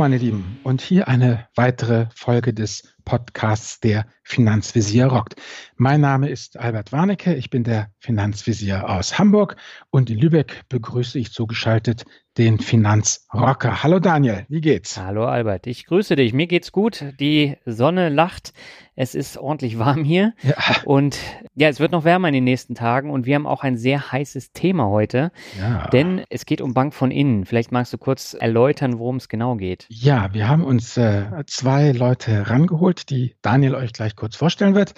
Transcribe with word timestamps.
Meine 0.00 0.16
Lieben 0.16 0.58
und 0.62 0.80
hier 0.80 1.08
eine 1.08 1.46
weitere 1.56 2.06
Folge 2.14 2.54
des 2.54 2.96
Podcasts 3.10 3.80
Der 3.80 4.06
Finanzvisier 4.22 5.06
rockt. 5.06 5.34
Mein 5.76 6.00
Name 6.00 6.28
ist 6.28 6.56
Albert 6.56 6.92
Warnecke, 6.92 7.34
ich 7.34 7.50
bin 7.50 7.64
der 7.64 7.90
Finanzvisier 7.98 8.88
aus 8.88 9.18
Hamburg 9.18 9.56
und 9.90 10.10
in 10.10 10.18
Lübeck 10.18 10.62
begrüße 10.68 11.18
ich 11.18 11.32
zugeschaltet 11.32 12.04
den 12.38 12.60
Finanzrocker. 12.60 13.82
Hallo 13.82 13.98
Daniel, 13.98 14.46
wie 14.48 14.60
geht's? 14.60 14.96
Hallo 14.96 15.26
Albert, 15.26 15.66
ich 15.66 15.84
grüße 15.86 16.14
dich. 16.14 16.32
Mir 16.32 16.46
geht's 16.46 16.70
gut. 16.70 17.04
Die 17.18 17.56
Sonne 17.66 18.08
lacht. 18.08 18.52
Es 18.94 19.14
ist 19.14 19.38
ordentlich 19.38 19.78
warm 19.78 20.04
hier. 20.04 20.34
Ja. 20.42 20.54
Und 20.84 21.18
ja, 21.54 21.68
es 21.68 21.80
wird 21.80 21.90
noch 21.90 22.04
wärmer 22.04 22.28
in 22.28 22.34
den 22.34 22.44
nächsten 22.44 22.74
Tagen 22.74 23.10
und 23.10 23.26
wir 23.26 23.34
haben 23.34 23.46
auch 23.46 23.62
ein 23.62 23.76
sehr 23.76 24.12
heißes 24.12 24.52
Thema 24.52 24.88
heute. 24.88 25.32
Ja. 25.58 25.88
Denn 25.88 26.22
es 26.28 26.46
geht 26.46 26.60
um 26.60 26.74
Bank 26.74 26.94
von 26.94 27.10
innen. 27.10 27.46
Vielleicht 27.46 27.72
magst 27.72 27.92
du 27.92 27.98
kurz 27.98 28.34
erläutern, 28.34 28.98
worum 28.98 29.16
es 29.16 29.28
genau 29.28 29.56
geht. 29.56 29.86
Ja, 29.88 30.32
wir 30.32 30.48
haben 30.48 30.64
uns 30.64 30.96
äh, 30.96 31.24
zwei 31.46 31.92
Leute 31.92 32.48
rangeholt, 32.48 32.99
die 33.06 33.36
Daniel 33.42 33.74
euch 33.74 33.92
gleich 33.92 34.16
kurz 34.16 34.36
vorstellen 34.36 34.74
wird. 34.74 34.94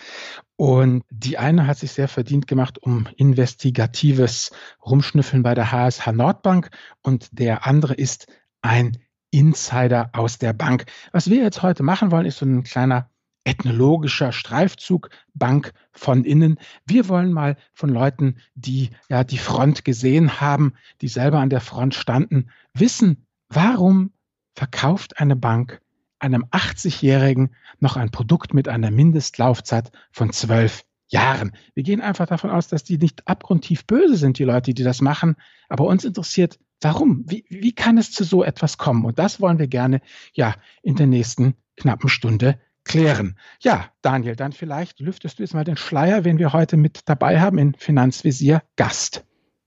Und 0.56 1.04
die 1.10 1.38
eine 1.38 1.66
hat 1.66 1.78
sich 1.78 1.92
sehr 1.92 2.08
verdient 2.08 2.46
gemacht 2.46 2.78
um 2.82 3.08
investigatives 3.16 4.52
Rumschnüffeln 4.84 5.42
bei 5.42 5.54
der 5.54 5.72
HSH 5.72 6.12
Nordbank 6.12 6.70
und 7.02 7.28
der 7.32 7.66
andere 7.66 7.94
ist 7.94 8.26
ein 8.60 8.98
Insider 9.30 10.10
aus 10.12 10.38
der 10.38 10.52
Bank. 10.52 10.84
Was 11.10 11.30
wir 11.30 11.42
jetzt 11.42 11.62
heute 11.62 11.82
machen 11.82 12.10
wollen, 12.10 12.26
ist 12.26 12.38
so 12.38 12.46
ein 12.46 12.62
kleiner 12.62 13.10
ethnologischer 13.44 14.32
Streifzug, 14.32 15.10
Bank 15.34 15.72
von 15.90 16.24
innen. 16.24 16.58
Wir 16.86 17.08
wollen 17.08 17.32
mal 17.32 17.56
von 17.72 17.90
Leuten, 17.90 18.36
die 18.54 18.90
ja 19.08 19.24
die 19.24 19.38
Front 19.38 19.84
gesehen 19.84 20.40
haben, 20.40 20.74
die 21.00 21.08
selber 21.08 21.40
an 21.40 21.50
der 21.50 21.60
Front 21.60 21.94
standen, 21.94 22.50
wissen, 22.74 23.26
warum 23.48 24.12
verkauft 24.54 25.18
eine 25.18 25.34
Bank 25.34 25.80
einem 26.22 26.44
80-Jährigen 26.46 27.50
noch 27.80 27.96
ein 27.96 28.10
Produkt 28.10 28.54
mit 28.54 28.68
einer 28.68 28.90
Mindestlaufzeit 28.90 29.90
von 30.10 30.32
zwölf 30.32 30.84
Jahren. 31.08 31.52
Wir 31.74 31.82
gehen 31.82 32.00
einfach 32.00 32.26
davon 32.26 32.50
aus, 32.50 32.68
dass 32.68 32.84
die 32.84 32.96
nicht 32.96 33.28
abgrundtief 33.28 33.86
böse 33.86 34.16
sind, 34.16 34.38
die 34.38 34.44
Leute, 34.44 34.72
die 34.72 34.82
das 34.82 35.00
machen. 35.00 35.36
Aber 35.68 35.84
uns 35.84 36.04
interessiert, 36.04 36.58
warum? 36.80 37.24
Wie, 37.26 37.44
wie 37.48 37.74
kann 37.74 37.98
es 37.98 38.12
zu 38.12 38.24
so 38.24 38.42
etwas 38.42 38.78
kommen? 38.78 39.04
Und 39.04 39.18
das 39.18 39.40
wollen 39.40 39.58
wir 39.58 39.68
gerne 39.68 40.00
ja 40.32 40.54
in 40.82 40.96
der 40.96 41.06
nächsten 41.06 41.54
knappen 41.76 42.08
Stunde 42.08 42.58
klären. 42.84 43.36
Ja, 43.60 43.90
Daniel, 44.00 44.36
dann 44.36 44.52
vielleicht 44.52 45.00
lüftest 45.00 45.38
du 45.38 45.42
jetzt 45.42 45.54
mal 45.54 45.64
den 45.64 45.76
Schleier, 45.76 46.24
wen 46.24 46.38
wir 46.38 46.52
heute 46.52 46.76
mit 46.76 47.02
dabei 47.06 47.40
haben 47.40 47.58
in 47.58 47.74
Finanzvisier 47.74 48.62
Gast. 48.76 49.24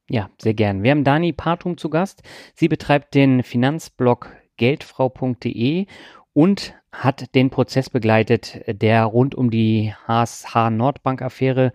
Ja, 0.10 0.30
sehr 0.40 0.54
gern. 0.54 0.84
Wir 0.84 0.92
haben 0.92 1.04
Dani 1.04 1.34
Partum 1.34 1.78
zu 1.78 1.90
Gast. 1.90 2.24
Sie 2.54 2.68
betreibt 2.68 3.16
den 3.16 3.44
Finanzblog 3.44 4.32
geldfrau.de 4.58 5.88
und 6.36 6.76
hat 6.92 7.34
den 7.34 7.50
Prozess 7.50 7.90
begleitet, 7.90 8.62
der 8.68 9.06
rund 9.06 9.36
um 9.36 9.50
die 9.50 9.94
HSH 10.06 10.70
Nordbank 10.70 11.22
Affäre 11.22 11.72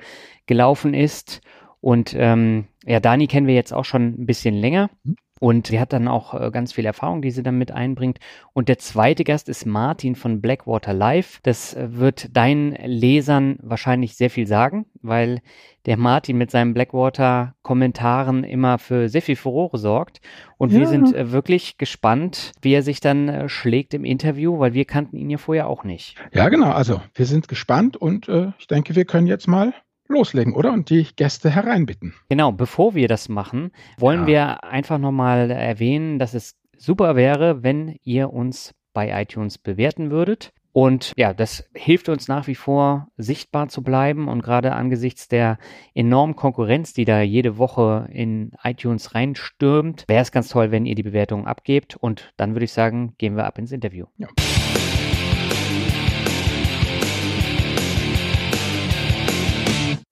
gelaufen 0.47 0.93
ist. 0.93 1.41
Und 1.81 2.15
ähm, 2.16 2.66
ja, 2.84 3.00
Dani 3.00 3.26
kennen 3.26 3.47
wir 3.47 3.54
jetzt 3.54 3.72
auch 3.72 3.87
schon 3.87 4.09
ein 4.20 4.26
bisschen 4.26 4.54
länger. 4.54 4.91
Und 5.40 5.68
sie 5.68 5.80
hat 5.80 5.94
dann 5.94 6.06
auch 6.06 6.34
äh, 6.34 6.50
ganz 6.52 6.74
viel 6.74 6.84
Erfahrung, 6.84 7.22
die 7.22 7.30
sie 7.30 7.42
dann 7.42 7.56
mit 7.56 7.72
einbringt. 7.72 8.18
Und 8.52 8.68
der 8.68 8.78
zweite 8.78 9.24
Gast 9.24 9.48
ist 9.48 9.64
Martin 9.64 10.14
von 10.14 10.42
Blackwater 10.42 10.92
Live. 10.92 11.40
Das 11.42 11.74
äh, 11.74 11.88
wird 11.96 12.36
deinen 12.36 12.72
Lesern 12.74 13.58
wahrscheinlich 13.62 14.16
sehr 14.16 14.28
viel 14.28 14.46
sagen, 14.46 14.84
weil 15.00 15.40
der 15.86 15.96
Martin 15.96 16.36
mit 16.36 16.50
seinen 16.50 16.74
Blackwater-Kommentaren 16.74 18.44
immer 18.44 18.76
für 18.76 19.08
sehr 19.08 19.22
viel 19.22 19.36
Furore 19.36 19.78
sorgt. 19.78 20.20
Und 20.58 20.72
ja. 20.72 20.80
wir 20.80 20.86
sind 20.88 21.14
äh, 21.14 21.32
wirklich 21.32 21.78
gespannt, 21.78 22.52
wie 22.60 22.74
er 22.74 22.82
sich 22.82 23.00
dann 23.00 23.48
schlägt 23.48 23.94
im 23.94 24.04
Interview, 24.04 24.58
weil 24.58 24.74
wir 24.74 24.84
kannten 24.84 25.16
ihn 25.16 25.30
ja 25.30 25.38
vorher 25.38 25.68
auch 25.68 25.84
nicht. 25.84 26.16
Ja, 26.34 26.50
genau. 26.50 26.72
Also 26.72 27.00
wir 27.14 27.24
sind 27.24 27.48
gespannt 27.48 27.96
und 27.96 28.28
äh, 28.28 28.52
ich 28.58 28.66
denke, 28.66 28.94
wir 28.94 29.06
können 29.06 29.26
jetzt 29.26 29.48
mal 29.48 29.72
loslegen, 30.10 30.54
oder? 30.54 30.72
Und 30.72 30.91
die 30.91 31.06
Gäste 31.16 31.50
hereinbitten. 31.50 32.15
Genau, 32.28 32.53
bevor 32.53 32.94
wir 32.94 33.09
das 33.09 33.28
machen, 33.28 33.72
wollen 33.98 34.22
ja. 34.22 34.26
wir 34.26 34.65
einfach 34.65 34.98
nochmal 34.98 35.50
erwähnen, 35.50 36.19
dass 36.19 36.34
es 36.34 36.56
super 36.76 37.16
wäre, 37.16 37.62
wenn 37.62 37.97
ihr 38.03 38.32
uns 38.32 38.75
bei 38.93 39.22
iTunes 39.22 39.59
bewerten 39.59 40.10
würdet. 40.10 40.53
Und 40.72 41.12
ja, 41.16 41.34
das 41.34 41.69
hilft 41.75 42.09
uns 42.09 42.28
nach 42.28 42.47
wie 42.47 42.54
vor 42.54 43.09
sichtbar 43.16 43.69
zu 43.69 43.82
bleiben 43.82 44.28
und 44.28 44.43
gerade 44.43 44.72
angesichts 44.72 45.26
der 45.26 45.59
enormen 45.94 46.37
Konkurrenz, 46.37 46.93
die 46.93 47.04
da 47.04 47.20
jede 47.22 47.59
Woche 47.59 48.09
in 48.12 48.53
iTunes 48.62 49.15
reinstürmt, 49.15 50.04
wäre 50.06 50.22
es 50.22 50.31
ganz 50.31 50.49
toll, 50.49 50.70
wenn 50.70 50.87
ihr 50.87 50.94
die 50.94 51.03
Bewertung 51.03 51.47
abgebt. 51.47 51.97
Und 51.97 52.32
dann 52.37 52.54
würde 52.54 52.66
ich 52.66 52.72
sagen, 52.72 53.15
gehen 53.19 53.37
wir 53.37 53.47
ab 53.47 53.59
ins 53.59 53.72
Interview. 53.72 54.06
Ja. 54.16 54.28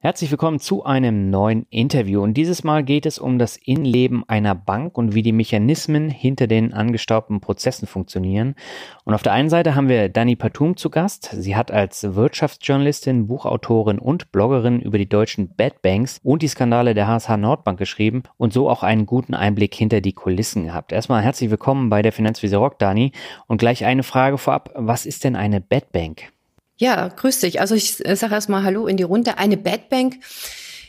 Herzlich 0.00 0.30
willkommen 0.30 0.60
zu 0.60 0.84
einem 0.84 1.28
neuen 1.28 1.66
Interview 1.70 2.22
und 2.22 2.34
dieses 2.34 2.62
Mal 2.62 2.84
geht 2.84 3.04
es 3.04 3.18
um 3.18 3.36
das 3.36 3.56
Innenleben 3.56 4.22
einer 4.28 4.54
Bank 4.54 4.96
und 4.96 5.16
wie 5.16 5.22
die 5.22 5.32
Mechanismen 5.32 6.08
hinter 6.08 6.46
den 6.46 6.72
angestaubten 6.72 7.40
Prozessen 7.40 7.88
funktionieren. 7.88 8.54
Und 9.02 9.14
auf 9.14 9.24
der 9.24 9.32
einen 9.32 9.50
Seite 9.50 9.74
haben 9.74 9.88
wir 9.88 10.08
Dani 10.08 10.36
Patum 10.36 10.76
zu 10.76 10.88
Gast. 10.88 11.30
Sie 11.36 11.56
hat 11.56 11.72
als 11.72 12.14
Wirtschaftsjournalistin, 12.14 13.26
Buchautorin 13.26 13.98
und 13.98 14.30
Bloggerin 14.30 14.80
über 14.80 14.98
die 14.98 15.08
deutschen 15.08 15.56
Bad 15.56 15.82
Banks 15.82 16.20
und 16.22 16.42
die 16.42 16.48
Skandale 16.48 16.94
der 16.94 17.08
HSH 17.08 17.36
Nordbank 17.36 17.76
geschrieben 17.76 18.22
und 18.36 18.52
so 18.52 18.70
auch 18.70 18.84
einen 18.84 19.04
guten 19.04 19.34
Einblick 19.34 19.74
hinter 19.74 20.00
die 20.00 20.12
Kulissen 20.12 20.66
gehabt. 20.66 20.92
Erstmal 20.92 21.22
herzlich 21.22 21.50
willkommen 21.50 21.90
bei 21.90 22.02
der 22.02 22.12
Finanzvisier 22.12 22.58
Rock, 22.58 22.78
Dani. 22.78 23.10
Und 23.48 23.58
gleich 23.58 23.84
eine 23.84 24.04
Frage 24.04 24.38
vorab. 24.38 24.70
Was 24.76 25.06
ist 25.06 25.24
denn 25.24 25.34
eine 25.34 25.60
Bad 25.60 25.90
Bank? 25.90 26.37
Ja, 26.78 27.08
grüß 27.08 27.40
dich. 27.40 27.60
Also 27.60 27.74
ich 27.74 28.04
äh, 28.06 28.14
sage 28.14 28.34
erstmal 28.34 28.62
Hallo 28.62 28.86
in 28.86 28.96
die 28.96 29.02
Runde. 29.02 29.36
Eine 29.36 29.56
Bad 29.56 29.88
Bank 29.88 30.16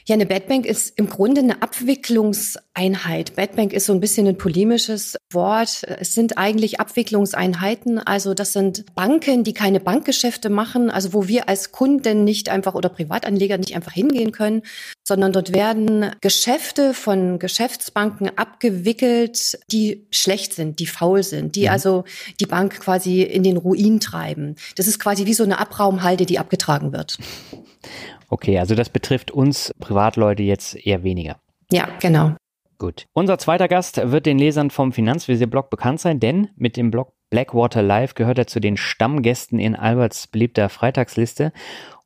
ja, 0.06 0.16
eine 0.16 0.26
Badbank 0.26 0.66
ist 0.66 0.98
im 0.98 1.10
Grunde 1.10 1.42
eine 1.42 1.62
Abwicklungseinheit. 1.62 3.36
Badbank 3.36 3.74
ist 3.74 3.86
so 3.86 3.94
ein 3.94 4.00
bisschen 4.00 4.28
ein 4.28 4.38
polemisches 4.38 5.18
Wort. 5.32 5.84
Es 5.84 6.14
sind 6.14 6.38
eigentlich 6.38 6.80
Abwicklungseinheiten. 6.80 8.00
Also 8.00 8.34
das 8.34 8.54
sind 8.54 8.86
Banken, 8.96 9.44
die 9.44 9.54
keine 9.54 9.80
Bankgeschäfte 9.80 10.50
machen, 10.50 10.90
also 10.90 11.14
wo 11.14 11.28
wir 11.28 11.50
als 11.50 11.72
Kunden 11.72 12.24
nicht 12.24 12.50
einfach 12.50 12.76
oder 12.76 12.90
Privatanleger 12.90 13.58
nicht 13.58 13.76
einfach 13.76 13.94
hingehen 13.94 14.32
können, 14.32 14.64
sondern 15.08 15.32
dort 15.34 15.54
werden 15.54 16.12
Geschäfte 16.22 16.94
von 16.94 17.40
Geschäftsbanken 17.40 18.38
abgewickelt, 18.38 19.60
die 19.72 20.08
schlecht 20.12 20.54
sind, 20.54 20.80
die 20.80 20.88
faul 20.88 21.24
sind, 21.24 21.56
die 21.56 21.64
mhm. 21.64 21.70
also 21.70 22.04
die 22.40 22.46
Bank 22.46 22.80
quasi 22.80 23.22
in 23.22 23.44
den 23.44 23.58
Ruin 23.58 24.00
treiben. 24.00 24.56
Das 24.76 24.88
ist 24.88 25.00
quasi 25.00 25.26
wie 25.26 25.34
so 25.34 25.44
eine 25.44 25.60
Abraumhalde, 25.60 26.26
die 26.26 26.40
abgetragen 26.40 26.94
wird. 26.94 27.18
Okay, 28.30 28.60
also 28.60 28.76
das 28.76 28.90
betrifft 28.90 29.32
uns 29.32 29.74
Privatleute 29.80 30.44
jetzt 30.44 30.76
eher 30.76 31.04
weniger. 31.04 31.40
Ja, 31.72 31.88
genau. 32.00 32.36
Gut. 32.78 33.08
Unser 33.14 33.38
zweiter 33.38 33.68
Gast 33.68 34.00
wird 34.12 34.26
den 34.26 34.40
Lesern 34.40 34.72
vom 34.72 34.94
Finanzvisier-Blog 34.94 35.70
bekannt 35.70 36.00
sein, 36.00 36.20
denn 36.20 36.50
mit 36.56 36.78
dem 36.78 36.92
Blog 36.92 37.12
Blackwater 37.30 37.84
Live 37.84 38.16
gehört 38.16 38.40
er 38.40 38.48
zu 38.48 38.60
den 38.60 38.78
Stammgästen 38.78 39.60
in 39.60 39.76
Alberts 39.76 40.28
beliebter 40.28 40.70
Freitagsliste 40.70 41.52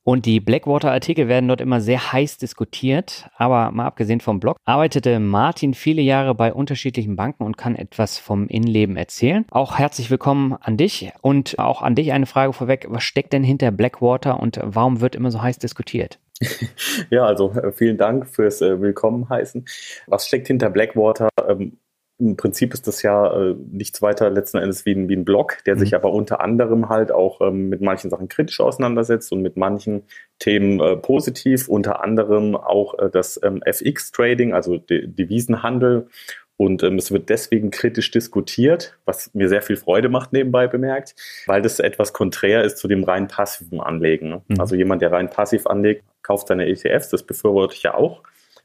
und 0.03 0.25
die 0.25 0.39
Blackwater-Artikel 0.39 1.27
werden 1.27 1.47
dort 1.47 1.61
immer 1.61 1.79
sehr 1.79 2.11
heiß 2.11 2.37
diskutiert. 2.37 3.29
Aber 3.37 3.71
mal 3.71 3.85
abgesehen 3.85 4.19
vom 4.19 4.39
Blog, 4.39 4.57
arbeitete 4.65 5.19
Martin 5.19 5.73
viele 5.73 6.01
Jahre 6.01 6.35
bei 6.35 6.53
unterschiedlichen 6.53 7.15
Banken 7.15 7.43
und 7.43 7.57
kann 7.57 7.75
etwas 7.75 8.17
vom 8.17 8.47
Innenleben 8.47 8.97
erzählen. 8.97 9.45
Auch 9.49 9.79
herzlich 9.79 10.11
willkommen 10.11 10.53
an 10.59 10.77
dich 10.77 11.11
und 11.21 11.57
auch 11.57 11.81
an 11.81 11.95
dich 11.95 12.11
eine 12.11 12.25
Frage 12.25 12.53
vorweg. 12.53 12.87
Was 12.89 13.03
steckt 13.03 13.33
denn 13.33 13.43
hinter 13.43 13.71
Blackwater 13.71 14.39
und 14.39 14.59
warum 14.61 14.99
wird 15.01 15.15
immer 15.15 15.31
so 15.31 15.41
heiß 15.41 15.59
diskutiert? 15.59 16.19
Ja, 17.09 17.25
also 17.25 17.51
äh, 17.51 17.71
vielen 17.71 17.97
Dank 17.97 18.27
fürs 18.27 18.61
äh, 18.61 18.81
Willkommen 18.81 19.29
heißen. 19.29 19.65
Was 20.07 20.27
steckt 20.27 20.47
hinter 20.47 20.69
Blackwater? 20.69 21.29
Ähm, 21.47 21.77
im 22.19 22.37
Prinzip 22.37 22.73
ist 22.73 22.87
das 22.87 23.01
ja 23.01 23.33
äh, 23.35 23.55
nichts 23.71 24.01
weiter 24.01 24.29
letzten 24.29 24.57
Endes 24.57 24.85
wie 24.85 24.93
ein, 24.93 25.09
wie 25.09 25.15
ein 25.15 25.25
Blog, 25.25 25.57
der 25.65 25.75
mhm. 25.75 25.79
sich 25.79 25.95
aber 25.95 26.13
unter 26.13 26.41
anderem 26.41 26.89
halt 26.89 27.11
auch 27.11 27.41
ähm, 27.41 27.69
mit 27.69 27.81
manchen 27.81 28.09
Sachen 28.09 28.29
kritisch 28.29 28.59
auseinandersetzt 28.59 29.31
und 29.31 29.41
mit 29.41 29.57
manchen 29.57 30.03
Themen 30.39 30.79
äh, 30.79 30.95
positiv, 30.95 31.67
unter 31.67 32.03
anderem 32.03 32.55
auch 32.55 32.97
äh, 32.99 33.09
das 33.09 33.39
ähm, 33.43 33.61
FX-Trading, 33.63 34.53
also 34.53 34.77
De 34.77 35.07
Devisenhandel. 35.07 36.07
Und 36.55 36.83
ähm, 36.83 36.97
es 36.97 37.11
wird 37.11 37.29
deswegen 37.29 37.71
kritisch 37.71 38.11
diskutiert, 38.11 38.95
was 39.05 39.33
mir 39.33 39.49
sehr 39.49 39.63
viel 39.63 39.75
Freude 39.75 40.07
macht, 40.07 40.33
nebenbei 40.33 40.67
bemerkt, 40.67 41.15
weil 41.47 41.63
das 41.63 41.79
etwas 41.79 42.13
konträr 42.13 42.63
ist 42.63 42.77
zu 42.77 42.87
dem 42.87 43.03
rein 43.03 43.27
passiven 43.27 43.81
Anlegen. 43.81 44.29
Ne? 44.29 44.41
Mhm. 44.47 44.59
Also 44.59 44.75
jemand, 44.75 45.01
der 45.01 45.11
rein 45.11 45.31
passiv 45.31 45.65
anlegt, 45.65 46.03
kauft 46.21 46.47
seine 46.47 46.67
ETFs, 46.67 47.09
das 47.09 47.23
befürworte 47.23 47.75
ich 47.75 47.83
ja 47.83 47.95
auch. 47.95 48.21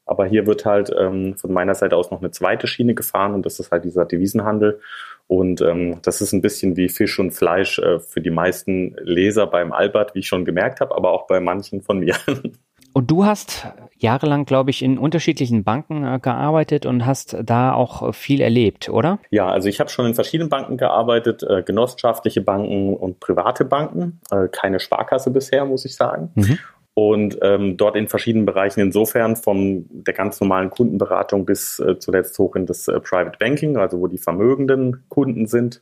Aber 0.09 0.27
hier 0.27 0.47
wird 0.47 0.65
halt 0.65 0.91
ähm, 0.99 1.37
von 1.37 1.53
meiner 1.53 1.75
Seite 1.75 1.97
aus 1.97 2.11
noch 2.11 2.21
eine 2.21 2.31
zweite 2.31 2.67
Schiene 2.67 2.95
gefahren 2.95 3.35
und 3.35 3.45
das 3.47 3.61
ist 3.61 3.71
halt 3.71 3.85
dieser 3.85 4.05
Devisenhandel. 4.05 4.81
Und 5.27 5.61
ähm, 5.61 5.99
das 6.03 6.23
ist 6.23 6.33
ein 6.33 6.41
bisschen 6.41 6.77
wie 6.77 6.89
Fisch 6.89 7.19
und 7.19 7.33
Fleisch 7.33 7.79
äh, 7.79 8.01
für 8.01 8.23
die 8.23 8.31
meisten 8.31 8.97
Leser 9.03 9.47
beim 9.47 9.73
Albert, 9.73 10.15
wie 10.15 10.21
ich 10.21 10.27
schon 10.27 10.47
gemerkt 10.47 10.81
habe, 10.81 10.97
aber 10.97 11.13
auch 11.13 11.27
bei 11.27 11.39
manchen 11.39 11.83
von 11.83 12.01
mir. 12.01 12.17
Und 12.95 13.11
du 13.11 13.25
hast 13.25 13.69
jahrelang, 13.99 14.45
glaube 14.45 14.71
ich, 14.71 14.83
in 14.83 14.99
unterschiedlichen 14.99 15.63
Banken 15.63 16.05
äh, 16.05 16.19
gearbeitet 16.21 16.87
und 16.87 17.07
hast 17.07 17.37
da 17.45 17.73
auch 17.73 18.15
viel 18.15 18.41
erlebt, 18.41 18.89
oder? 18.89 19.21
Ja, 19.31 19.49
also 19.49 19.69
ich 19.69 19.79
habe 19.79 19.91
schon 19.91 20.07
in 20.07 20.15
verschiedenen 20.15 20.49
Banken 20.49 20.79
gearbeitet, 20.79 21.45
äh, 21.45 21.63
genossenschaftliche 21.63 22.41
Banken 22.41 22.97
und 22.97 23.21
private 23.21 23.65
Banken. 23.65 24.21
Äh, 24.31 24.49
keine 24.51 24.81
Sparkasse 24.81 25.31
bisher, 25.31 25.65
muss 25.65 25.85
ich 25.85 25.95
sagen. 25.95 26.33
Mhm. 26.35 26.59
Und 26.99 27.39
ähm, 27.43 27.77
dort 27.77 27.95
in 27.95 28.09
verschiedenen 28.09 28.45
Bereichen 28.45 28.81
insofern 28.81 29.37
von 29.37 29.87
der 29.89 30.15
ganz 30.15 30.41
normalen 30.41 30.69
Kundenberatung 30.69 31.47
bis 31.47 31.79
äh, 31.79 31.97
zuletzt 32.01 32.37
hoch 32.41 32.57
in 32.57 32.67
das 32.67 32.89
äh, 32.89 32.99
Private 32.99 33.39
Banking, 33.39 33.77
also 33.77 34.01
wo 34.01 34.09
die 34.09 34.19
vermögenden 34.19 35.05
Kunden 35.09 35.47
sind. 35.47 35.81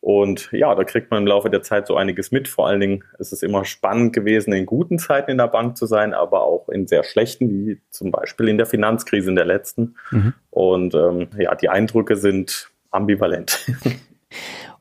Und 0.00 0.50
ja, 0.50 0.74
da 0.74 0.82
kriegt 0.82 1.12
man 1.12 1.20
im 1.20 1.28
Laufe 1.28 1.50
der 1.50 1.62
Zeit 1.62 1.86
so 1.86 1.94
einiges 1.94 2.32
mit. 2.32 2.48
Vor 2.48 2.66
allen 2.66 2.80
Dingen 2.80 3.04
ist 3.20 3.32
es 3.32 3.44
immer 3.44 3.64
spannend 3.64 4.12
gewesen, 4.12 4.52
in 4.52 4.66
guten 4.66 4.98
Zeiten 4.98 5.30
in 5.30 5.38
der 5.38 5.46
Bank 5.46 5.76
zu 5.76 5.86
sein, 5.86 6.14
aber 6.14 6.42
auch 6.42 6.68
in 6.68 6.88
sehr 6.88 7.04
schlechten, 7.04 7.48
wie 7.48 7.80
zum 7.90 8.10
Beispiel 8.10 8.48
in 8.48 8.58
der 8.58 8.66
Finanzkrise 8.66 9.30
in 9.30 9.36
der 9.36 9.46
letzten. 9.46 9.94
Mhm. 10.10 10.34
Und 10.50 10.94
ähm, 10.96 11.28
ja, 11.38 11.54
die 11.54 11.68
Eindrücke 11.68 12.16
sind 12.16 12.72
ambivalent. 12.90 13.70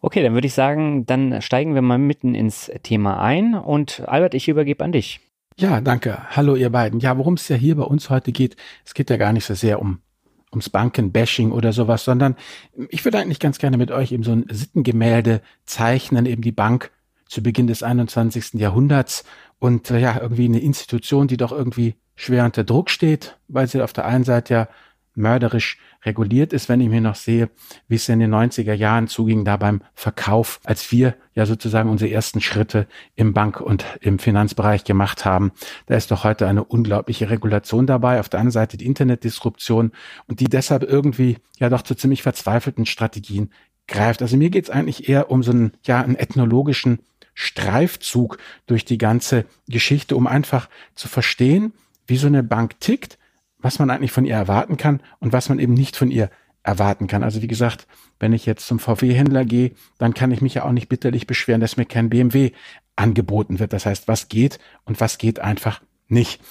Okay, 0.01 0.23
dann 0.23 0.33
würde 0.33 0.47
ich 0.47 0.53
sagen, 0.53 1.05
dann 1.07 1.41
steigen 1.41 1.73
wir 1.75 1.81
mal 1.81 1.97
mitten 1.97 2.33
ins 2.33 2.71
Thema 2.83 3.19
ein. 3.19 3.53
Und 3.53 4.01
Albert, 4.07 4.33
ich 4.33 4.47
übergebe 4.47 4.81
an 4.81 4.93
dich. 4.93 5.19
Ja, 5.59 5.81
danke. 5.81 6.19
Hallo 6.29 6.55
ihr 6.55 6.69
beiden. 6.69 7.01
Ja, 7.01 7.17
worum 7.17 7.33
es 7.33 7.49
ja 7.49 7.57
hier 7.57 7.75
bei 7.75 7.83
uns 7.83 8.09
heute 8.09 8.31
geht, 8.31 8.55
es 8.85 8.93
geht 8.93 9.09
ja 9.09 9.17
gar 9.17 9.33
nicht 9.33 9.43
so 9.43 9.53
sehr 9.55 9.81
um 9.81 9.99
ums 10.51 10.69
Bankenbashing 10.69 11.51
oder 11.51 11.73
sowas, 11.73 12.05
sondern 12.05 12.37
ich 12.87 13.03
würde 13.03 13.19
eigentlich 13.19 13.41
ganz 13.41 13.57
gerne 13.57 13.75
mit 13.77 13.91
euch 13.91 14.13
eben 14.13 14.23
so 14.23 14.31
ein 14.31 14.45
Sittengemälde 14.49 15.41
zeichnen, 15.65 16.25
eben 16.25 16.41
die 16.41 16.53
Bank 16.53 16.91
zu 17.25 17.43
Beginn 17.43 17.67
des 17.67 17.83
21. 17.83 18.53
Jahrhunderts 18.53 19.25
und 19.59 19.91
äh, 19.91 19.99
ja, 19.99 20.17
irgendwie 20.21 20.45
eine 20.45 20.61
Institution, 20.61 21.27
die 21.27 21.35
doch 21.35 21.51
irgendwie 21.51 21.95
schwer 22.15 22.45
unter 22.45 22.63
Druck 22.63 22.89
steht, 22.89 23.37
weil 23.49 23.67
sie 23.67 23.81
auf 23.81 23.91
der 23.91 24.05
einen 24.05 24.23
Seite 24.23 24.53
ja 24.53 24.67
mörderisch 25.19 25.77
reguliert 26.05 26.53
ist, 26.53 26.69
wenn 26.69 26.81
ich 26.81 26.89
mir 26.89 27.01
noch 27.01 27.15
sehe, 27.15 27.49
wie 27.87 27.95
es 27.95 28.09
in 28.09 28.19
den 28.19 28.33
90er 28.33 28.73
Jahren 28.73 29.07
zuging, 29.07 29.45
da 29.45 29.57
beim 29.57 29.81
Verkauf, 29.93 30.59
als 30.63 30.91
wir 30.91 31.15
ja 31.35 31.45
sozusagen 31.45 31.89
unsere 31.89 32.11
ersten 32.11 32.41
Schritte 32.41 32.87
im 33.15 33.33
Bank- 33.33 33.61
und 33.61 33.85
im 34.01 34.17
Finanzbereich 34.17 34.83
gemacht 34.85 35.25
haben. 35.25 35.51
Da 35.85 35.95
ist 35.95 36.11
doch 36.11 36.23
heute 36.23 36.47
eine 36.47 36.63
unglaubliche 36.63 37.29
Regulation 37.29 37.85
dabei. 37.85 38.19
Auf 38.19 38.29
der 38.29 38.39
anderen 38.39 38.53
Seite 38.53 38.77
die 38.77 38.85
Internetdisruption 38.85 39.91
und 40.27 40.39
die 40.39 40.49
deshalb 40.49 40.83
irgendwie 40.83 41.37
ja 41.59 41.69
doch 41.69 41.81
zu 41.81 41.95
ziemlich 41.95 42.23
verzweifelten 42.23 42.85
Strategien 42.85 43.51
greift. 43.87 44.21
Also 44.21 44.37
mir 44.37 44.49
geht 44.49 44.65
es 44.65 44.69
eigentlich 44.69 45.09
eher 45.09 45.29
um 45.29 45.43
so 45.43 45.51
einen, 45.51 45.73
ja, 45.83 46.01
einen 46.01 46.15
ethnologischen 46.15 46.99
Streifzug 47.33 48.37
durch 48.67 48.85
die 48.85 48.97
ganze 48.97 49.45
Geschichte, 49.67 50.15
um 50.15 50.27
einfach 50.27 50.69
zu 50.95 51.07
verstehen, 51.07 51.73
wie 52.07 52.17
so 52.17 52.27
eine 52.27 52.43
Bank 52.43 52.79
tickt, 52.79 53.18
was 53.59 53.79
man 53.79 53.89
eigentlich 53.89 54.11
von 54.11 54.25
ihr 54.25 54.35
erwarten 54.35 54.77
kann 54.77 55.01
und 55.19 55.33
was 55.33 55.49
man 55.49 55.59
eben 55.59 55.73
nicht 55.73 55.95
von 55.95 56.11
ihr 56.11 56.29
erwarten 56.63 57.07
kann. 57.07 57.23
Also 57.23 57.41
wie 57.41 57.47
gesagt, 57.47 57.87
wenn 58.19 58.33
ich 58.33 58.45
jetzt 58.45 58.67
zum 58.67 58.79
VW-Händler 58.79 59.45
gehe, 59.45 59.71
dann 59.97 60.13
kann 60.13 60.31
ich 60.31 60.41
mich 60.41 60.55
ja 60.55 60.65
auch 60.65 60.71
nicht 60.71 60.89
bitterlich 60.89 61.27
beschweren, 61.27 61.61
dass 61.61 61.77
mir 61.77 61.85
kein 61.85 62.09
BMW 62.09 62.51
angeboten 62.95 63.59
wird. 63.59 63.73
Das 63.73 63.85
heißt, 63.85 64.07
was 64.07 64.27
geht 64.27 64.59
und 64.85 64.99
was 64.99 65.17
geht 65.17 65.39
einfach 65.39 65.81
nicht. 66.07 66.41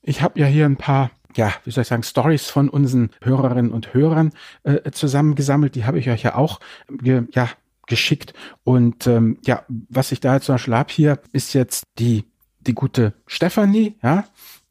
Ich 0.00 0.22
habe 0.22 0.40
ja 0.40 0.46
hier 0.46 0.64
ein 0.64 0.76
paar, 0.76 1.10
ja, 1.36 1.52
wie 1.64 1.70
soll 1.70 1.82
ich 1.82 1.88
sagen, 1.88 2.02
Stories 2.02 2.48
von 2.48 2.68
unseren 2.68 3.10
Hörerinnen 3.22 3.72
und 3.72 3.92
Hörern 3.92 4.32
äh, 4.62 4.90
zusammengesammelt. 4.90 5.74
Die 5.74 5.84
habe 5.84 5.98
ich 5.98 6.08
euch 6.08 6.22
ja 6.22 6.34
auch, 6.34 6.60
äh, 7.04 7.22
ja, 7.32 7.50
geschickt. 7.86 8.34
Und 8.64 9.06
ähm, 9.06 9.38
ja, 9.44 9.64
was 9.68 10.12
ich 10.12 10.20
da 10.20 10.34
jetzt 10.34 10.44
zum 10.44 10.54
Beispiel 10.54 10.74
habe 10.74 10.92
hier, 10.92 11.20
ist 11.32 11.54
jetzt 11.54 11.84
die 11.98 12.24
die 12.60 12.74
gute 12.74 13.14
Stefanie, 13.26 13.96
ja, 14.02 14.24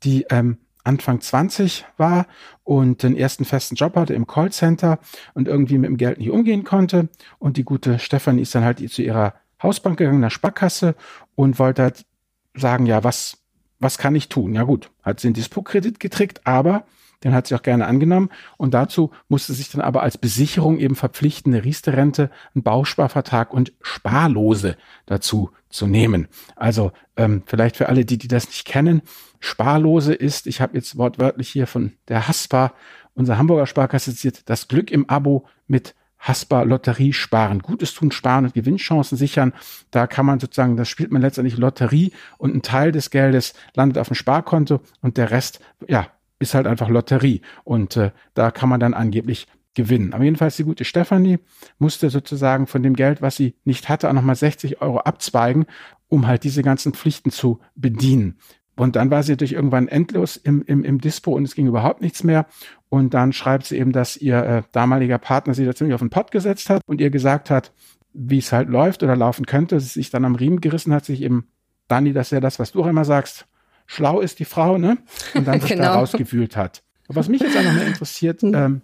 die 0.04 0.26
ähm, 0.30 0.58
Anfang 0.88 1.20
20 1.22 1.86
war 1.98 2.28
und 2.64 3.04
den 3.04 3.16
ersten 3.16 3.46
festen 3.46 3.76
Job 3.76 3.96
hatte 3.96 4.14
im 4.14 4.26
Callcenter 4.26 5.00
und 5.34 5.48
irgendwie 5.48 5.78
mit 5.78 5.90
dem 5.90 5.98
Geld 5.98 6.18
nicht 6.18 6.32
umgehen 6.32 6.64
konnte. 6.64 7.10
Und 7.40 7.58
die 7.58 7.66
gute 7.66 8.00
Stefanie 8.00 8.42
ist 8.42 8.56
dann 8.56 8.64
halt 8.64 8.90
zu 8.90 9.02
ihrer 9.02 9.34
Hausbank 9.62 9.98
gegangen, 9.98 10.22
der 10.22 10.30
Sparkasse 10.30 10.96
und 11.36 11.60
wollte 11.60 11.84
halt 11.84 12.06
sagen, 12.54 12.86
ja, 12.86 13.04
was, 13.04 13.38
was 13.80 13.98
kann 13.98 14.16
ich 14.16 14.30
tun? 14.30 14.54
Ja 14.54 14.64
gut, 14.64 14.90
hat 15.04 15.20
sie 15.20 15.28
den 15.28 15.34
Dispo-Kredit 15.34 16.00
getrickt, 16.00 16.42
aber 16.46 16.86
den 17.24 17.34
hat 17.34 17.48
sie 17.48 17.56
auch 17.56 17.64
gerne 17.64 17.88
angenommen. 17.88 18.30
Und 18.58 18.74
dazu 18.74 19.12
musste 19.28 19.54
sich 19.54 19.70
dann 19.70 19.82
aber 19.82 20.04
als 20.04 20.18
Besicherung 20.18 20.78
eben 20.78 20.96
verpflichten, 20.96 21.54
eine 21.54 21.64
Riester-Rente, 21.64 22.30
einen 22.54 22.64
Bausparvertrag 22.64 23.54
und 23.54 23.74
Sparlose 23.82 24.78
dazu 25.06 25.52
zu 25.70 25.88
nehmen. 25.88 26.28
Also 26.56 26.92
ähm, 27.16 27.44
vielleicht 27.46 27.78
für 27.78 27.90
alle, 27.90 28.06
die, 28.06 28.18
die 28.18 28.28
das 28.28 28.48
nicht 28.48 28.66
kennen, 28.66 29.02
Sparlose 29.40 30.14
ist, 30.14 30.48
ich 30.48 30.62
habe 30.62 30.76
jetzt 30.76 30.98
wortwörtlich 30.98 31.50
hier 31.50 31.68
von 31.68 31.94
der 32.08 32.28
Haspa, 32.28 32.74
unser 33.14 33.38
Hamburger 33.38 33.66
Sparkasse 33.66 34.14
zitiert, 34.14 34.50
das 34.50 34.68
Glück 34.68 34.92
im 34.92 35.10
Abo 35.10 35.46
mit 35.68 35.96
Haspa 36.20 36.64
Lotterie 36.64 37.14
sparen. 37.14 37.60
Gutes 37.60 37.94
tun, 37.94 38.12
sparen 38.12 38.46
und 38.46 38.54
Gewinnchancen 38.54 39.18
sichern. 39.18 39.54
Da 39.92 40.08
kann 40.08 40.26
man 40.26 40.40
sozusagen, 40.40 40.78
das 40.78 40.90
spielt 40.90 41.12
man 41.12 41.22
letztendlich 41.22 41.58
Lotterie 41.58 42.12
und 42.38 42.56
ein 42.56 42.62
Teil 42.62 42.92
des 42.92 43.12
Geldes 43.12 43.54
landet 43.76 43.98
auf 43.98 44.08
dem 44.08 44.16
Sparkonto 44.16 44.82
und 45.02 45.18
der 45.18 45.32
Rest, 45.32 45.60
ja, 45.88 46.08
ist 46.40 46.54
halt 46.54 46.68
einfach 46.68 46.90
Lotterie. 46.90 47.42
Und 47.64 47.98
äh, 47.98 48.12
da 48.34 48.52
kann 48.52 48.70
man 48.70 48.80
dann 48.80 48.94
angeblich 48.94 49.48
gewinnen. 49.74 50.14
Aber 50.14 50.24
jedenfalls 50.24 50.58
die 50.58 50.64
gute 50.64 50.86
Stefanie 50.86 51.40
musste 51.78 52.10
sozusagen 52.10 52.68
von 52.68 52.84
dem 52.84 52.96
Geld, 52.96 53.22
was 53.22 53.36
sie 53.36 53.56
nicht 53.64 53.90
hatte, 53.90 54.10
auch 54.10 54.14
nochmal 54.14 54.36
60 54.36 54.82
Euro 54.82 55.00
abzweigen, 55.00 55.68
um 56.10 56.28
halt 56.28 56.44
diese 56.44 56.64
ganzen 56.64 56.94
Pflichten 56.94 57.32
zu 57.32 57.60
bedienen. 57.76 58.38
Und 58.76 58.96
dann 58.96 59.10
war 59.10 59.24
sie 59.24 59.32
natürlich 59.32 59.54
irgendwann 59.54 59.88
endlos 59.88 60.38
im, 60.38 60.64
im, 60.64 60.84
im 60.84 61.00
Dispo 61.00 61.32
und 61.32 61.44
es 61.44 61.56
ging 61.56 61.68
überhaupt 61.68 62.02
nichts 62.02 62.24
mehr. 62.24 62.46
Und 62.90 63.14
dann 63.14 63.34
schreibt 63.34 63.66
sie 63.66 63.78
eben, 63.78 63.92
dass 63.92 64.18
ihr 64.18 64.44
äh, 64.44 64.64
damaliger 64.72 65.18
Partner 65.18 65.54
sie 65.54 65.66
da 65.66 65.74
ziemlich 65.74 65.96
auf 65.96 66.02
den 66.02 66.12
Pott 66.12 66.32
gesetzt 66.32 66.70
hat 66.70 66.82
und 66.86 67.02
ihr 67.02 67.10
gesagt 67.10 67.50
hat, 67.50 67.72
wie 68.14 68.38
es 68.38 68.52
halt 68.52 68.70
läuft 68.70 69.04
oder 69.04 69.16
laufen 69.16 69.46
könnte. 69.46 69.80
Sie 69.80 69.88
sich 69.88 70.10
dann 70.10 70.26
am 70.26 70.36
Riemen 70.36 70.62
gerissen 70.62 70.94
hat, 70.94 71.06
sich 71.06 71.22
eben, 71.22 71.48
Dani, 71.88 72.14
das 72.14 72.28
ist 72.28 72.32
ja 72.32 72.40
das, 72.40 72.60
was 72.60 72.72
du 72.72 72.84
auch 72.84 72.88
immer 72.88 73.06
sagst, 73.06 73.48
schlau 73.88 74.20
ist 74.20 74.40
die 74.40 74.46
Frau, 74.46 74.78
ne? 74.78 75.00
Und 75.34 75.48
dann 75.48 75.60
sich 75.62 75.72
genau. 75.72 75.84
da 75.84 75.96
rausgewühlt 75.96 76.56
hat. 76.56 76.84
was 77.08 77.30
mich 77.30 77.42
jetzt 77.42 77.58
auch 77.58 77.64
noch 77.64 77.74
mehr 77.74 77.88
interessiert, 77.88 78.42
hm. 78.42 78.54
ähm, 78.54 78.82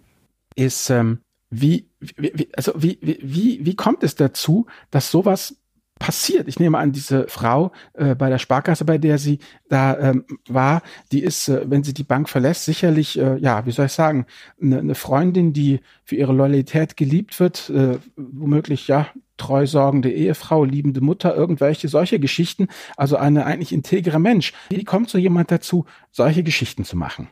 ist, 0.56 0.90
ähm, 0.90 1.20
wie, 1.50 1.88
wie, 2.00 2.48
also 2.56 2.72
wie, 2.76 2.98
wie, 3.00 3.64
wie 3.64 3.76
kommt 3.76 4.02
es 4.02 4.16
dazu, 4.16 4.66
dass 4.90 5.10
sowas 5.10 5.56
passiert? 5.98 6.48
Ich 6.48 6.58
nehme 6.58 6.78
an, 6.78 6.92
diese 6.92 7.28
Frau 7.28 7.70
äh, 7.92 8.14
bei 8.14 8.28
der 8.28 8.38
Sparkasse, 8.38 8.84
bei 8.84 8.98
der 8.98 9.18
sie 9.18 9.38
da 9.68 9.96
ähm, 9.98 10.24
war, 10.48 10.82
die 11.12 11.22
ist, 11.22 11.48
äh, 11.48 11.62
wenn 11.70 11.84
sie 11.84 11.94
die 11.94 12.02
Bank 12.02 12.28
verlässt, 12.28 12.64
sicherlich, 12.64 13.18
äh, 13.18 13.36
ja, 13.38 13.66
wie 13.66 13.70
soll 13.70 13.86
ich 13.86 13.92
sagen, 13.92 14.26
eine, 14.60 14.78
eine 14.78 14.94
Freundin, 14.94 15.52
die 15.52 15.80
für 16.04 16.16
ihre 16.16 16.32
Loyalität 16.32 16.96
geliebt 16.96 17.38
wird, 17.38 17.70
äh, 17.70 17.98
womöglich, 18.16 18.88
ja, 18.88 19.06
treusorgende 19.36 20.10
Ehefrau, 20.10 20.64
liebende 20.64 21.00
Mutter, 21.00 21.34
irgendwelche 21.34 21.88
solche 21.88 22.18
Geschichten. 22.18 22.68
Also 22.96 23.16
eine 23.16 23.46
eigentlich 23.46 23.72
integre 23.72 24.18
Mensch. 24.18 24.52
Wie 24.70 24.84
kommt 24.84 25.10
so 25.10 25.18
jemand 25.18 25.50
dazu, 25.50 25.84
solche 26.10 26.42
Geschichten 26.42 26.84
zu 26.84 26.96
machen? 26.96 27.28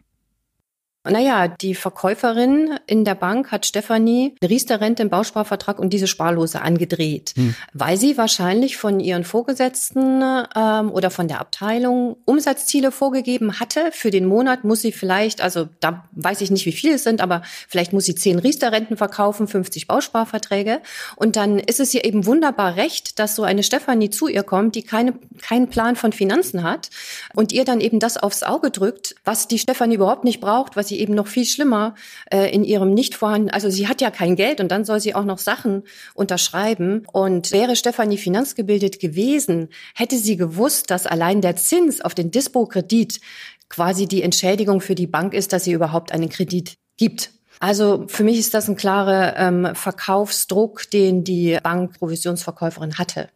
Naja, 1.04 1.48
die 1.48 1.74
Verkäuferin 1.74 2.78
in 2.86 3.04
der 3.04 3.16
Bank 3.16 3.50
hat 3.50 3.66
Stefanie 3.66 4.36
eine 4.40 4.50
Riester-Rente 4.50 5.02
im 5.02 5.10
Bausparvertrag 5.10 5.80
und 5.80 5.92
diese 5.92 6.06
Sparlose 6.06 6.62
angedreht, 6.62 7.32
hm. 7.34 7.56
weil 7.72 7.96
sie 7.96 8.16
wahrscheinlich 8.16 8.76
von 8.76 9.00
ihren 9.00 9.24
Vorgesetzten 9.24 10.22
ähm, 10.54 10.92
oder 10.92 11.10
von 11.10 11.26
der 11.26 11.40
Abteilung 11.40 12.18
Umsatzziele 12.24 12.92
vorgegeben 12.92 13.58
hatte. 13.58 13.90
Für 13.90 14.12
den 14.12 14.26
Monat 14.26 14.62
muss 14.62 14.82
sie 14.82 14.92
vielleicht, 14.92 15.40
also 15.40 15.68
da 15.80 16.04
weiß 16.12 16.40
ich 16.40 16.52
nicht, 16.52 16.66
wie 16.66 16.72
viele 16.72 16.94
es 16.94 17.02
sind, 17.02 17.20
aber 17.20 17.42
vielleicht 17.66 17.92
muss 17.92 18.04
sie 18.04 18.14
zehn 18.14 18.38
Riester-Renten 18.38 18.96
verkaufen, 18.96 19.48
50 19.48 19.88
Bausparverträge. 19.88 20.80
Und 21.16 21.34
dann 21.34 21.58
ist 21.58 21.80
es 21.80 21.92
ihr 21.94 22.04
eben 22.04 22.26
wunderbar 22.26 22.76
recht, 22.76 23.18
dass 23.18 23.34
so 23.34 23.42
eine 23.42 23.64
Stefanie 23.64 24.10
zu 24.10 24.28
ihr 24.28 24.44
kommt, 24.44 24.76
die 24.76 24.84
keine, 24.84 25.14
keinen 25.40 25.66
Plan 25.66 25.96
von 25.96 26.12
Finanzen 26.12 26.62
hat 26.62 26.90
und 27.34 27.50
ihr 27.50 27.64
dann 27.64 27.80
eben 27.80 27.98
das 27.98 28.18
aufs 28.18 28.44
Auge 28.44 28.70
drückt, 28.70 29.16
was 29.24 29.48
die 29.48 29.58
Stefanie 29.58 29.96
überhaupt 29.96 30.22
nicht 30.22 30.40
braucht, 30.40 30.76
was 30.76 30.91
sie 30.92 31.00
eben 31.00 31.14
noch 31.14 31.26
viel 31.26 31.44
schlimmer 31.44 31.94
äh, 32.30 32.52
in 32.52 32.64
ihrem 32.64 32.92
nicht 32.92 33.14
vorhanden, 33.14 33.50
also 33.50 33.70
sie 33.70 33.88
hat 33.88 34.00
ja 34.00 34.10
kein 34.10 34.36
Geld 34.36 34.60
und 34.60 34.68
dann 34.68 34.84
soll 34.84 35.00
sie 35.00 35.14
auch 35.14 35.24
noch 35.24 35.38
Sachen 35.38 35.84
unterschreiben. 36.14 37.06
Und 37.12 37.52
wäre 37.52 37.76
Stefanie 37.76 38.18
finanzgebildet 38.18 39.00
gewesen, 39.00 39.68
hätte 39.94 40.18
sie 40.18 40.36
gewusst, 40.36 40.90
dass 40.90 41.06
allein 41.06 41.40
der 41.40 41.56
Zins 41.56 42.00
auf 42.00 42.14
den 42.14 42.30
Dispo-Kredit 42.30 43.20
quasi 43.68 44.06
die 44.06 44.22
Entschädigung 44.22 44.80
für 44.80 44.94
die 44.94 45.06
Bank 45.06 45.32
ist, 45.32 45.52
dass 45.52 45.64
sie 45.64 45.72
überhaupt 45.72 46.12
einen 46.12 46.28
Kredit 46.28 46.74
gibt. 46.98 47.30
Also 47.58 48.04
für 48.08 48.24
mich 48.24 48.38
ist 48.38 48.54
das 48.54 48.68
ein 48.68 48.76
klarer 48.76 49.36
ähm, 49.38 49.74
Verkaufsdruck, 49.74 50.90
den 50.90 51.24
die 51.24 51.58
Bankprovisionsverkäuferin 51.62 52.98
hatte. 52.98 53.28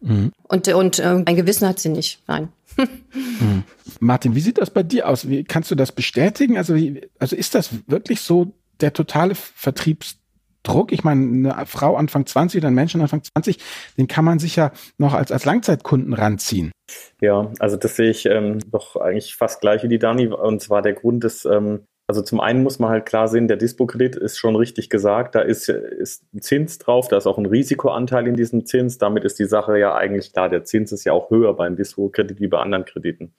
Mhm. 0.00 0.32
Und, 0.44 0.68
und 0.68 0.98
äh, 0.98 1.22
ein 1.24 1.36
Gewissen 1.36 1.66
hat 1.66 1.80
sie 1.80 1.88
nicht, 1.88 2.20
nein. 2.26 2.50
Mhm. 2.76 3.64
Martin, 4.00 4.34
wie 4.34 4.40
sieht 4.40 4.58
das 4.58 4.70
bei 4.70 4.82
dir 4.82 5.08
aus? 5.08 5.28
Wie, 5.28 5.44
kannst 5.44 5.70
du 5.70 5.74
das 5.74 5.92
bestätigen? 5.92 6.56
Also, 6.56 6.74
wie, 6.74 7.08
also 7.18 7.36
ist 7.36 7.54
das 7.54 7.70
wirklich 7.86 8.20
so 8.20 8.54
der 8.80 8.92
totale 8.92 9.34
Vertriebsdruck 9.34 10.24
Druck. 10.64 10.90
Ich 10.92 11.04
meine, 11.04 11.52
eine 11.52 11.66
Frau 11.66 11.94
Anfang 11.94 12.26
20 12.26 12.60
oder 12.60 12.68
ein 12.68 12.74
Mensch 12.74 12.96
Anfang 12.96 13.22
20, 13.22 13.58
den 13.96 14.08
kann 14.08 14.24
man 14.24 14.40
sich 14.40 14.56
ja 14.56 14.72
noch 14.98 15.14
als, 15.14 15.30
als 15.30 15.44
Langzeitkunden 15.44 16.12
ranziehen. 16.12 16.72
Ja, 17.20 17.52
also 17.60 17.76
das 17.76 17.94
sehe 17.94 18.10
ich 18.10 18.26
ähm, 18.26 18.58
doch 18.70 18.96
eigentlich 18.96 19.36
fast 19.36 19.60
gleich 19.60 19.84
wie 19.84 19.88
die 19.88 19.98
Dani. 19.98 20.26
Und 20.26 20.60
zwar 20.60 20.82
der 20.82 20.94
Grund 20.94 21.22
ist, 21.24 21.44
ähm, 21.44 21.84
also 22.06 22.20
zum 22.20 22.40
einen 22.40 22.62
muss 22.62 22.78
man 22.78 22.90
halt 22.90 23.06
klar 23.06 23.28
sehen, 23.28 23.48
der 23.48 23.56
Dispo-Kredit 23.56 24.16
ist 24.16 24.36
schon 24.36 24.56
richtig 24.56 24.90
gesagt, 24.90 25.34
da 25.34 25.40
ist, 25.40 25.68
ist 25.68 26.22
ein 26.34 26.42
Zins 26.42 26.78
drauf, 26.78 27.08
da 27.08 27.16
ist 27.16 27.26
auch 27.26 27.38
ein 27.38 27.46
Risikoanteil 27.46 28.26
in 28.26 28.34
diesem 28.34 28.66
Zins. 28.66 28.98
Damit 28.98 29.24
ist 29.24 29.38
die 29.38 29.46
Sache 29.46 29.78
ja 29.78 29.94
eigentlich 29.94 30.32
klar. 30.32 30.50
Der 30.50 30.64
Zins 30.64 30.92
ist 30.92 31.04
ja 31.04 31.12
auch 31.12 31.30
höher 31.30 31.54
beim 31.54 31.76
Dispo-Kredit 31.76 32.40
wie 32.40 32.48
bei 32.48 32.58
anderen 32.58 32.84
Krediten. 32.84 33.32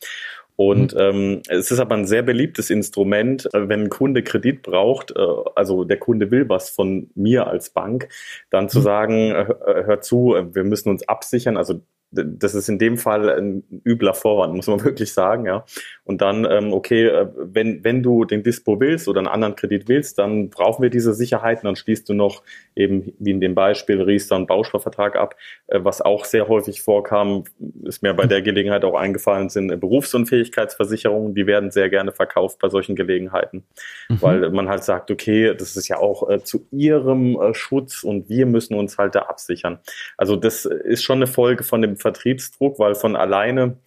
Und 0.55 0.93
mhm. 0.93 0.99
ähm, 0.99 1.41
es 1.49 1.69
ist 1.69 1.79
aber 1.79 1.95
ein 1.95 2.07
sehr 2.07 2.23
beliebtes 2.23 2.69
Instrument, 2.69 3.45
äh, 3.53 3.67
wenn 3.67 3.83
ein 3.83 3.89
Kunde 3.89 4.23
Kredit 4.23 4.63
braucht, 4.63 5.11
äh, 5.11 5.19
also 5.55 5.83
der 5.83 5.97
Kunde 5.97 6.31
will 6.31 6.47
was 6.47 6.69
von 6.69 7.09
mir 7.13 7.47
als 7.47 7.71
Bank, 7.71 8.07
dann 8.49 8.69
zu 8.69 8.79
mhm. 8.79 8.83
sagen, 8.83 9.31
äh, 9.31 9.45
hör 9.85 10.01
zu, 10.01 10.33
äh, 10.33 10.55
wir 10.55 10.63
müssen 10.63 10.89
uns 10.89 11.07
absichern, 11.07 11.57
also 11.57 11.81
das 12.15 12.55
ist 12.55 12.69
in 12.69 12.79
dem 12.79 12.97
Fall 12.97 13.29
ein 13.29 13.63
übler 13.85 14.13
Vorwand, 14.13 14.55
muss 14.55 14.67
man 14.67 14.83
wirklich 14.83 15.13
sagen, 15.13 15.45
ja. 15.45 15.65
Und 16.03 16.21
dann, 16.21 16.45
ähm, 16.49 16.73
okay, 16.73 17.07
äh, 17.07 17.27
wenn, 17.35 17.83
wenn 17.83 18.03
du 18.03 18.25
den 18.25 18.43
Dispo 18.43 18.79
willst 18.79 19.07
oder 19.07 19.19
einen 19.19 19.27
anderen 19.27 19.55
Kredit 19.55 19.87
willst, 19.87 20.19
dann 20.19 20.49
brauchen 20.49 20.83
wir 20.83 20.89
diese 20.89 21.13
Sicherheiten, 21.13 21.65
dann 21.65 21.75
schließt 21.75 22.07
du 22.07 22.13
noch 22.13 22.43
eben, 22.75 23.13
wie 23.19 23.31
in 23.31 23.41
dem 23.41 23.55
Beispiel, 23.55 24.01
Riester 24.01 24.35
einen 24.35 24.47
Bausparvertrag 24.47 25.15
ab, 25.15 25.35
äh, 25.67 25.79
was 25.83 26.01
auch 26.01 26.25
sehr 26.25 26.47
häufig 26.47 26.81
vorkam, 26.81 27.45
ist 27.83 28.03
mir 28.03 28.13
bei 28.13 28.25
der 28.27 28.41
Gelegenheit 28.41 28.85
auch 28.85 28.95
eingefallen, 28.95 29.49
sind 29.49 29.79
Berufsunfähigkeitsversicherungen, 29.79 31.33
die 31.33 31.47
werden 31.47 31.71
sehr 31.71 31.89
gerne 31.89 32.11
verkauft 32.11 32.59
bei 32.59 32.69
solchen 32.69 32.95
Gelegenheiten, 32.95 33.63
mhm. 34.09 34.21
weil 34.21 34.49
man 34.51 34.69
halt 34.69 34.83
sagt, 34.83 35.11
okay, 35.11 35.53
das 35.57 35.75
ist 35.75 35.87
ja 35.87 35.97
auch 35.97 36.29
äh, 36.29 36.43
zu 36.43 36.67
ihrem 36.71 37.39
äh, 37.39 37.53
Schutz 37.53 38.03
und 38.03 38.29
wir 38.29 38.45
müssen 38.45 38.75
uns 38.75 38.97
halt 38.97 39.15
da 39.15 39.23
absichern. 39.23 39.79
Also 40.17 40.35
das 40.35 40.65
ist 40.65 41.03
schon 41.03 41.17
eine 41.17 41.27
Folge 41.27 41.63
von 41.63 41.81
dem 41.81 41.97
Vertriebsdruck, 42.05 42.77
weil 42.77 42.93
von 42.93 43.15
alleine 43.15 43.77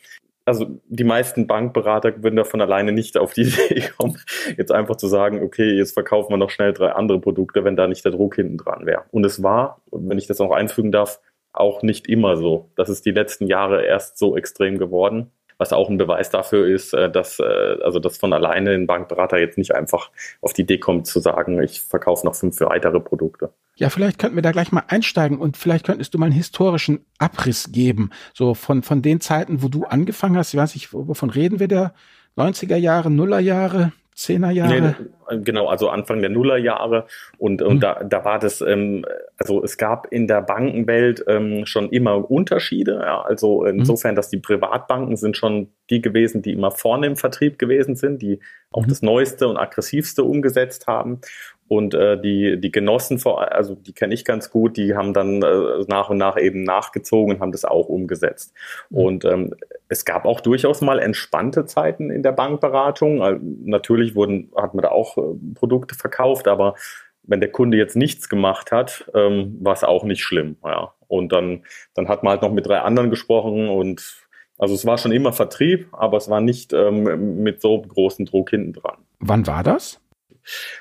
also 0.49 0.81
die 0.89 1.05
meisten 1.05 1.47
Bankberater 1.47 2.23
würden 2.23 2.37
da 2.37 2.45
von 2.45 2.63
alleine 2.63 2.91
nicht 2.91 3.19
auf 3.19 3.35
die 3.35 3.43
Idee 3.71 3.91
kommen, 3.97 4.19
jetzt 4.57 4.73
einfach 4.73 4.97
zu 4.97 5.07
sagen, 5.07 5.43
okay, 5.43 5.71
jetzt 5.75 5.93
verkaufen 5.93 6.33
wir 6.33 6.39
noch 6.39 6.51
schnell 6.51 6.73
drei 6.73 6.93
andere 6.93 7.21
Produkte, 7.21 7.65
wenn 7.65 7.77
da 7.77 7.87
nicht 7.87 8.05
der 8.05 8.13
Druck 8.13 8.37
hinten 8.37 8.57
dran 8.57 8.87
wäre. 8.87 9.05
Und 9.11 9.27
es 9.27 9.43
war, 9.43 9.83
wenn 9.93 10.17
ich 10.17 10.27
das 10.27 10.39
noch 10.39 10.51
einfügen 10.51 10.91
darf, 10.91 11.21
auch 11.53 11.83
nicht 11.83 12.09
immer 12.09 12.37
so. 12.37 12.71
Das 12.77 12.89
ist 12.89 13.05
die 13.05 13.11
letzten 13.11 13.47
Jahre 13.47 13.85
erst 13.85 14.17
so 14.17 14.37
extrem 14.37 14.79
geworden 14.79 15.31
was 15.59 15.73
auch 15.73 15.91
ein 15.91 15.99
Beweis 15.99 16.31
dafür 16.31 16.67
ist, 16.67 16.95
äh, 16.95 17.11
dass 17.11 17.39
äh, 17.41 17.77
also 17.83 17.99
dass 17.99 18.17
von 18.17 18.33
alleine 18.33 18.71
ein 18.71 18.87
Bankberater 18.87 19.39
jetzt 19.39 19.59
nicht 19.59 19.75
einfach 19.75 20.11
auf 20.41 20.53
die 20.53 20.63
Idee 20.63 20.79
kommt 20.79 21.07
zu 21.07 21.21
sagen, 21.21 21.63
ich 21.63 21.81
verkaufe 21.83 22.25
noch 22.25 22.35
fünf 22.35 22.61
weitere 22.61 23.01
Produkte. 23.01 23.53
Ja, 23.77 23.91
vielleicht 23.91 24.19
könnten 24.19 24.37
wir 24.37 24.43
da 24.43 24.53
gleich 24.53 24.73
mal 24.73 24.85
einsteigen 24.89 25.39
und 25.39 25.57
vielleicht 25.57 25.87
könntest 25.87 26.15
du 26.15 26.19
mal 26.19 26.27
einen 26.27 26.35
historischen 26.35 27.05
Abriss 27.19 27.71
geben, 27.73 28.11
so 28.33 28.55
von 28.55 28.83
von 28.83 29.03
den 29.03 29.21
Zeiten, 29.21 29.63
wo 29.63 29.69
du 29.69 29.85
angefangen 29.85 30.37
hast. 30.37 30.55
Ich 30.55 30.61
weiß 30.61 30.75
nicht, 30.75 30.93
wovon 30.93 31.31
reden 31.31 31.61
wir 31.61 31.69
da? 31.69 31.93
90er 32.37 32.77
Jahre, 32.77 33.11
Nuller 33.11 33.41
Jahre? 33.41 33.93
Zehnerjahre? 34.19 34.97
Nee, 35.31 35.39
genau, 35.45 35.69
also 35.69 35.91
Anfang 35.91 36.21
der 36.21 36.29
Nullerjahre 36.29 37.07
und, 37.39 37.63
und 37.63 37.77
mhm. 37.77 37.81
da, 37.81 38.03
da 38.03 38.25
war 38.25 38.41
das, 38.41 38.61
ähm, 38.61 39.05
also 39.37 39.63
es 39.63 39.79
gab 39.79 40.09
in 40.11 40.27
der 40.27 40.43
Bankenwelt 40.43 41.25
ähm, 41.29 41.67
schon 41.67 41.89
immer 41.91 42.29
Unterschiede. 42.29 43.01
Ja, 43.01 43.23
also 43.23 43.65
insofern, 43.65 44.15
mhm. 44.15 44.17
dass 44.17 44.29
die 44.29 44.39
Privatbanken 44.39 45.17
sind 45.17 45.37
schon 45.37 45.69
die 45.89 46.03
gewesen, 46.03 46.43
die 46.43 46.53
immer 46.53 46.73
vorne 46.73 47.07
im 47.07 47.17
Vertrieb 47.17 47.61
gewesen 47.61 47.95
sind, 47.95 48.21
die 48.21 48.41
auch 48.73 48.87
mhm. 48.87 48.89
das 48.89 49.03
Neueste 49.03 49.47
und 49.47 49.57
aggressivste 49.57 50.25
umgesetzt 50.25 50.89
haben. 50.89 51.21
Und 51.69 51.95
äh, 51.95 52.21
die, 52.21 52.61
die 52.61 52.73
Genossen, 52.73 53.19
vor, 53.19 53.53
also 53.53 53.75
die 53.75 53.93
kenne 53.93 54.15
ich 54.15 54.25
ganz 54.25 54.51
gut, 54.51 54.77
die 54.77 54.95
haben 54.95 55.13
dann 55.13 55.43
äh, 55.43 55.85
nach 55.87 56.09
und 56.11 56.19
nach 56.19 56.39
eben 56.39 56.65
nachgezogen 56.65 57.35
und 57.35 57.41
haben 57.41 57.53
das 57.53 57.65
auch 57.65 57.89
umgesetzt. 57.89 58.55
Mhm. 58.91 58.99
Und 58.99 59.25
ähm, 59.25 59.55
es 59.89 60.05
gab 60.05 60.25
auch 60.25 60.41
durchaus 60.41 60.81
mal 60.81 60.99
entspannte 60.99 61.67
Zeiten 61.67 62.11
in 62.11 62.23
der 62.23 62.33
Bankberatung. 62.33 63.23
Also, 63.23 63.41
natürlich 63.65 64.15
wurden, 64.15 64.51
hat 64.57 64.75
man 64.75 64.83
da 64.83 64.91
auch 64.91 65.19
äh, 65.19 65.21
Produkte 65.55 65.95
verkauft, 65.95 66.49
aber 66.49 66.75
wenn 67.23 67.41
der 67.41 67.53
Kunde 67.53 67.77
jetzt 67.77 67.97
nichts 67.97 68.29
gemacht 68.29 68.73
hat, 68.73 69.11
ähm, 69.15 69.59
war 69.61 69.75
es 69.75 69.85
auch 69.85 70.05
nicht 70.05 70.23
schlimm. 70.23 70.57
Ja. 70.65 70.95
Und 71.07 71.33
dann, 71.33 71.65
dann 71.95 72.09
hat 72.09 72.23
man 72.23 72.33
halt 72.33 72.43
noch 72.43 72.53
mit 72.53 72.67
drei 72.67 72.81
anderen 72.81 73.11
gesprochen 73.11 73.69
und 73.69 74.27
also 74.59 74.75
es 74.75 74.85
war 74.85 74.99
schon 74.99 75.13
immer 75.13 75.33
Vertrieb, 75.33 75.89
aber 75.93 76.17
es 76.17 76.29
war 76.29 76.41
nicht 76.41 76.73
ähm, 76.73 77.43
mit 77.43 77.63
so 77.63 77.81
großem 77.81 78.27
Druck 78.27 78.51
hinten 78.51 78.73
dran. 78.73 78.97
Wann 79.21 79.47
war 79.47 79.63
das? 79.63 80.01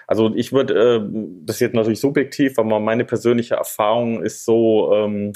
Also 0.07 0.33
ich 0.35 0.53
würde, 0.53 0.73
äh, 0.73 1.01
das 1.45 1.57
ist 1.57 1.61
jetzt 1.61 1.75
natürlich 1.75 1.99
subjektiv, 1.99 2.57
aber 2.59 2.79
meine 2.79 3.05
persönliche 3.05 3.55
Erfahrung 3.55 4.23
ist 4.23 4.45
so, 4.45 4.93
ähm, 4.93 5.33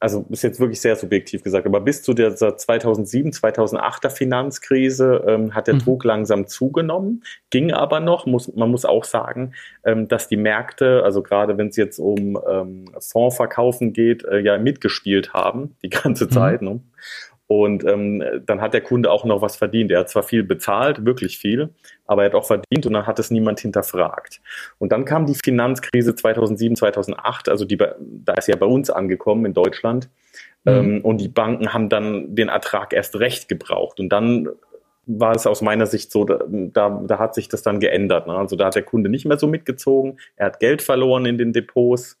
also 0.00 0.24
ist 0.30 0.42
jetzt 0.42 0.58
wirklich 0.58 0.80
sehr 0.80 0.96
subjektiv 0.96 1.42
gesagt, 1.42 1.66
aber 1.66 1.80
bis 1.80 2.02
zu 2.02 2.14
der 2.14 2.34
2007, 2.34 3.32
2008er 3.32 4.08
Finanzkrise 4.08 5.22
ähm, 5.26 5.54
hat 5.54 5.66
der 5.66 5.74
mhm. 5.74 5.80
Druck 5.80 6.04
langsam 6.04 6.46
zugenommen, 6.46 7.22
ging 7.50 7.70
aber 7.70 8.00
noch, 8.00 8.24
muss, 8.24 8.52
man 8.54 8.70
muss 8.70 8.86
auch 8.86 9.04
sagen, 9.04 9.52
ähm, 9.84 10.08
dass 10.08 10.26
die 10.26 10.38
Märkte, 10.38 11.02
also 11.04 11.22
gerade 11.22 11.58
wenn 11.58 11.68
es 11.68 11.76
jetzt 11.76 11.98
um 11.98 12.38
ähm, 12.48 12.86
Fondsverkaufen 12.98 13.92
geht, 13.92 14.24
äh, 14.24 14.40
ja 14.40 14.56
mitgespielt 14.56 15.34
haben, 15.34 15.76
die 15.82 15.90
ganze 15.90 16.24
mhm. 16.24 16.30
Zeit. 16.30 16.62
Ne? 16.62 16.80
Und 17.50 17.84
ähm, 17.84 18.22
dann 18.46 18.60
hat 18.60 18.74
der 18.74 18.80
Kunde 18.80 19.10
auch 19.10 19.24
noch 19.24 19.42
was 19.42 19.56
verdient. 19.56 19.90
Er 19.90 19.98
hat 19.98 20.08
zwar 20.08 20.22
viel 20.22 20.44
bezahlt, 20.44 21.04
wirklich 21.04 21.36
viel, 21.36 21.70
aber 22.06 22.22
er 22.22 22.26
hat 22.26 22.36
auch 22.36 22.46
verdient 22.46 22.86
und 22.86 22.92
dann 22.92 23.08
hat 23.08 23.18
es 23.18 23.32
niemand 23.32 23.58
hinterfragt. 23.58 24.40
Und 24.78 24.92
dann 24.92 25.04
kam 25.04 25.26
die 25.26 25.34
Finanzkrise 25.34 26.14
2007, 26.14 26.76
2008, 26.76 27.48
also 27.48 27.64
die, 27.64 27.76
da 27.76 28.34
ist 28.34 28.46
ja 28.46 28.54
bei 28.54 28.66
uns 28.66 28.88
angekommen 28.88 29.46
in 29.46 29.52
Deutschland. 29.52 30.08
Mhm. 30.62 30.72
Ähm, 30.72 31.00
und 31.00 31.20
die 31.20 31.26
Banken 31.26 31.74
haben 31.74 31.88
dann 31.88 32.36
den 32.36 32.50
Ertrag 32.50 32.92
erst 32.92 33.18
recht 33.18 33.48
gebraucht. 33.48 33.98
Und 33.98 34.10
dann 34.10 34.48
war 35.06 35.34
es 35.34 35.44
aus 35.44 35.60
meiner 35.60 35.86
Sicht 35.86 36.12
so, 36.12 36.24
da, 36.24 36.38
da, 36.48 37.02
da 37.04 37.18
hat 37.18 37.34
sich 37.34 37.48
das 37.48 37.64
dann 37.64 37.80
geändert. 37.80 38.28
Ne? 38.28 38.34
Also 38.34 38.54
da 38.54 38.66
hat 38.66 38.76
der 38.76 38.84
Kunde 38.84 39.10
nicht 39.10 39.26
mehr 39.26 39.38
so 39.38 39.48
mitgezogen, 39.48 40.20
er 40.36 40.46
hat 40.46 40.60
Geld 40.60 40.82
verloren 40.82 41.26
in 41.26 41.36
den 41.36 41.52
Depots 41.52 42.19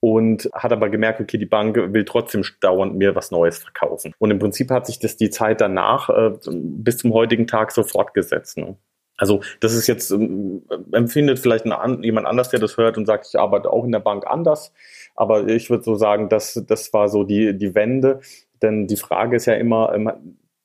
und 0.00 0.50
hat 0.52 0.72
aber 0.72 0.88
gemerkt, 0.88 1.20
okay, 1.20 1.38
die 1.38 1.46
Bank 1.46 1.76
will 1.76 2.04
trotzdem 2.04 2.44
dauernd 2.60 2.96
mir 2.96 3.14
was 3.14 3.30
Neues 3.30 3.58
verkaufen. 3.58 4.14
Und 4.18 4.30
im 4.30 4.38
Prinzip 4.38 4.70
hat 4.70 4.86
sich 4.86 4.98
das 4.98 5.16
die 5.16 5.30
Zeit 5.30 5.60
danach 5.60 6.10
äh, 6.10 6.32
bis 6.46 6.98
zum 6.98 7.12
heutigen 7.12 7.46
Tag 7.46 7.72
so 7.72 7.82
fortgesetzt. 7.82 8.58
Ne? 8.58 8.76
Also 9.16 9.40
das 9.60 9.74
ist 9.74 9.86
jetzt, 9.86 10.10
ähm, 10.10 10.62
empfindet 10.92 11.38
vielleicht 11.38 11.64
ein, 11.66 12.02
jemand 12.02 12.26
anders, 12.26 12.50
der 12.50 12.60
das 12.60 12.76
hört 12.76 12.98
und 12.98 13.06
sagt, 13.06 13.26
ich 13.28 13.38
arbeite 13.38 13.70
auch 13.70 13.84
in 13.84 13.92
der 13.92 14.00
Bank 14.00 14.26
anders. 14.26 14.72
Aber 15.14 15.48
ich 15.48 15.70
würde 15.70 15.84
so 15.84 15.94
sagen, 15.94 16.28
dass 16.28 16.62
das 16.66 16.92
war 16.92 17.08
so 17.08 17.24
die, 17.24 17.56
die 17.56 17.74
Wende. 17.74 18.20
Denn 18.62 18.86
die 18.86 18.96
Frage 18.96 19.36
ist 19.36 19.46
ja 19.46 19.54
immer, 19.54 19.94
ähm, 19.94 20.10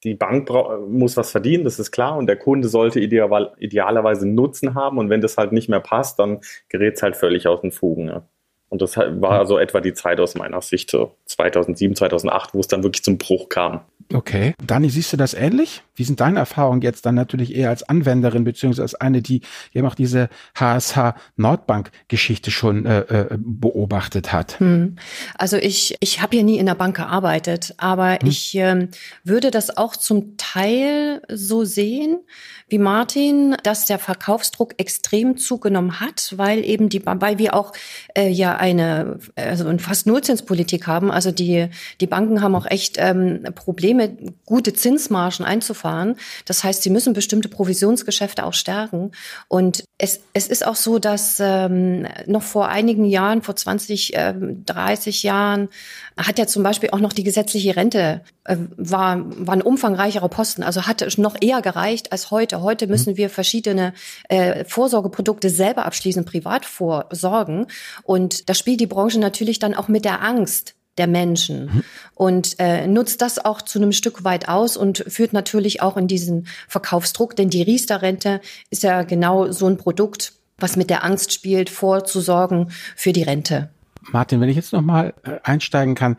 die 0.04 0.16
Bank 0.16 0.50
muss 0.88 1.16
was 1.16 1.30
verdienen, 1.30 1.64
das 1.64 1.78
ist 1.78 1.92
klar, 1.92 2.18
und 2.18 2.26
der 2.26 2.36
Kunde 2.36 2.68
sollte 2.70 3.00
ideal, 3.00 3.54
idealerweise 3.60 4.28
Nutzen 4.28 4.74
haben. 4.74 4.98
Und 4.98 5.10
wenn 5.10 5.22
das 5.22 5.38
halt 5.38 5.52
nicht 5.52 5.70
mehr 5.70 5.80
passt, 5.80 6.18
dann 6.20 6.42
gerät 6.70 6.96
es 6.96 7.04
halt 7.04 7.16
völlig 7.16 7.48
aus 7.48 7.62
den 7.62 7.72
Fugen. 7.72 8.08
Ja. 8.08 8.28
Und 8.72 8.82
das 8.82 8.96
war 8.96 9.46
so 9.46 9.60
etwa 9.60 9.82
die 9.82 9.94
Zeit 9.94 10.22
aus 10.22 10.36
meiner 10.36 10.62
Sicht, 10.62 10.90
so 10.90 11.12
2007, 11.26 11.94
2008, 11.94 12.54
wo 12.54 12.62
es 12.62 12.70
dann 12.70 12.84
wirklich 12.84 13.04
zum 13.04 13.18
Bruch 13.18 13.50
kam. 13.50 13.82
Okay. 14.14 14.54
Dani, 14.66 14.90
siehst 14.90 15.12
du 15.14 15.18
das 15.18 15.34
ähnlich? 15.34 15.84
Wie 15.96 16.04
sind 16.04 16.20
deine 16.20 16.40
Erfahrungen 16.40 16.82
jetzt 16.82 17.06
dann 17.06 17.16
natürlich 17.16 17.56
eher 17.56 17.70
als 17.70 17.84
Anwenderin, 17.84 18.44
beziehungsweise 18.44 18.84
als 18.84 18.96
eine, 18.96 19.22
die 19.22 19.42
eben 19.74 19.86
auch 19.88 19.96
diese 19.96 20.30
HSH 20.56 21.16
Nordbank 21.36 21.92
Geschichte 22.08 22.50
schon 22.50 22.86
äh, 22.86 23.02
äh, 23.02 23.38
beobachtet 23.38 24.32
hat? 24.32 24.60
Hm. 24.60 24.96
Also 25.38 25.58
ich, 25.58 25.96
ich 26.00 26.22
habe 26.22 26.38
ja 26.38 26.44
nie 26.44 26.58
in 26.58 26.66
der 26.66 26.76
Bank 26.76 26.96
gearbeitet, 26.96 27.74
aber 27.78 28.14
hm. 28.14 28.28
ich 28.28 28.56
ähm, 28.56 28.90
würde 29.24 29.52
das 29.52 29.78
auch 29.78 29.96
zum 29.96 30.38
Teil 30.38 31.22
so 31.30 31.64
sehen, 31.66 32.20
wie 32.68 32.80
Martin, 32.80 33.58
dass 33.64 33.86
der 33.86 34.00
Verkaufsdruck 34.00 34.76
extrem 34.78 35.38
zugenommen 35.38 36.00
hat, 36.00 36.34
weil 36.38 36.64
eben 36.64 36.88
die, 36.90 37.06
weil 37.06 37.38
wir 37.38 37.54
auch 37.54 37.74
äh, 38.16 38.30
ja 38.30 38.61
eine, 38.62 39.18
also 39.36 39.66
fast 39.80 40.06
Nullzinspolitik 40.06 40.86
haben. 40.86 41.10
Also 41.10 41.32
die, 41.32 41.68
die 42.00 42.06
Banken 42.06 42.44
haben 42.44 42.54
auch 42.54 42.68
echt 42.68 42.98
ähm, 43.00 43.44
Probleme, 43.56 44.16
gute 44.46 44.74
Zinsmargen 44.74 45.44
einzufahren. 45.44 46.16
Das 46.46 46.64
heißt, 46.64 46.84
sie 46.84 46.92
müssen 46.92 47.14
bestimmte 47.14 47.50
Provisionsgeschäfte 47.50 48.46
auch 48.46 48.54
stärken. 48.54 49.14
Und 49.48 49.84
es, 49.98 50.20
es 50.34 50.48
ist 50.48 50.66
auch 50.66 50.76
so, 50.76 51.00
dass 51.00 51.40
ähm, 51.40 52.06
noch 52.28 52.44
vor 52.44 52.70
einigen 52.70 53.06
Jahren, 53.06 53.42
vor 53.42 53.56
20, 53.56 54.12
ähm, 54.14 54.64
30 54.66 55.24
Jahren, 55.24 55.70
hat 56.16 56.38
ja 56.38 56.46
zum 56.46 56.62
Beispiel 56.62 56.92
auch 56.92 57.00
noch 57.00 57.14
die 57.14 57.24
gesetzliche 57.24 57.76
Rente 57.76 58.22
äh, 58.44 58.58
war, 58.78 59.24
war 59.48 59.56
ein 59.56 59.62
umfangreicherer 59.62 60.30
Posten, 60.30 60.64
also 60.64 60.88
hatte 60.88 61.08
noch 61.22 61.36
eher 61.40 61.62
gereicht 61.62 62.12
als 62.12 62.32
heute. 62.32 62.62
Heute 62.62 62.86
mhm. 62.86 62.92
müssen 62.92 63.18
wir 63.18 63.30
verschiedene 63.30 63.94
äh, 64.30 64.66
Vorsorgeprodukte 64.66 65.50
selber 65.50 65.86
abschließen, 65.86 66.26
privat 66.26 66.66
vorsorgen. 66.66 67.68
Und 68.04 68.50
da 68.52 68.56
spielt 68.56 68.82
die 68.82 68.88
Branche 68.88 69.18
natürlich 69.18 69.60
dann 69.60 69.74
auch 69.74 69.88
mit 69.88 70.04
der 70.04 70.22
Angst 70.22 70.76
der 70.98 71.08
Menschen. 71.08 71.68
Mhm. 71.68 71.84
und 72.16 72.60
äh, 72.60 72.86
nutzt 72.86 73.22
das 73.22 73.40
auch 73.40 73.62
zu 73.62 73.80
einem 73.80 73.94
Stück 73.94 74.26
weit 74.26 74.50
aus 74.50 74.76
und 74.76 75.06
führt 75.08 75.32
natürlich 75.32 75.82
auch 75.82 75.96
in 75.96 76.08
diesen 76.08 76.48
Verkaufsdruck, 76.68 77.38
denn 77.38 77.50
die 77.50 77.62
Riester-Rente 77.62 78.42
ist 78.70 78.84
ja 78.84 79.04
genau 79.04 79.54
so 79.54 79.68
ein 79.68 79.78
Produkt, 79.78 80.34
was 80.58 80.76
mit 80.76 80.90
der 80.90 81.06
Angst 81.06 81.32
spielt, 81.32 81.70
vorzusorgen 81.70 82.74
für 82.98 83.14
die 83.14 83.24
Rente. 83.24 83.70
Martin, 84.02 84.42
wenn 84.42 84.50
ich 84.50 84.58
jetzt 84.58 84.74
nochmal 84.74 85.14
äh, 85.24 85.40
einsteigen 85.44 85.96
kann, 85.96 86.18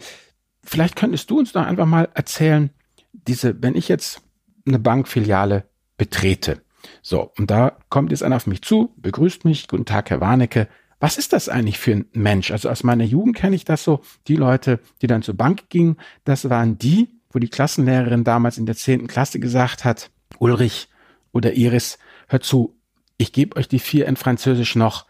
vielleicht 0.64 0.96
könntest 0.96 1.28
du 1.28 1.38
uns 1.38 1.52
doch 1.52 1.66
einfach 1.66 1.84
mal 1.84 2.08
erzählen, 2.14 2.70
diese, 3.12 3.62
wenn 3.62 3.74
ich 3.74 3.88
jetzt 3.88 4.22
eine 4.66 4.78
Bankfiliale 4.78 5.64
betrete, 5.98 6.62
so, 7.02 7.30
und 7.38 7.50
da 7.50 7.76
kommt 7.90 8.10
jetzt 8.10 8.22
einer 8.22 8.36
auf 8.36 8.46
mich 8.46 8.62
zu, 8.62 8.94
begrüßt 8.96 9.44
mich, 9.44 9.68
guten 9.68 9.84
Tag, 9.84 10.08
Herr 10.08 10.22
Warnecke, 10.22 10.66
was 11.02 11.18
ist 11.18 11.32
das 11.32 11.48
eigentlich 11.48 11.80
für 11.80 11.90
ein 11.90 12.04
Mensch? 12.12 12.52
Also 12.52 12.70
aus 12.70 12.84
meiner 12.84 13.02
Jugend 13.02 13.34
kenne 13.34 13.56
ich 13.56 13.64
das 13.64 13.82
so, 13.82 14.02
die 14.28 14.36
Leute, 14.36 14.78
die 15.02 15.08
dann 15.08 15.22
zur 15.22 15.36
Bank 15.36 15.68
gingen, 15.68 15.96
das 16.22 16.48
waren 16.48 16.78
die, 16.78 17.08
wo 17.28 17.40
die 17.40 17.48
Klassenlehrerin 17.48 18.22
damals 18.22 18.56
in 18.56 18.66
der 18.66 18.76
zehnten 18.76 19.08
Klasse 19.08 19.40
gesagt 19.40 19.84
hat, 19.84 20.12
Ulrich 20.38 20.88
oder 21.32 21.54
Iris, 21.54 21.98
hör 22.28 22.40
zu, 22.40 22.76
ich 23.16 23.32
gebe 23.32 23.56
euch 23.56 23.66
die 23.66 23.80
vier 23.80 24.06
in 24.06 24.14
Französisch 24.14 24.76
noch, 24.76 25.06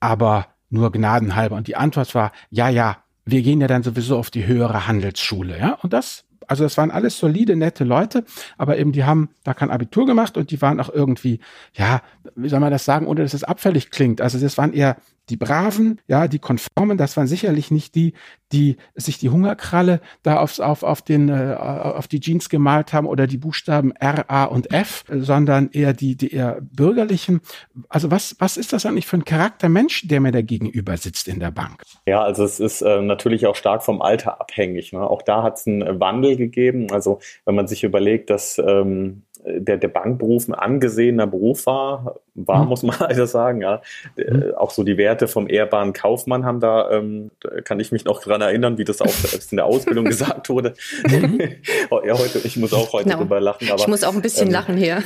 aber 0.00 0.48
nur 0.68 0.90
gnadenhalber. 0.90 1.54
Und 1.54 1.68
die 1.68 1.76
Antwort 1.76 2.12
war, 2.16 2.32
ja, 2.50 2.68
ja, 2.68 3.04
wir 3.24 3.42
gehen 3.42 3.60
ja 3.60 3.68
dann 3.68 3.84
sowieso 3.84 4.18
auf 4.18 4.30
die 4.30 4.48
höhere 4.48 4.88
Handelsschule, 4.88 5.56
ja. 5.60 5.74
Und 5.74 5.92
das, 5.92 6.24
also 6.48 6.64
das 6.64 6.76
waren 6.76 6.90
alles 6.90 7.16
solide, 7.16 7.54
nette 7.54 7.84
Leute, 7.84 8.24
aber 8.58 8.78
eben 8.78 8.90
die 8.90 9.04
haben 9.04 9.28
da 9.44 9.54
kein 9.54 9.70
Abitur 9.70 10.06
gemacht 10.06 10.36
und 10.36 10.50
die 10.50 10.60
waren 10.60 10.80
auch 10.80 10.90
irgendwie, 10.92 11.38
ja, 11.74 12.02
wie 12.34 12.48
soll 12.48 12.58
man 12.58 12.72
das 12.72 12.84
sagen, 12.84 13.06
ohne 13.06 13.22
dass 13.22 13.32
es 13.32 13.44
abfällig 13.44 13.92
klingt. 13.92 14.20
Also 14.20 14.40
das 14.40 14.58
waren 14.58 14.72
eher 14.72 14.96
die 15.30 15.36
Braven, 15.36 16.00
ja, 16.08 16.28
die 16.28 16.38
Konformen, 16.38 16.98
das 16.98 17.16
waren 17.16 17.26
sicherlich 17.26 17.70
nicht 17.70 17.94
die, 17.94 18.14
die 18.52 18.76
sich 18.94 19.18
die 19.18 19.30
Hungerkralle 19.30 20.00
da 20.22 20.38
aufs, 20.38 20.60
auf, 20.60 20.82
auf, 20.82 21.02
den, 21.02 21.28
äh, 21.28 21.54
auf 21.54 22.08
die 22.08 22.20
Jeans 22.20 22.48
gemalt 22.48 22.92
haben 22.92 23.06
oder 23.06 23.26
die 23.26 23.38
Buchstaben 23.38 23.92
R, 23.92 24.24
A 24.28 24.44
und 24.44 24.72
F, 24.72 25.04
sondern 25.08 25.70
eher 25.70 25.92
die, 25.92 26.16
die 26.16 26.32
eher 26.32 26.58
bürgerlichen. 26.60 27.40
Also 27.88 28.10
was, 28.10 28.36
was 28.38 28.56
ist 28.56 28.72
das 28.72 28.86
eigentlich 28.86 29.06
für 29.06 29.18
ein 29.18 29.24
Charaktermensch, 29.24 30.08
der 30.08 30.20
mir 30.20 30.32
da 30.32 30.42
gegenüber 30.42 30.96
sitzt 30.96 31.28
in 31.28 31.38
der 31.38 31.52
Bank? 31.52 31.82
Ja, 32.06 32.22
also 32.22 32.44
es 32.44 32.58
ist 32.58 32.82
äh, 32.82 33.00
natürlich 33.00 33.46
auch 33.46 33.56
stark 33.56 33.84
vom 33.84 34.02
Alter 34.02 34.40
abhängig. 34.40 34.92
Ne? 34.92 35.00
Auch 35.00 35.22
da 35.22 35.42
hat 35.42 35.58
es 35.58 35.66
einen 35.66 36.00
Wandel 36.00 36.36
gegeben. 36.36 36.90
Also 36.90 37.20
wenn 37.44 37.54
man 37.54 37.68
sich 37.68 37.84
überlegt, 37.84 38.30
dass 38.30 38.58
ähm, 38.58 39.22
der, 39.44 39.76
der 39.76 39.88
Bankberuf 39.88 40.48
ein 40.48 40.54
angesehener 40.54 41.26
Beruf 41.26 41.66
war, 41.66 42.16
war, 42.34 42.62
mhm. 42.62 42.68
muss 42.68 42.82
man 42.82 42.96
leider 43.00 43.26
sagen, 43.26 43.60
ja. 43.60 43.82
Mhm. 44.16 44.54
Auch 44.56 44.70
so 44.70 44.82
die 44.82 44.96
Werte 44.96 45.28
vom 45.28 45.48
ehrbaren 45.48 45.92
Kaufmann 45.92 46.44
haben 46.44 46.60
da, 46.60 46.90
ähm, 46.90 47.30
da 47.40 47.60
kann 47.60 47.80
ich 47.80 47.92
mich 47.92 48.04
noch 48.04 48.22
dran 48.22 48.40
erinnern, 48.40 48.78
wie 48.78 48.84
das 48.84 49.00
auch 49.00 49.12
in 49.50 49.56
der 49.56 49.66
Ausbildung 49.66 50.04
gesagt 50.06 50.48
wurde. 50.48 50.74
Mhm. 51.08 51.40
ja, 52.04 52.18
heute, 52.18 52.38
ich 52.44 52.56
muss 52.56 52.72
auch 52.72 52.92
heute 52.92 53.04
genau. 53.04 53.18
drüber 53.18 53.40
lachen. 53.40 53.68
Aber, 53.70 53.80
ich 53.80 53.88
muss 53.88 54.04
auch 54.04 54.14
ein 54.14 54.22
bisschen 54.22 54.48
ähm, 54.48 54.52
lachen 54.52 54.76
hier. 54.76 55.02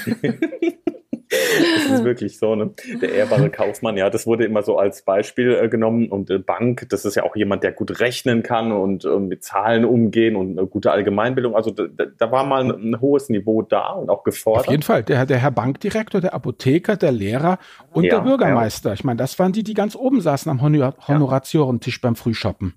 Das 1.88 1.99
ist 1.99 2.05
wirklich 2.05 2.38
so, 2.38 2.55
ne? 2.55 2.71
Der 3.00 3.12
ehrbare 3.12 3.50
Kaufmann, 3.50 3.97
ja, 3.97 4.11
das 4.11 4.26
wurde 4.26 4.45
immer 4.45 4.62
so 4.62 4.79
als 4.79 5.03
Beispiel 5.03 5.55
äh, 5.55 5.69
genommen. 5.69 6.09
Und 6.09 6.31
äh, 6.31 6.38
Bank, 6.38 6.87
das 6.91 7.05
ist 7.05 7.14
ja 7.14 7.25
auch 7.25 7.37
jemand, 7.37 7.62
der 7.62 7.73
gut 7.73 8.00
rechnen 8.00 8.43
kann 8.43 8.73
und 8.73 9.05
äh, 9.05 9.19
mit 9.19 9.45
Zahlen 9.45 9.85
umgehen 9.85 10.37
und 10.37 10.59
eine 10.59 10.67
gute 10.67 10.91
Allgemeinbildung. 10.91 11.55
Also 11.55 11.71
da, 11.71 11.87
da 12.07 12.31
war 12.31 12.45
mal 12.45 12.64
ein, 12.64 12.71
ein, 12.71 13.00
hohes 13.00 13.29
Niveau 13.29 13.62
da 13.62 13.93
und 13.93 14.11
auch 14.11 14.25
gefordert. 14.25 14.67
Auf 14.67 14.71
jeden 14.71 14.83
Fall. 14.83 15.03
Der, 15.03 15.26
der 15.26 15.38
Herr 15.38 15.50
Bankdirektor, 15.50 16.21
der 16.21 16.35
Apotheker, 16.35 16.97
der 16.97 17.12
Lehrer 17.12 17.59
und 17.93 18.05
ja, 18.05 18.17
der 18.17 18.23
Bürgermeister. 18.23 18.91
Ja. 18.91 18.95
Ich 18.95 19.05
meine, 19.05 19.19
das 19.19 19.38
waren 19.38 19.53
die, 19.53 19.62
die 19.62 19.75
ganz 19.75 19.97
oben 19.97 20.21
saßen 20.21 20.50
am 20.50 20.62
Honor 20.62 20.95
Honoratiorentisch 21.07 22.00
beim 22.00 22.17
Frühshoppen. 22.17 22.75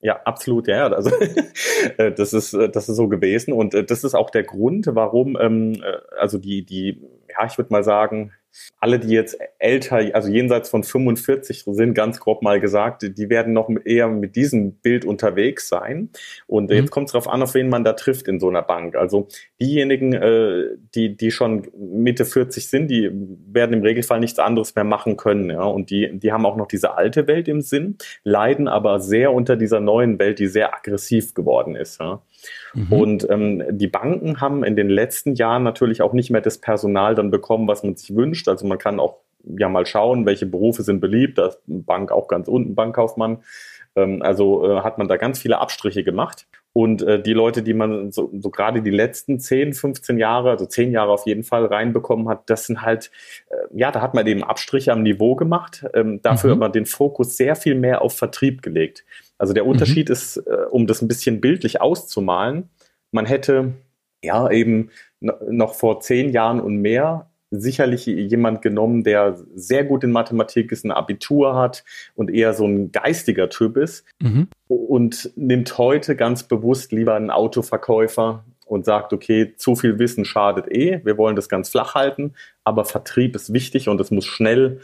Ja, 0.00 0.20
absolut, 0.24 0.68
ja. 0.68 0.86
Also 0.86 1.10
äh, 1.98 2.12
das 2.12 2.32
ist 2.32 2.52
äh, 2.54 2.68
das 2.68 2.88
ist 2.88 2.96
so 2.96 3.08
gewesen 3.08 3.52
und 3.52 3.74
äh, 3.74 3.84
das 3.84 4.04
ist 4.04 4.14
auch 4.14 4.30
der 4.30 4.44
Grund, 4.44 4.86
warum 4.92 5.36
ähm, 5.40 5.82
also 6.18 6.38
die 6.38 6.64
die 6.64 7.02
ja 7.38 7.46
ich 7.46 7.58
würde 7.58 7.72
mal 7.72 7.84
sagen 7.84 8.32
alle, 8.80 8.98
die 8.98 9.08
jetzt 9.08 9.38
älter, 9.58 9.96
also 10.14 10.28
jenseits 10.28 10.68
von 10.68 10.82
45 10.82 11.64
sind, 11.66 11.94
ganz 11.94 12.20
grob 12.20 12.42
mal 12.42 12.60
gesagt, 12.60 13.02
die 13.02 13.28
werden 13.28 13.52
noch 13.52 13.68
eher 13.84 14.08
mit 14.08 14.36
diesem 14.36 14.72
Bild 14.76 15.04
unterwegs 15.04 15.68
sein. 15.68 16.10
Und 16.46 16.70
mhm. 16.70 16.76
jetzt 16.76 16.90
kommt 16.90 17.08
es 17.08 17.12
darauf 17.12 17.28
an, 17.28 17.42
auf 17.42 17.54
wen 17.54 17.68
man 17.68 17.84
da 17.84 17.92
trifft 17.92 18.28
in 18.28 18.40
so 18.40 18.48
einer 18.48 18.62
Bank. 18.62 18.96
Also 18.96 19.28
diejenigen, 19.60 20.12
äh, 20.12 20.76
die, 20.94 21.16
die 21.16 21.30
schon 21.30 21.68
Mitte 21.76 22.24
40 22.24 22.68
sind, 22.68 22.88
die 22.88 23.10
werden 23.12 23.72
im 23.72 23.82
Regelfall 23.82 24.20
nichts 24.20 24.38
anderes 24.38 24.74
mehr 24.74 24.84
machen 24.84 25.16
können. 25.16 25.50
Ja? 25.50 25.62
Und 25.64 25.90
die, 25.90 26.18
die 26.18 26.32
haben 26.32 26.46
auch 26.46 26.56
noch 26.56 26.68
diese 26.68 26.96
alte 26.96 27.26
Welt 27.26 27.48
im 27.48 27.60
Sinn, 27.60 27.96
leiden 28.24 28.68
aber 28.68 29.00
sehr 29.00 29.32
unter 29.32 29.56
dieser 29.56 29.80
neuen 29.80 30.18
Welt, 30.18 30.38
die 30.38 30.46
sehr 30.46 30.74
aggressiv 30.74 31.34
geworden 31.34 31.76
ist. 31.76 32.00
Ja? 32.00 32.22
Mhm. 32.74 32.92
Und 32.92 33.30
ähm, 33.30 33.62
die 33.70 33.88
Banken 33.88 34.40
haben 34.40 34.64
in 34.64 34.76
den 34.76 34.88
letzten 34.88 35.34
Jahren 35.34 35.62
natürlich 35.62 36.02
auch 36.02 36.12
nicht 36.12 36.30
mehr 36.30 36.40
das 36.40 36.58
Personal 36.58 37.14
dann 37.14 37.30
bekommen, 37.30 37.68
was 37.68 37.82
man 37.82 37.96
sich 37.96 38.14
wünscht. 38.14 38.48
Also 38.48 38.66
man 38.66 38.78
kann 38.78 39.00
auch 39.00 39.18
ja 39.58 39.68
mal 39.68 39.86
schauen, 39.86 40.26
welche 40.26 40.46
Berufe 40.46 40.82
sind 40.82 41.00
beliebt. 41.00 41.38
Da 41.38 41.48
ist 41.48 41.60
Bank 41.66 42.12
auch 42.12 42.28
ganz 42.28 42.48
unten, 42.48 42.74
Bankkaufmann. 42.74 43.38
Ähm, 43.94 44.22
also 44.22 44.70
äh, 44.70 44.80
hat 44.80 44.98
man 44.98 45.08
da 45.08 45.16
ganz 45.16 45.38
viele 45.38 45.58
Abstriche 45.58 46.04
gemacht. 46.04 46.46
Und 46.72 47.00
äh, 47.00 47.22
die 47.22 47.32
Leute, 47.32 47.62
die 47.62 47.72
man 47.72 48.12
so, 48.12 48.30
so 48.38 48.50
gerade 48.50 48.82
die 48.82 48.90
letzten 48.90 49.40
10, 49.40 49.72
15 49.72 50.18
Jahre, 50.18 50.50
also 50.50 50.66
10 50.66 50.92
Jahre 50.92 51.10
auf 51.10 51.26
jeden 51.26 51.42
Fall 51.42 51.64
reinbekommen 51.64 52.28
hat, 52.28 52.50
das 52.50 52.66
sind 52.66 52.82
halt, 52.82 53.10
äh, 53.48 53.54
ja, 53.72 53.90
da 53.90 54.02
hat 54.02 54.12
man 54.12 54.26
eben 54.26 54.44
Abstriche 54.44 54.92
am 54.92 55.02
Niveau 55.02 55.36
gemacht, 55.36 55.86
ähm, 55.94 56.20
dafür 56.20 56.54
mhm. 56.54 56.62
aber 56.62 56.70
den 56.70 56.84
Fokus 56.84 57.38
sehr 57.38 57.56
viel 57.56 57.76
mehr 57.76 58.02
auf 58.02 58.14
Vertrieb 58.14 58.60
gelegt. 58.60 59.06
Also 59.38 59.52
der 59.52 59.66
Unterschied 59.66 60.08
mhm. 60.08 60.12
ist, 60.12 60.36
äh, 60.38 60.66
um 60.70 60.86
das 60.86 61.02
ein 61.02 61.08
bisschen 61.08 61.40
bildlich 61.40 61.80
auszumalen, 61.80 62.70
man 63.12 63.26
hätte 63.26 63.74
ja 64.22 64.50
eben 64.50 64.90
noch 65.20 65.74
vor 65.74 66.00
zehn 66.00 66.30
Jahren 66.30 66.60
und 66.60 66.78
mehr 66.78 67.30
sicherlich 67.50 68.06
jemand 68.06 68.60
genommen, 68.60 69.04
der 69.04 69.38
sehr 69.54 69.84
gut 69.84 70.04
in 70.04 70.10
Mathematik 70.10 70.72
ist, 70.72 70.84
ein 70.84 70.90
Abitur 70.90 71.54
hat 71.54 71.84
und 72.14 72.30
eher 72.30 72.54
so 72.54 72.66
ein 72.66 72.90
geistiger 72.92 73.48
Typ 73.48 73.76
ist 73.76 74.04
mhm. 74.20 74.48
und 74.68 75.30
nimmt 75.36 75.78
heute 75.78 76.16
ganz 76.16 76.42
bewusst 76.42 76.92
lieber 76.92 77.14
einen 77.14 77.30
Autoverkäufer 77.30 78.44
und 78.66 78.84
sagt, 78.84 79.12
okay, 79.12 79.54
zu 79.56 79.76
viel 79.76 79.98
Wissen 79.98 80.24
schadet 80.24 80.70
eh, 80.70 81.00
wir 81.04 81.16
wollen 81.16 81.36
das 81.36 81.48
ganz 81.48 81.68
flach 81.68 81.94
halten, 81.94 82.34
aber 82.64 82.84
Vertrieb 82.84 83.36
ist 83.36 83.52
wichtig 83.52 83.88
und 83.88 84.00
es 84.00 84.10
muss 84.10 84.26
schnell 84.26 84.80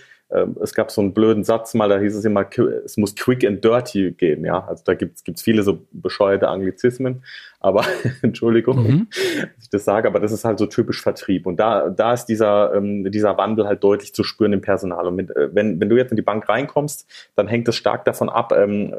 es 0.63 0.75
gab 0.75 0.91
so 0.91 1.01
einen 1.01 1.13
blöden 1.13 1.45
Satz 1.45 1.75
mal, 1.75 1.89
da 1.89 1.99
hieß 1.99 2.17
es 2.17 2.25
immer, 2.25 2.47
es 2.85 2.97
muss 2.97 3.15
quick 3.15 3.45
and 3.45 3.63
dirty 3.63 4.13
gehen, 4.13 4.45
ja. 4.45 4.65
Also 4.67 4.83
da 4.85 4.95
gibt 4.95 5.29
es 5.29 5.43
viele 5.43 5.63
so 5.63 5.87
bescheuerte 5.93 6.49
Anglizismen, 6.49 7.23
aber 7.61 7.85
Entschuldigung, 8.23 8.83
mhm. 8.83 9.09
dass 9.11 9.65
ich 9.65 9.71
das 9.71 9.85
sage, 9.85 10.09
aber 10.09 10.21
das 10.21 10.33
ist 10.33 10.45
halt 10.45 10.59
so 10.59 10.67
typisch 10.67 11.03
Vertrieb. 11.03 11.47
Und 11.47 11.61
da, 11.61 11.91
da 11.91 12.15
ist 12.15 12.27
dieser, 12.27 12.75
ähm, 12.75 13.11
dieser 13.11 13.37
Wandel 13.37 13.67
halt 13.67 13.85
deutlich 13.85 14.15
zu 14.15 14.25
spüren 14.25 14.55
im 14.55 14.63
Personal. 14.63 15.07
Und 15.07 15.17
mit, 15.17 15.37
äh, 15.37 15.55
wenn, 15.55 15.81
wenn 15.81 15.91
du 15.91 15.97
jetzt 15.97 16.11
in 16.11 16.17
die 16.17 16.23
Bank 16.23 16.49
reinkommst, 16.49 17.07
dann 17.35 17.47
hängt 17.47 17.69
es 17.69 17.77
stark 17.77 18.05
davon 18.07 18.31
ab, 18.31 18.53
ähm, 18.57 18.95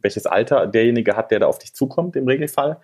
welches 0.00 0.26
Alter 0.26 0.68
derjenige 0.68 1.16
hat, 1.16 1.32
der 1.32 1.40
da 1.40 1.46
auf 1.46 1.58
dich 1.58 1.74
zukommt 1.74 2.14
im 2.14 2.28
Regelfall. 2.28 2.78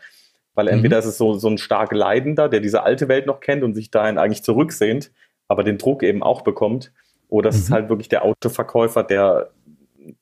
Weil 0.54 0.66
mhm. 0.66 0.72
entweder 0.72 0.98
ist 0.98 1.06
es 1.06 1.18
so, 1.18 1.34
so 1.34 1.48
ein 1.48 1.58
stark 1.58 1.92
Leidender, 1.92 2.48
der 2.48 2.60
diese 2.60 2.82
alte 2.82 3.06
Welt 3.08 3.26
noch 3.26 3.40
kennt 3.40 3.62
und 3.62 3.74
sich 3.74 3.92
dahin 3.92 4.18
eigentlich 4.18 4.42
zurücksehnt, 4.42 5.12
aber 5.46 5.62
den 5.62 5.78
Druck 5.78 6.02
eben 6.02 6.22
auch 6.22 6.42
bekommt 6.42 6.92
oder 7.32 7.48
es 7.48 7.56
mhm. 7.56 7.62
ist 7.62 7.70
halt 7.70 7.88
wirklich 7.88 8.08
der 8.08 8.24
Autoverkäufer, 8.24 9.02
der, 9.02 9.50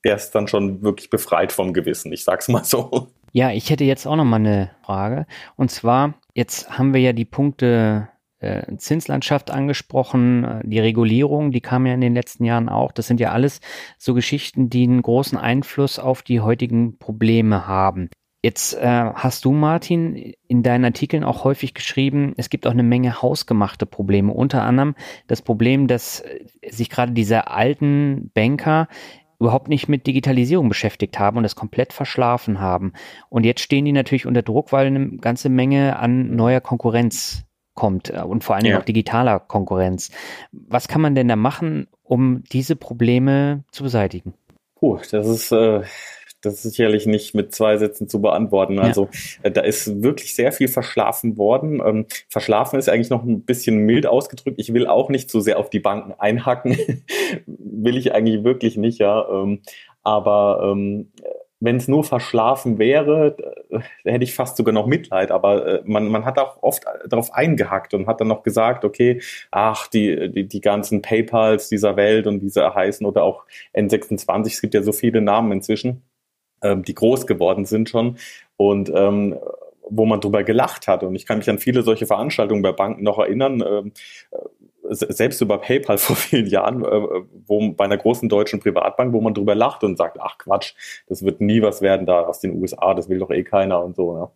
der 0.04 0.14
ist 0.14 0.30
dann 0.30 0.46
schon 0.46 0.82
wirklich 0.82 1.10
befreit 1.10 1.50
vom 1.50 1.72
Gewissen. 1.72 2.12
Ich 2.12 2.24
sag's 2.24 2.48
mal 2.48 2.64
so. 2.64 3.08
Ja, 3.32 3.50
ich 3.50 3.70
hätte 3.70 3.84
jetzt 3.84 4.06
auch 4.06 4.16
noch 4.16 4.24
mal 4.24 4.36
eine 4.36 4.70
Frage. 4.82 5.26
Und 5.56 5.70
zwar, 5.70 6.14
jetzt 6.34 6.78
haben 6.78 6.94
wir 6.94 7.00
ja 7.00 7.12
die 7.12 7.24
Punkte 7.24 8.08
äh, 8.38 8.76
Zinslandschaft 8.76 9.50
angesprochen, 9.50 10.44
äh, 10.44 10.60
die 10.64 10.78
Regulierung, 10.78 11.50
die 11.50 11.60
kam 11.60 11.84
ja 11.84 11.94
in 11.94 12.00
den 12.00 12.14
letzten 12.14 12.44
Jahren 12.44 12.68
auch. 12.68 12.92
Das 12.92 13.06
sind 13.06 13.20
ja 13.20 13.32
alles 13.32 13.60
so 13.98 14.14
Geschichten, 14.14 14.70
die 14.70 14.84
einen 14.84 15.02
großen 15.02 15.36
Einfluss 15.36 15.98
auf 15.98 16.22
die 16.22 16.40
heutigen 16.40 16.96
Probleme 16.98 17.66
haben. 17.66 18.08
Jetzt 18.42 18.74
äh, 18.74 18.86
hast 18.86 19.44
du, 19.44 19.52
Martin, 19.52 20.34
in 20.48 20.62
deinen 20.62 20.86
Artikeln 20.86 21.24
auch 21.24 21.44
häufig 21.44 21.74
geschrieben, 21.74 22.32
es 22.38 22.48
gibt 22.48 22.66
auch 22.66 22.70
eine 22.70 22.82
Menge 22.82 23.20
hausgemachte 23.20 23.84
Probleme. 23.84 24.32
Unter 24.32 24.62
anderem 24.62 24.94
das 25.26 25.42
Problem, 25.42 25.88
dass 25.88 26.20
äh, 26.20 26.40
sich 26.70 26.88
gerade 26.88 27.12
diese 27.12 27.48
alten 27.48 28.30
Banker 28.32 28.88
überhaupt 29.40 29.68
nicht 29.68 29.88
mit 29.88 30.06
Digitalisierung 30.06 30.68
beschäftigt 30.68 31.18
haben 31.18 31.36
und 31.36 31.42
das 31.42 31.56
komplett 31.56 31.92
verschlafen 31.92 32.60
haben. 32.60 32.92
Und 33.28 33.44
jetzt 33.44 33.60
stehen 33.60 33.84
die 33.84 33.92
natürlich 33.92 34.26
unter 34.26 34.42
Druck, 34.42 34.72
weil 34.72 34.86
eine 34.86 35.16
ganze 35.18 35.48
Menge 35.48 35.98
an 35.98 36.34
neuer 36.34 36.60
Konkurrenz 36.60 37.44
kommt 37.74 38.10
äh, 38.10 38.22
und 38.22 38.42
vor 38.44 38.56
allem 38.56 38.66
ja. 38.66 38.78
auch 38.78 38.84
digitaler 38.84 39.38
Konkurrenz. 39.38 40.10
Was 40.52 40.88
kann 40.88 41.02
man 41.02 41.14
denn 41.14 41.28
da 41.28 41.36
machen, 41.36 41.88
um 42.02 42.42
diese 42.52 42.76
Probleme 42.76 43.64
zu 43.70 43.82
beseitigen? 43.82 44.32
Puh, 44.76 44.98
das 45.10 45.26
ist 45.26 45.52
äh, 45.52 45.82
das 46.42 46.64
ist 46.64 46.74
sicherlich 46.74 47.06
nicht 47.06 47.34
mit 47.34 47.54
zwei 47.54 47.76
Sätzen 47.76 48.08
zu 48.08 48.20
beantworten. 48.20 48.74
Ja. 48.74 48.82
Also 48.82 49.08
äh, 49.42 49.50
da 49.50 49.60
ist 49.60 50.02
wirklich 50.02 50.34
sehr 50.34 50.52
viel 50.52 50.68
verschlafen 50.68 51.36
worden. 51.36 51.80
Ähm, 51.84 52.06
verschlafen 52.28 52.78
ist 52.78 52.88
eigentlich 52.88 53.10
noch 53.10 53.24
ein 53.24 53.42
bisschen 53.42 53.78
mild 53.78 54.06
ausgedrückt. 54.06 54.58
Ich 54.58 54.72
will 54.72 54.86
auch 54.86 55.08
nicht 55.08 55.30
so 55.30 55.40
sehr 55.40 55.58
auf 55.58 55.70
die 55.70 55.80
Banken 55.80 56.14
einhacken. 56.18 56.76
will 57.46 57.96
ich 57.96 58.14
eigentlich 58.14 58.44
wirklich 58.44 58.76
nicht, 58.76 58.98
ja. 58.98 59.28
Ähm, 59.30 59.60
aber 60.02 60.70
ähm, 60.72 61.10
wenn 61.60 61.76
es 61.76 61.88
nur 61.88 62.04
verschlafen 62.04 62.78
wäre, 62.78 63.36
da 63.70 64.10
hätte 64.10 64.24
ich 64.24 64.34
fast 64.34 64.56
sogar 64.56 64.72
noch 64.72 64.86
Mitleid, 64.86 65.30
aber 65.30 65.66
äh, 65.66 65.82
man, 65.84 66.08
man 66.08 66.24
hat 66.24 66.38
auch 66.38 66.62
oft 66.62 66.84
darauf 67.06 67.34
eingehackt 67.34 67.92
und 67.92 68.06
hat 68.06 68.20
dann 68.20 68.28
noch 68.28 68.42
gesagt, 68.42 68.84
okay, 68.84 69.20
ach, 69.50 69.86
die, 69.86 70.32
die, 70.32 70.48
die 70.48 70.60
ganzen 70.60 71.02
PayPals 71.02 71.68
dieser 71.68 71.96
Welt 71.96 72.26
und 72.26 72.40
diese 72.40 72.74
heißen 72.74 73.06
oder 73.06 73.22
auch 73.24 73.44
N26, 73.74 74.46
es 74.46 74.60
gibt 74.62 74.72
ja 74.72 74.82
so 74.82 74.92
viele 74.92 75.20
Namen 75.20 75.52
inzwischen, 75.52 76.02
ähm, 76.62 76.82
die 76.82 76.94
groß 76.94 77.26
geworden 77.26 77.64
sind 77.64 77.88
schon 77.88 78.16
und 78.56 78.90
ähm, 78.94 79.38
wo 79.90 80.06
man 80.06 80.20
drüber 80.20 80.44
gelacht 80.44 80.86
hat. 80.86 81.02
Und 81.02 81.14
ich 81.16 81.26
kann 81.26 81.38
mich 81.38 81.50
an 81.50 81.58
viele 81.58 81.82
solche 81.82 82.06
Veranstaltungen 82.06 82.62
bei 82.62 82.72
Banken 82.72 83.02
noch 83.02 83.18
erinnern. 83.18 83.62
Ähm, 83.66 83.92
selbst 84.90 85.40
über 85.40 85.58
PayPal 85.58 85.98
vor 85.98 86.16
vielen 86.16 86.46
Jahren, 86.46 86.84
äh, 86.84 87.22
wo 87.46 87.72
bei 87.72 87.84
einer 87.84 87.96
großen 87.96 88.28
deutschen 88.28 88.60
Privatbank, 88.60 89.12
wo 89.12 89.20
man 89.20 89.34
drüber 89.34 89.54
lacht 89.54 89.84
und 89.84 89.96
sagt, 89.96 90.18
ach 90.20 90.38
Quatsch, 90.38 90.74
das 91.08 91.24
wird 91.24 91.40
nie 91.40 91.62
was 91.62 91.82
werden 91.82 92.06
da 92.06 92.22
aus 92.22 92.40
den 92.40 92.60
USA, 92.60 92.94
das 92.94 93.08
will 93.08 93.18
doch 93.18 93.30
eh 93.30 93.44
keiner 93.44 93.82
und 93.82 93.96
so. 93.96 94.14
Ne? 94.14 94.28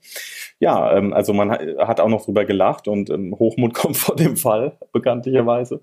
Ja, 0.61 0.97
ähm, 0.97 1.13
also 1.13 1.33
man 1.33 1.51
hat 1.51 2.01
auch 2.01 2.09
noch 2.09 2.25
drüber 2.25 2.45
gelacht 2.45 2.89
und 2.89 3.11
ähm, 3.11 3.35
Hochmut 3.39 3.75
kommt 3.75 3.97
vor 3.97 4.17
dem 4.17 4.37
Fall, 4.37 4.79
bekanntlicherweise. 4.93 5.83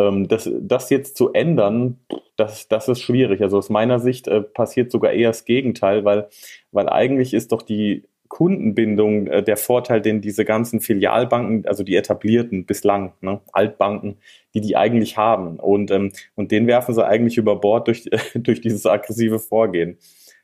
Ähm, 0.00 0.28
das, 0.28 0.50
das 0.60 0.90
jetzt 0.90 1.16
zu 1.16 1.32
ändern, 1.32 1.98
das, 2.36 2.68
das 2.68 2.88
ist 2.88 3.00
schwierig. 3.00 3.42
Also 3.42 3.58
aus 3.58 3.70
meiner 3.70 3.98
Sicht 3.98 4.28
äh, 4.28 4.40
passiert 4.42 4.90
sogar 4.90 5.12
eher 5.12 5.30
das 5.30 5.44
Gegenteil, 5.44 6.04
weil, 6.04 6.28
weil 6.72 6.88
eigentlich 6.88 7.34
ist 7.34 7.52
doch 7.52 7.62
die 7.62 8.04
Kundenbindung 8.28 9.26
äh, 9.26 9.42
der 9.42 9.56
Vorteil, 9.56 10.00
den 10.00 10.20
diese 10.20 10.44
ganzen 10.44 10.80
Filialbanken, 10.80 11.66
also 11.66 11.82
die 11.82 11.96
etablierten 11.96 12.64
bislang, 12.64 13.12
ne, 13.20 13.40
Altbanken, 13.52 14.18
die 14.54 14.60
die 14.60 14.76
eigentlich 14.76 15.16
haben. 15.16 15.58
Und, 15.58 15.90
ähm, 15.90 16.12
und 16.36 16.52
den 16.52 16.66
werfen 16.66 16.94
sie 16.94 17.04
eigentlich 17.04 17.36
über 17.36 17.56
Bord 17.56 17.88
durch, 17.88 18.08
durch 18.34 18.60
dieses 18.60 18.86
aggressive 18.86 19.40
Vorgehen. 19.40 19.98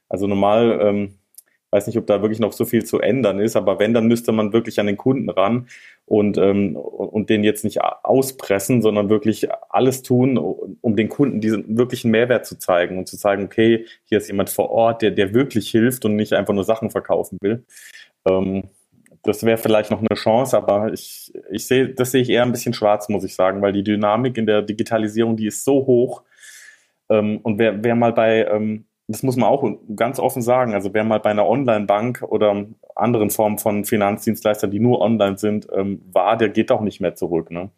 Also 0.08 0.26
normal 0.26 0.78
ähm, 0.82 1.14
weiß 1.70 1.86
nicht, 1.86 1.98
ob 1.98 2.06
da 2.06 2.22
wirklich 2.22 2.40
noch 2.40 2.52
so 2.52 2.64
viel 2.64 2.84
zu 2.84 3.00
ändern 3.00 3.40
ist, 3.40 3.56
aber 3.56 3.78
wenn, 3.78 3.92
dann 3.92 4.06
müsste 4.06 4.32
man 4.32 4.52
wirklich 4.52 4.80
an 4.80 4.86
den 4.86 4.96
Kunden 4.96 5.28
ran 5.30 5.68
und, 6.04 6.38
ähm, 6.38 6.76
und 6.76 7.28
den 7.28 7.44
jetzt 7.44 7.64
nicht 7.64 7.80
auspressen, 7.82 8.82
sondern 8.82 9.10
wirklich 9.10 9.48
alles 9.68 10.02
tun, 10.02 10.38
um 10.38 10.96
den 10.96 11.08
Kunden 11.08 11.40
diesen 11.40 11.76
wirklichen 11.76 12.10
Mehrwert 12.10 12.46
zu 12.46 12.58
zeigen 12.58 12.98
und 12.98 13.08
zu 13.08 13.16
zeigen, 13.16 13.44
okay, 13.44 13.84
hier 14.04 14.18
ist 14.18 14.28
jemand 14.28 14.50
vor 14.50 14.70
Ort, 14.70 15.02
der, 15.02 15.10
der 15.10 15.34
wirklich 15.34 15.70
hilft 15.70 16.04
und 16.04 16.16
nicht 16.16 16.32
einfach 16.32 16.54
nur 16.54 16.64
Sachen 16.64 16.90
verkaufen 16.90 17.38
will. 17.40 17.64
Ähm, 18.26 18.64
das 19.26 19.44
wäre 19.44 19.58
vielleicht 19.58 19.90
noch 19.90 20.00
eine 20.00 20.16
Chance, 20.16 20.56
aber 20.56 20.92
ich, 20.92 21.32
ich 21.50 21.66
sehe, 21.66 21.88
das 21.88 22.12
sehe 22.12 22.22
ich 22.22 22.30
eher 22.30 22.42
ein 22.42 22.52
bisschen 22.52 22.74
schwarz, 22.74 23.08
muss 23.08 23.24
ich 23.24 23.34
sagen, 23.34 23.60
weil 23.60 23.72
die 23.72 23.82
Dynamik 23.82 24.38
in 24.38 24.46
der 24.46 24.62
Digitalisierung, 24.62 25.36
die 25.36 25.46
ist 25.46 25.64
so 25.64 25.86
hoch. 25.86 26.22
Ähm, 27.08 27.40
und 27.42 27.58
wer, 27.58 27.82
wer 27.84 27.94
mal 27.94 28.12
bei, 28.12 28.46
ähm, 28.46 28.85
das 29.08 29.22
muss 29.22 29.36
man 29.36 29.48
auch 29.48 29.64
ganz 29.94 30.18
offen 30.18 30.42
sagen. 30.42 30.74
Also 30.74 30.92
wer 30.92 31.04
mal 31.04 31.20
bei 31.20 31.30
einer 31.30 31.46
Online-Bank 31.46 32.22
oder 32.22 32.66
anderen 32.94 33.30
Formen 33.30 33.58
von 33.58 33.84
Finanzdienstleistern, 33.84 34.70
die 34.70 34.80
nur 34.80 35.00
online 35.00 35.38
sind, 35.38 35.68
ähm, 35.72 36.02
war, 36.12 36.36
der 36.36 36.48
geht 36.48 36.72
auch 36.72 36.80
nicht 36.80 37.00
mehr 37.00 37.14
zurück. 37.14 37.50
Ne? 37.50 37.70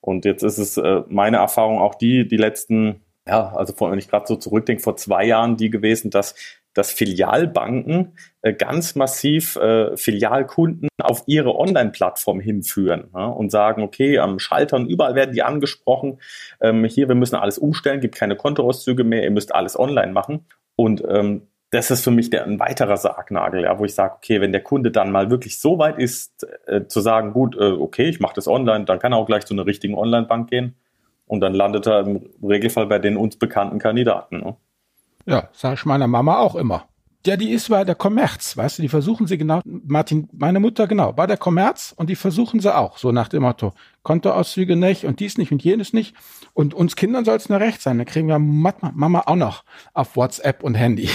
Und 0.00 0.24
jetzt 0.24 0.42
ist 0.42 0.58
es 0.58 0.76
äh, 0.76 1.02
meine 1.08 1.38
Erfahrung 1.38 1.80
auch 1.80 1.96
die, 1.96 2.28
die 2.28 2.36
letzten, 2.36 3.02
ja, 3.26 3.52
also 3.56 3.72
vor, 3.72 3.90
wenn 3.90 3.98
ich 3.98 4.08
gerade 4.08 4.26
so 4.26 4.36
zurückdenke, 4.36 4.82
vor 4.82 4.96
zwei 4.96 5.24
Jahren 5.24 5.56
die 5.56 5.70
gewesen, 5.70 6.10
dass 6.10 6.34
dass 6.76 6.92
Filialbanken 6.92 8.18
äh, 8.42 8.52
ganz 8.52 8.94
massiv 8.96 9.56
äh, 9.56 9.96
Filialkunden 9.96 10.88
auf 11.02 11.22
ihre 11.26 11.56
Online-Plattform 11.56 12.38
hinführen 12.38 13.08
ja, 13.14 13.26
und 13.26 13.50
sagen, 13.50 13.82
okay, 13.82 14.18
am 14.18 14.38
Schalter 14.38 14.76
und 14.76 14.86
überall 14.86 15.14
werden 15.14 15.32
die 15.32 15.42
angesprochen, 15.42 16.20
ähm, 16.60 16.84
hier, 16.84 17.08
wir 17.08 17.14
müssen 17.14 17.36
alles 17.36 17.58
umstellen, 17.58 18.00
gibt 18.00 18.14
keine 18.14 18.36
Kontoauszüge 18.36 19.04
mehr, 19.04 19.22
ihr 19.22 19.30
müsst 19.30 19.54
alles 19.54 19.78
online 19.78 20.12
machen. 20.12 20.44
Und 20.76 21.02
ähm, 21.08 21.42
das 21.70 21.90
ist 21.90 22.04
für 22.04 22.10
mich 22.10 22.30
der, 22.30 22.44
ein 22.44 22.60
weiterer 22.60 22.96
Sargnagel, 22.96 23.64
ja, 23.64 23.78
wo 23.78 23.84
ich 23.84 23.94
sage, 23.94 24.14
okay, 24.16 24.40
wenn 24.40 24.52
der 24.52 24.62
Kunde 24.62 24.90
dann 24.90 25.10
mal 25.10 25.30
wirklich 25.30 25.58
so 25.58 25.78
weit 25.78 25.98
ist, 25.98 26.46
äh, 26.66 26.86
zu 26.86 27.00
sagen, 27.00 27.32
gut, 27.32 27.56
äh, 27.56 27.72
okay, 27.72 28.08
ich 28.08 28.20
mache 28.20 28.34
das 28.34 28.46
online, 28.46 28.84
dann 28.84 28.98
kann 28.98 29.12
er 29.12 29.18
auch 29.18 29.26
gleich 29.26 29.44
zu 29.44 29.54
einer 29.54 29.66
richtigen 29.66 29.94
Online-Bank 29.94 30.48
gehen 30.48 30.76
und 31.26 31.40
dann 31.40 31.54
landet 31.54 31.86
er 31.86 32.00
im 32.00 32.30
Regelfall 32.42 32.86
bei 32.86 32.98
den 32.98 33.16
uns 33.16 33.36
bekannten 33.36 33.78
Kandidaten. 33.78 34.38
Ne? 34.38 34.56
Ja, 35.26 35.48
sage 35.52 35.74
ich 35.74 35.84
meiner 35.84 36.06
Mama 36.06 36.38
auch 36.38 36.54
immer. 36.54 36.86
Ja, 37.26 37.36
die 37.36 37.50
ist 37.50 37.68
bei 37.68 37.82
der 37.82 37.96
Kommerz, 37.96 38.56
weißt 38.56 38.78
du, 38.78 38.82
die 38.82 38.88
versuchen 38.88 39.26
sie 39.26 39.36
genau, 39.36 39.60
Martin, 39.64 40.28
meine 40.32 40.60
Mutter 40.60 40.86
genau, 40.86 41.12
bei 41.12 41.26
der 41.26 41.36
Kommerz 41.36 41.92
und 41.96 42.08
die 42.08 42.14
versuchen 42.14 42.60
sie 42.60 42.72
auch, 42.72 42.98
so 42.98 43.10
nach 43.10 43.26
dem 43.28 43.42
Motto, 43.42 43.72
Kontoauszüge 44.04 44.76
nicht 44.76 45.04
und 45.04 45.18
dies 45.18 45.36
nicht 45.36 45.50
und 45.50 45.64
jenes 45.64 45.92
nicht 45.92 46.14
und 46.54 46.72
uns 46.72 46.94
Kindern 46.94 47.24
soll 47.24 47.36
es 47.36 47.48
nur 47.48 47.58
recht 47.58 47.82
sein, 47.82 47.98
dann 47.98 48.06
kriegen 48.06 48.28
wir 48.28 48.38
Mama 48.38 49.24
auch 49.26 49.34
noch 49.34 49.64
auf 49.92 50.16
WhatsApp 50.16 50.62
und 50.62 50.76
Handy. 50.76 51.10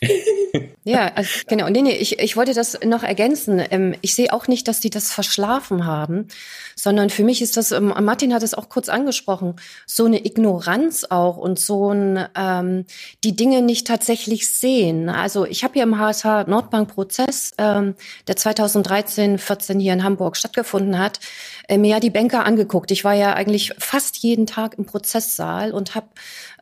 Ja, 0.84 1.12
also, 1.14 1.30
genau. 1.46 1.68
Nee, 1.68 1.82
nee, 1.82 1.96
ich, 1.96 2.18
ich 2.18 2.36
wollte 2.36 2.54
das 2.54 2.80
noch 2.84 3.04
ergänzen. 3.04 3.62
Ähm, 3.70 3.94
ich 4.00 4.16
sehe 4.16 4.32
auch 4.32 4.48
nicht, 4.48 4.66
dass 4.66 4.80
die 4.80 4.90
das 4.90 5.12
verschlafen 5.12 5.86
haben, 5.86 6.26
sondern 6.74 7.08
für 7.08 7.22
mich 7.22 7.40
ist 7.40 7.56
das, 7.56 7.70
ähm, 7.70 7.94
Martin 8.00 8.34
hat 8.34 8.42
es 8.42 8.54
auch 8.54 8.68
kurz 8.68 8.88
angesprochen, 8.88 9.54
so 9.86 10.06
eine 10.06 10.24
Ignoranz 10.24 11.06
auch 11.08 11.36
und 11.36 11.60
so 11.60 11.92
ein, 11.92 12.26
ähm, 12.34 12.84
die 13.22 13.36
Dinge 13.36 13.62
nicht 13.62 13.86
tatsächlich 13.86 14.48
sehen. 14.48 15.08
Also 15.08 15.46
ich 15.46 15.62
habe 15.62 15.74
hier 15.74 15.84
im 15.84 15.98
HSH 16.00 16.48
Nordbank-Prozess, 16.48 17.52
ähm, 17.58 17.94
der 18.26 18.34
2013, 18.34 19.38
14 19.38 19.78
hier 19.78 19.92
in 19.92 20.02
Hamburg 20.02 20.36
stattgefunden 20.36 20.98
hat, 20.98 21.20
äh, 21.68 21.78
mir 21.78 21.92
ja 21.92 22.00
die 22.00 22.10
Banker 22.10 22.44
angeguckt. 22.44 22.90
Ich 22.90 23.04
war 23.04 23.14
ja 23.14 23.34
eigentlich 23.34 23.72
fast 23.78 24.16
jeden 24.16 24.46
Tag 24.46 24.76
im 24.78 24.84
Prozesssaal 24.84 25.70
und 25.70 25.94
habe 25.94 26.08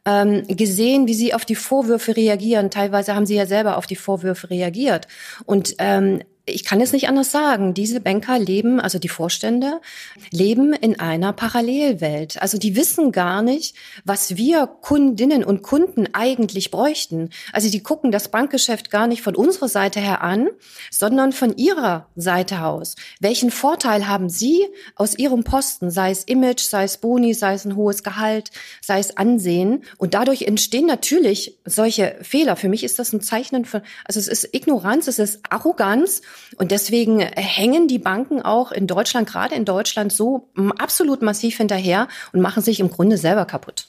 ähm, 0.05 0.47
gesehen, 0.47 1.07
wie 1.07 1.15
sie 1.15 1.35
auf 1.35 1.45
die 1.45 1.55
Vorwürfe 1.55 2.17
reagieren. 2.17 2.71
Teilweise 2.71 3.15
haben 3.15 3.27
sie 3.27 3.35
ja 3.35 3.47
selber 3.47 3.77
auf 3.77 3.87
die 3.87 3.97
Vorwürfe 3.97 4.10
reagiert. 4.17 5.07
Und 5.45 5.75
ähm, 5.79 6.23
ich 6.51 6.65
kann 6.65 6.81
es 6.81 6.93
nicht 6.93 7.09
anders 7.09 7.31
sagen. 7.31 7.75
Diese 7.75 8.01
Banker 8.01 8.39
leben, 8.39 8.81
also 8.81 8.99
die 8.99 9.09
Vorstände, 9.09 9.81
leben 10.31 10.73
in 10.73 10.99
einer 11.01 11.33
Parallelwelt. 11.33 12.41
Also 12.43 12.59
die 12.59 12.77
wissen 12.77 13.13
gar 13.13 13.43
nicht, 13.43 13.75
was 14.05 14.37
wir 14.37 14.67
Kundinnen 14.67 15.45
und 15.45 15.63
Kunden 15.63 16.09
eigentlich 16.13 16.71
bräuchten. 16.71 17.31
Also 17.53 17.71
die 17.71 17.83
gucken 17.83 18.11
das 18.11 18.31
Bankgeschäft 18.31 18.91
gar 18.91 19.07
nicht 19.07 19.23
von 19.23 19.37
unserer 19.37 19.69
Seite 19.69 20.01
her 20.01 20.23
an, 20.23 20.49
sondern 20.91 21.33
von 21.33 21.57
ihrer 21.57 22.09
Seite 22.17 22.65
aus. 22.65 22.97
Welchen 23.21 23.51
Vorteil 23.51 24.09
haben 24.09 24.29
sie 24.29 24.67
aus 24.97 25.19
ihrem 25.19 25.45
Posten, 25.45 25.91
sei 25.91 26.11
es 26.11 26.25
Image, 26.25 26.61
sei 26.61 26.85
es 26.85 26.99
Boni, 26.99 27.35
sei 27.35 27.55
es 27.55 27.65
ein 27.65 27.77
hohes 27.77 28.03
Gehalt, 28.03 28.51
sei 28.81 28.99
es 28.99 29.17
Ansehen? 29.17 29.85
Und 29.99 30.15
dadurch 30.15 30.43
entstehen 30.43 30.87
natürlich 30.87 31.59
solche 31.65 32.17
Fehler. 32.23 32.57
Für 32.57 32.69
mich 32.69 32.85
ist 32.85 32.99
das 32.99 33.13
ein 33.13 33.21
Zeichnen 33.21 33.65
von, 33.65 33.83
also 34.05 34.21
es 34.21 34.29
ist 34.29 34.55
Ignoranz, 34.55 35.09
es 35.09 35.19
ist 35.19 35.41
Arroganz 35.49 36.23
und 36.57 36.71
deswegen 36.71 37.21
hängen 37.21 37.89
die 37.89 37.99
Banken 37.99 38.43
auch 38.43 38.73
in 38.73 38.87
Deutschland, 38.87 39.29
gerade 39.29 39.55
in 39.55 39.65
Deutschland, 39.65 40.13
so 40.13 40.51
absolut 40.79 41.23
massiv 41.23 41.57
hinterher 41.57 42.09
und 42.33 42.41
machen 42.41 42.63
sich 42.63 42.81
im 42.81 42.91
Grunde 42.91 43.17
selber 43.17 43.45
kaputt. 43.45 43.89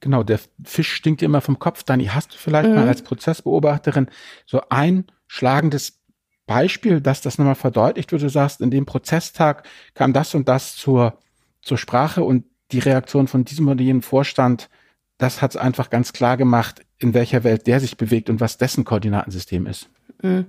Genau, 0.00 0.22
der 0.22 0.38
Fisch 0.64 0.92
stinkt 0.92 1.20
dir 1.20 1.26
immer 1.26 1.40
vom 1.40 1.58
Kopf. 1.58 1.82
Dani, 1.82 2.06
hast 2.06 2.32
du 2.32 2.38
vielleicht 2.38 2.68
mhm. 2.68 2.76
mal 2.76 2.88
als 2.88 3.02
Prozessbeobachterin 3.02 4.08
so 4.46 4.62
ein 4.68 5.06
schlagendes 5.26 5.98
Beispiel, 6.46 7.00
dass 7.00 7.20
das 7.20 7.38
nochmal 7.38 7.56
verdeutlicht, 7.56 8.12
wo 8.12 8.16
du 8.16 8.30
sagst, 8.30 8.60
in 8.60 8.70
dem 8.70 8.86
Prozesstag 8.86 9.66
kam 9.94 10.12
das 10.12 10.34
und 10.34 10.48
das 10.48 10.76
zur, 10.76 11.18
zur 11.62 11.78
Sprache 11.78 12.22
und 12.22 12.44
die 12.72 12.78
Reaktion 12.78 13.28
von 13.28 13.44
diesem 13.44 13.68
oder 13.68 13.82
jenem 13.82 14.02
Vorstand, 14.02 14.68
das 15.18 15.42
hat 15.42 15.52
es 15.52 15.56
einfach 15.56 15.90
ganz 15.90 16.12
klar 16.12 16.36
gemacht, 16.36 16.82
in 16.98 17.14
welcher 17.14 17.44
Welt 17.44 17.66
der 17.66 17.80
sich 17.80 17.96
bewegt 17.96 18.30
und 18.30 18.40
was 18.40 18.56
dessen 18.56 18.84
Koordinatensystem 18.84 19.66
ist. 19.66 19.88
Mhm. 20.22 20.46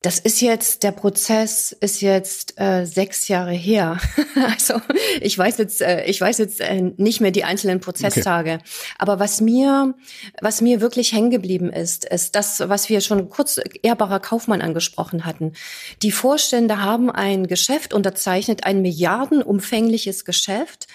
Das 0.00 0.20
ist 0.20 0.40
jetzt, 0.40 0.84
der 0.84 0.92
Prozess 0.92 1.72
ist 1.72 2.02
jetzt 2.02 2.60
äh, 2.60 2.84
sechs 2.84 3.26
Jahre 3.26 3.50
her. 3.50 3.98
also 4.36 4.80
ich 5.20 5.36
weiß 5.36 5.58
jetzt, 5.58 5.82
äh, 5.82 6.04
ich 6.04 6.20
weiß 6.20 6.38
jetzt 6.38 6.60
äh, 6.60 6.92
nicht 6.96 7.20
mehr 7.20 7.32
die 7.32 7.42
einzelnen 7.42 7.80
Prozesstage. 7.80 8.54
Okay. 8.54 8.64
Aber 8.98 9.18
was 9.18 9.40
mir, 9.40 9.94
was 10.40 10.60
mir 10.60 10.80
wirklich 10.80 11.12
hängen 11.12 11.30
geblieben 11.30 11.72
ist, 11.72 12.04
ist 12.04 12.36
das, 12.36 12.60
was 12.68 12.88
wir 12.88 13.00
schon 13.00 13.28
kurz 13.28 13.60
ehrbarer 13.82 14.20
Kaufmann 14.20 14.62
angesprochen 14.62 15.24
hatten. 15.24 15.54
Die 16.02 16.12
Vorstände 16.12 16.80
haben 16.80 17.10
ein 17.10 17.48
Geschäft 17.48 17.92
unterzeichnet, 17.92 18.62
ein 18.62 18.82
milliardenumfängliches 18.82 20.24
Geschäft 20.24 20.86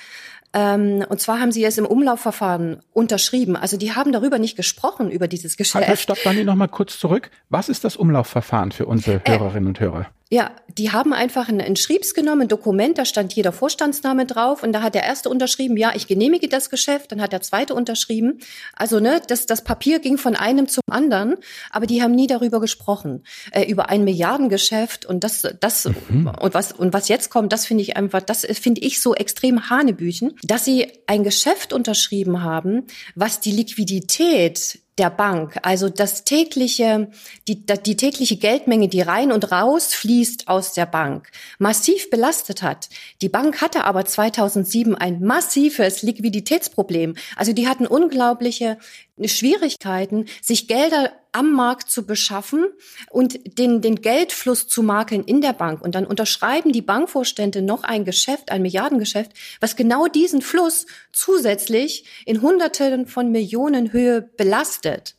ähm, 0.53 1.03
und 1.09 1.19
zwar 1.19 1.39
haben 1.39 1.51
sie 1.51 1.63
es 1.65 1.77
im 1.77 1.85
Umlaufverfahren 1.85 2.81
unterschrieben. 2.93 3.55
Also 3.55 3.75
die 3.77 3.93
haben 3.93 4.11
darüber 4.11 4.37
nicht 4.37 4.55
gesprochen, 4.55 5.09
über 5.09 5.27
dieses 5.27 5.57
Geschäft. 5.57 5.87
Halt, 5.87 5.99
stopp, 5.99 6.19
Dani, 6.23 6.43
noch 6.43 6.55
mal 6.55 6.67
kurz 6.67 6.99
zurück. 6.99 7.31
Was 7.49 7.69
ist 7.69 7.83
das 7.83 7.95
Umlaufverfahren 7.95 8.71
für 8.71 8.85
unsere 8.85 9.21
äh, 9.25 9.29
Hörerinnen 9.29 9.67
und 9.67 9.79
Hörer? 9.79 10.07
Ja, 10.33 10.49
die 10.67 10.91
haben 10.91 11.13
einfach 11.13 11.47
ein, 11.47 11.61
ein 11.61 11.75
Schriebs 11.75 12.15
genommen, 12.15 12.41
ein 12.41 12.47
Dokument, 12.47 12.97
da 12.97 13.05
stand 13.05 13.33
jeder 13.33 13.51
Vorstandsname 13.51 14.25
drauf 14.25 14.63
und 14.63 14.73
da 14.73 14.81
hat 14.81 14.95
der 14.95 15.03
erste 15.03 15.29
unterschrieben, 15.29 15.77
ja, 15.77 15.91
ich 15.95 16.07
genehmige 16.07 16.47
das 16.47 16.71
Geschäft, 16.71 17.11
dann 17.11 17.21
hat 17.21 17.33
der 17.33 17.43
zweite 17.43 17.75
unterschrieben. 17.75 18.39
Also, 18.75 18.99
ne, 18.99 19.21
das, 19.27 19.45
das 19.45 19.63
Papier 19.63 19.99
ging 19.99 20.17
von 20.17 20.35
einem 20.35 20.67
zum 20.67 20.81
anderen, 20.89 21.35
aber 21.69 21.85
die 21.85 22.01
haben 22.01 22.15
nie 22.15 22.25
darüber 22.25 22.59
gesprochen, 22.59 23.23
äh, 23.51 23.69
über 23.69 23.89
ein 23.89 24.05
Milliardengeschäft 24.05 25.05
und 25.05 25.23
das, 25.23 25.47
das, 25.59 25.87
mhm. 26.09 26.31
und 26.41 26.55
was, 26.55 26.71
und 26.71 26.93
was 26.93 27.09
jetzt 27.09 27.29
kommt, 27.29 27.53
das 27.53 27.67
finde 27.67 27.83
ich 27.83 27.95
einfach, 27.95 28.21
das 28.21 28.43
finde 28.43 28.81
ich 28.81 29.01
so 29.01 29.13
extrem 29.13 29.69
Hanebüchen, 29.69 30.33
dass 30.41 30.65
sie 30.65 30.87
ein 31.05 31.23
Geschäft 31.23 31.73
unterschrieben 31.73 32.41
haben, 32.41 32.87
was 33.13 33.39
die 33.39 33.51
Liquidität 33.51 34.79
der 34.97 35.09
Bank, 35.09 35.57
also 35.63 35.89
das 35.89 36.23
tägliche, 36.23 37.09
die, 37.47 37.65
die 37.65 37.97
tägliche 37.97 38.37
Geldmenge, 38.37 38.89
die 38.89 39.01
rein 39.01 39.31
und 39.31 39.51
raus 39.51 39.93
fließt 39.93 40.47
aus 40.47 40.73
der 40.73 40.85
Bank, 40.85 41.29
massiv 41.57 42.09
belastet 42.09 42.61
hat. 42.61 42.89
Die 43.21 43.29
Bank 43.29 43.61
hatte 43.61 43.85
aber 43.85 44.05
2007 44.05 44.95
ein 44.95 45.21
massives 45.21 46.03
Liquiditätsproblem. 46.03 47.15
Also 47.35 47.53
die 47.53 47.67
hatten 47.67 47.87
unglaubliche 47.87 48.77
Schwierigkeiten, 49.25 50.25
sich 50.41 50.67
Gelder 50.67 51.11
am 51.31 51.51
Markt 51.51 51.89
zu 51.89 52.05
beschaffen 52.05 52.65
und 53.09 53.57
den, 53.57 53.81
den 53.81 54.01
Geldfluss 54.01 54.67
zu 54.67 54.83
makeln 54.83 55.23
in 55.23 55.41
der 55.41 55.53
Bank. 55.53 55.81
Und 55.81 55.95
dann 55.95 56.05
unterschreiben 56.05 56.71
die 56.71 56.81
Bankvorstände 56.81 57.61
noch 57.61 57.83
ein 57.83 58.05
Geschäft, 58.05 58.51
ein 58.51 58.61
Milliardengeschäft, 58.61 59.31
was 59.59 59.75
genau 59.75 60.07
diesen 60.07 60.41
Fluss 60.41 60.85
zusätzlich 61.11 62.05
in 62.25 62.41
Hunderten 62.41 63.07
von 63.07 63.31
Millionen 63.31 63.93
Höhe 63.93 64.21
belastet. 64.21 65.15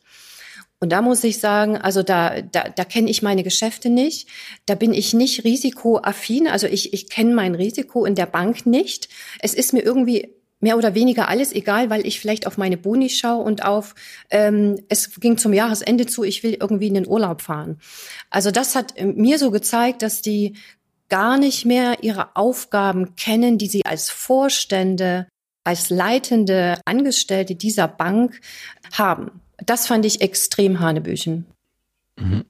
Und 0.80 0.90
da 0.90 1.00
muss 1.00 1.24
ich 1.24 1.38
sagen, 1.38 1.78
also 1.78 2.02
da, 2.02 2.42
da, 2.42 2.68
da 2.68 2.84
kenne 2.84 3.10
ich 3.10 3.22
meine 3.22 3.42
Geschäfte 3.42 3.88
nicht. 3.88 4.28
Da 4.66 4.74
bin 4.74 4.92
ich 4.92 5.14
nicht 5.14 5.44
risikoaffin. 5.44 6.46
Also 6.46 6.66
ich, 6.66 6.92
ich 6.92 7.08
kenne 7.08 7.34
mein 7.34 7.54
Risiko 7.54 8.04
in 8.04 8.14
der 8.14 8.26
Bank 8.26 8.66
nicht. 8.66 9.08
Es 9.38 9.54
ist 9.54 9.72
mir 9.72 9.80
irgendwie 9.80 10.34
mehr 10.64 10.78
oder 10.78 10.94
weniger 10.94 11.28
alles 11.28 11.52
egal, 11.52 11.90
weil 11.90 12.06
ich 12.06 12.18
vielleicht 12.18 12.46
auf 12.46 12.56
meine 12.56 12.78
Boni 12.78 13.10
schaue 13.10 13.44
und 13.44 13.66
auf, 13.66 13.94
ähm, 14.30 14.80
es 14.88 15.20
ging 15.20 15.36
zum 15.36 15.52
Jahresende 15.52 16.06
zu, 16.06 16.24
ich 16.24 16.42
will 16.42 16.56
irgendwie 16.58 16.86
in 16.88 16.94
den 16.94 17.06
Urlaub 17.06 17.42
fahren. 17.42 17.78
Also 18.30 18.50
das 18.50 18.74
hat 18.74 18.96
äh, 18.96 19.04
mir 19.04 19.38
so 19.38 19.50
gezeigt, 19.50 20.00
dass 20.00 20.22
die 20.22 20.54
gar 21.10 21.36
nicht 21.36 21.66
mehr 21.66 22.02
ihre 22.02 22.34
Aufgaben 22.34 23.14
kennen, 23.14 23.58
die 23.58 23.68
sie 23.68 23.84
als 23.84 24.08
Vorstände, 24.08 25.28
als 25.64 25.90
leitende 25.90 26.80
Angestellte 26.86 27.54
dieser 27.56 27.86
Bank 27.86 28.40
haben. 28.94 29.42
Das 29.66 29.86
fand 29.86 30.06
ich 30.06 30.22
extrem 30.22 30.80
hanebüchen. 30.80 31.44
Mhm. 32.16 32.46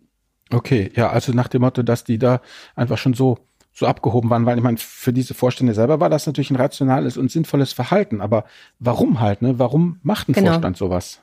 Okay, 0.50 0.92
ja, 0.94 1.11
also 1.11 1.33
nach 1.33 1.48
dem 1.48 1.62
Motto, 1.62 1.83
dass 1.83 2.05
die 2.05 2.18
da 2.18 2.40
einfach 2.77 2.96
schon 2.96 3.14
so 3.14 3.38
so 3.75 3.87
abgehoben 3.87 4.31
waren, 4.31 4.47
weil 4.47 4.57
ich 4.57 4.63
meine, 4.63 4.79
für 4.79 5.13
diese 5.13 5.35
Vorstände 5.35 5.75
selber 5.75 5.99
war 5.99 6.09
das 6.09 6.27
natürlich 6.27 6.51
ein 6.51 6.57
rationales 6.57 7.17
und 7.17 7.31
sinnvolles 7.31 7.73
Verhalten. 7.73 8.21
Aber 8.21 8.45
warum 8.79 9.21
halt, 9.21 9.43
ne? 9.43 9.59
Warum 9.59 9.99
macht 10.03 10.29
ein 10.29 10.33
genau. 10.33 10.53
Vorstand 10.53 10.77
sowas? 10.77 11.21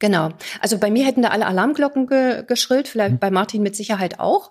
Genau. 0.00 0.30
Also 0.60 0.78
bei 0.78 0.90
mir 0.90 1.06
hätten 1.06 1.22
da 1.22 1.28
alle 1.28 1.46
Alarmglocken 1.46 2.08
ge 2.08 2.44
geschrillt, 2.46 2.88
vielleicht 2.88 3.14
mhm. 3.14 3.18
bei 3.20 3.30
Martin 3.30 3.62
mit 3.62 3.76
Sicherheit 3.76 4.18
auch. 4.18 4.50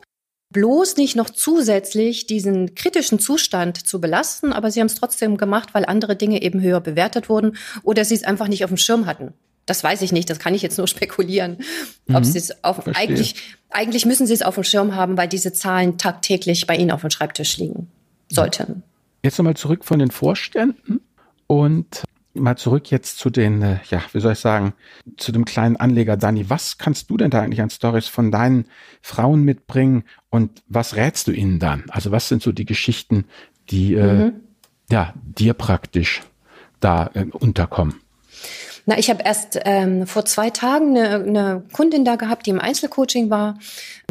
Bloß 0.54 0.96
nicht 0.98 1.16
noch 1.16 1.30
zusätzlich 1.30 2.26
diesen 2.26 2.76
kritischen 2.76 3.20
Zustand 3.20 3.86
zu 3.86 4.00
belasten, 4.02 4.54
aber 4.54 4.72
sie 4.72 4.80
haben 4.80 4.88
es 4.88 4.96
trotzdem 4.96 5.38
gemacht, 5.38 5.74
weil 5.74 5.86
andere 5.86 6.16
Dinge 6.16 6.42
eben 6.42 6.62
höher 6.62 6.80
bewertet 6.80 7.30
wurden 7.30 7.58
oder 7.84 8.06
sie 8.06 8.16
es 8.16 8.24
einfach 8.24 8.48
nicht 8.48 8.64
auf 8.64 8.70
dem 8.70 8.78
Schirm 8.78 9.06
hatten. 9.06 9.34
Das 9.66 9.84
weiß 9.84 10.02
ich 10.02 10.12
nicht, 10.12 10.30
das 10.30 10.40
kann 10.40 10.54
ich 10.54 10.62
jetzt 10.62 10.78
nur 10.78 10.88
spekulieren. 10.88 11.58
Mhm, 12.08 12.16
Ob 12.16 12.26
sie 12.26 12.38
es 12.38 12.64
auf, 12.64 12.88
eigentlich, 12.88 13.36
eigentlich 13.70 14.06
müssen 14.06 14.28
sie 14.28 14.34
es 14.34 14.42
auf 14.42 14.56
dem 14.56 14.64
Schirm 14.64 14.96
haben, 14.96 15.18
weil 15.18 15.28
diese 15.28 15.54
Zahlen 15.54 15.98
tagtäglich 15.98 16.68
bei 16.68 16.76
ihnen 16.76 16.92
auf 16.92 17.02
dem 17.02 17.10
Schreibtisch 17.10 17.58
liegen 17.58 17.88
sollten. 18.30 18.84
Jetzt 19.24 19.38
nochmal 19.38 19.56
zurück 19.56 19.86
von 19.86 20.00
den 20.00 20.10
Vorständen 20.10 21.02
und 21.48 22.04
mal 22.34 22.56
zurück 22.58 22.90
jetzt 22.92 23.18
zu 23.18 23.30
den, 23.30 23.62
äh, 23.62 23.80
ja, 23.90 24.02
wie 24.14 24.20
soll 24.20 24.34
ich 24.34 24.40
sagen, 24.40 24.74
zu 25.18 25.32
dem 25.32 25.46
kleinen 25.46 25.76
Anleger 25.76 26.18
Dani. 26.18 26.50
Was 26.50 26.78
kannst 26.78 27.10
du 27.10 27.18
denn 27.18 27.30
da 27.30 27.42
eigentlich 27.42 27.62
an 27.62 27.70
Stories 27.70 28.08
von 28.08 28.32
deinen 28.32 28.66
Frauen 29.02 29.44
mitbringen 29.44 30.04
und 30.30 30.64
was 30.68 30.96
rätst 30.96 31.28
du 31.28 31.32
ihnen 31.32 31.60
dann? 31.60 31.84
Also 31.90 32.12
was 32.12 32.30
sind 32.30 32.42
so 32.42 32.52
die 32.52 32.66
Geschichten, 32.66 33.26
die 33.70 33.96
äh, 33.96 34.14
mhm. 34.14 34.22
äh, 34.22 34.94
ja 34.94 35.14
dir 35.24 35.54
praktisch 35.54 36.22
da 36.80 37.12
äh, 37.14 37.26
unterkommen? 37.26 37.96
Na, 38.92 38.98
ich 38.98 39.10
habe 39.10 39.24
erst 39.24 39.58
ähm, 39.64 40.06
vor 40.06 40.26
zwei 40.26 40.50
Tagen 40.50 40.98
eine, 40.98 41.24
eine 41.24 41.64
Kundin 41.72 42.04
da 42.04 42.18
gehabt, 42.18 42.46
die 42.46 42.50
im 42.50 42.60
Einzelcoaching 42.60 43.30
war, 43.30 43.58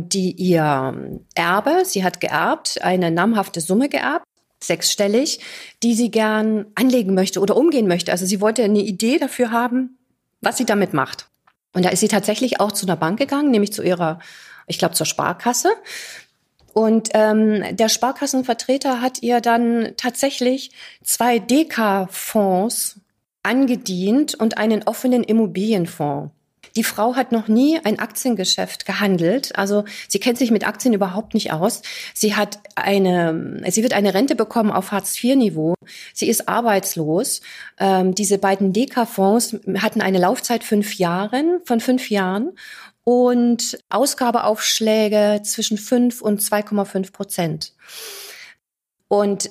die 0.01 0.33
ihr 0.33 1.21
Erbe, 1.35 1.83
sie 1.85 2.03
hat 2.03 2.19
geerbt, 2.23 2.81
eine 2.81 3.11
namhafte 3.11 3.61
Summe 3.61 3.91
geerbt, 3.91 4.25
sechsstellig, 4.65 5.41
die 5.83 5.95
sie 5.95 6.11
gern 6.11 6.65
anlegen 6.77 7.13
möchte 7.13 7.41
oder 7.41 7.59
umgehen 7.59 7.89
möchte. 7.89 8.11
Also 8.11 8.25
sie 8.25 8.41
wollte 8.41 8.65
eine 8.65 8.81
Idee 8.81 9.19
dafür 9.19 9.51
haben, 9.51 9.99
was 10.41 10.57
sie 10.57 10.65
damit 10.65 10.95
macht. 10.95 11.29
Und 11.75 11.85
da 11.85 11.91
ist 11.91 12.01
sie 12.01 12.09
tatsächlich 12.09 12.59
auch 12.59 12.73
zu 12.73 12.87
einer 12.87 12.97
Bank 12.97 13.19
gegangen, 13.19 13.51
nämlich 13.51 13.75
zu 13.75 13.83
ihrer, 13.83 14.19
ich 14.67 14.79
glaube, 14.79 14.95
zur 14.95 15.05
Sparkasse. 15.05 15.73
Und 16.73 17.11
ähm, 17.13 17.77
der 17.77 17.91
Sparkassenvertreter 17.91 19.03
hat 19.03 19.23
ihr 19.23 19.43
dann 19.43 19.93
tatsächlich 19.99 20.71
zwei 21.05 21.39
DK-Fonds 21.39 23.00
angedient 23.43 24.35
und 24.35 24.59
einen 24.59 24.83
offenen 24.85 25.25
Immobilienfonds. 25.25 26.33
Die 26.77 26.85
Frau 26.85 27.17
hat 27.17 27.33
noch 27.33 27.49
nie 27.49 27.81
ein 27.83 27.99
Aktiengeschäft 27.99 28.87
gehandelt, 28.87 29.57
also 29.57 29.85
sie 30.09 30.21
kennt 30.21 30.39
sich 30.39 30.51
mit 30.51 30.67
Aktien 30.67 30.95
überhaupt 30.95 31.35
nicht 31.35 31.53
aus. 31.53 31.83
Sie 32.15 32.37
hat 32.37 32.61
eine, 32.77 33.63
sie 33.71 33.83
wird 33.83 33.93
eine 33.93 34.15
Rente 34.15 34.37
bekommen 34.37 34.71
auf 34.71 34.93
Hartz-IV-Niveau. 34.93 35.75
Sie 36.15 36.29
ist 36.29 36.49
arbeitslos. 36.49 37.41
Ähm, 37.79 38.15
diese 38.15 38.39
beiden 38.39 38.73
Deka-Fonds 38.73 39.57
hatten 39.79 40.01
eine 40.01 40.19
Laufzeit 40.19 40.63
fünf 40.63 40.95
Jahren, 40.95 41.61
von 41.65 41.81
fünf 41.81 42.09
Jahren 42.11 42.53
und 43.03 43.79
Ausgabeaufschläge 43.89 45.41
zwischen 45.43 45.79
fünf 45.79 46.23
und 46.23 46.41
2,5 46.41 47.13
Prozent. 47.13 47.73
Und 49.09 49.51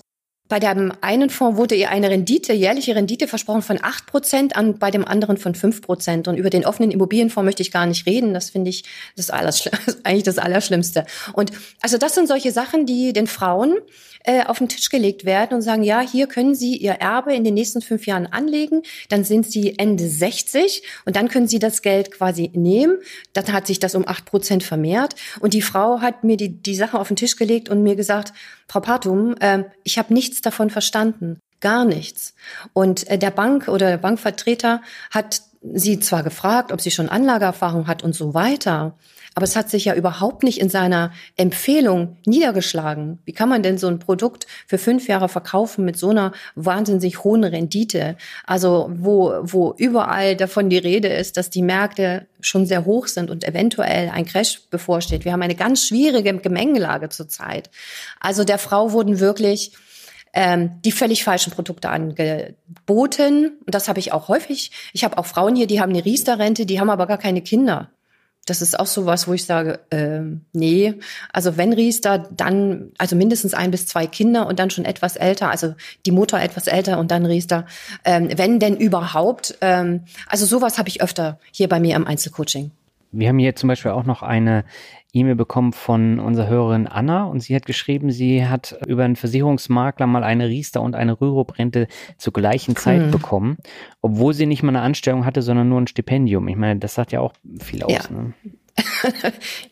bei 0.49 0.59
dem 0.59 0.91
einen 1.01 1.29
Fonds 1.29 1.57
wurde 1.57 1.75
ihr 1.75 1.91
eine 1.91 2.09
Rendite, 2.09 2.53
jährliche 2.53 2.95
Rendite 2.95 3.27
versprochen 3.27 3.61
von 3.61 3.79
acht 3.81 4.07
Prozent, 4.07 4.55
an 4.55 4.79
bei 4.79 4.89
dem 4.89 5.05
anderen 5.05 5.37
von 5.37 5.53
fünf 5.53 5.83
Prozent. 5.83 6.27
Und 6.27 6.37
über 6.37 6.49
den 6.49 6.65
offenen 6.65 6.89
Immobilienfonds 6.89 7.45
möchte 7.45 7.61
ich 7.61 7.71
gar 7.71 7.85
nicht 7.85 8.07
reden. 8.07 8.33
Das 8.33 8.49
finde 8.49 8.71
ich 8.71 8.83
das, 9.15 9.29
Allerschl 9.29 9.69
eigentlich 10.03 10.23
das 10.23 10.39
Allerschlimmste. 10.39 11.05
Und 11.33 11.51
also 11.81 11.99
das 11.99 12.15
sind 12.15 12.27
solche 12.27 12.51
Sachen, 12.51 12.87
die 12.87 13.13
den 13.13 13.27
Frauen 13.27 13.77
äh, 14.23 14.43
auf 14.45 14.57
den 14.59 14.69
Tisch 14.69 14.89
gelegt 14.89 15.25
werden 15.25 15.55
und 15.55 15.61
sagen, 15.61 15.83
ja, 15.83 16.01
hier 16.01 16.27
können 16.27 16.55
Sie 16.55 16.75
Ihr 16.75 16.93
Erbe 16.93 17.33
in 17.33 17.43
den 17.43 17.53
nächsten 17.53 17.81
fünf 17.81 18.05
Jahren 18.05 18.27
anlegen, 18.27 18.83
dann 19.09 19.23
sind 19.23 19.49
Sie 19.49 19.77
Ende 19.77 20.07
60 20.07 20.83
und 21.05 21.15
dann 21.15 21.29
können 21.29 21.47
Sie 21.47 21.59
das 21.59 21.81
Geld 21.81 22.11
quasi 22.11 22.51
nehmen. 22.53 22.97
Dann 23.33 23.51
hat 23.51 23.67
sich 23.67 23.79
das 23.79 23.95
um 23.95 24.07
acht 24.07 24.25
Prozent 24.25 24.63
vermehrt 24.63 25.15
und 25.39 25.53
die 25.53 25.61
Frau 25.61 26.01
hat 26.01 26.23
mir 26.23 26.37
die, 26.37 26.61
die 26.61 26.75
Sache 26.75 26.99
auf 26.99 27.07
den 27.07 27.17
Tisch 27.17 27.35
gelegt 27.35 27.69
und 27.69 27.83
mir 27.83 27.95
gesagt, 27.95 28.33
Frau 28.67 28.79
Patum, 28.79 29.35
äh, 29.39 29.63
ich 29.83 29.97
habe 29.97 30.13
nichts 30.13 30.41
davon 30.41 30.69
verstanden. 30.69 31.39
Gar 31.61 31.85
nichts. 31.85 32.35
Und 32.73 33.07
äh, 33.09 33.17
der 33.17 33.31
Bank 33.31 33.67
oder 33.67 33.87
der 33.89 33.97
Bankvertreter 33.97 34.81
hat 35.11 35.41
sie 35.61 35.99
zwar 35.99 36.23
gefragt, 36.23 36.71
ob 36.71 36.81
sie 36.81 36.91
schon 36.91 37.09
Anlageerfahrung 37.09 37.87
hat 37.87 38.03
und 38.03 38.15
so 38.15 38.33
weiter, 38.33 38.97
aber 39.39 39.45
es 39.45 39.55
hat 39.55 39.69
sich 39.69 39.85
ja 39.85 39.95
überhaupt 39.95 40.43
nicht 40.43 40.59
in 40.59 40.67
seiner 40.67 41.13
Empfehlung 41.37 42.17
niedergeschlagen. 42.25 43.19
Wie 43.23 43.31
kann 43.31 43.47
man 43.47 43.63
denn 43.63 43.77
so 43.77 43.87
ein 43.87 43.97
Produkt 43.97 44.47
für 44.67 44.77
fünf 44.77 45.07
Jahre 45.07 45.29
verkaufen 45.29 45.85
mit 45.85 45.97
so 45.97 46.09
einer 46.09 46.33
wahnsinnig 46.55 47.23
hohen 47.23 47.45
Rendite? 47.45 48.17
Also 48.45 48.91
wo, 48.93 49.33
wo 49.43 49.73
überall 49.77 50.35
davon 50.35 50.69
die 50.69 50.77
Rede 50.77 51.07
ist, 51.07 51.37
dass 51.37 51.49
die 51.49 51.61
Märkte 51.61 52.27
schon 52.41 52.65
sehr 52.65 52.83
hoch 52.83 53.07
sind 53.07 53.31
und 53.31 53.45
eventuell 53.45 54.09
ein 54.09 54.25
Crash 54.25 54.59
bevorsteht. 54.69 55.23
Wir 55.23 55.31
haben 55.31 55.41
eine 55.41 55.55
ganz 55.55 55.87
schwierige 55.87 56.37
Gemengelage 56.37 57.07
zurzeit. 57.07 57.69
Also 58.19 58.43
der 58.43 58.57
Frau 58.57 58.91
wurden 58.91 59.21
wirklich 59.21 59.71
ähm, 60.33 60.81
die 60.83 60.91
völlig 60.91 61.23
falschen 61.23 61.53
Produkte 61.53 61.87
angeboten. 61.87 63.57
Und 63.65 63.73
das 63.73 63.87
habe 63.87 63.99
ich 63.99 64.11
auch 64.11 64.27
häufig. 64.27 64.71
Ich 64.91 65.05
habe 65.05 65.17
auch 65.17 65.25
Frauen 65.25 65.55
hier, 65.55 65.67
die 65.67 65.79
haben 65.79 65.91
eine 65.91 66.03
Riester-Rente, 66.03 66.65
die 66.65 66.81
haben 66.81 66.89
aber 66.89 67.07
gar 67.07 67.17
keine 67.17 67.41
Kinder. 67.41 67.89
Das 68.49 68.61
ist 68.61 68.79
auch 68.79 68.87
so 68.87 69.05
was, 69.05 69.27
wo 69.27 69.33
ich 69.33 69.45
sage, 69.45 69.79
äh, 69.89 70.21
nee, 70.53 70.95
also 71.31 71.57
wenn 71.57 71.73
Riester, 71.73 72.27
dann 72.31 72.91
also 72.97 73.15
mindestens 73.15 73.53
ein 73.53 73.71
bis 73.71 73.87
zwei 73.87 74.07
Kinder 74.07 74.47
und 74.47 74.59
dann 74.59 74.69
schon 74.69 74.85
etwas 74.85 75.15
älter, 75.15 75.49
also 75.49 75.75
die 76.05 76.11
Mutter 76.11 76.41
etwas 76.41 76.67
älter 76.67 76.99
und 76.99 77.11
dann 77.11 77.25
Riester, 77.25 77.65
ähm, 78.05 78.29
wenn 78.35 78.59
denn 78.59 78.77
überhaupt. 78.77 79.57
Ähm, 79.61 80.01
also 80.27 80.45
sowas 80.45 80.77
habe 80.77 80.89
ich 80.89 81.01
öfter 81.01 81.39
hier 81.51 81.69
bei 81.69 81.79
mir 81.79 81.95
im 81.95 82.07
Einzelcoaching. 82.07 82.71
Wir 83.11 83.29
haben 83.29 83.39
hier 83.39 83.55
zum 83.55 83.67
Beispiel 83.67 83.91
auch 83.91 84.05
noch 84.05 84.21
eine 84.21 84.65
E-Mail 85.13 85.35
bekommen 85.35 85.73
von 85.73 86.19
unserer 86.19 86.47
Hörerin 86.47 86.87
Anna 86.87 87.23
und 87.25 87.39
sie 87.41 87.55
hat 87.55 87.65
geschrieben, 87.65 88.11
sie 88.11 88.45
hat 88.45 88.77
über 88.87 89.03
einen 89.03 89.15
Versicherungsmakler 89.15 90.05
mal 90.05 90.23
eine 90.23 90.47
Riester 90.47 90.81
und 90.81 90.95
eine 90.95 91.19
Rürup-Rente 91.19 91.87
zur 92.17 92.33
gleichen 92.33 92.75
Zeit 92.75 93.01
hm. 93.03 93.11
bekommen, 93.11 93.57
obwohl 94.01 94.33
sie 94.33 94.45
nicht 94.45 94.61
mal 94.61 94.69
eine 94.69 94.81
Anstellung 94.81 95.25
hatte, 95.25 95.41
sondern 95.41 95.69
nur 95.69 95.81
ein 95.81 95.87
Stipendium. 95.87 96.47
Ich 96.47 96.57
meine, 96.57 96.79
das 96.79 96.93
sagt 96.93 97.11
ja 97.11 97.21
auch 97.21 97.33
viel 97.59 97.83
aus. 97.83 97.91
Ja, 97.91 98.01
ne? 98.11 98.33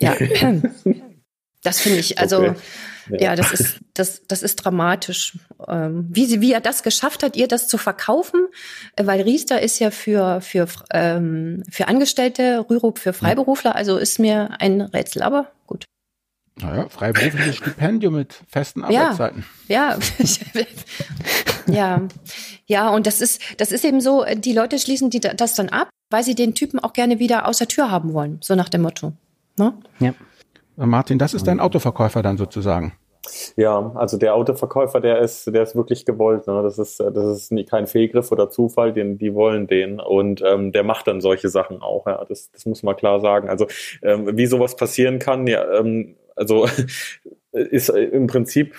ja. 0.00 0.14
das 1.62 1.80
finde 1.80 1.98
ich, 2.00 2.18
also 2.18 2.38
okay. 2.38 2.54
Ja, 3.10 3.36
das 3.36 3.52
ist, 3.52 3.80
das, 3.94 4.26
das 4.26 4.42
ist 4.42 4.56
dramatisch. 4.56 5.38
Ähm, 5.66 6.06
wie, 6.10 6.26
sie, 6.26 6.40
wie 6.40 6.52
er 6.52 6.60
das 6.60 6.82
geschafft 6.82 7.22
hat, 7.22 7.36
ihr 7.36 7.48
das 7.48 7.68
zu 7.68 7.78
verkaufen, 7.78 8.46
äh, 8.96 9.06
weil 9.06 9.22
Riester 9.22 9.60
ist 9.60 9.78
ja 9.78 9.90
für, 9.90 10.40
für, 10.40 10.66
ähm, 10.90 11.62
für 11.70 11.88
Angestellte, 11.88 12.66
Rürup 12.68 12.98
für 12.98 13.12
Freiberufler, 13.12 13.74
also 13.74 13.96
ist 13.98 14.18
mir 14.18 14.60
ein 14.60 14.80
Rätsel, 14.80 15.22
aber 15.22 15.52
gut. 15.66 15.84
Naja, 16.60 16.88
freiberufliches 16.88 17.56
Stipendium 17.56 18.14
mit 18.14 18.40
festen 18.48 18.84
Arbeitszeiten. 18.84 19.44
Ja, 19.68 19.96
ja, 20.56 20.64
ja, 21.72 22.08
ja. 22.66 22.88
Und 22.90 23.06
das 23.06 23.20
ist, 23.20 23.40
das 23.58 23.70
ist 23.70 23.84
eben 23.84 24.00
so. 24.00 24.24
Die 24.34 24.52
Leute 24.52 24.78
schließen 24.78 25.10
die, 25.10 25.20
das 25.20 25.54
dann 25.54 25.68
ab, 25.68 25.88
weil 26.10 26.24
sie 26.24 26.34
den 26.34 26.54
Typen 26.54 26.80
auch 26.80 26.92
gerne 26.92 27.20
wieder 27.20 27.46
aus 27.46 27.58
der 27.58 27.68
Tür 27.68 27.90
haben 27.90 28.12
wollen. 28.12 28.38
So 28.42 28.56
nach 28.56 28.68
dem 28.68 28.82
Motto. 28.82 29.12
Ne? 29.56 29.74
Ja. 30.00 30.14
Martin, 30.86 31.18
das 31.18 31.34
ist 31.34 31.46
dein 31.46 31.60
Autoverkäufer 31.60 32.22
dann 32.22 32.36
sozusagen. 32.36 32.92
Ja, 33.56 33.92
also 33.94 34.16
der 34.16 34.34
Autoverkäufer, 34.34 35.00
der 35.00 35.18
ist, 35.18 35.46
der 35.46 35.62
ist 35.62 35.76
wirklich 35.76 36.06
gewollt. 36.06 36.46
Ne? 36.46 36.62
Das 36.62 36.78
ist, 36.78 37.00
das 37.00 37.36
ist 37.36 37.52
nie, 37.52 37.64
kein 37.64 37.86
Fehlgriff 37.86 38.32
oder 38.32 38.50
Zufall, 38.50 38.92
den, 38.92 39.18
die 39.18 39.34
wollen 39.34 39.66
den. 39.66 40.00
Und 40.00 40.42
ähm, 40.46 40.72
der 40.72 40.84
macht 40.84 41.06
dann 41.06 41.20
solche 41.20 41.48
Sachen 41.48 41.82
auch. 41.82 42.06
Ja, 42.06 42.24
das, 42.24 42.50
das 42.52 42.64
muss 42.66 42.82
man 42.82 42.96
klar 42.96 43.20
sagen. 43.20 43.48
Also 43.48 43.66
ähm, 44.02 44.36
wie 44.36 44.46
sowas 44.46 44.76
passieren 44.76 45.18
kann, 45.18 45.46
ja, 45.46 45.78
ähm, 45.78 46.16
also 46.36 46.68
ist 47.52 47.88
im 47.90 48.26
Prinzip 48.28 48.74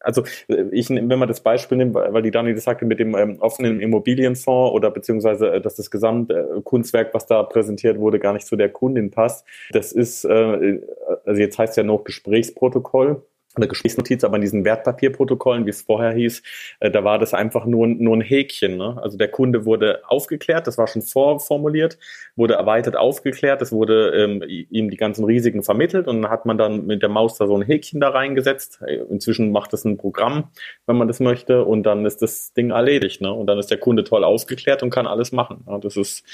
also 0.00 0.24
ich, 0.70 0.90
wenn 0.90 1.18
man 1.18 1.28
das 1.28 1.40
Beispiel 1.40 1.78
nimmt, 1.78 1.94
weil 1.94 2.22
die 2.22 2.30
Dani 2.30 2.54
das 2.54 2.64
sagte 2.64 2.84
mit 2.84 3.00
dem 3.00 3.16
ähm, 3.16 3.38
offenen 3.40 3.80
Immobilienfonds 3.80 4.74
oder 4.74 4.90
beziehungsweise, 4.90 5.52
äh, 5.54 5.60
dass 5.60 5.74
das 5.74 5.90
Gesamtkunstwerk, 5.90 7.14
was 7.14 7.26
da 7.26 7.42
präsentiert 7.42 7.98
wurde, 7.98 8.18
gar 8.18 8.32
nicht 8.32 8.46
zu 8.46 8.56
der 8.56 8.68
Kundin 8.68 9.10
passt. 9.10 9.46
Das 9.70 9.92
ist, 9.92 10.24
äh, 10.24 10.80
also 11.24 11.40
jetzt 11.40 11.58
heißt 11.58 11.76
ja 11.76 11.82
noch 11.82 12.04
Gesprächsprotokoll 12.04 13.22
eine 13.54 13.68
Gesprächsnotiz, 13.68 14.24
aber 14.24 14.36
in 14.36 14.42
diesen 14.42 14.64
Wertpapierprotokollen, 14.64 15.66
wie 15.66 15.70
es 15.70 15.82
vorher 15.82 16.12
hieß, 16.12 16.42
äh, 16.80 16.90
da 16.90 17.04
war 17.04 17.18
das 17.18 17.34
einfach 17.34 17.64
nur, 17.64 17.86
nur 17.86 18.16
ein 18.16 18.20
Häkchen. 18.20 18.76
Ne? 18.76 18.98
Also 19.02 19.16
der 19.16 19.28
Kunde 19.28 19.64
wurde 19.64 20.02
aufgeklärt, 20.06 20.66
das 20.66 20.78
war 20.78 20.86
schon 20.86 21.02
vorformuliert, 21.02 21.98
wurde 22.36 22.54
erweitert 22.54 22.96
aufgeklärt, 22.96 23.62
es 23.62 23.72
wurde 23.72 24.10
ähm, 24.14 24.42
ihm 24.46 24.90
die 24.90 24.96
ganzen 24.96 25.24
Risiken 25.24 25.62
vermittelt 25.62 26.06
und 26.08 26.22
dann 26.22 26.30
hat 26.30 26.46
man 26.46 26.58
dann 26.58 26.86
mit 26.86 27.02
der 27.02 27.08
Maus 27.08 27.36
da 27.36 27.46
so 27.46 27.56
ein 27.56 27.62
Häkchen 27.62 28.00
da 28.00 28.10
reingesetzt. 28.10 28.80
Äh, 28.86 28.96
inzwischen 29.10 29.50
macht 29.50 29.72
das 29.72 29.84
ein 29.84 29.96
Programm, 29.96 30.50
wenn 30.86 30.96
man 30.96 31.08
das 31.08 31.20
möchte 31.20 31.64
und 31.64 31.84
dann 31.84 32.06
ist 32.06 32.22
das 32.22 32.52
Ding 32.52 32.70
erledigt. 32.70 33.20
Ne? 33.20 33.32
Und 33.32 33.46
dann 33.46 33.58
ist 33.58 33.70
der 33.70 33.78
Kunde 33.78 34.04
toll 34.04 34.24
aufgeklärt 34.24 34.82
und 34.82 34.90
kann 34.90 35.06
alles 35.06 35.32
machen. 35.32 35.64
Ja? 35.66 35.78
Das 35.78 35.96
ist, 35.96 36.24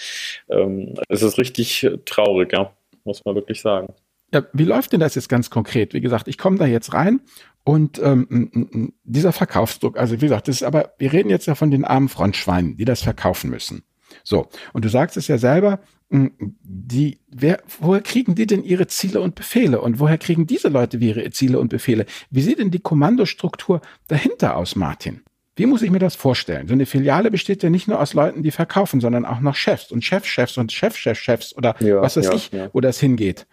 ähm, 0.49 0.95
das 1.09 1.23
ist 1.23 1.39
richtig 1.39 1.89
traurig, 2.05 2.53
ja, 2.53 2.73
muss 3.05 3.25
man 3.25 3.35
wirklich 3.35 3.61
sagen. 3.61 3.95
Ja, 4.35 4.43
wie 4.53 4.65
läuft 4.65 4.93
denn 4.93 5.01
das 5.01 5.15
jetzt 5.15 5.29
ganz 5.29 5.49
konkret? 5.49 5.95
Wie 5.95 6.01
gesagt, 6.01 6.27
ich 6.27 6.39
komme 6.39 6.59
da 6.59 6.67
jetzt 6.67 6.93
rein 6.93 7.21
und 7.63 8.01
ähm, 8.03 8.93
dieser 9.05 9.33
Verkaufsdruck, 9.33 9.97
also 9.97 10.17
wie 10.17 10.27
gesagt, 10.27 10.49
das 10.49 10.57
ist 10.57 10.63
aber, 10.65 10.93
wir 10.99 11.13
reden 11.13 11.31
jetzt 11.31 11.47
ja 11.47 11.55
von 11.55 11.71
den 11.71 11.85
armen 11.85 12.09
Frontschweinen, 12.09 12.77
die 12.77 12.85
das 12.85 13.03
verkaufen 13.03 13.49
müssen. 13.49 13.85
So, 14.25 14.49
und 14.73 14.85
du 14.85 14.89
sagst 14.89 15.17
es 15.17 15.29
ja 15.29 15.39
selber, 15.39 15.81
die, 16.11 17.21
wer, 17.31 17.63
woher 17.81 18.01
kriegen 18.03 18.35
die 18.35 18.47
denn 18.47 18.65
ihre 18.65 18.89
Ziele 18.89 19.21
und 19.21 19.37
Befehle? 19.37 19.81
Und 19.81 20.01
woher 20.01 20.19
kriegen 20.19 20.47
diese 20.47 20.69
Leute 20.69 20.97
ihre 20.99 21.31
Ziele 21.31 21.59
und 21.59 21.69
Befehle? 21.69 22.05
Wie 22.31 22.43
sieht 22.43 22.59
denn 22.59 22.71
die 22.71 22.81
Kommandostruktur 22.81 23.81
dahinter 24.09 24.57
aus, 24.57 24.77
Martin? 24.77 25.23
Wie 25.57 25.67
muss 25.67 25.83
ich 25.83 25.91
mir 25.91 26.01
das 26.01 26.17
vorstellen? 26.17 26.67
So 26.67 26.75
eine 26.75 26.87
Filiale 26.87 27.31
besteht 27.31 27.63
ja 27.63 27.71
nicht 27.71 27.87
nur 27.87 28.01
aus 28.01 28.15
Leuten, 28.15 28.43
die 28.43 28.51
verkaufen, 28.51 29.01
sondern 29.01 29.25
auch 29.25 29.41
noch 29.41 29.55
Chefs 29.55 29.93
und 29.93 30.05
Chefchefs 30.05 30.59
und 30.59 30.73
Chefchefchefs 30.73 31.57
oder 31.57 31.77
ja, 31.79 32.03
was 32.03 32.17
weiß 32.17 32.27
ja, 32.27 32.33
ich, 32.35 32.51
ja. 32.51 32.71
wo 32.73 32.81
das 32.81 32.99
hingeht. 32.99 33.47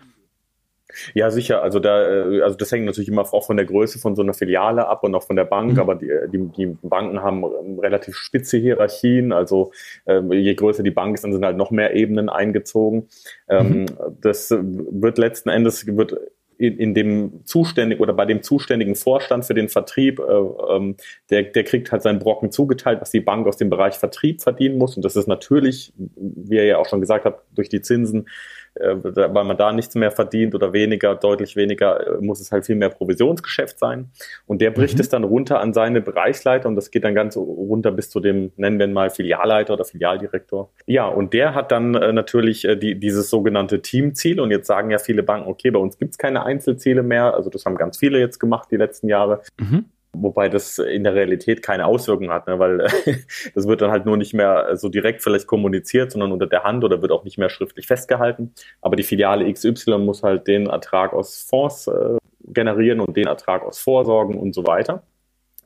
Ja, 1.13 1.31
sicher. 1.31 1.61
Also 1.61 1.79
da, 1.79 2.01
äh, 2.01 2.41
also 2.41 2.55
das 2.55 2.71
hängt 2.71 2.85
natürlich 2.85 3.09
immer 3.09 3.21
auch 3.21 3.45
von 3.45 3.57
der 3.57 3.65
Größe 3.65 3.99
von 3.99 4.15
so 4.15 4.21
einer 4.21 4.33
Filiale 4.33 4.87
ab 4.87 5.03
und 5.03 5.15
auch 5.15 5.23
von 5.23 5.35
der 5.35 5.45
Bank. 5.45 5.73
Mhm. 5.73 5.79
Aber 5.79 5.95
die, 5.95 6.11
die, 6.31 6.47
die 6.57 6.77
Banken 6.81 7.21
haben 7.21 7.43
relativ 7.79 8.15
spitze 8.15 8.57
Hierarchien. 8.57 9.31
Also 9.31 9.71
ähm, 10.05 10.31
je 10.31 10.53
größer 10.53 10.83
die 10.83 10.91
Bank 10.91 11.15
ist, 11.15 11.23
dann 11.23 11.33
sind 11.33 11.45
halt 11.45 11.57
noch 11.57 11.71
mehr 11.71 11.95
Ebenen 11.95 12.29
eingezogen. 12.29 13.07
Ähm, 13.47 13.81
mhm. 13.81 13.85
Das 14.21 14.51
wird 14.51 15.17
letzten 15.17 15.49
Endes 15.49 15.85
wird 15.87 16.17
in, 16.61 16.77
in 16.77 16.93
dem 16.93 17.43
zuständigen 17.43 18.03
oder 18.03 18.13
bei 18.13 18.25
dem 18.25 18.43
zuständigen 18.43 18.95
Vorstand 18.95 19.45
für 19.45 19.55
den 19.55 19.67
Vertrieb, 19.67 20.19
äh, 20.19 20.75
ähm, 20.75 20.95
der, 21.31 21.43
der 21.43 21.63
kriegt 21.63 21.91
halt 21.91 22.03
seinen 22.03 22.19
Brocken 22.19 22.51
zugeteilt, 22.51 23.01
was 23.01 23.09
die 23.09 23.19
Bank 23.19 23.47
aus 23.47 23.57
dem 23.57 23.71
Bereich 23.71 23.95
Vertrieb 23.95 24.41
verdienen 24.41 24.77
muss. 24.77 24.95
Und 24.95 25.03
das 25.03 25.15
ist 25.15 25.27
natürlich, 25.27 25.91
wie 25.97 26.57
ihr 26.57 26.65
ja 26.65 26.77
auch 26.77 26.87
schon 26.87 27.01
gesagt 27.01 27.25
habt, 27.25 27.43
durch 27.55 27.69
die 27.69 27.81
Zinsen 27.81 28.27
äh, 28.70 28.70
weil 28.75 29.43
man 29.43 29.57
da 29.57 29.73
nichts 29.73 29.95
mehr 29.95 30.11
verdient 30.11 30.55
oder 30.55 30.73
weniger, 30.73 31.15
deutlich 31.15 31.55
weniger, 31.55 32.17
äh, 32.17 32.21
muss 32.21 32.39
es 32.39 32.51
halt 32.51 32.65
viel 32.65 32.75
mehr 32.75 32.89
Provisionsgeschäft 32.89 33.77
sein. 33.79 34.11
Und 34.45 34.61
der 34.61 34.71
bricht 34.71 34.95
mhm. 34.95 35.01
es 35.01 35.09
dann 35.09 35.23
runter 35.23 35.59
an 35.59 35.73
seine 35.73 36.01
Bereichsleiter 36.01 36.69
und 36.69 36.75
das 36.75 36.91
geht 36.91 37.03
dann 37.03 37.15
ganz 37.15 37.35
runter 37.35 37.91
bis 37.91 38.09
zu 38.09 38.19
dem, 38.19 38.51
nennen 38.55 38.79
wir 38.79 38.87
ihn 38.87 38.93
mal 38.93 39.09
Filialleiter 39.09 39.73
oder 39.73 39.85
Filialdirektor. 39.85 40.71
Ja, 40.85 41.07
und 41.07 41.33
der 41.33 41.53
hat 41.53 41.71
dann 41.71 41.95
äh, 41.95 42.13
natürlich 42.13 42.65
äh, 42.65 42.75
die, 42.75 42.99
dieses 42.99 43.29
sogenannte 43.29 43.81
Teamziel 43.81 44.39
und 44.39 44.51
jetzt 44.51 44.67
sagen 44.67 44.89
ja 44.89 44.99
viele 44.99 45.23
Banken, 45.23 45.49
okay, 45.49 45.71
bei 45.71 45.79
uns 45.79 45.97
gibt's 45.97 46.17
keine 46.17 46.45
Einzelziele 46.45 47.03
mehr, 47.03 47.33
also 47.33 47.49
das 47.49 47.65
haben 47.65 47.75
ganz 47.75 47.97
viele 47.97 48.19
jetzt 48.19 48.39
gemacht 48.39 48.69
die 48.71 48.77
letzten 48.77 49.09
Jahre. 49.09 49.41
Mhm. 49.59 49.85
Wobei 50.13 50.49
das 50.49 50.77
in 50.77 51.03
der 51.03 51.15
Realität 51.15 51.61
keine 51.61 51.85
Auswirkungen 51.85 52.31
hat, 52.31 52.47
ne? 52.47 52.59
weil 52.59 52.77
das 53.55 53.67
wird 53.67 53.81
dann 53.81 53.91
halt 53.91 54.05
nur 54.05 54.17
nicht 54.17 54.33
mehr 54.33 54.75
so 54.75 54.89
direkt 54.89 55.23
vielleicht 55.23 55.47
kommuniziert, 55.47 56.11
sondern 56.11 56.31
unter 56.31 56.47
der 56.47 56.63
Hand 56.63 56.83
oder 56.83 57.01
wird 57.01 57.11
auch 57.11 57.23
nicht 57.23 57.37
mehr 57.37 57.49
schriftlich 57.49 57.87
festgehalten. 57.87 58.53
Aber 58.81 58.95
die 58.95 59.03
Filiale 59.03 59.51
XY 59.51 59.99
muss 59.99 60.21
halt 60.21 60.47
den 60.47 60.67
Ertrag 60.67 61.13
aus 61.13 61.45
Fonds 61.49 61.87
äh, 61.87 62.17
generieren 62.43 62.99
und 62.99 63.15
den 63.15 63.27
Ertrag 63.27 63.63
aus 63.63 63.79
Vorsorgen 63.79 64.37
und 64.37 64.53
so 64.53 64.67
weiter. 64.67 65.03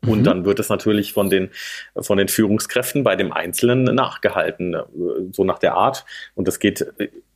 Und 0.07 0.19
mhm. 0.19 0.23
dann 0.23 0.45
wird 0.45 0.59
es 0.59 0.69
natürlich 0.69 1.13
von 1.13 1.29
den, 1.29 1.49
von 1.99 2.17
den 2.17 2.27
Führungskräften 2.27 3.03
bei 3.03 3.15
dem 3.15 3.31
Einzelnen 3.31 3.83
nachgehalten, 3.83 4.73
äh, 4.73 4.83
so 5.31 5.43
nach 5.43 5.59
der 5.59 5.75
Art. 5.75 6.05
Und 6.35 6.47
das 6.47 6.59
geht, 6.59 6.85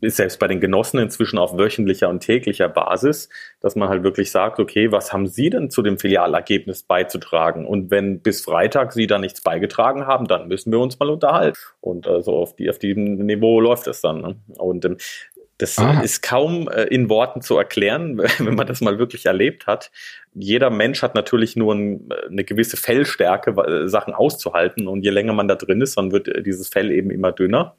ist 0.02 0.18
selbst 0.18 0.40
bei 0.40 0.48
den 0.48 0.60
Genossen 0.60 1.00
inzwischen 1.00 1.38
auf 1.38 1.58
wöchentlicher 1.58 2.10
und 2.10 2.22
täglicher 2.22 2.70
Basis, 2.70 3.30
dass 3.60 3.76
man 3.76 3.90
halt 3.90 4.04
wirklich 4.04 4.32
sagt, 4.32 4.60
okay, 4.60 4.92
was 4.92 5.12
haben 5.12 5.28
Sie 5.28 5.50
denn 5.50 5.70
zu 5.70 5.82
dem 5.82 5.98
Filialergebnis 5.98 6.84
beizutragen? 6.84 7.66
Und 7.66 7.92
wenn 7.92 8.22
bis 8.22 8.42
Freitag 8.42 8.94
Sie 8.94 9.08
da 9.08 9.18
nichts 9.18 9.42
beigetragen 9.42 10.08
haben, 10.08 10.28
dann 10.28 10.48
müssen 10.48 10.72
wir 10.72 10.80
uns 10.80 11.00
mal 11.00 11.10
unterhalten. 11.10 11.58
Und 11.82 12.08
äh, 12.08 12.22
so 12.22 12.36
auf, 12.36 12.56
die, 12.56 12.70
auf 12.70 12.80
diesem 12.80 13.16
Niveau 13.26 13.60
läuft 13.60 13.88
es 13.88 14.02
dann. 14.02 14.22
Ne? 14.22 14.36
Und 14.58 14.86
ähm, 14.86 14.98
das 15.60 15.78
Aha. 15.78 16.02
ist 16.02 16.24
kaum 16.24 16.70
äh, 16.70 16.84
in 16.84 17.10
Worten 17.10 17.42
zu 17.42 17.58
erklären, 17.58 18.18
wenn 18.40 18.56
man 18.56 18.66
das 18.66 18.82
mal 18.82 18.98
wirklich 18.98 19.26
erlebt 19.26 19.68
hat. 19.68 19.92
Jeder 20.34 20.70
Mensch 20.70 21.02
hat 21.02 21.16
natürlich 21.16 21.56
nur 21.56 21.74
ein, 21.74 22.10
eine 22.30 22.44
gewisse 22.44 22.78
Fellstärke, 22.78 23.52
äh, 23.52 23.88
Sachen 23.88 24.14
auszuhalten. 24.14 24.88
Und 24.88 25.04
je 25.04 25.10
länger 25.10 25.34
man 25.34 25.48
da 25.48 25.56
drin 25.56 25.82
ist, 25.82 25.98
dann 25.98 26.12
wird 26.12 26.28
äh, 26.28 26.44
dieses 26.44 26.70
Fell 26.70 26.92
eben 26.92 27.12
immer 27.12 27.32
dünner. 27.32 27.76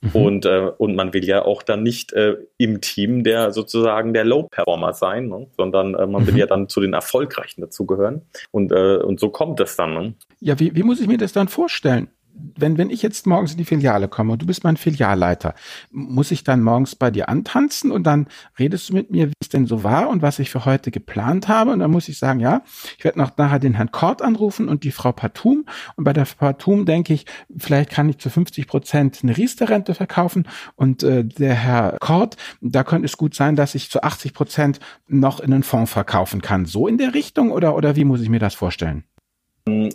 Mhm. 0.00 0.10
Und, 0.12 0.46
äh, 0.46 0.70
und 0.78 0.94
man 0.94 1.12
will 1.12 1.24
ja 1.24 1.42
auch 1.42 1.62
dann 1.62 1.82
nicht 1.82 2.12
äh, 2.12 2.36
im 2.56 2.80
Team 2.80 3.24
der 3.24 3.52
sozusagen 3.52 4.14
der 4.14 4.24
Low-Performer 4.24 4.92
sein, 4.92 5.28
ne? 5.28 5.48
sondern 5.56 5.94
äh, 5.94 6.06
man 6.06 6.22
mhm. 6.22 6.28
will 6.28 6.38
ja 6.38 6.46
dann 6.46 6.68
zu 6.68 6.80
den 6.80 6.92
Erfolgreichen 6.92 7.60
dazugehören. 7.60 8.22
Und, 8.50 8.72
äh, 8.72 8.96
und 8.96 9.18
so 9.18 9.30
kommt 9.30 9.60
es 9.60 9.76
dann. 9.76 9.94
Ne? 9.94 10.14
Ja, 10.40 10.58
wie, 10.60 10.74
wie 10.74 10.82
muss 10.82 11.00
ich 11.00 11.08
mir 11.08 11.18
das 11.18 11.32
dann 11.32 11.48
vorstellen? 11.48 12.08
Wenn, 12.56 12.78
wenn 12.78 12.90
ich 12.90 13.02
jetzt 13.02 13.26
morgens 13.26 13.52
in 13.52 13.58
die 13.58 13.64
Filiale 13.64 14.08
komme 14.08 14.32
und 14.32 14.42
du 14.42 14.46
bist 14.46 14.64
mein 14.64 14.76
Filialleiter, 14.76 15.54
muss 15.90 16.30
ich 16.30 16.44
dann 16.44 16.62
morgens 16.62 16.96
bei 16.96 17.10
dir 17.10 17.28
antanzen 17.28 17.90
und 17.90 18.04
dann 18.04 18.28
redest 18.58 18.88
du 18.88 18.94
mit 18.94 19.10
mir, 19.10 19.28
wie 19.28 19.34
es 19.40 19.48
denn 19.48 19.66
so 19.66 19.82
war 19.82 20.08
und 20.08 20.22
was 20.22 20.38
ich 20.38 20.50
für 20.50 20.64
heute 20.64 20.90
geplant 20.90 21.48
habe. 21.48 21.72
Und 21.72 21.80
dann 21.80 21.90
muss 21.90 22.08
ich 22.08 22.18
sagen, 22.18 22.40
ja, 22.40 22.62
ich 22.96 23.04
werde 23.04 23.18
noch 23.18 23.36
nachher 23.36 23.58
den 23.58 23.74
Herrn 23.74 23.92
Kort 23.92 24.22
anrufen 24.22 24.68
und 24.68 24.84
die 24.84 24.90
Frau 24.90 25.12
Patum. 25.12 25.66
Und 25.96 26.04
bei 26.04 26.12
der 26.12 26.24
Patum 26.24 26.86
denke 26.86 27.14
ich, 27.14 27.26
vielleicht 27.56 27.90
kann 27.90 28.08
ich 28.08 28.18
zu 28.18 28.30
50 28.30 28.66
Prozent 28.66 29.20
eine 29.22 29.36
Riester-Rente 29.36 29.94
verkaufen. 29.94 30.46
Und 30.76 31.02
äh, 31.02 31.24
der 31.24 31.54
Herr 31.54 31.96
Kort, 32.00 32.36
da 32.60 32.84
könnte 32.84 33.06
es 33.06 33.16
gut 33.16 33.34
sein, 33.34 33.56
dass 33.56 33.74
ich 33.74 33.90
zu 33.90 34.02
80 34.02 34.34
Prozent 34.34 34.80
noch 35.06 35.40
in 35.40 35.52
einen 35.52 35.62
Fonds 35.62 35.92
verkaufen 35.92 36.42
kann. 36.42 36.66
So 36.66 36.86
in 36.86 36.98
der 36.98 37.14
Richtung 37.14 37.50
oder, 37.50 37.74
oder 37.74 37.96
wie 37.96 38.04
muss 38.04 38.20
ich 38.20 38.28
mir 38.28 38.40
das 38.40 38.54
vorstellen? 38.54 39.04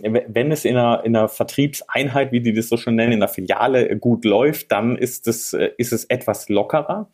Wenn 0.01 0.51
es 0.51 0.65
in 0.65 0.77
einer, 0.77 1.03
in 1.03 1.15
einer 1.15 1.27
Vertriebseinheit, 1.27 2.31
wie 2.31 2.41
die 2.41 2.53
das 2.53 2.69
so 2.69 2.77
schon 2.77 2.95
nennen, 2.95 3.13
in 3.13 3.19
einer 3.19 3.27
Filiale 3.27 3.97
gut 3.97 4.25
läuft, 4.25 4.71
dann 4.71 4.97
ist 4.97 5.27
es, 5.27 5.53
äh, 5.53 5.71
ist 5.77 5.93
es 5.93 6.05
etwas 6.05 6.49
lockerer. 6.49 7.09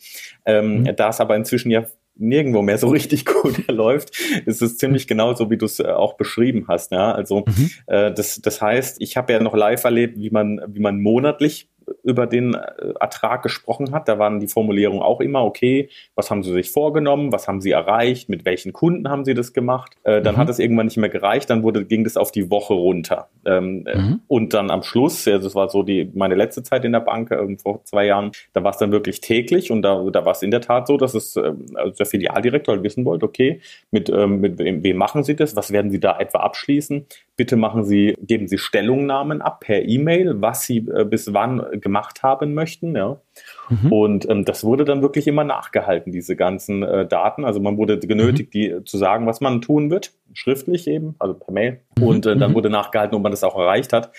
Ähm, 0.45 0.81
mhm. 0.81 0.95
Da 0.95 1.09
es 1.09 1.19
aber 1.19 1.35
inzwischen 1.35 1.71
ja 1.71 1.85
nirgendwo 2.19 2.61
mehr 2.61 2.77
so 2.77 2.87
richtig 2.89 3.25
gut 3.25 3.67
läuft, 3.69 4.19
ist 4.45 4.61
es 4.61 4.77
ziemlich 4.77 5.07
genau 5.07 5.33
so, 5.33 5.49
wie 5.49 5.57
du 5.57 5.65
es 5.65 5.79
äh, 5.79 5.87
auch 5.87 6.13
beschrieben 6.13 6.65
hast. 6.67 6.91
Ja? 6.91 7.11
Also 7.13 7.45
mhm. 7.47 7.71
äh, 7.87 8.13
das, 8.13 8.41
das 8.41 8.61
heißt, 8.61 9.01
ich 9.01 9.17
habe 9.17 9.33
ja 9.33 9.39
noch 9.39 9.55
live 9.55 9.83
erlebt, 9.83 10.19
wie 10.19 10.29
man, 10.29 10.61
wie 10.67 10.79
man 10.79 10.99
monatlich 10.99 11.69
über 12.03 12.27
den 12.27 12.53
äh, 12.53 12.93
Ertrag 12.99 13.43
gesprochen 13.43 13.91
hat. 13.91 14.07
Da 14.07 14.19
waren 14.19 14.39
die 14.39 14.47
Formulierungen 14.47 15.01
auch 15.01 15.21
immer, 15.21 15.43
okay, 15.43 15.89
was 16.15 16.31
haben 16.31 16.43
Sie 16.43 16.51
sich 16.51 16.71
vorgenommen, 16.71 17.31
was 17.31 17.47
haben 17.47 17.61
Sie 17.61 17.71
erreicht, 17.71 18.29
mit 18.29 18.45
welchen 18.45 18.73
Kunden 18.73 19.09
haben 19.09 19.25
Sie 19.25 19.33
das 19.33 19.53
gemacht. 19.53 19.95
Äh, 20.03 20.21
dann 20.21 20.35
mhm. 20.35 20.39
hat 20.39 20.49
es 20.49 20.59
irgendwann 20.59 20.87
nicht 20.87 20.97
mehr 20.97 21.09
gereicht, 21.09 21.49
dann 21.49 21.63
wurde, 21.63 21.85
ging 21.85 22.03
das 22.03 22.17
auf 22.17 22.31
die 22.31 22.49
Woche 22.49 22.73
runter. 22.73 23.29
Ähm, 23.45 23.85
äh, 23.87 23.97
mhm. 23.97 24.21
Und 24.27 24.53
dann 24.53 24.71
am 24.71 24.83
Schluss, 24.83 25.25
ja, 25.25 25.37
das 25.37 25.55
war 25.55 25.69
so 25.69 25.83
die 25.83 26.11
meine 26.13 26.35
letzte 26.35 26.63
Zeit 26.63 26.85
in 26.85 26.91
der 26.91 26.99
Bank 26.99 27.31
äh, 27.31 27.57
vor 27.57 27.83
zwei 27.85 28.05
Jahren, 28.05 28.31
da 28.53 28.63
war 28.63 28.71
es 28.71 28.77
dann 28.77 28.91
wirklich 28.91 29.21
täglich 29.21 29.71
und 29.71 29.81
da, 29.81 30.03
da 30.11 30.25
war 30.25 30.31
es 30.31 30.41
in 30.43 30.51
der 30.51 30.61
Tat 30.61 30.87
so, 30.87 30.97
dass 30.97 31.13
es 31.13 31.35
äh, 31.35 31.53
also 31.75 31.95
der 31.97 32.05
Filialdirektor 32.05 32.75
halt 32.75 32.83
wissen 32.83 33.05
wollte, 33.05 33.25
okay, 33.25 33.61
mit, 33.91 34.09
ähm, 34.09 34.41
mit 34.41 34.57
wem, 34.59 34.83
wem 34.83 34.97
machen 34.97 35.23
Sie 35.23 35.35
das, 35.35 35.55
was 35.55 35.71
werden 35.71 35.91
Sie 35.91 35.99
da 35.99 36.19
etwa 36.19 36.39
abschließen? 36.39 37.05
Bitte 37.35 37.55
machen 37.55 37.85
Sie, 37.85 38.15
geben 38.21 38.47
Sie 38.47 38.57
Stellungnahmen 38.57 39.41
ab 39.41 39.61
per 39.61 39.87
E-Mail, 39.87 40.41
was 40.41 40.63
Sie 40.63 40.77
äh, 40.93 41.05
bis 41.05 41.33
wann 41.33 41.65
gemacht 41.81 42.23
haben 42.23 42.53
möchten. 42.53 42.95
Ja. 42.95 43.21
Mhm. 43.69 43.91
Und 43.91 44.29
ähm, 44.29 44.45
das 44.45 44.63
wurde 44.63 44.85
dann 44.85 45.01
wirklich 45.01 45.27
immer 45.27 45.43
nachgehalten, 45.43 46.11
diese 46.11 46.35
ganzen 46.35 46.83
äh, 46.83 47.07
Daten. 47.07 47.45
Also 47.45 47.59
man 47.59 47.77
wurde 47.77 47.99
genötigt, 47.99 48.53
mhm. 48.53 48.59
die 48.59 48.83
zu 48.85 48.97
sagen, 48.97 49.27
was 49.27 49.41
man 49.41 49.61
tun 49.61 49.89
wird, 49.89 50.13
schriftlich 50.33 50.87
eben, 50.87 51.15
also 51.19 51.33
per 51.33 51.53
Mail. 51.53 51.81
Mhm. 51.97 52.03
Und 52.03 52.25
äh, 52.25 52.35
dann 52.37 52.51
mhm. 52.51 52.55
wurde 52.55 52.69
nachgehalten, 52.69 53.15
ob 53.15 53.23
man 53.23 53.31
das 53.31 53.43
auch 53.43 53.57
erreicht 53.57 53.93
hat. 53.93 54.11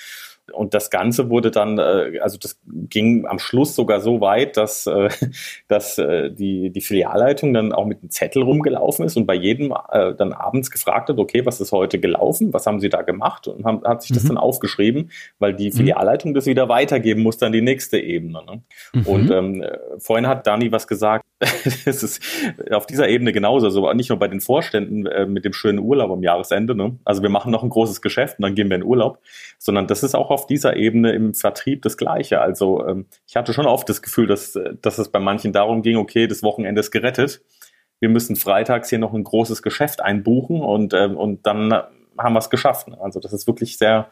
Und 0.53 0.75
das 0.75 0.91
Ganze 0.91 1.31
wurde 1.31 1.51
dann, 1.51 1.79
äh, 1.79 2.19
also 2.21 2.39
das 2.39 2.61
ging 2.67 3.27
am 3.27 3.39
Schluss 3.39 3.75
sogar 3.75 4.01
so 4.01 4.21
weit, 4.21 4.57
dass, 4.57 4.87
äh, 4.87 5.09
dass 5.69 5.99
äh, 5.99 6.31
die, 6.31 6.71
die 6.71 6.81
Filialleitung 6.81 7.53
dann 7.53 7.73
auch 7.73 7.87
mit 7.87 8.01
einem 8.01 8.11
Zettel 8.11 8.43
rumgelaufen 8.43 9.05
ist 9.05 9.17
und 9.17 9.27
bei 9.27 9.35
jedem 9.35 9.73
äh, 9.91 10.15
dann 10.15 10.33
abends 10.33 10.71
gefragt 10.71 11.09
hat, 11.09 11.19
okay, 11.19 11.47
was 11.47 11.61
ist 11.61 11.73
heute 11.73 11.99
gelaufen, 11.99 12.53
was 12.53 12.67
haben 12.67 12.81
Sie 12.81 12.89
da 12.89 13.03
gemacht 13.03 13.49
und 13.49 13.65
haben, 13.65 13.83
hat 13.85 14.03
sich 14.03 14.13
das 14.13 14.25
mhm. 14.25 14.29
dann 14.29 14.39
aufgeschrieben, 14.39 15.11
weil 15.39 15.55
die 15.55 15.71
mhm. 15.71 15.77
Filialleitung 15.77 16.35
das 16.35 16.47
wieder 16.47 16.69
weitergeben 16.69 17.23
muss 17.23 17.39
dann 17.39 17.53
die 17.53 17.63
nächste 17.63 17.99
Ebene. 17.99 18.43
Ne? 18.45 18.63
Mhm. 18.93 19.07
Und 19.07 19.31
ähm, 19.31 19.65
vorhin 19.99 20.27
hat 20.27 20.47
Dani 20.47 20.73
was 20.73 20.87
gesagt, 20.87 21.25
es 21.87 22.03
ist 22.03 22.23
auf 22.71 22.87
dieser 22.87 23.09
Ebene 23.09 23.33
genauso, 23.33 23.67
also 23.67 23.91
nicht 23.95 24.11
nur 24.11 24.19
bei 24.19 24.29
den 24.29 24.43
Vorständen 24.43 25.07
äh, 25.07 25.25
mit 25.25 25.47
dem 25.47 25.55
schönen 25.55 25.79
Urlaub 25.79 26.11
am 26.11 26.23
Jahresende, 26.23 26.75
ne? 26.75 26.99
also 27.05 27.23
wir 27.23 27.31
machen 27.31 27.51
noch 27.51 27.63
ein 27.63 27.71
großes 27.71 28.03
Geschäft 28.03 28.39
und 28.39 28.43
dann 28.43 28.55
gehen 28.55 28.69
wir 28.69 28.77
in 28.77 28.85
Urlaub, 28.85 29.21
sondern 29.59 29.87
das 29.87 30.03
ist 30.03 30.15
auch 30.15 30.31
auf 30.31 30.47
dieser 30.47 30.77
Ebene 30.77 31.13
im 31.13 31.33
Vertrieb 31.33 31.81
das 31.81 31.97
Gleiche. 31.97 32.43
Also 32.43 32.87
ähm, 32.87 33.07
ich 33.27 33.37
hatte 33.37 33.55
schon 33.55 33.67
oft 33.67 33.89
das 33.89 34.03
Gefühl, 34.03 34.27
dass, 34.27 34.59
dass 34.83 34.99
es 34.99 35.09
bei 35.09 35.19
manchen 35.19 35.55
darum 35.55 35.81
ging, 35.81 35.97
okay, 35.97 36.27
das 36.27 36.43
Wochenende 36.43 36.81
ist 36.81 36.91
gerettet, 36.91 37.41
wir 38.01 38.11
müssen 38.11 38.37
freitags 38.37 38.91
hier 38.91 38.99
noch 38.99 39.15
ein 39.15 39.25
großes 39.25 39.63
Geschäft 39.63 40.03
einbuchen 40.03 40.61
und, 40.61 40.93
ähm, 40.93 41.17
und 41.17 41.47
dann 41.47 41.73
haben 41.73 42.35
wir 42.35 42.39
es 42.39 42.51
geschafft. 42.51 42.89
Ne? 42.89 42.99
Also 43.01 43.19
das 43.19 43.33
ist 43.33 43.47
wirklich 43.47 43.79
sehr, 43.79 44.09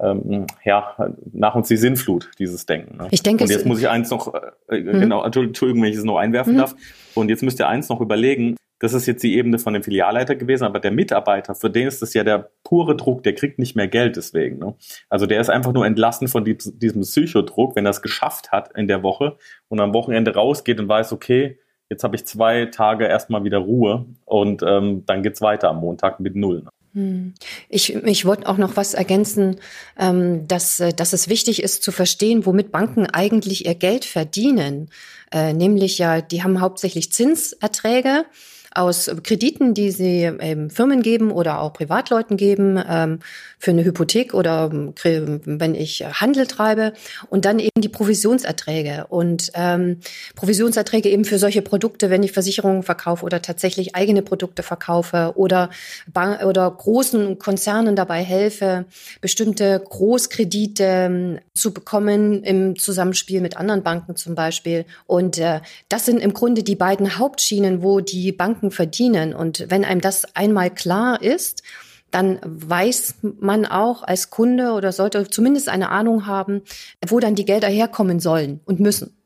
ähm, 0.00 0.46
ja, 0.64 0.94
nach 1.32 1.54
uns 1.54 1.68
die 1.68 1.76
Sinnflut, 1.76 2.30
dieses 2.38 2.66
Denken. 2.66 2.98
Ne? 2.98 3.08
Ich 3.10 3.22
denke, 3.22 3.44
und 3.44 3.50
jetzt 3.50 3.66
muss 3.66 3.78
ich 3.80 3.88
eins 3.88 4.10
noch, 4.10 4.34
äh, 4.68 4.80
mhm. 4.80 5.00
genau, 5.00 5.24
Entschuldigung, 5.24 5.82
wenn 5.82 5.90
ich 5.90 5.96
es 5.96 6.04
noch 6.04 6.18
einwerfen 6.18 6.54
mhm. 6.54 6.58
darf. 6.58 6.74
Und 7.14 7.28
jetzt 7.30 7.42
müsst 7.42 7.60
ihr 7.60 7.68
eins 7.68 7.88
noch 7.88 8.00
überlegen, 8.00 8.56
das 8.78 8.92
ist 8.92 9.06
jetzt 9.06 9.22
die 9.22 9.36
Ebene 9.36 9.58
von 9.58 9.72
dem 9.72 9.82
Filialleiter 9.82 10.36
gewesen, 10.36 10.64
aber 10.64 10.80
der 10.80 10.90
Mitarbeiter, 10.90 11.54
für 11.54 11.70
den 11.70 11.88
ist 11.88 12.02
das 12.02 12.12
ja 12.12 12.24
der 12.24 12.50
pure 12.62 12.94
Druck, 12.94 13.22
der 13.22 13.34
kriegt 13.34 13.58
nicht 13.58 13.74
mehr 13.74 13.88
Geld 13.88 14.16
deswegen. 14.16 14.58
Ne? 14.58 14.74
Also 15.08 15.24
der 15.24 15.40
ist 15.40 15.48
einfach 15.48 15.72
nur 15.72 15.86
entlassen 15.86 16.28
von 16.28 16.44
diesem 16.44 17.00
Psychodruck, 17.00 17.74
wenn 17.74 17.86
er 17.86 17.90
es 17.90 18.02
geschafft 18.02 18.52
hat 18.52 18.76
in 18.76 18.86
der 18.86 19.02
Woche 19.02 19.38
und 19.68 19.80
am 19.80 19.94
Wochenende 19.94 20.34
rausgeht 20.34 20.78
und 20.78 20.88
weiß, 20.88 21.12
okay, 21.12 21.58
jetzt 21.88 22.04
habe 22.04 22.16
ich 22.16 22.26
zwei 22.26 22.66
Tage 22.66 23.06
erstmal 23.06 23.44
wieder 23.44 23.58
Ruhe 23.58 24.06
und 24.26 24.62
ähm, 24.62 25.04
dann 25.06 25.22
geht's 25.22 25.40
weiter 25.40 25.70
am 25.70 25.80
Montag 25.80 26.20
mit 26.20 26.36
Null. 26.36 26.62
Ne? 26.62 26.70
Hm. 26.96 27.34
Ich, 27.68 27.94
ich 27.94 28.24
wollte 28.24 28.48
auch 28.48 28.56
noch 28.56 28.76
was 28.76 28.94
ergänzen, 28.94 29.56
ähm, 29.98 30.48
dass, 30.48 30.80
äh, 30.80 30.94
dass 30.94 31.12
es 31.12 31.28
wichtig 31.28 31.62
ist 31.62 31.82
zu 31.82 31.92
verstehen, 31.92 32.46
womit 32.46 32.72
Banken 32.72 33.04
eigentlich 33.04 33.66
ihr 33.66 33.74
Geld 33.74 34.06
verdienen. 34.06 34.88
Äh, 35.30 35.52
nämlich 35.52 35.98
ja, 35.98 36.22
die 36.22 36.42
haben 36.42 36.62
hauptsächlich 36.62 37.12
Zinserträge 37.12 38.24
aus 38.72 39.10
Krediten, 39.22 39.74
die 39.74 39.90
sie 39.90 40.22
ähm, 40.24 40.70
Firmen 40.70 41.02
geben 41.02 41.30
oder 41.30 41.60
auch 41.60 41.72
Privatleuten 41.72 42.36
geben 42.36 42.82
ähm, 42.88 43.20
für 43.58 43.70
eine 43.70 43.84
Hypothek 43.84 44.34
oder 44.34 44.70
ähm, 44.72 45.40
wenn 45.44 45.74
ich 45.74 46.04
Handel 46.04 46.46
treibe 46.46 46.92
und 47.30 47.44
dann 47.44 47.58
eben 47.58 47.80
die 47.80 47.88
Provisionserträge 47.88 49.06
und 49.08 49.50
ähm, 49.54 50.00
Provisionserträge 50.34 51.08
eben 51.08 51.24
für 51.24 51.38
solche 51.38 51.62
Produkte, 51.62 52.10
wenn 52.10 52.22
ich 52.22 52.32
Versicherungen 52.32 52.82
verkaufe 52.82 53.24
oder 53.24 53.40
tatsächlich 53.40 53.94
eigene 53.94 54.22
Produkte 54.22 54.62
verkaufe 54.62 55.32
oder 55.36 55.70
Bank 56.12 56.44
oder 56.44 56.70
großen 56.70 57.38
Konzernen 57.38 57.96
dabei 57.96 58.22
helfe, 58.22 58.84
bestimmte 59.20 59.80
Großkredite 59.80 60.96
ähm, 61.06 61.38
zu 61.54 61.72
bekommen 61.72 62.42
im 62.42 62.78
Zusammenspiel 62.78 63.40
mit 63.40 63.56
anderen 63.56 63.82
Banken 63.82 64.16
zum 64.16 64.34
Beispiel. 64.34 64.84
Und 65.06 65.38
äh, 65.38 65.60
das 65.88 66.06
sind 66.06 66.18
im 66.18 66.32
Grunde 66.32 66.62
die 66.62 66.76
beiden 66.76 67.18
Hauptschienen, 67.18 67.82
wo 67.82 68.00
die 68.00 68.32
Banken 68.32 68.65
Banken 68.66 68.70
verdienen. 68.70 69.34
Und 69.34 69.66
wenn 69.68 69.84
einem 69.84 70.00
das 70.00 70.24
einmal 70.34 70.70
klar 70.70 71.22
ist, 71.22 71.62
dann 72.10 72.38
weiß 72.42 73.16
man 73.40 73.66
auch 73.66 74.02
als 74.02 74.30
Kunde 74.30 74.72
oder 74.72 74.92
sollte 74.92 75.28
zumindest 75.28 75.68
eine 75.68 75.90
Ahnung 75.90 76.26
haben, 76.26 76.62
wo 77.06 77.20
dann 77.20 77.34
die 77.34 77.44
Gelder 77.44 77.68
herkommen 77.68 78.20
sollen 78.20 78.60
und 78.64 78.80
müssen. 78.80 79.16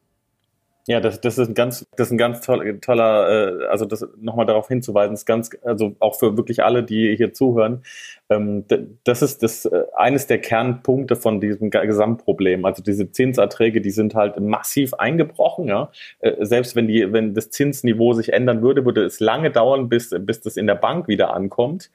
Ja, 0.91 0.99
das, 0.99 1.20
das 1.20 1.38
ist 1.38 1.47
ein 1.47 1.55
ganz, 1.55 1.86
das 1.97 2.09
ist 2.09 2.12
ein 2.12 2.18
ganz 2.18 2.41
toller, 2.41 2.80
toller 2.80 3.61
äh, 3.62 3.66
also 3.66 3.84
das 3.84 4.05
nochmal 4.20 4.45
darauf 4.45 4.66
hinzuweisen, 4.66 5.14
ist 5.14 5.24
ganz, 5.24 5.51
also 5.62 5.95
auch 6.01 6.18
für 6.18 6.36
wirklich 6.36 6.64
alle, 6.64 6.82
die 6.82 7.14
hier 7.16 7.32
zuhören, 7.32 7.84
ähm, 8.28 8.64
das 9.05 9.22
ist 9.22 9.45
das 9.45 9.66
äh, 9.66 9.84
eines 9.97 10.26
der 10.26 10.41
Kernpunkte 10.41 11.14
von 11.14 11.41
diesem 11.41 11.70
Gesamtproblem. 11.70 12.64
Also 12.64 12.82
diese 12.82 13.12
Zinserträge, 13.12 13.80
die 13.80 13.93
sind 13.93 14.16
halt 14.16 14.41
massiv 14.41 14.95
eingebrochen. 14.95 15.68
Ja, 15.68 15.93
äh, 16.18 16.45
selbst 16.45 16.74
wenn 16.74 16.88
die, 16.88 17.12
wenn 17.12 17.34
das 17.34 17.51
Zinsniveau 17.51 18.12
sich 18.12 18.32
ändern 18.32 18.61
würde, 18.61 18.84
würde 18.84 19.05
es 19.05 19.20
lange 19.20 19.53
dauern, 19.53 19.88
bis 19.88 20.11
bis 20.18 20.41
das 20.41 20.57
in 20.57 20.66
der 20.66 20.74
Bank 20.74 21.07
wieder 21.07 21.32
ankommt. 21.34 21.93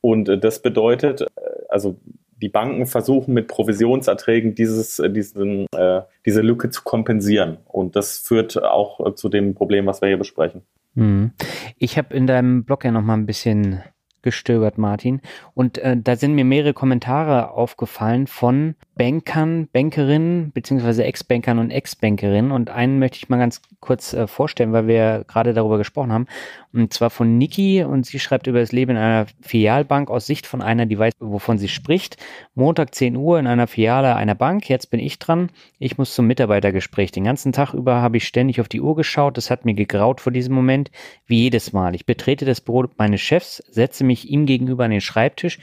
Und 0.00 0.28
äh, 0.28 0.38
das 0.38 0.62
bedeutet, 0.62 1.22
äh, 1.22 1.26
also 1.68 1.96
die 2.40 2.48
Banken 2.48 2.86
versuchen 2.86 3.34
mit 3.34 3.48
Provisionserträgen 3.48 4.54
dieses, 4.54 4.98
äh, 4.98 5.10
diesen, 5.10 5.66
äh, 5.76 6.02
diese 6.24 6.42
Lücke 6.42 6.70
zu 6.70 6.82
kompensieren. 6.82 7.58
Und 7.66 7.96
das 7.96 8.18
führt 8.18 8.62
auch 8.62 9.14
zu 9.14 9.28
dem 9.28 9.54
Problem, 9.54 9.86
was 9.86 10.00
wir 10.00 10.08
hier 10.08 10.18
besprechen. 10.18 10.62
Hm. 10.94 11.32
Ich 11.78 11.98
habe 11.98 12.14
in 12.14 12.26
deinem 12.26 12.64
Blog 12.64 12.84
ja 12.84 12.90
noch 12.90 13.02
mal 13.02 13.14
ein 13.14 13.26
bisschen 13.26 13.82
gestöbert, 14.26 14.76
Martin. 14.76 15.20
Und 15.54 15.78
äh, 15.78 15.96
da 15.96 16.16
sind 16.16 16.34
mir 16.34 16.44
mehrere 16.44 16.74
Kommentare 16.74 17.52
aufgefallen 17.52 18.26
von 18.26 18.74
Bankern, 18.96 19.68
Bankerinnen, 19.72 20.50
beziehungsweise 20.52 21.04
Ex-Bankern 21.04 21.60
und 21.60 21.70
Ex-Bankerinnen. 21.70 22.50
Und 22.50 22.68
einen 22.68 22.98
möchte 22.98 23.18
ich 23.18 23.28
mal 23.28 23.36
ganz 23.36 23.62
kurz 23.78 24.12
äh, 24.14 24.26
vorstellen, 24.26 24.72
weil 24.72 24.88
wir 24.88 25.24
gerade 25.28 25.54
darüber 25.54 25.78
gesprochen 25.78 26.12
haben. 26.12 26.26
Und 26.72 26.92
zwar 26.92 27.10
von 27.10 27.38
Niki 27.38 27.84
und 27.84 28.04
sie 28.04 28.18
schreibt 28.18 28.48
über 28.48 28.58
das 28.58 28.72
Leben 28.72 28.92
in 28.92 28.96
einer 28.96 29.26
Filialbank 29.42 30.10
aus 30.10 30.26
Sicht 30.26 30.46
von 30.46 30.60
einer, 30.60 30.86
die 30.86 30.98
weiß, 30.98 31.12
wovon 31.20 31.56
sie 31.56 31.68
spricht. 31.68 32.16
Montag 32.54 32.94
10 32.94 33.16
Uhr 33.16 33.38
in 33.38 33.46
einer 33.46 33.68
Filiale 33.68 34.16
einer 34.16 34.34
Bank. 34.34 34.68
Jetzt 34.68 34.90
bin 34.90 34.98
ich 34.98 35.20
dran. 35.20 35.50
Ich 35.78 35.98
muss 35.98 36.14
zum 36.14 36.26
Mitarbeitergespräch. 36.26 37.12
Den 37.12 37.24
ganzen 37.24 37.52
Tag 37.52 37.74
über 37.74 38.02
habe 38.02 38.16
ich 38.16 38.26
ständig 38.26 38.60
auf 38.60 38.68
die 38.68 38.80
Uhr 38.80 38.96
geschaut. 38.96 39.36
Das 39.36 39.50
hat 39.50 39.64
mir 39.64 39.74
gegraut 39.74 40.20
vor 40.20 40.32
diesem 40.32 40.54
Moment, 40.54 40.90
wie 41.26 41.42
jedes 41.42 41.72
Mal. 41.72 41.94
Ich 41.94 42.06
betrete 42.06 42.44
das 42.44 42.60
Büro 42.60 42.86
meines 42.96 43.20
Chefs, 43.20 43.58
setze 43.70 44.02
mich 44.04 44.15
ihm 44.24 44.46
gegenüber 44.46 44.84
an 44.84 44.90
den 44.90 45.00
Schreibtisch, 45.00 45.58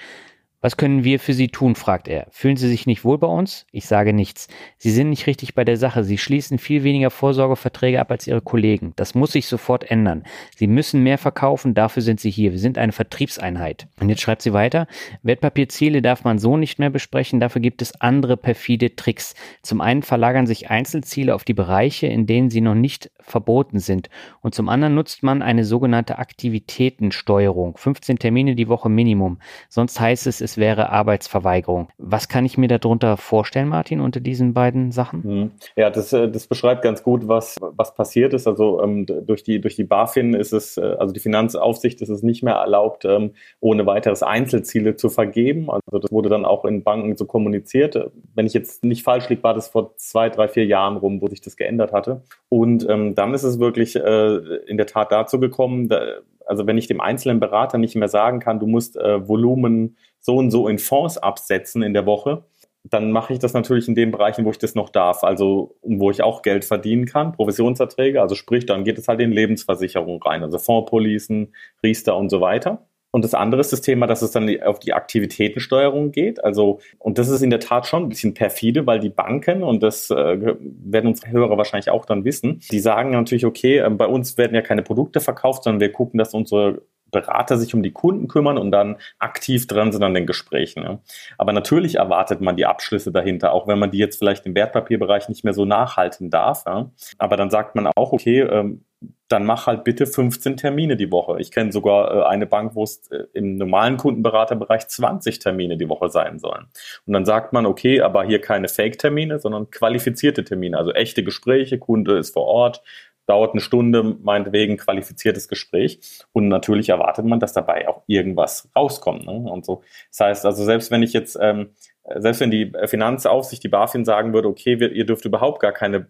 was 0.64 0.78
können 0.78 1.04
wir 1.04 1.20
für 1.20 1.34
Sie 1.34 1.50
tun? 1.50 1.76
fragt 1.76 2.08
er. 2.08 2.28
Fühlen 2.32 2.56
Sie 2.56 2.70
sich 2.70 2.88
nicht 2.88 3.04
wohl 3.04 3.18
bei 3.18 3.28
uns? 3.28 3.68
Ich 3.74 3.86
sage 3.86 4.14
nichts. 4.14 4.48
Sie 4.78 4.92
sind 4.92 5.10
nicht 5.10 5.28
richtig 5.28 5.56
bei 5.56 5.66
der 5.66 5.76
Sache. 5.76 6.06
Sie 6.06 6.18
schließen 6.18 6.58
viel 6.58 6.86
weniger 6.86 7.10
Vorsorgeverträge 7.10 8.00
ab 8.00 8.10
als 8.12 8.28
Ihre 8.28 8.40
Kollegen. 8.40 8.94
Das 8.96 9.14
muss 9.14 9.34
sich 9.34 9.48
sofort 9.48 9.92
ändern. 9.92 10.24
Sie 10.56 10.68
müssen 10.68 11.04
mehr 11.04 11.18
verkaufen, 11.18 11.74
dafür 11.74 12.02
sind 12.02 12.22
Sie 12.22 12.32
hier. 12.32 12.54
Wir 12.54 12.60
sind 12.60 12.78
eine 12.78 12.94
Vertriebseinheit. 12.94 13.88
Und 14.00 14.08
jetzt 14.08 14.22
schreibt 14.22 14.42
sie 14.42 14.54
weiter. 14.54 14.88
Wertpapierziele 15.22 16.02
darf 16.02 16.24
man 16.24 16.40
so 16.40 16.56
nicht 16.56 16.80
mehr 16.80 16.90
besprechen. 16.90 17.42
Dafür 17.42 17.62
gibt 17.62 17.82
es 17.82 18.00
andere 18.00 18.38
perfide 18.38 18.96
Tricks. 18.96 19.36
Zum 19.64 19.82
einen 19.82 20.02
verlagern 20.02 20.48
sich 20.48 20.70
Einzelziele 20.70 21.36
auf 21.36 21.44
die 21.44 21.54
Bereiche, 21.54 22.08
in 22.08 22.26
denen 22.26 22.50
sie 22.50 22.62
noch 22.62 22.76
nicht 22.76 23.12
verboten 23.20 23.80
sind. 23.80 24.10
Und 24.42 24.56
zum 24.56 24.70
anderen 24.70 24.96
nutzt 24.96 25.24
man 25.24 25.42
eine 25.42 25.66
sogenannte 25.66 26.20
Aktivitätensteuerung. 26.20 27.76
15 27.76 28.20
Termine 28.20 28.56
die 28.56 28.70
Woche 28.70 28.90
Minimum. 28.90 29.40
Sonst 29.68 30.00
heißt 30.00 30.28
es, 30.28 30.40
es 30.40 30.53
es 30.54 30.58
wäre 30.58 30.90
Arbeitsverweigerung. 30.90 31.88
Was 31.98 32.28
kann 32.28 32.46
ich 32.46 32.58
mir 32.58 32.68
darunter 32.68 33.18
vorstellen, 33.18 33.68
Martin, 33.68 34.00
unter 34.00 34.20
diesen 34.20 34.54
beiden 34.54 34.92
Sachen? 34.92 35.24
Hm. 35.24 35.52
Ja, 35.76 35.90
das, 35.90 36.14
äh, 36.14 36.30
das 36.30 36.48
beschreibt 36.48 36.84
ganz 36.84 37.02
gut, 37.02 37.28
was, 37.28 37.58
was 37.60 37.96
passiert 37.96 38.34
ist. 38.34 38.48
Also 38.48 38.82
ähm, 38.82 39.06
durch, 39.06 39.44
die, 39.44 39.60
durch 39.60 39.76
die 39.76 39.84
BaFin 39.84 40.36
ist 40.36 40.54
es, 40.54 40.78
äh, 40.78 40.96
also 41.00 41.12
die 41.14 41.20
Finanzaufsicht 41.20 42.02
ist 42.02 42.10
es 42.10 42.22
nicht 42.22 42.44
mehr 42.44 42.56
erlaubt, 42.56 43.06
ähm, 43.06 43.32
ohne 43.60 43.86
weiteres 43.88 44.22
Einzelziele 44.22 44.96
zu 44.96 45.10
vergeben. 45.10 45.72
Also 45.72 46.00
das 46.00 46.12
wurde 46.12 46.30
dann 46.30 46.46
auch 46.46 46.66
in 46.66 46.84
Banken 46.84 47.18
so 47.18 47.26
kommuniziert. 47.26 48.12
Wenn 48.36 48.46
ich 48.46 48.54
jetzt 48.54 48.84
nicht 48.84 49.04
falsch 49.04 49.30
liege, 49.30 49.42
war 49.44 49.56
das 49.56 49.70
vor 49.70 49.96
zwei, 49.98 50.30
drei, 50.30 50.48
vier 50.48 50.66
Jahren 50.66 50.98
rum, 50.98 51.22
wo 51.22 51.28
sich 51.28 51.42
das 51.42 51.58
geändert 51.58 51.94
hatte. 51.94 52.22
Und 52.50 52.88
ähm, 52.88 53.16
dann 53.16 53.34
ist 53.34 53.44
es 53.44 53.60
wirklich 53.60 53.96
äh, 53.96 54.36
in 54.68 54.78
der 54.78 54.86
Tat 54.86 55.12
dazu 55.12 55.40
gekommen, 55.40 55.88
da, 55.88 56.00
also 56.46 56.68
wenn 56.68 56.78
ich 56.78 56.88
dem 56.88 57.02
einzelnen 57.02 57.40
Berater 57.40 57.78
nicht 57.78 57.96
mehr 57.96 58.08
sagen 58.08 58.40
kann, 58.40 58.60
du 58.60 58.68
musst 58.68 58.98
äh, 58.98 59.28
Volumen 59.28 59.98
so 60.24 60.38
und 60.38 60.50
so 60.50 60.68
in 60.68 60.80
Fonds 60.80 61.18
absetzen 61.18 61.84
in 61.84 61.94
der 61.94 62.08
Woche, 62.08 62.46
dann 62.84 63.12
mache 63.12 63.34
ich 63.34 63.40
das 63.40 63.54
natürlich 63.54 63.88
in 63.88 63.96
den 63.96 64.12
Bereichen, 64.12 64.44
wo 64.44 64.52
ich 64.52 64.58
das 64.58 64.76
noch 64.76 64.90
darf, 64.90 65.24
also 65.24 65.76
wo 65.84 66.12
ich 66.12 66.22
auch 66.22 66.42
Geld 66.42 66.66
verdienen 66.66 67.06
kann, 67.06 67.32
Provisionserträge, 67.32 68.22
also 68.22 68.36
sprich, 68.36 68.66
dann 68.66 68.84
geht 68.84 68.98
es 68.98 69.08
halt 69.08 69.22
in 69.22 69.32
Lebensversicherung 69.32 70.22
rein, 70.22 70.44
also 70.44 70.58
Fondspolicen, 70.58 71.54
Riester 71.84 72.18
und 72.18 72.30
so 72.30 72.42
weiter. 72.42 72.86
Und 73.16 73.24
das 73.24 73.36
andere 73.36 73.62
ist 73.62 73.72
das 73.72 73.82
Thema, 73.82 74.08
dass 74.08 74.24
es 74.24 74.32
dann 74.32 74.50
auf 74.64 74.80
die 74.80 74.94
Aktivitätensteuerung 74.94 76.12
geht. 76.12 76.44
Also, 76.44 76.80
und 76.98 77.20
das 77.20 77.30
ist 77.30 77.44
in 77.44 77.52
der 77.52 77.60
Tat 77.60 77.86
schon 77.86 78.02
ein 78.02 78.10
bisschen 78.10 78.34
perfide, 78.34 78.88
weil 78.88 79.00
die 79.00 79.10
Banken, 79.10 79.62
und 79.62 79.84
das 79.84 80.10
äh, 80.10 80.16
werden 80.16 81.08
unsere 81.08 81.30
Hörer 81.30 81.56
wahrscheinlich 81.56 81.92
auch 81.92 82.06
dann 82.06 82.26
wissen, 82.26 82.62
die 82.72 82.80
sagen 82.80 83.12
natürlich, 83.12 83.46
okay, 83.46 83.78
äh, 83.78 83.90
bei 83.92 84.08
uns 84.08 84.36
werden 84.40 84.56
ja 84.56 84.62
keine 84.62 84.82
Produkte 84.82 85.20
verkauft, 85.20 85.64
sondern 85.64 85.80
wir 85.80 85.92
gucken, 85.92 86.18
dass 86.18 86.34
unsere 86.34 86.82
Berater 87.14 87.58
sich 87.58 87.74
um 87.74 87.82
die 87.82 87.94
Kunden 87.94 88.28
kümmern 88.28 88.58
und 88.58 88.72
dann 88.72 88.98
aktiv 89.20 89.68
dran 89.68 89.94
sind 89.94 90.04
an 90.04 90.14
den 90.14 90.26
Gesprächen. 90.26 90.84
Ja. 90.84 91.00
Aber 91.38 91.54
natürlich 91.54 91.96
erwartet 91.96 92.42
man 92.42 92.58
die 92.58 92.66
Abschlüsse 92.66 93.14
dahinter, 93.14 93.54
auch 93.54 93.68
wenn 93.68 93.80
man 93.80 93.92
die 93.92 94.00
jetzt 94.00 94.20
vielleicht 94.20 94.46
im 94.46 94.56
Wertpapierbereich 94.56 95.30
nicht 95.30 95.46
mehr 95.46 95.54
so 95.54 95.64
nachhalten 95.64 96.30
darf. 96.30 96.66
Ja. 96.66 96.92
Aber 97.18 97.38
dann 97.38 97.50
sagt 97.50 97.76
man 97.76 97.88
auch, 97.88 98.12
okay, 98.12 98.42
ähm, 98.42 98.84
dann 99.28 99.46
mach 99.46 99.68
halt 99.68 99.84
bitte 99.84 100.06
15 100.06 100.58
Termine 100.58 100.96
die 100.96 101.12
Woche. 101.12 101.40
Ich 101.40 101.52
kenne 101.52 101.72
sogar 101.72 102.16
äh, 102.16 102.24
eine 102.26 102.46
Bank, 102.46 102.76
wo 102.76 102.84
es 102.84 103.08
äh, 103.10 103.24
im 103.34 103.56
normalen 103.58 103.98
Kundenberaterbereich 103.98 104.88
20 104.88 105.40
Termine 105.40 105.78
die 105.78 105.90
Woche 105.90 106.10
sein 106.10 106.40
sollen. 106.40 106.68
Und 107.06 107.14
dann 107.14 107.26
sagt 107.26 107.54
man, 107.54 107.66
okay, 107.66 108.02
aber 108.02 108.24
hier 108.24 108.42
keine 108.42 108.68
Fake-Termine, 108.68 109.40
sondern 109.40 109.72
qualifizierte 109.72 110.44
Termine, 110.44 110.78
also 110.78 110.92
echte 110.92 111.24
Gespräche, 111.24 111.80
Kunde 111.80 112.18
ist 112.18 112.34
vor 112.34 112.46
Ort, 112.46 112.84
dauert 113.26 113.52
eine 113.52 113.62
Stunde, 113.62 114.04
meinetwegen 114.04 114.78
qualifiziertes 114.78 115.48
Gespräch. 115.48 116.00
Und 116.34 116.48
natürlich 116.48 116.90
erwartet 116.90 117.26
man, 117.26 117.40
dass 117.40 117.54
dabei 117.54 117.88
auch 117.88 118.04
irgendwas 118.08 118.70
rauskommt. 118.76 119.26
Ne? 119.26 119.32
Und 119.32 119.66
so. 119.66 119.82
Das 120.10 120.20
heißt 120.20 120.46
also, 120.46 120.64
selbst 120.64 120.92
wenn 120.92 121.04
ich 121.04 121.14
jetzt, 121.14 121.38
ähm, 121.42 121.70
selbst 122.18 122.42
wenn 122.42 122.52
die 122.52 122.74
Finanzaufsicht, 122.86 123.64
die 123.64 123.70
BaFin 123.70 124.04
sagen 124.04 124.34
würde, 124.34 124.50
okay, 124.50 124.80
wir, 124.80 124.92
ihr 124.92 125.06
dürft 125.06 125.26
überhaupt 125.26 125.62
gar 125.62 125.72
keine 125.72 126.08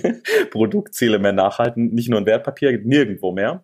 Produktziele 0.50 1.18
mehr 1.18 1.32
nachhalten, 1.32 1.94
nicht 1.94 2.08
nur 2.08 2.20
ein 2.20 2.26
Wertpapier, 2.26 2.78
nirgendwo 2.82 3.32
mehr, 3.32 3.62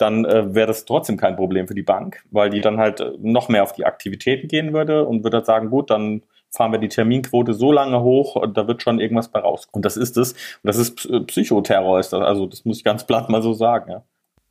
dann 0.00 0.24
äh, 0.24 0.54
wäre 0.54 0.66
das 0.66 0.86
trotzdem 0.86 1.18
kein 1.18 1.36
Problem 1.36 1.68
für 1.68 1.74
die 1.74 1.82
Bank, 1.82 2.22
weil 2.30 2.50
die 2.50 2.60
dann 2.60 2.78
halt 2.78 3.02
noch 3.20 3.48
mehr 3.48 3.62
auf 3.62 3.72
die 3.72 3.84
Aktivitäten 3.84 4.48
gehen 4.48 4.72
würde 4.72 5.06
und 5.06 5.22
würde 5.24 5.44
sagen, 5.44 5.70
gut, 5.70 5.90
dann 5.90 6.22
fahren 6.50 6.72
wir 6.72 6.78
die 6.78 6.88
Terminquote 6.88 7.54
so 7.54 7.72
lange 7.72 8.00
hoch, 8.02 8.36
da 8.52 8.66
wird 8.66 8.82
schon 8.82 9.00
irgendwas 9.00 9.28
bei 9.28 9.40
rauskommen. 9.40 9.78
Und 9.78 9.84
das 9.84 9.96
ist 9.96 10.16
es. 10.16 10.32
Und 10.32 10.64
das 10.64 10.76
ist 10.76 11.08
Psychoterror, 11.26 12.00
ist 12.00 12.12
das. 12.12 12.22
Also 12.22 12.46
das 12.46 12.64
muss 12.64 12.78
ich 12.78 12.84
ganz 12.84 13.06
platt 13.06 13.30
mal 13.30 13.42
so 13.42 13.52
sagen. 13.52 13.90
Ja. 13.90 14.02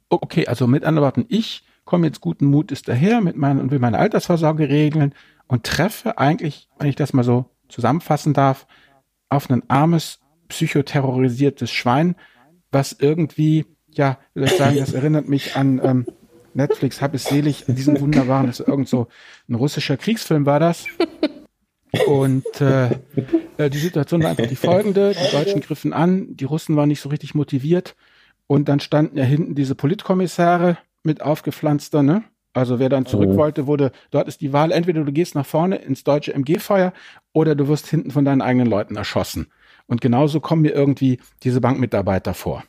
Okay, 0.09 0.47
also 0.47 0.65
mit 0.65 0.85
anderen 0.85 1.05
Worten, 1.05 1.25
ich 1.29 1.63
komme 1.85 2.07
jetzt 2.07 2.21
guten 2.21 2.45
Mutes 2.45 2.83
daher 2.83 3.21
mit 3.21 3.35
meinen 3.35 3.59
und 3.59 3.71
will 3.71 3.79
meine 3.79 3.99
Altersvorsorge 3.99 4.69
regeln 4.69 5.13
und 5.47 5.65
treffe 5.65 6.17
eigentlich, 6.17 6.69
wenn 6.77 6.87
ich 6.87 6.95
das 6.95 7.13
mal 7.13 7.23
so 7.23 7.45
zusammenfassen 7.67 8.33
darf, 8.33 8.65
auf 9.29 9.49
ein 9.49 9.63
armes, 9.69 10.19
psychoterrorisiertes 10.47 11.71
Schwein, 11.71 12.15
was 12.71 12.95
irgendwie, 12.99 13.65
ja, 13.89 14.17
wie 14.33 14.41
soll 14.41 14.49
ich 14.49 14.57
sagen, 14.57 14.77
das 14.77 14.93
erinnert 14.93 15.27
mich 15.27 15.55
an 15.55 15.81
ähm, 15.83 16.05
Netflix, 16.53 17.01
hab 17.01 17.13
es 17.13 17.25
selig, 17.25 17.65
diesen 17.67 17.99
wunderbaren, 17.99 18.47
das 18.47 18.59
ist 18.59 18.67
irgend 18.67 18.87
so 18.87 19.07
ein 19.47 19.55
russischer 19.55 19.97
Kriegsfilm 19.97 20.45
war 20.45 20.59
das. 20.59 20.85
Und 22.07 22.61
äh, 22.61 22.89
äh, 23.57 23.69
die 23.69 23.77
Situation 23.77 24.23
war 24.23 24.31
einfach 24.31 24.47
die 24.47 24.55
folgende. 24.55 25.13
Die 25.13 25.31
Deutschen 25.31 25.61
griffen 25.61 25.93
an, 25.93 26.35
die 26.35 26.45
Russen 26.45 26.75
waren 26.75 26.89
nicht 26.89 27.01
so 27.01 27.09
richtig 27.09 27.33
motiviert. 27.35 27.95
Und 28.47 28.69
dann 28.69 28.79
standen 28.79 29.17
ja 29.17 29.23
hinten 29.23 29.55
diese 29.55 29.75
Politkommissare 29.75 30.77
mit 31.03 31.21
aufgepflanzter, 31.21 32.03
ne? 32.03 32.23
Also 32.53 32.79
wer 32.79 32.89
dann 32.89 33.05
zurück 33.05 33.29
oh. 33.33 33.37
wollte, 33.37 33.67
wurde, 33.67 33.91
dort 34.09 34.27
ist 34.27 34.41
die 34.41 34.53
Wahl, 34.53 34.71
entweder 34.71 35.03
du 35.03 35.11
gehst 35.11 35.35
nach 35.35 35.45
vorne 35.45 35.75
ins 35.77 36.03
deutsche 36.03 36.33
MG-Feuer 36.33 36.93
oder 37.31 37.53
du 37.53 37.67
wirst 37.67 37.87
hinten 37.87 38.09
von 38.09 38.25
deinen 38.25 38.41
eigenen 38.41 38.67
Leuten 38.67 38.95
erschossen. 38.95 39.47
Und 39.85 40.01
genauso 40.01 40.39
kommen 40.39 40.63
mir 40.63 40.73
irgendwie 40.73 41.19
diese 41.43 41.61
Bankmitarbeiter 41.61 42.33
vor. 42.33 42.63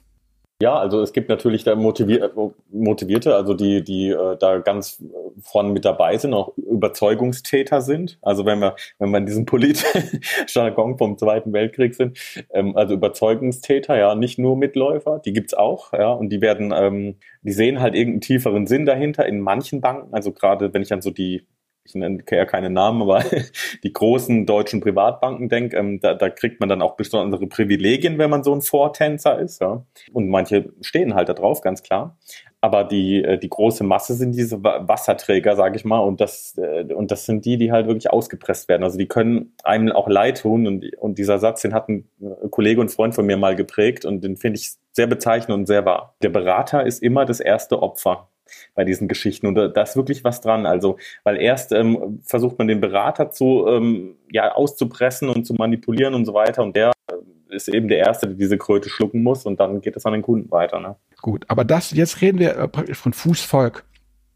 Ja, 0.63 0.79
also 0.79 1.01
es 1.01 1.15
gibt 1.15 1.31
natürlich 1.31 1.65
da 1.65 1.75
motivier 1.75 2.31
Motivierte, 2.71 3.35
also 3.35 3.55
die, 3.55 3.83
die 3.83 4.11
äh, 4.11 4.37
da 4.39 4.59
ganz 4.59 5.03
vorne 5.41 5.71
mit 5.71 5.87
dabei 5.87 6.19
sind, 6.19 6.35
auch 6.35 6.55
Überzeugungstäter 6.59 7.81
sind. 7.81 8.19
Also 8.21 8.45
wenn 8.45 8.61
wir, 8.61 8.77
wenn 8.99 9.11
wir 9.11 9.19
in 9.19 9.27
diesem 9.27 9.47
Polit-Jargon 9.47 10.99
vom 10.99 11.17
Zweiten 11.17 11.55
Weltkrieg 11.55 11.95
sind, 11.95 12.19
ähm, 12.51 12.77
also 12.77 12.93
Überzeugungstäter, 12.93 13.97
ja, 13.97 14.15
nicht 14.15 14.39
nur 14.39 14.55
Mitläufer, 14.57 15.19
die 15.25 15.33
gibt's 15.33 15.55
auch, 15.55 15.95
ja, 15.95 16.13
und 16.13 16.29
die 16.29 16.43
werden, 16.43 16.75
ähm, 16.77 17.17
die 17.43 17.53
sehen 17.53 17.81
halt 17.81 17.95
irgendeinen 17.95 18.21
tieferen 18.21 18.67
Sinn 18.67 18.85
dahinter 18.85 19.25
in 19.25 19.41
manchen 19.41 19.81
Banken. 19.81 20.13
Also 20.13 20.31
gerade 20.31 20.75
wenn 20.75 20.83
ich 20.83 20.93
an 20.93 21.01
so 21.01 21.11
die 21.11 21.47
ich 21.85 21.95
nenne 21.95 22.23
ja 22.31 22.45
keine 22.45 22.71
Namen, 22.71 23.03
aber 23.03 23.25
die 23.83 23.93
großen 23.93 24.47
deutschen 24.47 24.81
Privatbanken 24.81 25.49
denke, 25.49 25.77
ähm, 25.77 26.01
da, 26.01 26.15
da 26.15 26.31
kriegt 26.31 26.61
man 26.61 26.69
dann 26.69 26.83
auch 26.83 26.97
besondere 26.97 27.47
Privilegien, 27.47 28.19
wenn 28.19 28.31
man 28.31 28.45
so 28.45 28.55
ein 28.55 28.63
Vortänzer 28.63 29.39
ist. 29.39 29.61
Ja. 29.61 29.85
Und 30.13 30.29
manche 30.29 30.73
stehen 30.83 31.15
halt 31.15 31.29
da 31.29 31.35
drauf, 31.35 31.61
ganz 31.61 31.83
klar. 31.83 32.19
Aber 32.63 32.85
die, 32.85 33.25
äh, 33.25 33.39
die 33.39 33.49
große 33.49 33.85
Masse 33.85 34.15
sind 34.15 34.33
diese 34.33 34.63
Wasserträger, 34.63 35.57
sage 35.57 35.77
ich 35.77 35.85
mal, 35.85 36.01
und 36.01 36.21
das, 36.21 36.59
äh, 36.59 36.93
und 36.93 37.11
das 37.11 37.25
sind 37.25 37.47
die, 37.47 37.57
die 37.57 37.73
halt 37.73 37.87
wirklich 37.87 38.11
ausgepresst 38.11 38.69
werden. 38.69 38.85
Also 38.85 38.99
die 38.99 39.09
können 39.09 39.55
einem 39.65 39.93
auch 39.93 40.09
leid 40.09 40.43
tun. 40.43 40.67
Und, 40.67 40.95
und 40.99 41.19
dieser 41.19 41.39
Satz, 41.39 41.63
den 41.63 41.73
hat 41.73 41.89
ein 41.89 42.09
äh, 42.21 42.49
Kollege 42.51 42.81
und 42.81 42.91
Freund 42.91 43.15
von 43.15 43.25
mir 43.25 43.39
mal 43.39 43.57
geprägt 43.57 44.05
und 44.05 44.23
den 44.23 44.37
finde 44.37 44.59
ich 44.59 44.73
sehr 44.93 45.07
bezeichnend 45.07 45.59
und 45.59 45.67
sehr 45.67 45.85
wahr. 45.87 46.17
Der 46.23 46.29
Berater 46.29 46.85
ist 46.85 47.03
immer 47.03 47.25
das 47.25 47.41
erste 47.41 47.83
Opfer 47.83 48.30
bei 48.75 48.85
diesen 48.85 49.09
Geschichten. 49.09 49.47
Und 49.47 49.55
da, 49.55 49.83
ist 49.83 49.97
wirklich 49.97 50.25
was 50.25 50.41
dran. 50.41 50.67
Also, 50.67 50.99
weil 51.25 51.37
erst 51.37 51.73
ähm, 51.73 52.21
versucht 52.25 52.59
man 52.59 52.69
den 52.69 52.81
Berater 52.81 53.31
zu, 53.31 53.67
ähm, 53.69 54.17
ja, 54.31 54.53
auszupressen 54.53 55.29
und 55.29 55.45
zu 55.45 55.55
manipulieren 55.55 56.15
und 56.15 56.25
so 56.25 56.35
weiter. 56.35 56.63
Und 56.63 56.77
der 56.77 56.93
äh, 57.11 57.55
ist 57.55 57.69
eben 57.69 57.89
der 57.89 57.99
Erste, 57.99 58.27
der 58.27 58.37
diese 58.37 58.59
Kröte 58.59 58.89
schlucken 58.89 59.23
muss 59.23 59.47
und 59.47 59.61
dann 59.61 59.81
geht 59.81 59.97
es 59.97 60.07
an 60.07 60.13
den 60.13 60.23
Kunden 60.23 60.51
weiter. 60.51 60.81
Ne? 60.81 60.97
Gut, 61.21 61.45
aber 61.49 61.65
das, 61.65 61.91
jetzt 61.91 62.21
reden 62.21 62.39
wir 62.39 62.57
äh, 62.57 62.69
praktisch 62.69 62.99
von 62.99 63.13
Fußvolk 63.13 63.85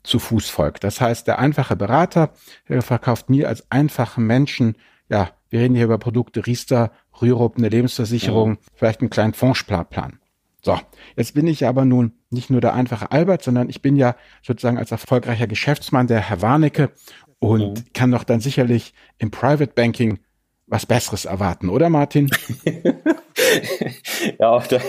zu 0.02 0.18
Fußvolk. 0.18 0.80
Das 0.80 1.00
heißt, 1.00 1.26
der 1.26 1.38
einfache 1.38 1.76
Berater 1.76 2.30
der 2.68 2.82
verkauft 2.82 3.30
mir 3.30 3.48
als 3.48 3.70
einfachen 3.70 4.26
Menschen, 4.26 4.76
ja, 5.08 5.30
wir 5.50 5.60
reden 5.60 5.74
hier 5.74 5.84
über 5.84 5.98
Produkte 5.98 6.46
Riester, 6.46 6.92
Rürup, 7.20 7.56
eine 7.56 7.68
Lebensversicherung, 7.68 8.52
ja. 8.52 8.58
vielleicht 8.74 9.00
einen 9.00 9.10
kleinen 9.10 9.34
Fondssparplan. 9.34 10.18
So, 10.62 10.78
jetzt 11.16 11.34
bin 11.34 11.46
ich 11.46 11.66
aber 11.66 11.84
nun 11.84 12.12
nicht 12.34 12.50
nur 12.50 12.60
der 12.60 12.74
einfache 12.74 13.10
Albert, 13.10 13.42
sondern 13.42 13.68
ich 13.70 13.80
bin 13.80 13.96
ja 13.96 14.16
sozusagen 14.42 14.78
als 14.78 14.90
erfolgreicher 14.90 15.46
Geschäftsmann 15.46 16.06
der 16.06 16.20
Herr 16.20 16.42
Warnecke 16.42 16.90
und 17.38 17.78
mhm. 17.78 17.92
kann 17.94 18.10
doch 18.10 18.24
dann 18.24 18.40
sicherlich 18.40 18.94
im 19.18 19.30
Private 19.30 19.72
Banking 19.74 20.18
was 20.66 20.86
Besseres 20.86 21.24
erwarten, 21.26 21.68
oder 21.68 21.90
Martin? 21.90 22.30
ja, 24.38 24.58
das 24.58 24.82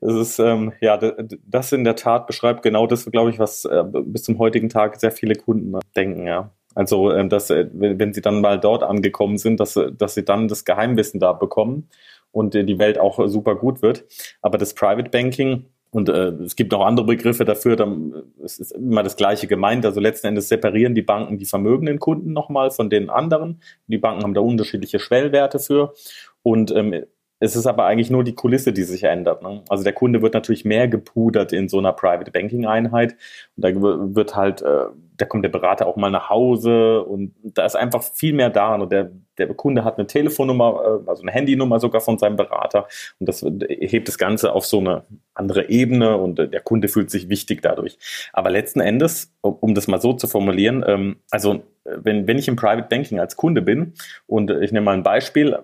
ist 0.00 0.38
ähm, 0.38 0.72
ja 0.80 0.98
das 1.46 1.72
in 1.72 1.84
der 1.84 1.96
Tat 1.96 2.26
beschreibt 2.26 2.62
genau 2.62 2.86
das, 2.86 3.04
glaube 3.06 3.30
ich, 3.30 3.38
was 3.38 3.64
äh, 3.64 3.84
bis 4.04 4.24
zum 4.24 4.38
heutigen 4.38 4.68
Tag 4.68 4.98
sehr 5.00 5.12
viele 5.12 5.36
Kunden 5.36 5.78
denken, 5.94 6.26
ja. 6.26 6.50
Also, 6.74 7.12
ähm, 7.12 7.28
dass 7.28 7.50
äh, 7.50 7.68
wenn 7.72 8.12
sie 8.12 8.20
dann 8.20 8.40
mal 8.40 8.58
dort 8.58 8.82
angekommen 8.82 9.38
sind, 9.38 9.60
dass, 9.60 9.78
dass 9.96 10.14
sie 10.14 10.24
dann 10.24 10.48
das 10.48 10.64
Geheimwissen 10.64 11.20
da 11.20 11.32
bekommen 11.32 11.88
und 12.32 12.54
äh, 12.54 12.64
die 12.64 12.78
Welt 12.80 12.98
auch 12.98 13.26
super 13.28 13.54
gut 13.54 13.80
wird. 13.82 14.04
Aber 14.42 14.58
das 14.58 14.74
Private 14.74 15.10
Banking, 15.10 15.66
und 15.94 16.08
äh, 16.08 16.30
es 16.42 16.56
gibt 16.56 16.74
auch 16.74 16.84
andere 16.84 17.06
Begriffe 17.06 17.44
dafür, 17.44 17.76
dann, 17.76 18.24
es 18.42 18.58
ist 18.58 18.72
immer 18.72 19.04
das 19.04 19.16
Gleiche 19.16 19.46
gemeint. 19.46 19.86
Also 19.86 20.00
letzten 20.00 20.26
Endes 20.26 20.48
separieren 20.48 20.96
die 20.96 21.02
Banken 21.02 21.38
die 21.38 21.44
vermögenden 21.44 22.00
Kunden 22.00 22.32
nochmal 22.32 22.72
von 22.72 22.90
den 22.90 23.10
anderen. 23.10 23.60
Die 23.86 23.98
Banken 23.98 24.24
haben 24.24 24.34
da 24.34 24.40
unterschiedliche 24.40 24.98
Schwellwerte 24.98 25.60
für. 25.60 25.94
Und 26.42 26.72
ähm, 26.72 27.04
es 27.38 27.54
ist 27.54 27.66
aber 27.66 27.84
eigentlich 27.84 28.10
nur 28.10 28.24
die 28.24 28.34
Kulisse, 28.34 28.72
die 28.72 28.82
sich 28.82 29.04
ändert. 29.04 29.42
Ne? 29.42 29.62
Also 29.68 29.84
der 29.84 29.92
Kunde 29.92 30.20
wird 30.20 30.34
natürlich 30.34 30.64
mehr 30.64 30.88
gepudert 30.88 31.52
in 31.52 31.68
so 31.68 31.78
einer 31.78 31.92
Private 31.92 32.32
Banking 32.32 32.66
Einheit. 32.66 33.12
Und 33.56 33.64
da 33.64 33.68
wird 33.72 34.34
halt, 34.34 34.62
äh, 34.62 34.86
da 35.16 35.26
kommt 35.26 35.44
der 35.44 35.50
Berater 35.50 35.86
auch 35.86 35.96
mal 35.96 36.10
nach 36.10 36.28
Hause 36.28 37.04
und 37.04 37.34
da 37.44 37.64
ist 37.64 37.76
einfach 37.76 38.02
viel 38.02 38.32
mehr 38.32 38.50
da. 38.50 38.74
Und 38.74 38.90
der, 38.90 39.12
der 39.38 39.54
Kunde 39.54 39.84
hat 39.84 39.98
eine 39.98 40.08
Telefonnummer, 40.08 41.02
äh, 41.06 41.08
also 41.08 41.22
eine 41.22 41.30
Handynummer 41.30 41.78
sogar 41.78 42.00
von 42.00 42.18
seinem 42.18 42.34
Berater. 42.34 42.88
Und 43.20 43.28
das 43.28 43.42
hebt 43.42 44.08
das 44.08 44.18
Ganze 44.18 44.52
auf 44.52 44.66
so 44.66 44.80
eine 44.80 45.04
andere 45.34 45.68
Ebene 45.68 46.16
und 46.16 46.38
äh, 46.38 46.48
der 46.48 46.60
Kunde 46.60 46.88
fühlt 46.88 47.10
sich 47.10 47.28
wichtig 47.28 47.62
dadurch. 47.62 47.98
Aber 48.32 48.50
letzten 48.50 48.80
Endes, 48.80 49.32
um 49.40 49.74
das 49.74 49.88
mal 49.88 50.00
so 50.00 50.12
zu 50.12 50.26
formulieren, 50.26 50.84
ähm, 50.86 51.16
also 51.30 51.62
wenn, 51.84 52.26
wenn 52.26 52.38
ich 52.38 52.48
im 52.48 52.56
Private 52.56 52.88
Banking 52.88 53.20
als 53.20 53.36
Kunde 53.36 53.60
bin 53.60 53.92
und 54.26 54.50
ich 54.50 54.72
nehme 54.72 54.86
mal 54.86 54.94
ein 54.94 55.02
Beispiel, 55.02 55.58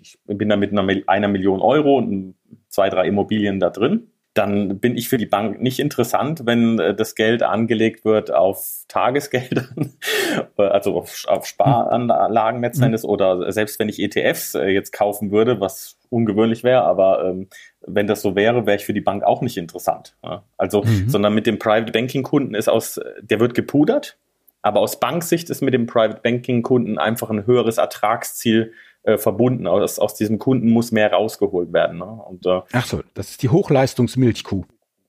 ich 0.00 0.18
bin 0.24 0.48
da 0.48 0.56
mit 0.56 0.72
einer, 0.72 0.86
einer 1.06 1.28
Million 1.28 1.60
Euro 1.60 1.98
und 1.98 2.34
zwei, 2.68 2.88
drei 2.88 3.06
Immobilien 3.06 3.60
da 3.60 3.68
drin 3.68 4.08
dann 4.34 4.80
bin 4.80 4.96
ich 4.96 5.08
für 5.08 5.16
die 5.16 5.26
Bank 5.26 5.62
nicht 5.62 5.78
interessant, 5.78 6.42
wenn 6.44 6.78
äh, 6.80 6.94
das 6.94 7.14
Geld 7.14 7.44
angelegt 7.44 8.04
wird 8.04 8.32
auf 8.32 8.84
Tagesgeldern, 8.88 9.94
äh, 10.58 10.62
also 10.62 10.96
auf, 10.96 11.24
auf 11.28 11.46
Sparanlagen 11.46 12.60
letzten 12.60 12.80
mhm. 12.80 12.86
Endes 12.86 13.04
oder 13.04 13.52
selbst 13.52 13.78
wenn 13.78 13.88
ich 13.88 14.00
ETFs 14.00 14.56
äh, 14.56 14.66
jetzt 14.66 14.92
kaufen 14.92 15.30
würde, 15.30 15.60
was 15.60 15.96
ungewöhnlich 16.10 16.64
wäre, 16.64 16.82
aber 16.82 17.24
ähm, 17.24 17.48
wenn 17.86 18.08
das 18.08 18.22
so 18.22 18.34
wäre, 18.34 18.66
wäre 18.66 18.76
ich 18.76 18.84
für 18.84 18.92
die 18.92 19.00
Bank 19.00 19.22
auch 19.22 19.40
nicht 19.40 19.56
interessant. 19.56 20.16
Ja? 20.22 20.42
Also, 20.56 20.82
mhm. 20.82 21.08
sondern 21.08 21.34
mit 21.34 21.46
dem 21.46 21.58
Private 21.58 21.92
Banking 21.92 22.24
Kunden 22.24 22.54
ist 22.54 22.68
aus, 22.68 23.00
der 23.20 23.38
wird 23.38 23.54
gepudert, 23.54 24.16
aber 24.62 24.80
aus 24.80 24.98
Banksicht 24.98 25.48
ist 25.50 25.60
mit 25.60 25.74
dem 25.74 25.86
Private 25.86 26.20
Banking 26.22 26.62
Kunden 26.62 26.98
einfach 26.98 27.30
ein 27.30 27.46
höheres 27.46 27.78
Ertragsziel 27.78 28.72
äh, 29.04 29.18
verbunden. 29.18 29.66
Aus, 29.66 29.98
aus 29.98 30.14
diesem 30.14 30.38
Kunden 30.38 30.70
muss 30.70 30.92
mehr 30.92 31.12
rausgeholt 31.12 31.72
werden. 31.72 31.98
Ne? 31.98 32.04
Und, 32.04 32.46
äh, 32.46 32.60
Ach 32.72 32.86
so, 32.86 33.02
das 33.14 33.30
ist 33.30 33.42
die 33.42 33.48
Hochleistungsmilchkuh. 33.48 34.64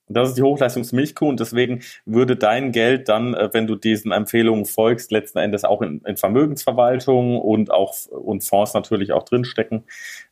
Das 0.07 0.29
ist 0.29 0.37
die 0.37 0.43
Hochleistungsmilchkuh 0.43 1.27
und 1.27 1.39
deswegen 1.39 1.81
würde 2.05 2.35
dein 2.35 2.71
Geld 2.71 3.09
dann, 3.09 3.33
äh, 3.33 3.49
wenn 3.53 3.65
du 3.65 3.75
diesen 3.75 4.11
Empfehlungen 4.11 4.65
folgst, 4.65 5.11
letzten 5.11 5.39
Endes 5.39 5.63
auch 5.63 5.81
in, 5.81 6.01
in 6.05 6.15
Vermögensverwaltung 6.15 7.39
und 7.39 7.71
auch 7.71 7.95
und 8.11 8.43
Fonds 8.43 8.75
natürlich 8.75 9.13
auch 9.13 9.23
drinstecken. 9.23 9.85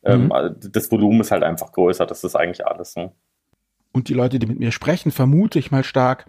Ähm, 0.04 0.26
mhm. 0.26 0.32
Ähm, 0.32 0.56
das 0.70 0.92
Volumen 0.92 1.20
ist 1.20 1.32
halt 1.32 1.42
einfach 1.42 1.72
größer. 1.72 2.06
Das 2.06 2.22
ist 2.22 2.36
eigentlich 2.36 2.64
alles. 2.66 2.94
Ne? 2.94 3.10
Und 3.92 4.08
die 4.08 4.14
Leute, 4.14 4.38
die 4.38 4.46
mit 4.46 4.60
mir 4.60 4.70
sprechen, 4.70 5.10
vermute 5.10 5.58
ich 5.58 5.72
mal 5.72 5.84
stark, 5.84 6.26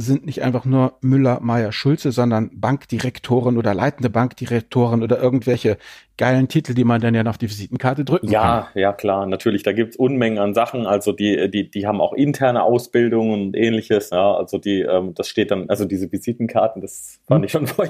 sind 0.00 0.24
nicht 0.24 0.42
einfach 0.42 0.64
nur 0.64 0.94
Müller, 1.00 1.40
Meier, 1.42 1.72
Schulze, 1.72 2.12
sondern 2.12 2.50
Bankdirektoren 2.54 3.58
oder 3.58 3.74
leitende 3.74 4.08
Bankdirektoren 4.08 5.02
oder 5.02 5.20
irgendwelche 5.20 5.76
geilen 6.16 6.46
Titel, 6.46 6.72
die 6.72 6.84
man 6.84 7.00
dann 7.00 7.16
ja 7.16 7.24
noch 7.24 7.30
auf 7.30 7.38
die 7.38 7.50
Visitenkarte 7.50 8.04
drücken 8.04 8.30
ja, 8.30 8.40
kann. 8.40 8.66
Ja, 8.74 8.80
ja, 8.80 8.92
klar, 8.92 9.26
natürlich. 9.26 9.64
Da 9.64 9.72
gibt's 9.72 9.96
Unmengen 9.96 10.38
an 10.38 10.54
Sachen. 10.54 10.86
Also 10.86 11.10
die, 11.10 11.50
die, 11.50 11.68
die 11.68 11.86
haben 11.86 12.00
auch 12.00 12.12
interne 12.12 12.62
Ausbildungen 12.62 13.48
und 13.48 13.56
ähnliches. 13.56 14.10
Ja, 14.10 14.34
also 14.34 14.58
die, 14.58 14.82
ähm, 14.82 15.14
das 15.14 15.28
steht 15.28 15.50
dann, 15.50 15.68
also 15.68 15.84
diese 15.84 16.10
Visitenkarten, 16.12 16.80
das 16.80 17.18
fand 17.26 17.40
hm. 17.40 17.44
ich 17.44 17.50
schon 17.50 17.66
vor, 17.66 17.86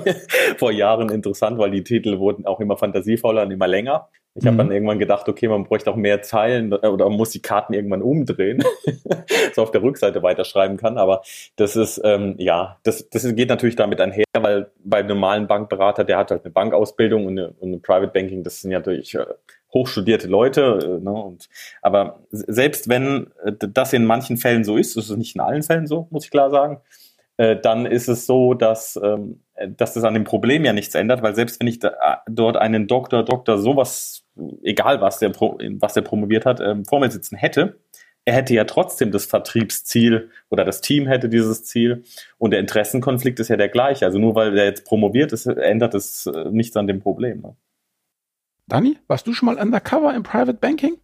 vor 0.56 0.72
Jahren 0.72 1.10
interessant, 1.10 1.58
weil 1.58 1.70
die 1.70 1.84
Titel 1.84 2.18
wurden 2.18 2.46
auch 2.46 2.60
immer 2.60 2.78
fantasievoller 2.78 3.42
und 3.42 3.50
immer 3.50 3.68
länger. 3.68 4.08
Ich 4.40 4.46
habe 4.46 4.54
mhm. 4.54 4.58
dann 4.58 4.72
irgendwann 4.72 4.98
gedacht, 4.98 5.28
okay, 5.28 5.48
man 5.48 5.64
bräuchte 5.64 5.90
auch 5.90 5.96
mehr 5.96 6.22
Zeilen 6.22 6.72
äh, 6.72 6.86
oder 6.86 7.08
man 7.08 7.16
muss 7.16 7.30
die 7.30 7.42
Karten 7.42 7.74
irgendwann 7.74 8.02
umdrehen, 8.02 8.62
so 9.54 9.62
auf 9.62 9.70
der 9.70 9.82
Rückseite 9.82 10.22
weiterschreiben 10.22 10.76
kann. 10.76 10.96
Aber 10.96 11.22
das 11.56 11.74
ist, 11.76 12.00
ähm, 12.04 12.34
ja, 12.38 12.78
das, 12.84 13.08
das 13.10 13.34
geht 13.34 13.48
natürlich 13.48 13.76
damit 13.76 14.00
einher, 14.00 14.24
weil 14.38 14.70
beim 14.84 15.06
normalen 15.06 15.46
Bankberater, 15.46 16.04
der 16.04 16.18
hat 16.18 16.30
halt 16.30 16.44
eine 16.44 16.52
Bankausbildung 16.52 17.26
und 17.26 17.38
eine, 17.38 17.48
und 17.58 17.68
eine 17.68 17.78
Private 17.78 18.12
Banking, 18.12 18.44
das 18.44 18.60
sind 18.60 18.70
ja 18.70 18.78
natürlich 18.78 19.14
äh, 19.14 19.26
hochstudierte 19.72 20.28
Leute. 20.28 20.78
Äh, 20.82 21.04
ne? 21.04 21.12
und, 21.12 21.48
aber 21.82 22.20
selbst 22.30 22.88
wenn 22.88 23.30
äh, 23.44 23.52
das 23.52 23.92
in 23.92 24.04
manchen 24.04 24.36
Fällen 24.36 24.64
so 24.64 24.76
ist, 24.76 24.96
das 24.96 25.10
ist 25.10 25.16
nicht 25.16 25.34
in 25.34 25.40
allen 25.40 25.62
Fällen 25.62 25.86
so, 25.86 26.06
muss 26.10 26.24
ich 26.24 26.30
klar 26.30 26.50
sagen, 26.50 26.80
äh, 27.38 27.56
dann 27.56 27.86
ist 27.86 28.08
es 28.08 28.26
so, 28.26 28.54
dass, 28.54 28.98
ähm, 29.02 29.40
dass 29.76 29.94
das 29.94 30.04
an 30.04 30.14
dem 30.14 30.24
Problem 30.24 30.64
ja 30.64 30.72
nichts 30.72 30.94
ändert, 30.94 31.22
weil 31.22 31.34
selbst 31.34 31.60
wenn 31.60 31.68
ich 31.68 31.78
da, 31.78 31.88
äh, 31.88 32.16
dort 32.28 32.56
einen 32.56 32.86
Doktor, 32.88 33.24
Doktor 33.24 33.58
sowas 33.58 34.24
egal 34.62 35.00
was 35.00 35.18
der, 35.18 35.30
was 35.32 35.94
der 35.94 36.02
promoviert 36.02 36.46
hat, 36.46 36.60
ähm, 36.60 36.84
vor 36.84 37.00
mir 37.00 37.10
sitzen 37.10 37.36
hätte, 37.36 37.78
er 38.24 38.34
hätte 38.34 38.52
ja 38.52 38.64
trotzdem 38.64 39.10
das 39.10 39.24
Vertriebsziel 39.24 40.30
oder 40.50 40.64
das 40.64 40.82
Team 40.82 41.06
hätte 41.06 41.30
dieses 41.30 41.64
Ziel 41.64 42.04
und 42.36 42.50
der 42.50 42.60
Interessenkonflikt 42.60 43.40
ist 43.40 43.48
ja 43.48 43.56
der 43.56 43.70
gleiche. 43.70 44.04
Also 44.04 44.18
nur 44.18 44.34
weil 44.34 44.56
er 44.58 44.66
jetzt 44.66 44.84
promoviert 44.84 45.32
ist, 45.32 45.46
ändert 45.46 45.94
es 45.94 46.26
äh, 46.26 46.50
nichts 46.50 46.76
an 46.76 46.86
dem 46.86 47.00
Problem. 47.00 47.40
Ne? 47.40 47.56
Dani, 48.66 48.98
warst 49.06 49.26
du 49.26 49.32
schon 49.32 49.46
mal 49.46 49.56
undercover 49.56 50.14
im 50.14 50.24
Private 50.24 50.54
Banking? 50.54 50.98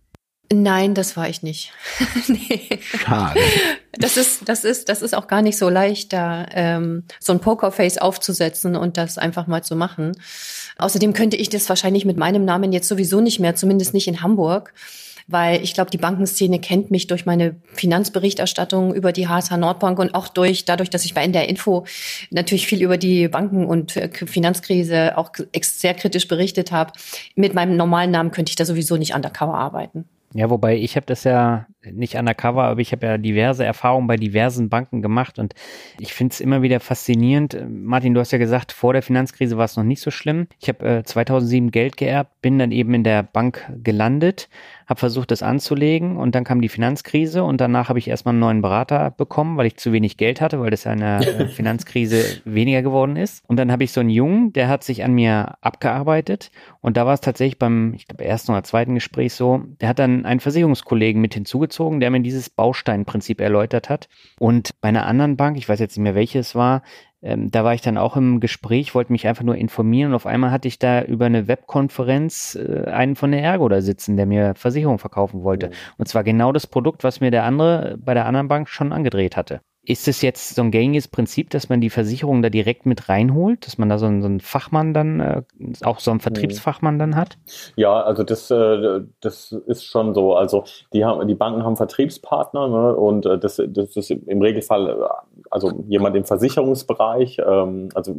Nein, 0.63 0.95
das 0.95 1.17
war 1.17 1.29
ich 1.29 1.43
nicht. 1.43 1.73
nee. 2.29 2.81
Schade. 2.83 3.41
Das 3.93 4.17
ist, 4.17 4.49
das 4.49 4.65
ist, 4.65 4.89
das 4.89 5.03
ist 5.03 5.15
auch 5.15 5.27
gar 5.27 5.43
nicht 5.43 5.59
so 5.59 5.69
leicht, 5.69 6.13
da 6.13 6.47
ähm, 6.53 7.05
so 7.21 7.33
ein 7.33 7.41
Pokerface 7.41 7.99
aufzusetzen 7.99 8.77
und 8.77 8.97
das 8.97 9.19
einfach 9.19 9.47
mal 9.47 9.63
zu 9.63 9.75
machen. 9.77 10.13
Außerdem 10.79 11.13
könnte 11.13 11.37
ich 11.37 11.49
das 11.49 11.69
wahrscheinlich 11.69 12.05
mit 12.05 12.17
meinem 12.17 12.45
Namen 12.45 12.73
jetzt 12.73 12.89
sowieso 12.89 13.21
nicht 13.21 13.41
mehr, 13.41 13.57
zumindest 13.57 13.95
nicht 13.95 14.09
in 14.09 14.23
Hamburg 14.23 14.73
weil 15.27 15.63
ich 15.63 15.75
glaube, 15.75 15.91
die 15.91 15.99
Bankenszene 15.99 16.59
kennt 16.59 16.91
mich 16.91 17.07
durch 17.07 17.27
meine 17.27 17.57
Finanzberichterstattung 17.73 18.95
über 18.95 19.13
die 19.13 19.29
HSH 19.29 19.57
Nordbank 19.57 19.99
und 19.99 20.15
auch 20.15 20.29
durch 20.29 20.65
dadurch, 20.65 20.91
dass 20.91 21.05
ich 21.05 21.15
bei 21.15 21.23
NDR 21.23 21.49
Info 21.49 21.87
natürlich 22.31 22.67
viel 22.67 22.83
über 22.83 22.99
die 22.99 23.29
Banken 23.29 23.67
und 23.67 23.97
äh, 23.97 24.11
Finanzkrise 24.13 25.17
auch 25.17 25.31
sehr 25.63 25.95
kritisch 25.95 26.29
berichtet 26.29 26.73
habe. 26.73 26.93
Mit 27.35 27.55
meinem 27.55 27.77
normalen 27.77 28.11
Namen 28.11 28.31
könnte 28.31 28.51
ich 28.51 28.57
da 28.57 28.65
sowieso 28.65 28.97
nicht 28.97 29.15
undercover 29.15 29.55
arbeiten. 29.55 30.05
Ja, 30.35 30.51
wobei 30.51 30.77
ich 30.77 30.97
habe 30.97 31.07
das 31.07 31.25
ja 31.25 31.67
nicht 31.93 32.17
undercover, 32.17 32.65
aber 32.65 32.81
ich 32.81 32.93
habe 32.93 33.07
ja 33.07 33.19
diverse 33.19 33.65
Erfahrungen 33.65 34.07
bei 34.07 34.17
diversen 34.17 34.69
Banken 34.69 35.03
gemacht 35.03 35.39
und 35.39 35.55
ich 35.99 36.13
finde 36.13 36.33
es 36.33 36.41
immer 36.41 36.63
wieder 36.63 36.81
faszinierend. 36.81 37.59
Martin, 37.69 38.15
du 38.15 38.21
hast 38.21 38.33
ja 38.33 38.39
gesagt, 38.39 38.73
vor 38.73 38.93
der 38.93 39.03
Finanzkrise 39.03 39.57
war 39.57 39.65
es 39.65 39.77
noch 39.77 39.85
nicht 39.85 40.01
so 40.01 40.11
schlimm. 40.11 40.47
Ich 40.61 40.69
habe 40.69 40.99
äh, 40.99 41.05
2007 41.05 41.71
Geld 41.71 41.97
geerbt, 41.97 42.31
bin 42.43 42.59
dann 42.59 42.73
eben 42.73 42.95
in 42.95 43.05
der 43.05 43.23
Bank 43.23 43.71
gelandet, 43.83 44.49
habe 44.87 45.01
versucht, 45.01 45.31
das 45.31 45.43
anzulegen 45.43 46.17
und 46.17 46.35
dann 46.35 46.45
kam 46.45 46.61
die 46.61 46.69
Finanzkrise 46.69 47.43
und 47.45 47.61
danach 47.61 47.89
habe 47.89 47.99
ich 47.99 48.09
erstmal 48.09 48.33
einen 48.33 48.41
neuen 48.41 48.63
Berater 48.63 49.11
bekommen, 49.11 49.57
weil 49.57 49.67
ich 49.67 49.77
zu 49.77 49.93
wenig 49.93 50.17
Geld 50.17 50.41
hatte, 50.41 50.61
weil 50.61 50.71
das 50.71 50.85
ja 50.85 50.93
in 50.93 51.01
der 51.01 51.21
äh, 51.21 51.49
Finanzkrise 51.49 52.43
weniger 52.45 52.83
geworden 52.83 53.17
ist. 53.17 53.43
Und 53.47 53.57
dann 53.57 53.73
habe 53.73 53.85
ich 53.85 53.93
so 53.93 54.01
einen 54.01 54.11
Jungen, 54.11 54.53
der 54.53 54.69
hat 54.69 54.85
sich 54.85 55.05
an 55.05 55.13
mir 55.13 55.55
abgearbeitet 55.61 56.51
und 56.81 56.97
da 56.97 57.07
war 57.07 57.15
es 57.15 57.21
tatsächlich 57.21 57.59
beim, 57.59 57.95
ich 57.95 58.07
glaube, 58.07 58.25
ersten 58.25 58.53
oder 58.53 58.63
zweiten 58.63 58.95
Gespräch 58.95 59.35
so, 59.35 59.63
der 59.81 59.89
hat 59.89 59.99
dann 59.99 60.27
einen 60.27 60.41
Versicherungskollegen 60.41 61.21
mit 61.21 61.35
hinzugezogen, 61.35 61.74
der 62.01 62.11
mir 62.11 62.21
dieses 62.21 62.51
Bausteinprinzip 62.51 63.41
erläutert 63.41 63.89
hat. 63.89 64.09
Und 64.39 64.81
bei 64.81 64.89
einer 64.89 65.07
anderen 65.07 65.37
Bank, 65.37 65.57
ich 65.57 65.69
weiß 65.69 65.81
jetzt 65.81 65.97
nicht 65.97 66.05
mehr 66.05 66.15
welche 66.15 66.39
es 66.39 66.55
war, 66.55 66.83
ähm, 67.25 67.51
da 67.51 67.65
war 67.65 67.73
ich 67.73 67.81
dann 67.81 67.97
auch 67.97 68.17
im 68.17 68.39
Gespräch, 68.39 68.95
wollte 68.95 69.11
mich 69.11 69.27
einfach 69.27 69.45
nur 69.45 69.57
informieren 69.57 70.11
und 70.11 70.17
auf 70.17 70.27
einmal 70.27 70.51
hatte 70.51 70.69
ich 70.69 70.79
da 70.79 71.03
über 71.03 71.25
eine 71.25 71.49
Webkonferenz 71.49 72.55
äh, 72.55 72.85
einen 72.85 73.17
von 73.17 73.33
der 73.33 73.43
Ergo 73.43 73.69
da 73.69 73.81
sitzen, 73.81 74.17
der 74.17 74.27
mir 74.27 74.55
Versicherung 74.55 74.99
verkaufen 74.99 75.43
wollte. 75.43 75.71
Oh. 75.71 75.95
Und 75.99 76.09
zwar 76.09 76.23
genau 76.23 76.53
das 76.53 76.67
Produkt, 76.67 77.03
was 77.03 77.21
mir 77.21 77.31
der 77.31 77.45
andere 77.45 77.97
bei 77.99 78.13
der 78.13 78.27
anderen 78.27 78.49
Bank 78.49 78.69
schon 78.69 78.93
angedreht 78.93 79.37
hatte. 79.37 79.63
Ist 79.87 80.09
es 80.09 80.23
jetzt 80.23 80.55
so 80.55 80.63
ein 80.63 80.71
gängiges 80.71 81.09
Prinzip, 81.09 81.51
dass 81.51 81.69
man 81.69 81.81
die 81.81 81.91
Versicherung 81.91 82.43
da 82.43 82.49
direkt 82.49 82.87
mit 82.87 83.09
reinholt, 83.09 83.67
dass 83.67 83.79
man 83.79 83.89
da 83.89 83.99
so 83.99 84.07
einen, 84.07 84.23
so 84.23 84.29
einen 84.29 84.41
Fachmann 84.41 84.95
dann, 84.95 85.21
äh, 85.21 85.43
auch 85.83 86.01
so 86.01 86.11
einen 86.11 86.21
Vertriebsfachmann 86.21 86.99
dann 86.99 87.17
hat? 87.17 87.37
Ja, 87.77 88.03
also 88.03 88.23
das, 88.23 88.51
äh, 88.51 89.01
das 89.21 89.53
ist 89.53 89.85
schon 89.85 90.15
so. 90.15 90.35
Also 90.35 90.65
die 90.93 91.05
haben, 91.05 91.27
die 91.29 91.35
Banken 91.35 91.65
haben 91.65 91.77
Vertriebspartner 91.77 92.69
ne, 92.69 92.97
und 92.97 93.27
äh, 93.27 93.39
das, 93.39 93.63
das 93.67 93.97
ist 93.97 94.11
im 94.11 94.41
Regelfall 94.41 95.09
also 95.51 95.85
jemand 95.89 96.17
im 96.17 96.25
Versicherungsbereich, 96.25 97.41
ähm, 97.45 97.89
also 97.95 98.17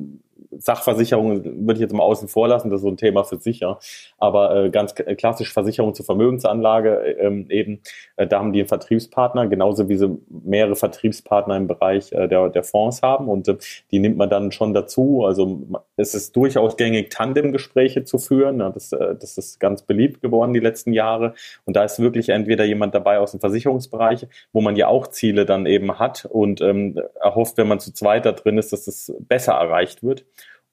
Sachversicherung 0.57 1.43
würde 1.43 1.73
ich 1.73 1.79
jetzt 1.79 1.93
mal 1.93 2.03
außen 2.03 2.27
vor 2.27 2.47
lassen, 2.47 2.69
das 2.69 2.77
ist 2.77 2.83
so 2.83 2.89
ein 2.89 2.97
Thema 2.97 3.23
für 3.23 3.37
sich, 3.37 3.59
ja. 3.59 3.77
Aber 4.17 4.55
äh, 4.55 4.69
ganz 4.69 4.95
klassisch 4.95 5.51
Versicherung 5.51 5.93
zur 5.93 6.05
Vermögensanlage 6.05 7.17
ähm, 7.19 7.47
eben, 7.49 7.81
äh, 8.15 8.27
da 8.27 8.39
haben 8.39 8.53
die 8.53 8.59
einen 8.59 8.67
Vertriebspartner, 8.67 9.47
genauso 9.47 9.89
wie 9.89 9.97
sie 9.97 10.17
mehrere 10.29 10.75
Vertriebspartner 10.75 11.54
im 11.55 11.67
Bereich 11.67 12.11
äh, 12.11 12.27
der, 12.27 12.49
der 12.49 12.63
Fonds 12.63 13.01
haben 13.01 13.27
und 13.27 13.47
äh, 13.47 13.57
die 13.91 13.99
nimmt 13.99 14.17
man 14.17 14.29
dann 14.29 14.51
schon 14.51 14.73
dazu. 14.73 15.23
Also 15.25 15.61
es 15.97 16.13
ist 16.13 16.35
durchaus 16.35 16.77
gängig, 16.77 17.09
Tandemgespräche 17.09 18.03
zu 18.03 18.17
führen. 18.17 18.59
Ja, 18.59 18.69
das, 18.69 18.91
äh, 18.91 19.15
das 19.15 19.37
ist 19.37 19.59
ganz 19.59 19.81
beliebt 19.81 20.21
geworden 20.21 20.53
die 20.53 20.59
letzten 20.59 20.93
Jahre. 20.93 21.33
Und 21.65 21.75
da 21.75 21.83
ist 21.83 21.99
wirklich 21.99 22.29
entweder 22.29 22.65
jemand 22.65 22.95
dabei 22.95 23.19
aus 23.19 23.31
dem 23.31 23.39
Versicherungsbereich, 23.39 24.27
wo 24.53 24.61
man 24.61 24.75
ja 24.75 24.87
auch 24.87 25.07
Ziele 25.07 25.45
dann 25.45 25.65
eben 25.65 25.99
hat 25.99 26.25
und 26.25 26.61
ähm, 26.61 26.99
erhofft, 27.21 27.57
wenn 27.57 27.67
man 27.67 27.79
zu 27.79 27.93
zweit 27.93 28.25
da 28.25 28.31
drin 28.31 28.57
ist, 28.57 28.73
dass 28.73 28.85
das 28.85 29.13
besser 29.19 29.53
erreicht 29.53 30.03
wird. 30.03 30.25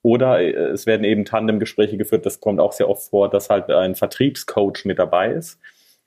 Oder 0.02 0.40
äh, 0.40 0.50
es 0.50 0.86
werden 0.86 1.04
eben 1.04 1.24
Tandemgespräche 1.24 1.96
geführt, 1.96 2.26
das 2.26 2.40
kommt 2.40 2.60
auch 2.60 2.72
sehr 2.72 2.88
oft 2.88 3.08
vor, 3.10 3.30
dass 3.30 3.50
halt 3.50 3.70
ein 3.70 3.94
Vertriebscoach 3.94 4.84
mit 4.84 4.98
dabei 4.98 5.32
ist. 5.32 5.58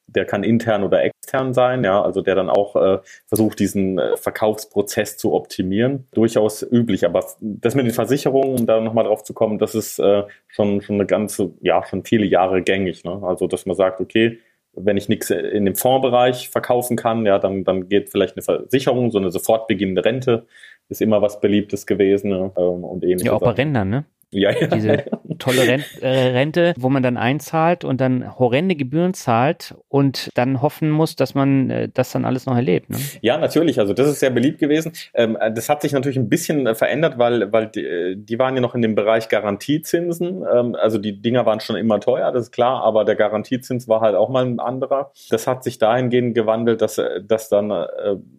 Der 0.08 0.26
kann 0.26 0.44
intern 0.44 0.84
oder 0.84 1.04
extern 1.04 1.54
sein, 1.54 1.84
ja, 1.84 2.02
also 2.02 2.22
der 2.22 2.36
dann 2.36 2.50
auch 2.50 2.76
äh, 2.76 3.00
versucht, 3.26 3.60
diesen 3.60 3.98
äh, 3.98 4.18
Verkaufsprozess 4.18 5.18
zu 5.18 5.34
optimieren. 5.34 6.08
Durchaus 6.14 6.62
üblich, 6.64 7.06
aber 7.06 7.26
das 7.40 7.76
mit 7.76 7.86
den 7.86 7.94
Versicherungen, 7.94 8.60
um 8.60 8.66
da 8.66 8.80
nochmal 8.80 9.06
drauf 9.06 9.24
zu 9.24 9.34
kommen, 9.34 9.58
das 9.58 9.76
ist 9.76 10.00
äh, 10.00 10.24
schon, 10.48 10.82
schon 10.82 10.96
eine 10.96 11.06
ganze, 11.06 11.52
ja, 11.62 11.84
schon 11.86 12.06
viele 12.06 12.26
Jahre 12.26 12.62
gängig. 12.62 13.04
Ne? 13.04 13.22
Also, 13.24 13.48
dass 13.48 13.66
man 13.66 13.76
sagt, 13.76 14.00
okay, 14.00 14.40
wenn 14.78 14.98
ich 14.98 15.10
nichts 15.10 15.30
in 15.30 15.66
dem 15.66 15.76
Fondsbereich 15.76 16.50
verkaufen 16.50 16.98
kann, 16.98 17.26
ja, 17.26 17.40
dann, 17.40 17.64
dann 17.64 17.88
geht 17.88 18.10
vielleicht 18.10 18.36
eine 18.36 18.44
Versicherung, 18.44 19.10
so 19.10 19.18
eine 19.18 19.32
sofort 19.32 19.68
beginnende 19.68 20.04
Rente 20.04 20.46
ist 20.90 21.02
immer 21.02 21.22
was 21.22 21.42
Beliebtes 21.42 21.86
gewesen 21.86 22.30
ne? 22.30 22.52
Ähm, 22.58 22.84
und 22.84 23.04
ähnliches. 23.04 23.26
Ja, 23.26 23.34
auch 23.34 23.42
bei 23.42 23.52
Rändern, 23.52 23.90
ne? 23.90 24.06
Ja, 24.32 24.52
ja. 24.52 24.68
Diese 24.68 25.06
tolle 25.40 25.84
äh, 26.02 26.08
Rente, 26.08 26.74
wo 26.78 26.90
man 26.90 27.04
dann 27.04 27.18
einzahlt 27.18 27.84
und 27.84 28.02
dann 28.02 28.38
horrende 28.38 28.76
Gebühren 28.76 29.14
zahlt 29.14 29.76
und 29.88 30.30
dann 30.36 30.62
hoffen 30.62 30.90
muss, 30.90 31.16
dass 31.16 31.36
man 31.36 31.70
äh, 31.70 31.90
das 31.94 32.12
dann 32.12 32.26
alles 32.26 32.46
noch 32.46 32.56
erlebt. 32.56 32.90
Ne? 32.90 32.98
Ja, 33.22 33.38
natürlich. 33.38 33.80
Also 33.80 33.94
das 33.94 34.10
ist 34.10 34.20
sehr 34.20 34.30
beliebt 34.30 34.60
gewesen. 34.60 34.92
Ähm, 35.14 35.38
das 35.54 35.70
hat 35.70 35.82
sich 35.82 35.94
natürlich 35.94 36.18
ein 36.18 36.30
bisschen 36.30 36.68
äh, 36.68 36.76
verändert, 36.76 37.18
weil, 37.18 37.52
weil 37.52 37.68
die, 37.68 38.16
die 38.18 38.40
waren 38.40 38.56
ja 38.56 38.62
noch 38.62 38.76
in 38.76 38.82
dem 38.82 38.96
Bereich 38.96 39.30
Garantiezinsen. 39.30 40.44
Ähm, 40.54 40.76
also 40.76 40.98
die 40.98 41.22
Dinger 41.22 41.46
waren 41.46 41.60
schon 41.60 41.76
immer 41.76 42.00
teuer, 42.00 42.32
das 42.32 42.46
ist 42.46 42.52
klar, 42.52 42.84
aber 42.84 43.06
der 43.06 43.16
Garantiezins 43.16 43.88
war 43.88 44.02
halt 44.02 44.16
auch 44.16 44.30
mal 44.30 44.46
ein 44.46 44.60
anderer. 44.60 45.12
Das 45.30 45.48
hat 45.48 45.64
sich 45.64 45.78
dahingehend 45.78 46.36
gewandelt, 46.36 46.82
dass, 46.82 47.02
dass 47.24 47.50
dann 47.50 47.72
äh, 47.72 47.86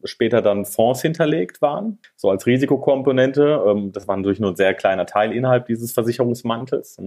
später 0.05 0.43
dann 0.43 0.65
Fonds 0.65 1.03
hinterlegt 1.03 1.63
waren, 1.63 1.99
so 2.17 2.31
als 2.31 2.47
Risikokomponente. 2.47 3.63
Ähm, 3.67 3.93
das 3.93 4.09
war 4.09 4.17
natürlich 4.17 4.41
nur 4.41 4.51
ein 4.51 4.57
sehr 4.57 4.75
kleiner 4.75 5.07
Teil 5.07 5.33
innerhalb 5.33 5.67
dieses 5.67 5.76
dieses 5.77 5.93
Versicherungsmantels. 5.93 6.99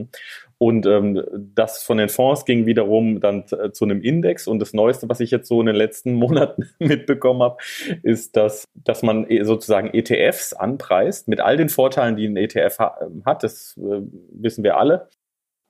Und 0.57 0.85
ähm, 0.85 1.23
das 1.55 1.83
von 1.83 1.97
den 1.97 2.09
Fonds 2.09 2.45
ging 2.45 2.65
wiederum 2.65 3.19
dann 3.19 3.45
zu 3.47 3.85
einem 3.85 4.01
Index. 4.01 4.47
Und 4.47 4.59
das 4.59 4.73
Neueste, 4.73 5.09
was 5.09 5.19
ich 5.19 5.31
jetzt 5.31 5.47
so 5.47 5.59
in 5.59 5.67
den 5.67 5.75
letzten 5.75 6.13
Monaten 6.19 6.69
mitbekommen 6.79 7.41
habe, 7.41 7.57
ist, 8.03 8.35
dass, 8.35 8.65
dass 8.73 9.03
man 9.03 9.29
e, 9.29 9.43
sozusagen 9.43 9.93
ETFs 9.93 10.53
anpreist 10.53 11.27
mit 11.27 11.41
all 11.41 11.57
den 11.57 11.69
Vorteilen, 11.69 12.15
die 12.15 12.27
ein 12.27 12.37
ETF 12.37 12.79
ha 12.79 12.99
hat. 13.25 13.43
Das 13.43 13.77
äh, 13.77 14.01
wissen 14.31 14.63
wir 14.63 14.77
alle. 14.77 15.09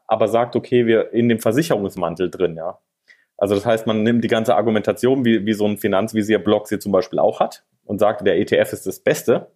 Aber 0.07 0.27
sagt, 0.27 0.55
okay, 0.55 0.87
wir 0.87 1.13
in 1.13 1.29
dem 1.29 1.39
Versicherungsmantel 1.39 2.31
drin, 2.31 2.55
ja. 2.55 2.79
Also 3.39 3.55
das 3.55 3.65
heißt, 3.65 3.87
man 3.87 4.03
nimmt 4.03 4.23
die 4.23 4.27
ganze 4.27 4.55
Argumentation, 4.55 5.23
wie, 5.23 5.45
wie 5.45 5.53
so 5.53 5.65
ein 5.65 5.77
Finanzvisier-Blog 5.77 6.67
sie 6.67 6.77
zum 6.77 6.91
Beispiel 6.91 7.19
auch 7.19 7.39
hat, 7.39 7.63
und 7.89 7.97
sagt, 7.97 8.25
der 8.25 8.37
ETF 8.37 8.71
ist 8.71 8.85
das 8.85 8.99
Beste. 8.99 9.47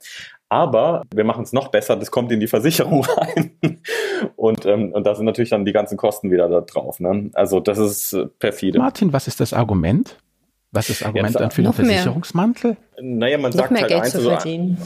Aber 0.50 1.04
wir 1.14 1.24
machen 1.24 1.44
es 1.44 1.54
noch 1.54 1.70
besser, 1.70 1.96
das 1.96 2.10
kommt 2.10 2.32
in 2.32 2.40
die 2.40 2.48
Versicherung 2.48 3.06
rein. 3.18 3.58
Und, 4.36 4.66
ähm, 4.66 4.92
und 4.92 5.06
da 5.06 5.14
sind 5.14 5.26
natürlich 5.26 5.52
dann 5.52 5.66
die 5.66 5.72
ganzen 5.72 5.98
Kosten 5.98 6.32
wieder 6.32 6.50
da 6.50 6.62
drauf. 6.62 7.00
Ne? 7.00 7.30
Also 7.34 7.60
das 7.60 7.78
ist 7.78 8.18
perfide. 8.40 8.80
Martin, 8.80 9.14
was 9.14 9.28
ist 9.28 9.40
das 9.40 9.54
Argument? 9.54 10.18
Was 10.72 10.90
ist 10.90 11.02
das 11.02 11.08
Argument 11.08 11.36
dann 11.36 11.52
für 11.52 11.62
den 11.62 11.74
Versicherungsmantel? 11.74 12.78
Naja, 13.00 13.38
man 13.38 13.52
noch 13.52 13.58
sagt 13.60 13.72
mehr 13.72 13.82
halt 13.82 13.90
Geld 13.90 14.04
eins, 14.04 14.12
zu 14.14 14.22
verdienen. 14.22 14.78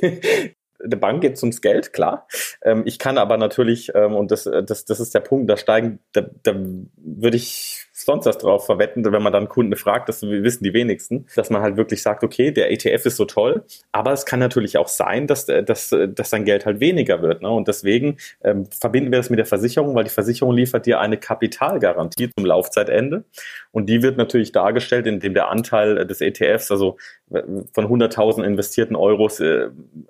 der 0.84 0.96
Bank 0.96 1.20
geht 1.20 1.34
es 1.34 1.42
ums 1.42 1.60
Geld, 1.60 1.92
klar. 1.92 2.28
Ähm, 2.62 2.82
ich 2.84 3.00
kann 3.00 3.18
aber 3.18 3.36
natürlich, 3.36 3.92
ähm, 3.94 4.14
und 4.14 4.30
das, 4.30 4.44
das, 4.44 4.84
das 4.84 5.00
ist 5.00 5.14
der 5.14 5.20
Punkt, 5.20 5.50
da 5.50 5.56
steigen, 5.56 5.98
da, 6.12 6.22
da 6.42 6.54
würde 6.96 7.36
ich 7.36 7.86
sonst 8.04 8.26
was 8.26 8.38
drauf 8.38 8.66
verwetten, 8.66 9.04
wenn 9.04 9.22
man 9.22 9.32
dann 9.32 9.48
Kunden 9.48 9.76
fragt, 9.76 10.08
das 10.08 10.22
wissen 10.22 10.64
die 10.64 10.72
wenigsten, 10.72 11.26
dass 11.36 11.50
man 11.50 11.62
halt 11.62 11.76
wirklich 11.76 12.02
sagt, 12.02 12.24
okay, 12.24 12.50
der 12.50 12.70
ETF 12.70 13.06
ist 13.06 13.16
so 13.16 13.24
toll, 13.24 13.64
aber 13.92 14.12
es 14.12 14.26
kann 14.26 14.40
natürlich 14.40 14.78
auch 14.78 14.88
sein, 14.88 15.26
dass, 15.26 15.48
äh, 15.48 15.62
dass, 15.62 15.92
äh, 15.92 16.08
dass 16.08 16.30
sein 16.30 16.44
Geld 16.44 16.66
halt 16.66 16.80
weniger 16.80 17.22
wird. 17.22 17.42
Ne? 17.42 17.50
Und 17.50 17.68
deswegen 17.68 18.16
ähm, 18.42 18.66
verbinden 18.66 19.10
wir 19.10 19.18
das 19.18 19.30
mit 19.30 19.38
der 19.38 19.46
Versicherung, 19.46 19.94
weil 19.94 20.04
die 20.04 20.10
Versicherung 20.10 20.54
liefert 20.54 20.86
dir 20.86 21.00
eine 21.00 21.16
Kapitalgarantie 21.16 22.30
zum 22.36 22.44
Laufzeitende. 22.44 23.24
Und 23.70 23.86
die 23.86 24.02
wird 24.02 24.16
natürlich 24.16 24.52
dargestellt, 24.52 25.06
indem 25.06 25.34
der 25.34 25.48
Anteil 25.48 26.06
des 26.06 26.20
ETFs, 26.20 26.70
also 26.70 26.96
äh, 27.32 27.42
von 27.72 27.86
100.000 27.86 28.44
investierten 28.44 28.96
Euros, 28.96 29.42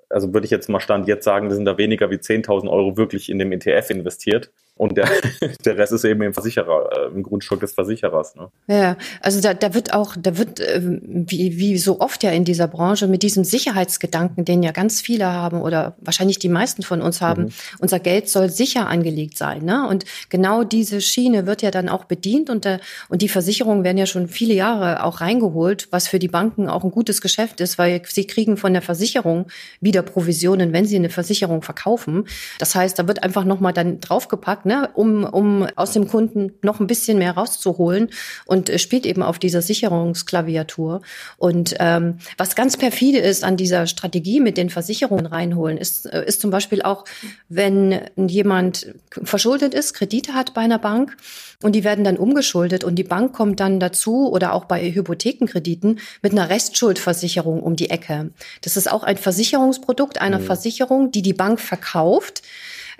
also 0.09 0.33
würde 0.33 0.45
ich 0.45 0.51
jetzt 0.51 0.69
mal 0.69 0.79
Stand 0.79 1.07
jetzt 1.07 1.23
sagen, 1.23 1.49
das 1.49 1.55
sind 1.55 1.65
da 1.65 1.77
weniger 1.77 2.09
wie 2.11 2.15
10.000 2.15 2.69
Euro 2.69 2.97
wirklich 2.97 3.29
in 3.29 3.39
dem 3.39 3.51
ETF 3.51 3.89
investiert. 3.89 4.51
Und 4.75 4.97
der, 4.97 5.07
der 5.65 5.77
Rest 5.77 5.93
ist 5.93 6.03
eben 6.03 6.23
im 6.23 6.33
Versicherer, 6.33 7.11
im 7.13 7.21
Grundstück 7.21 7.59
des 7.59 7.73
Versicherers. 7.73 8.35
Ne? 8.35 8.49
Ja, 8.67 8.97
also 9.21 9.39
da, 9.39 9.53
da 9.53 9.75
wird 9.75 9.93
auch, 9.93 10.15
da 10.19 10.37
wird, 10.37 10.59
ähm, 10.59 10.99
wie, 11.03 11.57
wie 11.57 11.77
so 11.77 11.99
oft 11.99 12.23
ja 12.23 12.31
in 12.31 12.43
dieser 12.43 12.67
Branche, 12.67 13.07
mit 13.07 13.21
diesem 13.21 13.43
Sicherheitsgedanken, 13.43 14.45
den 14.45 14.63
ja 14.63 14.71
ganz 14.71 14.99
viele 14.99 15.27
haben 15.27 15.61
oder 15.61 15.95
wahrscheinlich 15.99 16.39
die 16.39 16.49
meisten 16.49 16.81
von 16.81 17.01
uns 17.01 17.21
haben, 17.21 17.43
mhm. 17.43 17.51
unser 17.79 17.99
Geld 17.99 18.29
soll 18.29 18.49
sicher 18.49 18.87
angelegt 18.87 19.37
sein. 19.37 19.63
Ne? 19.63 19.87
Und 19.87 20.05
genau 20.29 20.63
diese 20.63 21.01
Schiene 21.01 21.45
wird 21.45 21.61
ja 21.61 21.69
dann 21.69 21.87
auch 21.87 22.05
bedient 22.05 22.49
und, 22.49 22.65
der, 22.65 22.79
und 23.09 23.21
die 23.21 23.29
Versicherungen 23.29 23.83
werden 23.83 23.99
ja 23.99 24.07
schon 24.07 24.27
viele 24.27 24.55
Jahre 24.55 25.03
auch 25.03 25.21
reingeholt, 25.21 25.87
was 25.91 26.07
für 26.07 26.17
die 26.17 26.27
Banken 26.27 26.67
auch 26.67 26.83
ein 26.83 26.91
gutes 26.91 27.21
Geschäft 27.21 27.61
ist, 27.61 27.77
weil 27.77 28.01
sie 28.07 28.25
kriegen 28.25 28.57
von 28.57 28.73
der 28.73 28.81
Versicherung 28.81 29.47
wieder 29.81 30.01
Provisionen, 30.01 30.73
wenn 30.73 30.85
sie 30.85 30.95
eine 30.95 31.11
Versicherung 31.11 31.61
verkaufen. 31.61 32.25
Das 32.57 32.73
heißt, 32.73 32.97
da 32.97 33.07
wird 33.07 33.21
einfach 33.21 33.45
nochmal 33.45 33.73
dann 33.73 33.99
draufgepackt, 33.99 34.62
ne, 34.65 34.89
um, 34.93 35.23
um 35.23 35.67
aus 35.75 35.91
dem 35.91 36.07
Kunden 36.07 36.53
noch 36.61 36.79
ein 36.79 36.87
bisschen 36.87 37.17
mehr 37.17 37.33
rauszuholen 37.33 38.09
und 38.45 38.69
äh, 38.69 38.79
spielt 38.79 39.05
eben 39.05 39.23
auf 39.23 39.39
dieser 39.39 39.61
Sicherungsklaviatur. 39.61 41.01
Und 41.37 41.75
ähm, 41.79 42.19
was 42.37 42.55
ganz 42.55 42.77
perfide 42.77 43.19
ist 43.19 43.43
an 43.43 43.57
dieser 43.57 43.87
Strategie 43.87 44.39
mit 44.39 44.57
den 44.57 44.69
Versicherungen 44.69 45.25
reinholen, 45.25 45.77
ist, 45.77 46.05
äh, 46.05 46.25
ist 46.25 46.41
zum 46.41 46.51
Beispiel 46.51 46.81
auch, 46.81 47.05
wenn 47.49 48.01
jemand 48.15 48.93
verschuldet 49.23 49.73
ist, 49.73 49.93
Kredite 49.93 50.33
hat 50.33 50.53
bei 50.53 50.61
einer 50.61 50.79
Bank 50.79 51.15
und 51.61 51.73
die 51.73 51.83
werden 51.83 52.03
dann 52.03 52.17
umgeschuldet 52.17 52.83
und 52.83 52.95
die 52.95 53.03
Bank 53.03 53.33
kommt 53.33 53.59
dann 53.59 53.79
dazu 53.79 54.31
oder 54.31 54.53
auch 54.53 54.65
bei 54.65 54.91
Hypothekenkrediten 54.91 55.99
mit 56.21 56.31
einer 56.31 56.49
Restschuldversicherung 56.49 57.61
um 57.61 57.75
die 57.75 57.89
Ecke. 57.89 58.31
Das 58.61 58.77
ist 58.77 58.91
auch 58.91 59.03
ein 59.03 59.17
Versicherungsprodukt 59.17 60.19
einer 60.21 60.39
mhm. 60.39 60.45
Versicherung, 60.45 61.11
die 61.11 61.21
die 61.21 61.33
Bank 61.33 61.59
verkauft 61.59 62.41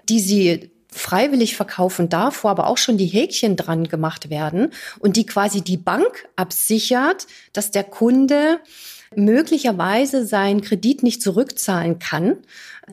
die 0.09 0.19
sie 0.19 0.71
freiwillig 0.93 1.55
verkaufen 1.55 2.09
darf, 2.09 2.43
wo 2.43 2.49
aber 2.49 2.67
auch 2.67 2.77
schon 2.77 2.97
die 2.97 3.05
Häkchen 3.07 3.55
dran 3.55 3.87
gemacht 3.87 4.29
werden 4.29 4.71
und 4.99 5.17
die 5.17 5.25
quasi 5.25 5.61
die 5.61 5.77
Bank 5.77 6.27
absichert, 6.35 7.27
dass 7.51 7.71
der 7.71 7.83
Kunde 7.83 8.59
möglicherweise 9.15 10.25
seinen 10.25 10.61
Kredit 10.61 11.03
nicht 11.03 11.21
zurückzahlen 11.21 11.99
kann. 11.99 12.37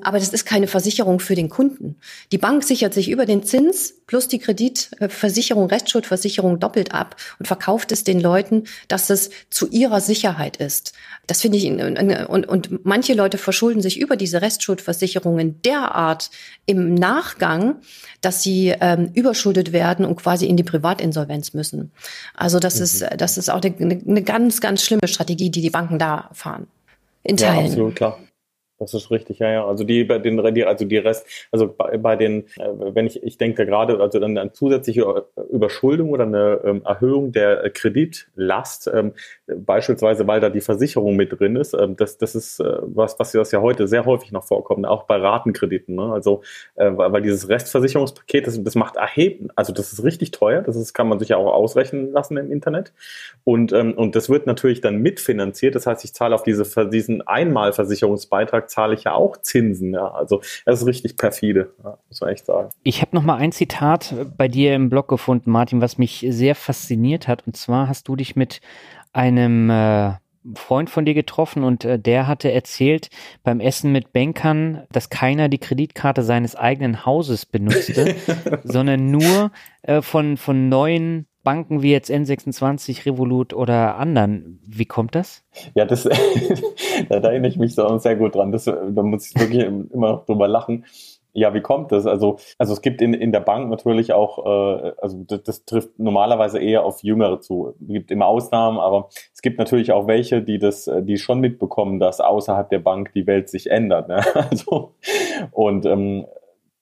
Aber 0.03 0.18
das 0.18 0.28
ist 0.28 0.45
keine 0.45 0.68
Versicherung 0.68 1.18
für 1.18 1.34
den 1.34 1.49
Kunden. 1.49 1.97
Die 2.30 2.38
Bank 2.38 2.62
sichert 2.62 2.95
sich 2.95 3.11
über 3.11 3.26
den 3.26 3.43
Zins 3.43 3.95
plus 4.07 4.28
die 4.28 4.38
Kreditversicherung, 4.38 5.66
Rechtsschuldversicherung 5.66 6.61
doppelt 6.61 6.95
ab 6.95 7.16
und 7.38 7.47
verkauft 7.47 7.91
es 7.91 8.05
den 8.05 8.20
Leuten, 8.20 8.64
dass 8.86 9.11
es 9.11 9.30
zu 9.51 9.68
ihrer 9.68 10.01
Sicherheit 10.01 10.59
ist. 10.59 10.93
Das 11.26 11.41
finde 11.41 11.59
ich, 11.59 11.66
und, 11.66 12.49
und 12.49 12.84
manche 12.84 13.14
Leute 13.14 13.36
verschulden 13.36 13.82
sich 13.82 14.01
über 14.01 14.16
diese 14.16 14.43
Restschuldversicherungen 14.43 15.61
derart 15.62 16.30
im 16.66 16.95
Nachgang, 16.95 17.76
dass 18.20 18.43
sie 18.43 18.74
ähm, 18.80 19.11
überschuldet 19.14 19.72
werden 19.72 20.05
und 20.05 20.16
quasi 20.16 20.47
in 20.47 20.57
die 20.57 20.64
Privatinsolvenz 20.64 21.53
müssen. 21.53 21.91
Also 22.34 22.61
das 22.61 22.76
mhm. 22.76 22.82
ist, 22.82 23.07
das 23.16 23.38
ist 23.38 23.51
auch 23.51 23.61
eine, 23.62 24.01
eine 24.07 24.22
ganz, 24.22 24.61
ganz 24.61 24.84
schlimme 24.84 25.09
Strategie, 25.09 25.51
die 25.51 25.62
die 25.62 25.70
Banken 25.70 25.99
da 25.99 26.30
fahren. 26.32 26.68
In 27.22 27.36
Teilen. 27.36 27.59
Ja, 27.59 27.66
absolut 27.66 27.97
klar. 27.97 28.18
Das 28.80 28.94
ist 28.94 29.10
richtig, 29.10 29.40
ja, 29.40 29.50
ja. 29.50 29.66
Also 29.66 29.84
die, 29.84 30.04
bei 30.04 30.18
den, 30.18 30.40
also 30.40 30.86
die 30.86 30.96
Rest, 30.96 31.26
also 31.52 31.68
bei, 31.68 31.98
bei 31.98 32.16
den, 32.16 32.46
äh, 32.56 32.94
wenn 32.94 33.06
ich, 33.06 33.22
ich 33.22 33.36
denke 33.36 33.66
gerade, 33.66 34.00
also 34.00 34.18
dann 34.18 34.38
eine 34.38 34.52
zusätzliche 34.52 35.26
Überschuldung 35.50 36.08
oder 36.08 36.24
eine 36.24 36.60
ähm, 36.64 36.82
Erhöhung 36.86 37.30
der 37.30 37.68
Kreditlast, 37.68 38.90
ähm, 38.92 39.12
beispielsweise, 39.46 40.26
weil 40.26 40.40
da 40.40 40.48
die 40.48 40.62
Versicherung 40.62 41.14
mit 41.14 41.38
drin 41.38 41.56
ist, 41.56 41.74
ähm, 41.74 41.94
das, 41.96 42.16
das 42.16 42.34
ist 42.34 42.58
äh, 42.58 42.78
was, 42.80 43.18
was 43.18 43.32
das 43.32 43.52
ja 43.52 43.60
heute 43.60 43.86
sehr 43.86 44.06
häufig 44.06 44.32
noch 44.32 44.44
vorkommt, 44.44 44.86
auch 44.86 45.02
bei 45.02 45.16
Ratenkrediten. 45.16 45.96
Ne? 45.96 46.10
Also, 46.14 46.40
äh, 46.76 46.90
weil 46.90 47.20
dieses 47.20 47.50
Restversicherungspaket, 47.50 48.46
das, 48.46 48.64
das 48.64 48.76
macht 48.76 48.96
erheben, 48.96 49.50
also 49.56 49.74
das 49.74 49.92
ist 49.92 50.02
richtig 50.04 50.30
teuer, 50.30 50.62
das 50.62 50.76
ist, 50.76 50.94
kann 50.94 51.06
man 51.06 51.18
sich 51.18 51.28
ja 51.28 51.36
auch 51.36 51.52
ausrechnen 51.52 52.12
lassen 52.12 52.38
im 52.38 52.50
Internet. 52.50 52.94
Und, 53.44 53.72
und 53.72 54.16
das 54.16 54.30
wird 54.30 54.46
natürlich 54.46 54.80
dann 54.80 54.96
mitfinanziert. 54.96 55.74
Das 55.74 55.86
heißt, 55.86 56.04
ich 56.04 56.14
zahle 56.14 56.34
auf 56.34 56.42
diese, 56.42 56.88
diesen 56.88 57.26
Einmalversicherungsbeitrag 57.26 58.69
zahle 58.70 58.94
ich 58.94 59.04
ja 59.04 59.14
auch 59.14 59.36
Zinsen. 59.38 59.92
Ja. 59.94 60.08
Also 60.12 60.40
das 60.64 60.80
ist 60.80 60.86
richtig 60.86 61.16
perfide, 61.16 61.74
ja, 61.82 61.98
muss 62.08 62.20
man 62.20 62.30
echt 62.30 62.46
sagen. 62.46 62.70
Ich 62.82 63.02
habe 63.02 63.14
noch 63.14 63.22
mal 63.22 63.36
ein 63.36 63.52
Zitat 63.52 64.14
bei 64.36 64.48
dir 64.48 64.74
im 64.74 64.88
Blog 64.88 65.08
gefunden, 65.08 65.50
Martin, 65.50 65.80
was 65.80 65.98
mich 65.98 66.24
sehr 66.28 66.54
fasziniert 66.54 67.28
hat. 67.28 67.46
Und 67.46 67.56
zwar 67.56 67.88
hast 67.88 68.08
du 68.08 68.16
dich 68.16 68.36
mit 68.36 68.60
einem 69.12 69.70
äh, 69.70 70.12
Freund 70.54 70.88
von 70.88 71.04
dir 71.04 71.14
getroffen 71.14 71.64
und 71.64 71.84
äh, 71.84 71.98
der 71.98 72.26
hatte 72.26 72.50
erzählt 72.50 73.10
beim 73.42 73.60
Essen 73.60 73.92
mit 73.92 74.12
Bankern, 74.12 74.84
dass 74.90 75.10
keiner 75.10 75.48
die 75.48 75.58
Kreditkarte 75.58 76.22
seines 76.22 76.56
eigenen 76.56 77.04
Hauses 77.04 77.44
benutzte, 77.44 78.14
sondern 78.64 79.10
nur 79.10 79.52
äh, 79.82 80.00
von, 80.00 80.36
von 80.36 80.68
neuen 80.68 81.26
Banken 81.43 81.82
wie 81.82 81.93
jetzt 81.93 82.11
N26, 82.11 83.07
Revolut 83.07 83.55
oder 83.55 83.97
anderen. 83.97 84.61
Wie 84.66 84.84
kommt 84.84 85.14
das? 85.14 85.43
Ja, 85.74 85.84
das, 85.84 86.05
da 87.09 87.16
erinnere 87.16 87.49
ich 87.49 87.57
mich 87.57 87.74
so 87.74 87.99
sehr 87.99 88.16
gut 88.16 88.34
dran. 88.34 88.53
Das, 88.53 88.64
da 88.64 89.03
muss 89.03 89.30
ich 89.30 89.41
wirklich 89.41 89.64
immer 89.64 90.12
noch 90.12 90.26
drüber 90.26 90.49
lachen. 90.49 90.84
Ja, 91.32 91.55
wie 91.55 91.61
kommt 91.61 91.93
das? 91.93 92.07
Also, 92.07 92.38
also 92.59 92.72
es 92.72 92.82
gibt 92.82 93.01
in, 93.01 93.14
in 93.14 93.30
der 93.30 93.41
Bank 93.41 93.70
natürlich 93.70 94.12
auch, 94.12 94.45
äh, 94.45 94.93
also 95.01 95.24
das, 95.28 95.43
das 95.45 95.64
trifft 95.64 95.99
normalerweise 95.99 96.59
eher 96.59 96.84
auf 96.84 97.03
Jüngere 97.05 97.41
zu. 97.41 97.74
Es 97.80 97.86
gibt 97.86 98.11
immer 98.11 98.26
Ausnahmen, 98.26 98.78
aber 98.78 99.09
es 99.32 99.41
gibt 99.41 99.59
natürlich 99.59 99.93
auch 99.93 100.09
welche, 100.09 100.43
die 100.43 100.59
das, 100.59 100.91
die 101.03 101.18
schon 101.18 101.38
mitbekommen, 101.38 102.01
dass 102.01 102.20
außerhalb 102.20 102.68
der 102.68 102.80
Bank 102.80 103.12
die 103.14 103.26
Welt 103.26 103.49
sich 103.49 103.70
ändert. 103.70 104.09
Ne? 104.09 104.20
Also, 104.51 104.95
und 105.53 105.86
ähm, 105.86 106.26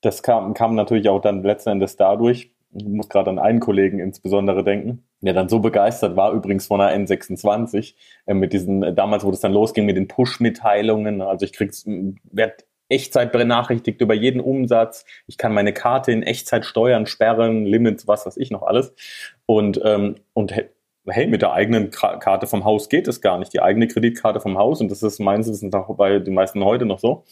das 0.00 0.22
kam, 0.22 0.54
kam 0.54 0.74
natürlich 0.74 1.08
auch 1.08 1.20
dann 1.20 1.42
letzten 1.42 1.70
Endes 1.70 1.96
dadurch, 1.96 2.50
ich 2.74 2.84
muss 2.84 3.08
gerade 3.08 3.30
an 3.30 3.38
einen 3.38 3.60
Kollegen 3.60 3.98
insbesondere 3.98 4.62
denken, 4.62 5.04
der 5.20 5.32
dann 5.32 5.48
so 5.48 5.60
begeistert 5.60 6.16
war, 6.16 6.32
übrigens 6.32 6.66
von 6.66 6.80
der 6.80 6.96
N26, 6.96 7.94
äh, 8.26 8.34
mit 8.34 8.52
diesen, 8.52 8.82
äh, 8.82 8.94
damals, 8.94 9.24
wo 9.24 9.30
das 9.30 9.40
dann 9.40 9.52
losging 9.52 9.86
mit 9.86 9.96
den 9.96 10.08
Push-Mitteilungen, 10.08 11.22
also 11.22 11.44
ich 11.44 11.52
krieg's, 11.52 11.84
werd 12.30 12.66
Echtzeit 12.90 13.32
benachrichtigt 13.32 14.00
über 14.00 14.14
jeden 14.14 14.40
Umsatz, 14.40 15.04
ich 15.26 15.38
kann 15.38 15.52
meine 15.52 15.72
Karte 15.72 16.12
in 16.12 16.22
Echtzeit 16.22 16.64
steuern, 16.64 17.06
sperren, 17.06 17.66
Limits, 17.66 18.08
was 18.08 18.26
weiß 18.26 18.36
ich 18.38 18.50
noch 18.50 18.62
alles. 18.62 18.94
Und, 19.46 19.80
ähm, 19.84 20.16
und 20.32 20.54
hey, 21.06 21.26
mit 21.26 21.42
der 21.42 21.52
eigenen 21.52 21.90
Karte 21.90 22.46
vom 22.46 22.64
Haus 22.64 22.88
geht 22.88 23.08
es 23.08 23.20
gar 23.20 23.38
nicht. 23.38 23.52
Die 23.52 23.60
eigene 23.60 23.88
Kreditkarte 23.88 24.40
vom 24.40 24.58
Haus, 24.58 24.80
und 24.80 24.90
das 24.90 25.02
ist 25.02 25.18
meines 25.20 25.48
Wissens 25.48 25.74
auch 25.74 25.94
bei 25.96 26.18
den 26.18 26.34
meisten 26.34 26.64
heute 26.64 26.86
noch 26.86 26.98
so, 26.98 27.24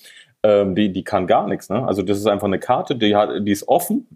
ähm, 0.42 0.74
die, 0.74 0.92
die 0.92 1.04
kann 1.04 1.26
gar 1.26 1.46
nichts. 1.46 1.68
Ne? 1.68 1.86
Also 1.86 2.02
das 2.02 2.18
ist 2.18 2.26
einfach 2.26 2.46
eine 2.46 2.58
Karte, 2.58 2.96
die, 2.96 3.16
hat, 3.16 3.30
die 3.46 3.52
ist 3.52 3.68
offen, 3.68 4.06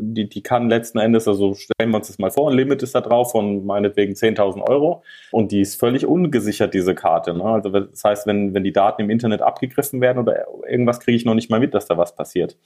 die, 0.00 0.28
die 0.28 0.42
kann 0.42 0.68
letzten 0.68 0.98
Endes, 0.98 1.28
also 1.28 1.54
stellen 1.54 1.90
wir 1.90 1.98
uns 1.98 2.08
das 2.08 2.18
mal 2.18 2.30
vor, 2.30 2.50
ein 2.50 2.56
Limit 2.56 2.82
ist 2.82 2.94
da 2.94 3.00
drauf 3.00 3.30
von 3.30 3.64
meinetwegen 3.64 4.14
10.000 4.14 4.68
Euro 4.68 5.04
und 5.30 5.52
die 5.52 5.60
ist 5.60 5.78
völlig 5.78 6.06
ungesichert, 6.06 6.74
diese 6.74 6.94
Karte. 6.94 7.34
Ne? 7.34 7.44
Also 7.44 7.68
das 7.70 8.02
heißt, 8.02 8.26
wenn, 8.26 8.52
wenn 8.52 8.64
die 8.64 8.72
Daten 8.72 9.02
im 9.02 9.10
Internet 9.10 9.42
abgegriffen 9.42 10.00
werden 10.00 10.18
oder 10.18 10.46
irgendwas, 10.68 10.98
kriege 10.98 11.16
ich 11.16 11.24
noch 11.24 11.34
nicht 11.34 11.50
mal 11.50 11.60
mit, 11.60 11.72
dass 11.72 11.86
da 11.86 11.96
was 11.96 12.16
passiert. 12.16 12.58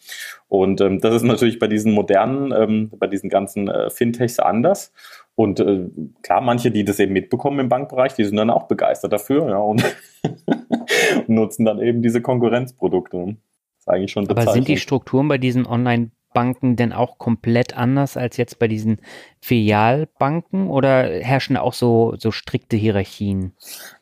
Und 0.49 0.80
ähm, 0.80 1.01
das 1.01 1.14
ist 1.14 1.24
natürlich 1.24 1.59
bei 1.59 1.66
diesen 1.66 1.93
modernen, 1.93 2.53
ähm, 2.53 2.91
bei 2.97 3.07
diesen 3.07 3.28
ganzen 3.28 3.68
äh, 3.68 3.91
Fintechs 3.91 4.39
anders. 4.39 4.93
Und 5.34 5.61
äh, 5.61 5.89
klar, 6.22 6.41
manche, 6.41 6.70
die 6.70 6.84
das 6.84 6.99
eben 7.01 7.12
mitbekommen 7.12 7.61
im 7.61 7.68
Bankbereich, 7.68 8.14
die 8.14 8.24
sind 8.24 8.36
dann 8.36 8.51
auch 8.51 8.66
begeistert 8.66 9.12
dafür 9.12 9.49
ja, 9.51 9.59
und 9.59 9.84
nutzen 11.26 11.66
dann 11.66 11.80
eben 11.80 12.01
diese 12.01 12.22
Konkurrenzprodukte. 12.22 13.36
Das 13.36 13.80
ist 13.80 13.89
eigentlich 13.89 14.11
schon 14.11 14.28
Aber 14.28 14.53
sind 14.53 14.68
die 14.68 14.78
Strukturen 14.78 15.28
bei 15.28 15.39
diesen 15.39 15.66
Online 15.66 16.11
Banken 16.33 16.76
denn 16.76 16.93
auch 16.93 17.18
komplett 17.18 17.76
anders 17.76 18.16
als 18.16 18.37
jetzt 18.37 18.59
bei 18.59 18.68
diesen 18.68 19.01
Filialbanken 19.41 20.68
oder 20.68 21.05
herrschen 21.05 21.57
auch 21.57 21.72
so, 21.72 22.14
so 22.18 22.31
strikte 22.31 22.76
Hierarchien? 22.76 23.53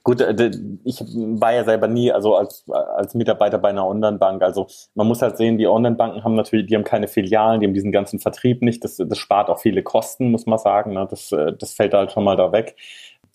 Gut, 0.03 0.20
äh, 0.20 0.51
ich 0.85 1.01
war 1.01 1.55
ja 1.55 1.64
selber 1.64 1.89
nie, 1.89 2.12
also 2.12 2.37
als, 2.37 2.64
als 2.70 3.14
Mitarbeiter 3.14 3.59
bei 3.59 3.70
einer 3.70 3.87
Online-Bank. 3.87 4.43
Also 4.43 4.66
man 4.95 5.07
muss 5.07 5.22
halt 5.22 5.37
sehen, 5.37 5.59
die 5.59 5.66
Online-Banken 5.66 6.24
haben 6.24 6.35
natürlich, 6.35 6.66
die 6.66 6.74
haben 6.74 6.85
keine 6.85 7.09
Filialen, 7.09 7.61
die 7.61 7.66
haben 7.66 7.74
diesen 7.74 7.93
ganzen 7.93 8.18
Vertrieb 8.18 8.62
nicht. 8.62 8.85
Das, 8.85 8.97
das 8.97 9.18
spart 9.18 9.49
auch 9.49 9.61
viele 9.61 9.83
Kosten, 9.83 10.31
muss 10.31 10.47
man 10.47 10.59
sagen. 10.59 10.95
Ne? 10.95 11.07
Das, 11.09 11.33
äh, 11.33 11.53
das 11.59 11.74
fällt 11.74 11.95
halt 11.95 12.12
schon 12.12 12.24
mal 12.24 12.37
da 12.37 12.53
weg 12.53 12.77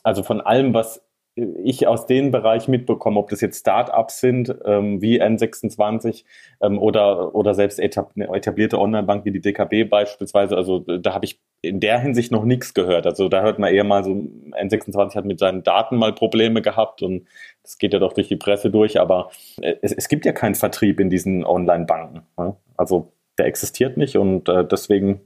Also 0.04 0.24
von 0.24 0.42
allem, 0.42 0.74
was 0.74 1.02
ich 1.36 1.88
aus 1.88 2.06
dem 2.08 2.32
Bereich 2.32 2.68
mitbekomme, 2.68 3.20
ob 3.20 3.30
das 3.30 3.42
jetzt 3.42 3.60
Startups 3.60 4.20
sind, 4.20 4.54
ähm, 4.66 5.02
wie 5.02 5.22
N26 5.22 6.26
ähm, 6.62 6.78
oder, 6.78 7.34
oder 7.34 7.54
selbst 7.54 7.80
etablierte 7.80 8.78
Online-Bank 8.78 9.24
wie 9.24 9.32
die 9.32 9.40
DKB 9.40 9.90
beispielsweise. 9.90 10.58
Also 10.58 10.80
da 10.80 11.14
habe 11.14 11.26
ich 11.26 11.40
in 11.62 11.80
der 11.80 12.00
Hinsicht 12.00 12.32
noch 12.32 12.44
nichts 12.44 12.74
gehört. 12.74 13.06
Also 13.06 13.30
da 13.30 13.42
hört 13.44 13.60
man 13.60 13.74
eher 13.74 13.84
mal 13.84 14.04
so, 14.04 14.12
N26 14.12 15.16
hat 15.16 15.26
mit 15.26 15.40
seinen 15.40 15.64
Daten 15.64 15.96
mal 15.96 16.14
Probleme 16.14 16.62
gehabt 16.62 17.02
und 17.02 17.28
das 17.64 17.78
geht 17.78 17.94
ja 17.94 18.00
doch 18.00 18.14
durch 18.14 18.28
die 18.28 18.36
Presse 18.36 18.70
durch, 18.70 19.00
aber 19.00 19.32
äh, 19.62 19.76
es, 19.82 19.94
es 19.94 20.10
gibt 20.10 20.26
ja 20.26 20.34
keinen 20.34 20.56
Vertrieb 20.56 21.00
in 21.00 21.10
diesen 21.10 21.46
Online-Banken. 21.46 22.24
Ne? 22.38 22.56
Also 22.76 23.14
der 23.38 23.46
existiert 23.46 23.96
nicht 23.96 24.18
und 24.18 24.50
äh, 24.50 24.66
deswegen 24.66 25.22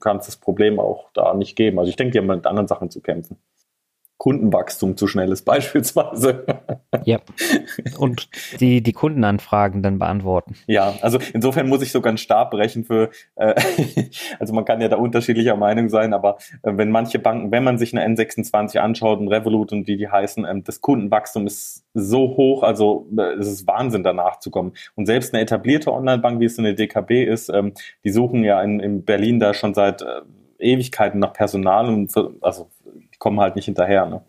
kann 0.00 0.18
es 0.18 0.26
das 0.26 0.36
Problem 0.36 0.80
auch 0.80 1.10
da 1.12 1.34
nicht 1.34 1.56
geben. 1.56 1.78
Also 1.78 1.90
ich 1.90 1.96
denke, 1.96 2.12
die 2.12 2.18
haben 2.18 2.26
mit 2.26 2.46
anderen 2.46 2.68
Sachen 2.68 2.90
zu 2.90 3.00
kämpfen. 3.00 3.36
Kundenwachstum 4.18 4.96
zu 4.96 5.06
schnell 5.06 5.30
ist 5.30 5.44
beispielsweise. 5.44 6.44
Ja. 7.04 7.18
Und 7.98 8.28
die, 8.60 8.82
die 8.82 8.92
Kundenanfragen 8.92 9.82
dann 9.82 9.98
beantworten. 9.98 10.54
Ja, 10.66 10.94
also 11.02 11.18
insofern 11.34 11.68
muss 11.68 11.82
ich 11.82 11.92
sogar 11.92 12.10
einen 12.10 12.18
Stab 12.18 12.50
brechen 12.50 12.84
für, 12.84 13.10
äh, 13.36 13.54
also 14.38 14.54
man 14.54 14.64
kann 14.64 14.80
ja 14.80 14.88
da 14.88 14.96
unterschiedlicher 14.96 15.56
Meinung 15.56 15.88
sein, 15.90 16.14
aber 16.14 16.38
äh, 16.62 16.72
wenn 16.76 16.90
manche 16.90 17.18
Banken, 17.18 17.50
wenn 17.50 17.62
man 17.62 17.76
sich 17.76 17.96
eine 17.96 18.06
N26 18.14 18.78
anschaut, 18.78 19.20
ein 19.20 19.28
Revolut 19.28 19.72
und 19.72 19.86
die, 19.86 19.96
die 19.96 20.08
heißen, 20.08 20.46
ähm, 20.46 20.64
das 20.64 20.80
Kundenwachstum 20.80 21.46
ist 21.46 21.84
so 21.92 22.36
hoch, 22.36 22.62
also 22.62 23.06
äh, 23.16 23.34
es 23.34 23.48
ist 23.48 23.66
Wahnsinn 23.66 24.02
danach 24.02 24.38
zu 24.40 24.50
kommen. 24.50 24.72
Und 24.94 25.06
selbst 25.06 25.34
eine 25.34 25.42
etablierte 25.42 25.92
Online-Bank, 25.92 26.40
wie 26.40 26.46
es 26.46 26.58
eine 26.58 26.74
DKB 26.74 27.24
ist, 27.24 27.50
ähm, 27.50 27.74
die 28.04 28.10
suchen 28.10 28.44
ja 28.44 28.62
in, 28.62 28.80
in 28.80 29.04
Berlin 29.04 29.40
da 29.40 29.52
schon 29.52 29.74
seit 29.74 30.02
äh, 30.02 30.22
Ewigkeiten 30.58 31.20
nach 31.20 31.32
Personal 31.32 31.88
und 31.88 32.12
also 32.40 32.70
die 33.16 33.18
kommen 33.18 33.40
halt 33.40 33.56
nicht 33.56 33.64
hinterher. 33.64 34.04
Ne? 34.06 34.22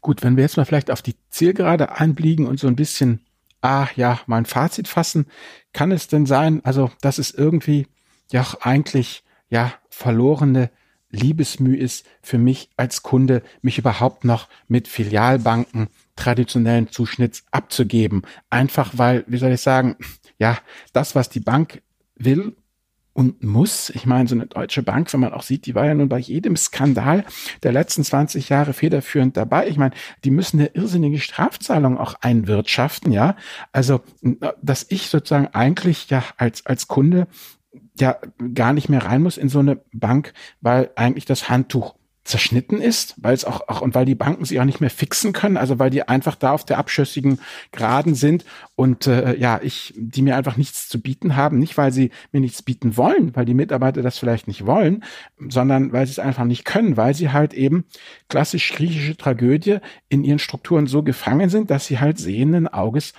Gut, 0.00 0.22
wenn 0.22 0.36
wir 0.36 0.42
jetzt 0.42 0.56
mal 0.56 0.64
vielleicht 0.64 0.90
auf 0.90 1.02
die 1.02 1.14
Zielgerade 1.28 1.92
einbliegen 1.92 2.46
und 2.46 2.58
so 2.58 2.66
ein 2.66 2.76
bisschen, 2.76 3.20
ah 3.60 3.86
ja, 3.94 4.20
mein 4.26 4.46
Fazit 4.46 4.88
fassen, 4.88 5.26
kann 5.74 5.92
es 5.92 6.08
denn 6.08 6.24
sein, 6.24 6.64
also 6.64 6.90
dass 7.02 7.18
es 7.18 7.32
irgendwie 7.32 7.86
ja 8.32 8.46
eigentlich 8.60 9.24
ja 9.50 9.72
verlorene 9.90 10.70
Liebesmüh 11.10 11.76
ist 11.76 12.06
für 12.22 12.38
mich 12.38 12.70
als 12.78 13.02
Kunde, 13.02 13.42
mich 13.60 13.76
überhaupt 13.76 14.24
noch 14.24 14.48
mit 14.66 14.88
Filialbanken 14.88 15.88
traditionellen 16.16 16.90
Zuschnitts 16.90 17.44
abzugeben. 17.50 18.22
Einfach 18.48 18.92
weil, 18.96 19.24
wie 19.26 19.36
soll 19.36 19.52
ich 19.52 19.60
sagen, 19.60 19.96
ja, 20.38 20.58
das, 20.94 21.14
was 21.14 21.28
die 21.28 21.40
Bank 21.40 21.82
will 22.16 22.56
und 23.12 23.42
muss. 23.42 23.90
Ich 23.90 24.06
meine, 24.06 24.28
so 24.28 24.34
eine 24.34 24.46
deutsche 24.46 24.82
Bank, 24.82 25.12
wenn 25.12 25.20
man 25.20 25.32
auch 25.32 25.42
sieht, 25.42 25.66
die 25.66 25.74
war 25.74 25.86
ja 25.86 25.94
nun 25.94 26.08
bei 26.08 26.18
jedem 26.18 26.56
Skandal 26.56 27.24
der 27.62 27.72
letzten 27.72 28.04
20 28.04 28.48
Jahre 28.48 28.72
federführend 28.72 29.36
dabei. 29.36 29.68
Ich 29.68 29.76
meine, 29.76 29.94
die 30.24 30.30
müssen 30.30 30.60
ja 30.60 30.68
irrsinnige 30.72 31.18
Strafzahlungen 31.18 31.98
auch 31.98 32.14
einwirtschaften, 32.20 33.12
ja. 33.12 33.36
Also, 33.72 34.00
dass 34.62 34.86
ich 34.88 35.08
sozusagen 35.08 35.48
eigentlich 35.48 36.08
ja 36.10 36.24
als, 36.36 36.64
als 36.66 36.88
Kunde 36.88 37.26
ja 37.98 38.16
gar 38.54 38.72
nicht 38.72 38.88
mehr 38.88 39.04
rein 39.04 39.22
muss 39.22 39.36
in 39.36 39.48
so 39.48 39.58
eine 39.58 39.80
Bank, 39.92 40.32
weil 40.60 40.90
eigentlich 40.96 41.24
das 41.26 41.48
Handtuch 41.48 41.94
zerschnitten 42.24 42.80
ist, 42.80 43.14
weil 43.20 43.34
es 43.34 43.44
auch, 43.44 43.68
auch 43.68 43.80
und 43.80 43.94
weil 43.94 44.04
die 44.04 44.14
Banken 44.14 44.44
sich 44.44 44.60
auch 44.60 44.64
nicht 44.64 44.80
mehr 44.80 44.90
fixen 44.90 45.32
können, 45.32 45.56
also 45.56 45.78
weil 45.78 45.90
die 45.90 46.06
einfach 46.06 46.36
da 46.36 46.52
auf 46.52 46.64
der 46.64 46.78
abschüssigen 46.78 47.40
Graden 47.72 48.14
sind 48.14 48.44
und 48.76 49.08
äh, 49.08 49.36
ja, 49.36 49.60
ich, 49.62 49.92
die 49.96 50.22
mir 50.22 50.36
einfach 50.36 50.56
nichts 50.56 50.88
zu 50.88 51.00
bieten 51.00 51.34
haben, 51.34 51.58
nicht 51.58 51.76
weil 51.76 51.92
sie 51.92 52.10
mir 52.30 52.40
nichts 52.40 52.62
bieten 52.62 52.96
wollen, 52.96 53.34
weil 53.34 53.44
die 53.44 53.54
Mitarbeiter 53.54 54.02
das 54.02 54.18
vielleicht 54.18 54.46
nicht 54.46 54.66
wollen, 54.66 55.02
sondern 55.48 55.92
weil 55.92 56.06
sie 56.06 56.12
es 56.12 56.18
einfach 56.20 56.44
nicht 56.44 56.64
können, 56.64 56.96
weil 56.96 57.14
sie 57.14 57.30
halt 57.30 57.54
eben 57.54 57.84
klassisch 58.28 58.72
griechische 58.72 59.16
Tragödie 59.16 59.78
in 60.08 60.22
ihren 60.22 60.38
Strukturen 60.38 60.86
so 60.86 61.02
gefangen 61.02 61.50
sind, 61.50 61.70
dass 61.70 61.86
sie 61.86 61.98
halt 61.98 62.18
sehenden 62.18 62.68
Auges 62.68 63.14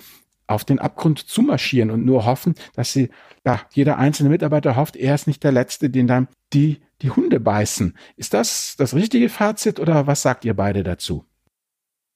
auf 0.47 0.65
den 0.65 0.79
Abgrund 0.79 1.19
zumarschieren 1.19 1.91
und 1.91 2.05
nur 2.05 2.25
hoffen, 2.25 2.55
dass 2.75 2.93
sie, 2.93 3.09
ja, 3.45 3.61
jeder 3.73 3.97
einzelne 3.97 4.29
Mitarbeiter 4.29 4.75
hofft, 4.75 4.95
er 4.95 5.15
ist 5.15 5.27
nicht 5.27 5.43
der 5.43 5.51
Letzte, 5.51 5.89
den 5.89 6.07
dann 6.07 6.27
die 6.53 6.81
die 7.01 7.11
Hunde 7.11 7.39
beißen. 7.39 7.95
Ist 8.15 8.33
das 8.33 8.75
das 8.77 8.95
richtige 8.95 9.29
Fazit 9.29 9.79
oder 9.79 10.07
was 10.07 10.21
sagt 10.21 10.45
ihr 10.45 10.55
beide 10.55 10.83
dazu? 10.83 11.25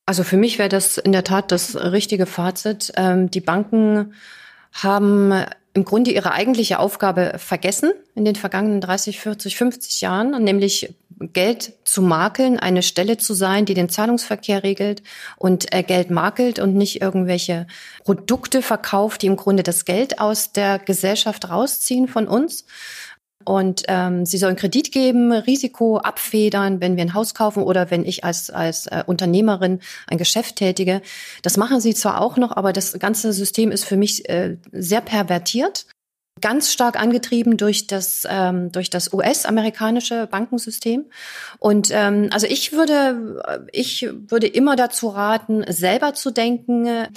Also 0.06 0.24
für 0.24 0.38
mich 0.38 0.58
wäre 0.58 0.70
das 0.70 0.98
in 0.98 1.12
der 1.12 1.26
Tat 1.26 1.52
das 1.52 1.76
richtige 1.76 2.26
Fazit. 2.26 2.94
Ähm, 2.96 3.30
die 3.30 3.42
Banken 3.42 4.14
haben 4.72 5.34
im 5.78 5.86
Grunde 5.86 6.10
ihre 6.10 6.32
eigentliche 6.32 6.80
Aufgabe 6.80 7.36
vergessen 7.38 7.92
in 8.16 8.26
den 8.26 8.36
vergangenen 8.36 8.82
30, 8.82 9.20
40, 9.20 9.56
50 9.56 10.02
Jahren, 10.02 10.44
nämlich 10.44 10.96
Geld 11.20 11.74
zu 11.84 12.02
makeln, 12.02 12.58
eine 12.60 12.82
Stelle 12.82 13.18
zu 13.18 13.36
sein, 13.36 13.66
die 13.66 13.76
den 13.76 13.88
Zahlungsverkehr 13.88 14.64
regelt 14.64 15.04
und 15.38 15.72
äh, 15.74 15.84
Geld 15.84 16.10
makelt 16.10 16.58
und 16.58 16.74
nicht 16.74 17.00
irgendwelche 17.00 17.68
Produkte 18.04 18.64
verkauft, 18.64 19.22
die 19.22 19.28
im 19.28 19.36
Grunde 19.36 19.62
das 19.62 19.86
Geld 19.86 20.20
aus 20.20 20.52
der 20.52 20.80
Gesellschaft 20.80 21.48
rausziehen 21.48 22.08
von 22.08 22.28
uns. 22.28 22.66
Und 23.48 23.84
ähm, 23.88 24.26
sie 24.26 24.38
sollen 24.38 24.58
Kredit 24.58 24.92
geben, 24.92 25.32
Risiko 25.32 26.00
abfedern, 26.00 26.82
wenn 26.82 26.98
wir 26.98 27.04
ein 27.04 27.14
Haus 27.14 27.34
kaufen 27.34 27.64
oder 27.64 27.90
wenn 27.90 28.04
ich 28.04 28.26
als, 28.26 28.50
als 28.50 28.88
äh, 28.88 29.06
Unternehmerin 29.08 29.80
ein 30.06 30.18
Geschäft 30.18 30.58
tätige. 30.58 31.02
Das 31.44 31.56
machen 31.56 31.80
sie 31.80 31.94
zwar 31.94 32.20
auch 32.20 32.36
noch, 32.36 32.52
aber 32.52 32.74
das 32.74 33.00
ganze 33.00 33.32
System 33.32 33.72
ist 33.72 33.86
für 33.86 33.96
mich 33.96 34.28
äh, 34.28 34.58
sehr 34.74 35.00
pervertiert 35.00 35.86
ganz 36.42 36.72
stark 36.72 37.00
angetrieben 37.00 37.58
durch 37.58 37.88
das 37.88 38.28
ähm, 38.30 38.72
durch 38.72 38.90
das 38.90 39.14
US-amerikanische 39.14 40.28
Bankensystem. 40.28 41.06
Und 41.60 41.90
ähm, 41.92 42.30
also 42.32 42.48
ich 42.48 42.74
würde 42.74 43.68
ich 43.72 44.08
würde 44.28 44.48
immer 44.48 44.76
dazu 44.76 45.10
raten 45.10 45.64
selber 45.72 46.14
zu 46.14 46.32
denken 46.32 47.08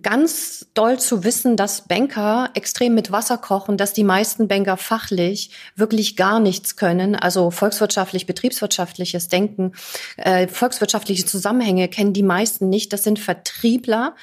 ganz 0.00 0.66
doll 0.72 0.98
zu 0.98 1.22
wissen 1.22 1.56
dass 1.56 1.86
Banker 1.86 2.50
extrem 2.54 2.94
mit 2.94 3.12
Wasser 3.12 3.36
kochen 3.36 3.76
dass 3.76 3.92
die 3.92 4.04
meisten 4.04 4.48
Banker 4.48 4.76
fachlich 4.76 5.50
wirklich 5.76 6.16
gar 6.16 6.40
nichts 6.40 6.76
können. 6.76 7.14
Also 7.14 7.50
volkswirtschaftlich 7.50 8.26
betriebswirtschaftliches 8.26 9.28
Denken 9.28 9.72
äh, 10.16 10.48
volkswirtschaftliche 10.48 11.26
Zusammenhänge 11.26 11.88
kennen 11.88 12.12
die 12.12 12.22
meisten 12.22 12.68
nicht. 12.68 12.92
Das 12.92 13.04
sind 13.04 13.18
Vertriebler 13.18 14.14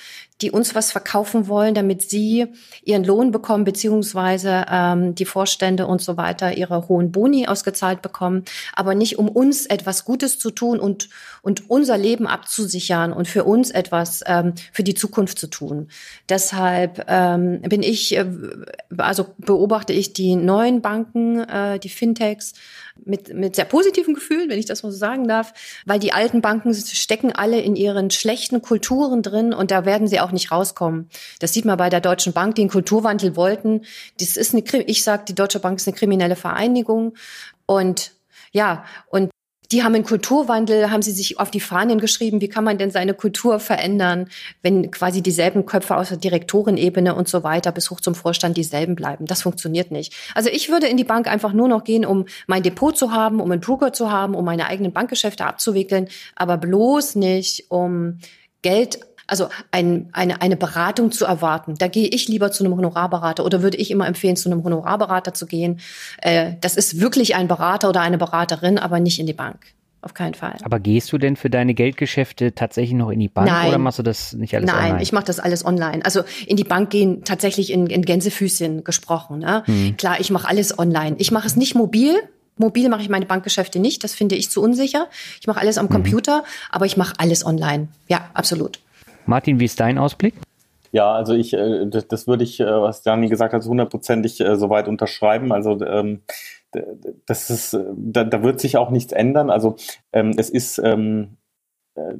die 0.41 0.51
uns 0.51 0.73
was 0.73 0.91
verkaufen 0.91 1.47
wollen, 1.47 1.73
damit 1.73 2.01
sie 2.01 2.47
ihren 2.83 3.03
Lohn 3.03 3.31
bekommen, 3.31 3.65
beziehungsweise 3.65 4.65
ähm, 4.71 5.15
die 5.15 5.25
Vorstände 5.25 5.85
und 5.85 6.01
so 6.01 6.15
weiter 6.17 6.57
ihre 6.57 6.87
hohen 6.87 7.11
Boni 7.11 7.47
ausgezahlt 7.47 8.01
bekommen, 8.01 8.45
aber 8.73 8.95
nicht 8.95 9.19
um 9.19 9.27
uns 9.27 9.65
etwas 9.65 10.05
Gutes 10.05 10.39
zu 10.39 10.51
tun 10.51 10.79
und, 10.79 11.09
und 11.41 11.69
unser 11.69 11.97
Leben 11.97 12.25
abzusichern 12.25 13.11
und 13.11 13.27
für 13.27 13.43
uns 13.43 13.71
etwas 13.71 14.23
ähm, 14.25 14.53
für 14.71 14.83
die 14.83 14.95
Zukunft 14.95 15.39
zu 15.39 15.47
tun. 15.47 15.89
Deshalb 16.29 17.05
ähm, 17.07 17.61
bin 17.61 17.83
ich, 17.83 18.15
äh, 18.15 18.25
also 18.97 19.27
beobachte 19.37 19.93
ich 19.93 20.13
die 20.13 20.35
neuen 20.35 20.81
Banken, 20.81 21.41
äh, 21.41 21.79
die 21.79 21.89
Fintechs, 21.89 22.53
mit, 23.05 23.33
mit 23.33 23.55
sehr 23.55 23.65
positiven 23.65 24.13
Gefühlen, 24.13 24.49
wenn 24.49 24.59
ich 24.59 24.65
das 24.65 24.83
mal 24.83 24.91
so 24.91 24.97
sagen 24.97 25.27
darf, 25.27 25.53
weil 25.85 25.99
die 25.99 26.13
alten 26.13 26.41
Banken 26.41 26.73
stecken 26.73 27.31
alle 27.31 27.59
in 27.59 27.75
ihren 27.75 28.11
schlechten 28.11 28.61
Kulturen 28.61 29.21
drin 29.21 29.53
und 29.53 29.71
da 29.71 29.85
werden 29.85 30.07
sie 30.07 30.19
auch 30.19 30.31
nicht 30.31 30.51
rauskommen. 30.51 31.09
Das 31.39 31.53
sieht 31.53 31.65
man 31.65 31.77
bei 31.77 31.89
der 31.89 32.01
Deutschen 32.01 32.33
Bank, 32.33 32.55
die 32.55 32.61
einen 32.61 32.69
Kulturwandel 32.69 33.35
wollten. 33.35 33.81
Das 34.19 34.37
ist 34.37 34.53
eine, 34.53 34.63
ich 34.83 35.03
sage, 35.03 35.23
die 35.27 35.35
Deutsche 35.35 35.59
Bank 35.59 35.79
ist 35.79 35.87
eine 35.87 35.97
kriminelle 35.97 36.35
Vereinigung 36.35 37.15
und 37.65 38.11
ja, 38.51 38.83
und 39.07 39.29
die 39.71 39.83
haben 39.83 39.93
einen 39.93 40.03
Kulturwandel, 40.03 40.89
haben 40.89 41.03
sie 41.03 41.11
sich 41.11 41.39
auf 41.39 41.51
die 41.51 41.59
Fahnen 41.59 41.99
geschrieben, 41.99 42.41
wie 42.41 42.49
kann 42.49 42.63
man 42.63 42.77
denn 42.77 42.89
seine 42.89 43.13
Kultur 43.13 43.59
verändern, 43.59 44.27
wenn 44.63 44.89
quasi 44.89 45.21
dieselben 45.21 45.65
Köpfe 45.65 45.95
aus 45.95 46.09
der 46.09 46.17
Direktorenebene 46.17 47.13
und 47.13 47.27
so 47.27 47.43
weiter 47.43 47.71
bis 47.71 47.91
hoch 47.91 48.01
zum 48.01 48.15
Vorstand 48.15 48.57
dieselben 48.57 48.95
bleiben. 48.95 49.25
Das 49.25 49.43
funktioniert 49.43 49.91
nicht. 49.91 50.13
Also 50.33 50.49
ich 50.49 50.69
würde 50.69 50.87
in 50.87 50.97
die 50.97 51.03
Bank 51.03 51.27
einfach 51.27 51.53
nur 51.53 51.67
noch 51.67 51.83
gehen, 51.83 52.05
um 52.05 52.25
mein 52.47 52.63
Depot 52.63 52.97
zu 52.97 53.11
haben, 53.11 53.39
um 53.39 53.51
einen 53.51 53.61
Broker 53.61 53.93
zu 53.93 54.11
haben, 54.11 54.33
um 54.33 54.43
meine 54.43 54.65
eigenen 54.65 54.91
Bankgeschäfte 54.91 55.45
abzuwickeln, 55.45 56.07
aber 56.35 56.57
bloß 56.57 57.15
nicht, 57.15 57.65
um 57.69 58.19
Geld 58.61 58.99
also 59.29 59.49
ein, 59.71 60.09
eine, 60.11 60.41
eine 60.41 60.57
Beratung 60.57 61.11
zu 61.11 61.25
erwarten. 61.25 61.75
Da 61.77 61.87
gehe 61.87 62.07
ich 62.07 62.27
lieber 62.27 62.51
zu 62.51 62.63
einem 62.63 62.75
Honorarberater 62.75 63.45
oder 63.45 63.61
würde 63.61 63.77
ich 63.77 63.91
immer 63.91 64.07
empfehlen, 64.07 64.35
zu 64.35 64.49
einem 64.49 64.63
Honorarberater 64.63 65.33
zu 65.33 65.45
gehen. 65.45 65.79
Äh, 66.21 66.53
das 66.61 66.75
ist 66.75 66.99
wirklich 66.99 67.35
ein 67.35 67.47
Berater 67.47 67.89
oder 67.89 68.01
eine 68.01 68.17
Beraterin, 68.17 68.77
aber 68.77 68.99
nicht 68.99 69.19
in 69.19 69.25
die 69.25 69.33
Bank. 69.33 69.57
Auf 70.01 70.13
keinen 70.13 70.33
Fall. 70.33 70.55
Aber 70.63 70.79
gehst 70.79 71.11
du 71.11 71.17
denn 71.17 71.35
für 71.35 71.49
deine 71.49 71.73
Geldgeschäfte 71.73 72.55
tatsächlich 72.55 72.95
noch 72.95 73.09
in 73.09 73.19
die 73.19 73.27
Bank 73.27 73.49
Nein. 73.49 73.67
oder 73.67 73.77
machst 73.77 73.99
du 73.99 74.03
das 74.03 74.31
nicht 74.31 74.55
alles 74.55 74.67
Nein, 74.67 74.75
online? 74.75 74.93
Nein, 74.93 75.03
ich 75.03 75.11
mache 75.11 75.25
das 75.25 75.41
alles 75.41 75.65
online. 75.65 76.05
Also 76.05 76.21
in 76.45 76.55
die 76.55 76.63
Bank 76.63 76.89
gehen 76.89 77.25
tatsächlich 77.25 77.69
in, 77.69 77.87
in 77.87 78.03
Gänsefüßchen 78.03 78.85
gesprochen. 78.85 79.39
Ne? 79.39 79.63
Hm. 79.65 79.97
Klar, 79.97 80.21
ich 80.21 80.31
mache 80.31 80.47
alles 80.47 80.79
online. 80.79 81.17
Ich 81.19 81.31
mache 81.31 81.47
es 81.47 81.57
nicht 81.57 81.75
mobil, 81.75 82.15
Mobil 82.59 82.89
mache 82.89 83.01
ich 83.01 83.09
meine 83.09 83.25
Bankgeschäfte 83.25 83.79
nicht, 83.79 84.03
das 84.03 84.13
finde 84.13 84.35
ich 84.35 84.51
zu 84.51 84.61
unsicher. 84.61 85.07
Ich 85.39 85.47
mache 85.47 85.61
alles 85.61 85.77
am 85.77 85.85
mhm. 85.85 85.91
Computer, 85.91 86.43
aber 86.69 86.85
ich 86.85 86.97
mache 86.97 87.13
alles 87.17 87.45
online. 87.45 87.87
Ja, 88.09 88.29
absolut. 88.33 88.79
Martin, 89.25 89.59
wie 89.59 89.65
ist 89.65 89.79
dein 89.79 89.97
Ausblick? 89.97 90.33
Ja, 90.91 91.13
also 91.13 91.33
ich, 91.33 91.53
äh, 91.53 91.85
das, 91.87 92.27
würde 92.27 92.43
ich, 92.43 92.59
äh, 92.59 92.65
was 92.65 93.03
Dani 93.03 93.29
gesagt 93.29 93.53
hat, 93.53 93.65
hundertprozentig 93.65 94.39
äh, 94.41 94.55
soweit 94.55 94.87
unterschreiben. 94.87 95.51
Also 95.51 95.79
ähm, 95.85 96.21
das 97.25 97.49
ist, 97.49 97.77
da, 97.95 98.43
wird 98.43 98.59
sich 98.59 98.77
auch 98.77 98.91
nichts 98.91 99.11
ändern. 99.11 99.49
Also 99.49 99.75
ähm, 100.13 100.33
es 100.37 100.49
ist 100.49 100.79
ähm, 100.83 101.37
äh, 101.95 102.13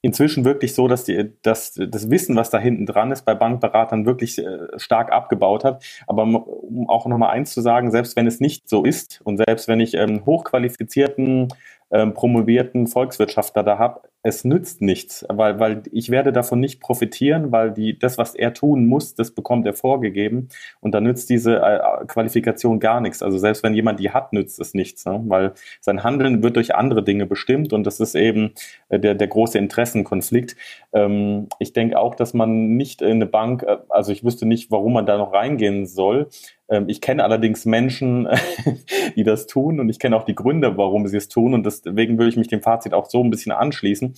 inzwischen 0.00 0.44
wirklich 0.44 0.74
so, 0.74 0.86
dass, 0.86 1.04
die, 1.04 1.32
dass 1.42 1.74
das 1.74 2.10
Wissen, 2.10 2.36
was 2.36 2.50
da 2.50 2.58
hinten 2.58 2.86
dran 2.86 3.10
ist, 3.10 3.24
bei 3.24 3.34
Bankberatern 3.34 4.06
wirklich 4.06 4.40
stark 4.76 5.10
abgebaut 5.10 5.64
hat. 5.64 5.82
Aber 6.06 6.22
um 6.22 6.88
auch 6.88 7.06
nochmal 7.06 7.30
eins 7.30 7.52
zu 7.52 7.60
sagen, 7.60 7.90
selbst 7.90 8.14
wenn 8.14 8.28
es 8.28 8.38
nicht 8.38 8.68
so 8.68 8.84
ist 8.84 9.20
und 9.24 9.38
selbst 9.38 9.66
wenn 9.66 9.80
ich 9.80 9.94
ähm, 9.94 10.24
hochqualifizierten, 10.24 11.48
promovierten 11.88 12.88
Volkswirtschaftler 12.88 13.62
da 13.62 13.78
habe, 13.78 14.02
es 14.26 14.44
nützt 14.44 14.82
nichts, 14.82 15.24
weil, 15.28 15.60
weil 15.60 15.84
ich 15.92 16.10
werde 16.10 16.32
davon 16.32 16.58
nicht 16.58 16.80
profitieren, 16.80 17.52
weil 17.52 17.70
die, 17.70 17.96
das, 17.96 18.18
was 18.18 18.34
er 18.34 18.52
tun 18.52 18.86
muss, 18.86 19.14
das 19.14 19.30
bekommt 19.30 19.66
er 19.66 19.72
vorgegeben 19.72 20.48
und 20.80 20.92
da 20.92 21.00
nützt 21.00 21.30
diese 21.30 21.58
äh, 21.62 22.04
Qualifikation 22.08 22.80
gar 22.80 23.00
nichts. 23.00 23.22
Also 23.22 23.38
selbst 23.38 23.62
wenn 23.62 23.72
jemand 23.72 24.00
die 24.00 24.10
hat, 24.10 24.32
nützt 24.32 24.58
es 24.58 24.74
nichts, 24.74 25.04
ne? 25.04 25.22
weil 25.28 25.52
sein 25.80 26.02
Handeln 26.02 26.42
wird 26.42 26.56
durch 26.56 26.74
andere 26.74 27.04
Dinge 27.04 27.24
bestimmt 27.24 27.72
und 27.72 27.84
das 27.84 28.00
ist 28.00 28.16
eben 28.16 28.50
äh, 28.88 28.98
der, 28.98 29.14
der 29.14 29.28
große 29.28 29.58
Interessenkonflikt. 29.58 30.56
Ähm, 30.92 31.48
ich 31.60 31.72
denke 31.72 31.96
auch, 31.96 32.16
dass 32.16 32.34
man 32.34 32.76
nicht 32.76 33.02
in 33.02 33.12
eine 33.12 33.26
Bank, 33.26 33.62
äh, 33.62 33.76
also 33.88 34.10
ich 34.10 34.24
wüsste 34.24 34.44
nicht, 34.44 34.72
warum 34.72 34.94
man 34.94 35.06
da 35.06 35.18
noch 35.18 35.32
reingehen 35.32 35.86
soll. 35.86 36.30
Ähm, 36.68 36.88
ich 36.88 37.00
kenne 37.00 37.22
allerdings 37.22 37.64
Menschen, 37.64 38.28
die 39.16 39.24
das 39.24 39.46
tun 39.46 39.80
und 39.80 39.88
ich 39.88 39.98
kenne 39.98 40.16
auch 40.16 40.24
die 40.24 40.34
Gründe, 40.34 40.76
warum 40.76 41.06
sie 41.06 41.16
es 41.16 41.28
tun 41.28 41.54
und 41.54 41.64
deswegen 41.64 42.18
würde 42.18 42.28
ich 42.28 42.36
mich 42.36 42.48
dem 42.48 42.62
Fazit 42.62 42.92
auch 42.92 43.06
so 43.06 43.22
ein 43.22 43.30
bisschen 43.30 43.52
anschließen. 43.52 44.14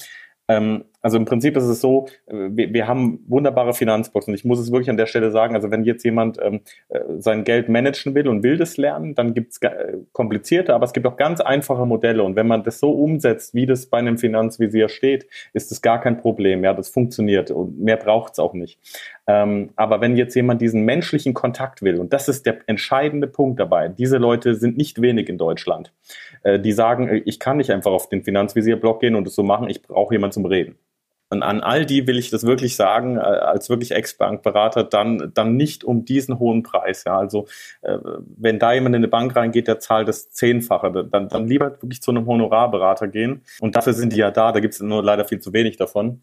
Ähm, 0.49 0.84
also 1.01 1.16
im 1.16 1.24
Prinzip 1.24 1.57
ist 1.57 1.64
es 1.64 1.80
so, 1.80 2.07
äh, 2.26 2.49
wir, 2.51 2.72
wir 2.72 2.88
haben 2.88 3.20
wunderbare 3.28 3.72
Finanzboxen. 3.72 4.34
Ich 4.34 4.44
muss 4.44 4.59
es 4.59 4.72
wirklich 4.72 4.90
an 4.90 4.96
der 4.96 5.07
Stelle 5.07 5.30
sagen, 5.30 5.55
also 5.55 5.70
wenn 5.70 5.84
jetzt 5.84 6.05
jemand 6.05 6.38
ähm, 6.42 6.61
äh, 6.88 7.01
sein 7.18 7.44
Geld 7.44 7.68
managen 7.68 8.14
will 8.14 8.28
und 8.28 8.42
will 8.42 8.57
das 8.57 8.76
lernen, 8.76 9.14
dann 9.14 9.34
gibt 9.34 9.53
es 9.53 9.62
äh, 9.62 9.99
komplizierte, 10.12 10.74
aber 10.74 10.84
es 10.84 10.92
gibt 10.92 11.07
auch 11.07 11.16
ganz 11.16 11.40
einfache 11.40 11.86
Modelle. 11.86 12.22
Und 12.22 12.36
wenn 12.36 12.46
man 12.46 12.64
das 12.64 12.80
so 12.80 12.90
umsetzt, 12.90 13.55
wie 13.55 13.66
das 13.66 13.86
bei 13.86 13.99
einem 13.99 14.18
Finanzvisier 14.18 14.88
steht, 14.88 15.26
ist 15.53 15.70
das 15.70 15.82
gar 15.82 16.01
kein 16.01 16.18
Problem. 16.18 16.64
Ja, 16.64 16.74
das 16.74 16.88
funktioniert 16.88 17.51
und 17.51 17.80
mehr 17.80 17.96
braucht 17.96 18.32
es 18.32 18.38
auch 18.38 18.55
nicht. 18.55 18.78
Ähm, 19.28 19.70
aber 19.76 20.01
wenn 20.01 20.16
jetzt 20.16 20.34
jemand 20.34 20.61
diesen 20.61 20.84
menschlichen 20.84 21.34
Kontakt 21.34 21.82
will, 21.82 22.01
und 22.01 22.12
das 22.12 22.28
ist 22.28 22.46
der 22.46 22.59
entscheidende 22.66 23.26
Punkt 23.26 23.61
dabei, 23.61 23.88
diese 23.88 24.16
Leute 24.16 24.55
sind 24.55 24.76
nicht 24.76 25.01
wenig 25.01 25.28
in 25.28 25.38
Deutschland, 25.38 25.92
äh, 26.42 26.59
die 26.59 26.72
sagen, 26.72 27.22
ich 27.24 27.38
kann 27.38 27.59
nicht 27.59 27.70
einfach 27.70 27.92
auf 27.92 28.09
den 28.09 28.24
Finanzvisier-Blog 28.24 29.01
gehen 29.01 29.14
und 29.14 29.26
es 29.26 29.34
so 29.34 29.42
machen, 29.42 29.68
ich 29.68 29.82
brauche 29.82 30.14
jemanden 30.14 30.32
zum 30.32 30.46
Reden. 30.46 30.76
Und 31.31 31.43
an 31.43 31.61
all 31.61 31.85
die 31.85 32.07
will 32.07 32.18
ich 32.18 32.31
das 32.31 32.45
wirklich 32.45 32.76
sagen, 32.76 33.16
äh, 33.16 33.20
als 33.20 33.68
wirklich 33.68 33.93
Ex-Bankberater, 33.93 34.85
dann, 34.85 35.31
dann 35.35 35.57
nicht 35.57 35.85
um 35.85 36.05
diesen 36.05 36.39
hohen 36.39 36.62
Preis. 36.62 37.05
Ja, 37.05 37.18
also 37.18 37.47
äh, 37.83 37.99
wenn 38.37 38.59
da 38.59 38.72
jemand 38.72 38.95
in 38.95 39.01
eine 39.01 39.09
Bank 39.09 39.37
reingeht, 39.37 39.68
der 39.68 39.79
zahlt 39.79 40.09
das 40.09 40.31
Zehnfache, 40.31 41.07
dann, 41.11 41.29
dann 41.29 41.47
lieber 41.47 41.70
wirklich 41.83 42.01
zu 42.01 42.11
einem 42.11 42.26
Honorarberater 42.26 43.09
gehen. 43.09 43.43
Und 43.61 43.76
dafür 43.76 43.93
sind 43.93 44.12
die 44.12 44.18
ja 44.18 44.31
da, 44.31 44.53
da 44.53 44.61
gibt 44.61 44.74
es 44.74 44.81
nur 44.81 45.03
leider 45.03 45.24
viel 45.24 45.41
zu 45.41 45.53
wenig 45.53 45.76
davon 45.76 46.22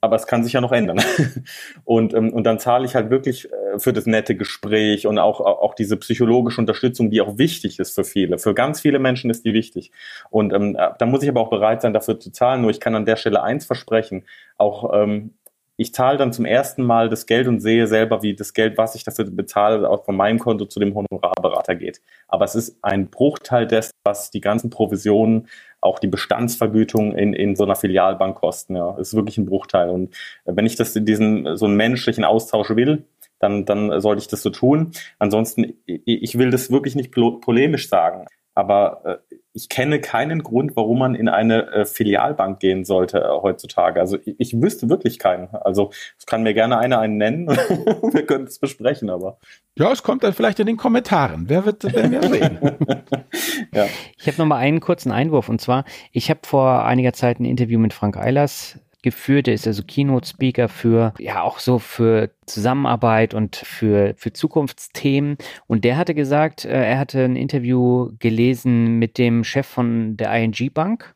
aber 0.00 0.16
es 0.16 0.26
kann 0.26 0.44
sich 0.44 0.52
ja 0.52 0.60
noch 0.60 0.72
ändern. 0.72 1.00
Und, 1.84 2.14
ähm, 2.14 2.32
und 2.32 2.44
dann 2.44 2.58
zahle 2.58 2.84
ich 2.84 2.94
halt 2.94 3.10
wirklich 3.10 3.50
äh, 3.52 3.78
für 3.78 3.92
das 3.92 4.06
nette 4.06 4.34
Gespräch 4.34 5.06
und 5.06 5.18
auch, 5.18 5.40
auch 5.40 5.74
diese 5.74 5.96
psychologische 5.96 6.60
Unterstützung, 6.60 7.10
die 7.10 7.20
auch 7.20 7.38
wichtig 7.38 7.78
ist 7.78 7.94
für 7.94 8.04
viele. 8.04 8.38
Für 8.38 8.54
ganz 8.54 8.80
viele 8.80 8.98
Menschen 8.98 9.30
ist 9.30 9.44
die 9.44 9.54
wichtig. 9.54 9.90
Und 10.30 10.52
ähm, 10.52 10.76
äh, 10.76 10.90
da 10.98 11.06
muss 11.06 11.22
ich 11.22 11.28
aber 11.28 11.40
auch 11.40 11.50
bereit 11.50 11.82
sein, 11.82 11.92
dafür 11.92 12.20
zu 12.20 12.30
zahlen. 12.30 12.60
Nur 12.62 12.70
ich 12.70 12.80
kann 12.80 12.94
an 12.94 13.06
der 13.06 13.16
Stelle 13.16 13.42
eins 13.42 13.64
versprechen, 13.64 14.24
auch 14.56 14.92
ähm, 14.92 15.34
ich 15.80 15.94
zahle 15.94 16.18
dann 16.18 16.32
zum 16.32 16.44
ersten 16.44 16.82
Mal 16.82 17.08
das 17.08 17.26
Geld 17.26 17.46
und 17.46 17.60
sehe 17.60 17.86
selber, 17.86 18.20
wie 18.20 18.34
das 18.34 18.52
Geld, 18.52 18.76
was 18.76 18.96
ich 18.96 19.04
dafür 19.04 19.26
bezahle, 19.26 19.88
auch 19.88 20.04
von 20.04 20.16
meinem 20.16 20.40
Konto 20.40 20.64
zu 20.64 20.80
dem 20.80 20.92
Honorarberater 20.92 21.76
geht. 21.76 22.02
Aber 22.26 22.44
es 22.44 22.56
ist 22.56 22.78
ein 22.82 23.10
Bruchteil 23.10 23.64
dessen, 23.64 23.92
was 24.02 24.32
die 24.32 24.40
ganzen 24.40 24.70
Provisionen, 24.70 25.46
auch 25.80 25.98
die 25.98 26.06
Bestandsvergütung 26.06 27.14
in, 27.14 27.32
in 27.32 27.56
so 27.56 27.64
einer 27.64 27.76
Filialbank 27.76 28.36
kosten. 28.36 28.76
Ja, 28.76 28.96
es 28.98 29.08
ist 29.08 29.14
wirklich 29.14 29.38
ein 29.38 29.46
Bruchteil. 29.46 29.90
Und 29.90 30.14
wenn 30.44 30.66
ich 30.66 30.76
das 30.76 30.96
in 30.96 31.04
diesen, 31.04 31.56
so 31.56 31.66
einen 31.66 31.76
menschlichen 31.76 32.24
Austausch 32.24 32.70
will, 32.70 33.04
dann, 33.38 33.64
dann 33.64 34.00
sollte 34.00 34.20
ich 34.20 34.28
das 34.28 34.42
so 34.42 34.50
tun. 34.50 34.92
Ansonsten, 35.18 35.74
ich 35.86 36.38
will 36.38 36.50
das 36.50 36.70
wirklich 36.70 36.96
nicht 36.96 37.12
polemisch 37.12 37.88
sagen. 37.88 38.26
Aber 38.54 39.20
äh, 39.30 39.34
ich 39.52 39.68
kenne 39.68 40.00
keinen 40.00 40.42
Grund, 40.42 40.76
warum 40.76 40.98
man 40.98 41.14
in 41.14 41.28
eine 41.28 41.72
äh, 41.72 41.84
Filialbank 41.84 42.60
gehen 42.60 42.84
sollte 42.84 43.18
äh, 43.18 43.28
heutzutage. 43.42 44.00
Also 44.00 44.18
ich, 44.24 44.34
ich, 44.38 44.60
wüsste 44.60 44.88
wirklich 44.88 45.18
keinen. 45.18 45.48
Also 45.48 45.90
es 46.18 46.26
kann 46.26 46.42
mir 46.42 46.54
gerne 46.54 46.78
einer 46.78 46.98
einen 46.98 47.16
nennen. 47.16 47.48
wir 47.48 48.26
können 48.26 48.44
es 48.44 48.58
besprechen, 48.58 49.10
aber. 49.10 49.38
Ja, 49.76 49.90
es 49.90 50.02
kommt 50.02 50.22
dann 50.22 50.32
vielleicht 50.32 50.60
in 50.60 50.66
den 50.66 50.76
Kommentaren. 50.76 51.48
Wer 51.48 51.64
wird 51.64 51.82
denn 51.84 52.10
wir 52.10 52.22
sehen? 52.22 52.58
ja. 53.74 53.86
Ich 54.16 54.26
habe 54.26 54.38
noch 54.38 54.46
mal 54.46 54.58
einen 54.58 54.80
kurzen 54.80 55.12
Einwurf 55.12 55.48
und 55.48 55.60
zwar, 55.60 55.84
ich 56.12 56.30
habe 56.30 56.40
vor 56.44 56.84
einiger 56.84 57.12
Zeit 57.12 57.40
ein 57.40 57.44
Interview 57.44 57.78
mit 57.78 57.92
Frank 57.92 58.16
Eilers 58.16 58.78
geführt. 59.02 59.48
Er 59.48 59.54
ist 59.54 59.66
also 59.66 59.82
Keynote-Speaker 59.82 60.68
für, 60.68 61.14
ja, 61.18 61.42
auch 61.42 61.58
so 61.58 61.78
für 61.78 62.30
Zusammenarbeit 62.46 63.34
und 63.34 63.56
für, 63.56 64.14
für 64.16 64.32
Zukunftsthemen. 64.32 65.36
Und 65.66 65.84
der 65.84 65.96
hatte 65.96 66.14
gesagt, 66.14 66.64
äh, 66.64 66.90
er 66.90 66.98
hatte 66.98 67.24
ein 67.24 67.36
Interview 67.36 68.10
gelesen 68.18 68.98
mit 68.98 69.18
dem 69.18 69.44
Chef 69.44 69.66
von 69.66 70.16
der 70.16 70.32
ING 70.34 70.54
Bank. 70.72 71.14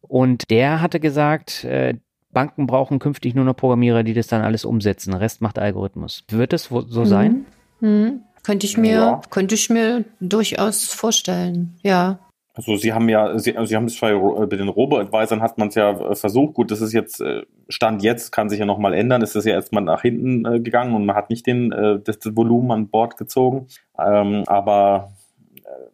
Und 0.00 0.50
der 0.50 0.80
hatte 0.80 1.00
gesagt, 1.00 1.64
äh, 1.64 1.94
Banken 2.32 2.66
brauchen 2.66 2.98
künftig 2.98 3.34
nur 3.34 3.44
noch 3.44 3.56
Programmierer, 3.56 4.02
die 4.02 4.14
das 4.14 4.28
dann 4.28 4.42
alles 4.42 4.64
umsetzen. 4.64 5.14
Rest 5.14 5.40
macht 5.40 5.58
Algorithmus. 5.58 6.24
Wird 6.30 6.52
es 6.52 6.64
so 6.64 7.04
sein? 7.04 7.46
Mhm. 7.80 7.88
Mhm. 7.88 8.20
Könnte 8.42 8.66
ich 8.66 8.78
mir, 8.78 8.92
ja. 8.92 9.20
könnte 9.30 9.54
ich 9.54 9.68
mir 9.68 10.04
durchaus 10.20 10.86
vorstellen, 10.86 11.76
ja. 11.82 12.18
Also 12.54 12.76
Sie 12.76 12.92
haben 12.92 13.08
ja, 13.08 13.38
Sie, 13.38 13.54
Sie 13.64 13.76
haben 13.76 13.84
es 13.84 13.98
bei, 14.00 14.12
bei 14.14 14.56
den 14.56 14.68
Robo-Advisern 14.68 15.40
hat 15.40 15.56
man 15.56 15.68
es 15.68 15.76
ja 15.76 15.90
äh, 15.90 16.14
versucht. 16.14 16.54
Gut, 16.54 16.70
das 16.70 16.80
ist 16.80 16.92
jetzt 16.92 17.20
äh, 17.20 17.42
Stand 17.68 18.02
jetzt, 18.02 18.32
kann 18.32 18.48
sich 18.48 18.58
ja 18.58 18.66
nochmal 18.66 18.92
ändern. 18.92 19.22
Es 19.22 19.36
ist 19.36 19.44
ja 19.44 19.52
erstmal 19.52 19.84
nach 19.84 20.02
hinten 20.02 20.44
äh, 20.44 20.60
gegangen 20.60 20.94
und 20.94 21.06
man 21.06 21.14
hat 21.16 21.30
nicht 21.30 21.46
den, 21.46 21.70
das, 21.70 22.18
das 22.18 22.36
Volumen 22.36 22.70
an 22.72 22.88
Bord 22.88 23.16
gezogen. 23.16 23.68
Ähm, 23.98 24.44
aber 24.46 25.12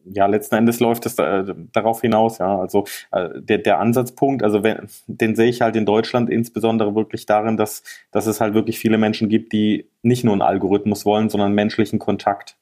ja, 0.06 0.26
letzten 0.26 0.54
Endes 0.54 0.80
läuft 0.80 1.04
es 1.04 1.16
darauf 1.16 2.00
hinaus, 2.00 2.38
ja. 2.38 2.58
Also 2.58 2.86
der, 3.12 3.58
der 3.58 3.78
Ansatzpunkt, 3.78 4.42
also 4.42 4.62
wenn, 4.62 4.88
den 5.06 5.36
sehe 5.36 5.48
ich 5.48 5.60
halt 5.60 5.76
in 5.76 5.84
Deutschland 5.84 6.30
insbesondere 6.30 6.94
wirklich 6.94 7.26
darin, 7.26 7.56
dass, 7.58 7.82
dass 8.10 8.26
es 8.26 8.40
halt 8.40 8.54
wirklich 8.54 8.78
viele 8.78 8.96
Menschen 8.96 9.28
gibt, 9.28 9.52
die 9.52 9.90
nicht 10.02 10.24
nur 10.24 10.32
einen 10.32 10.42
Algorithmus 10.42 11.04
wollen, 11.04 11.28
sondern 11.28 11.52
menschlichen 11.52 11.98
Kontakt. 11.98 12.56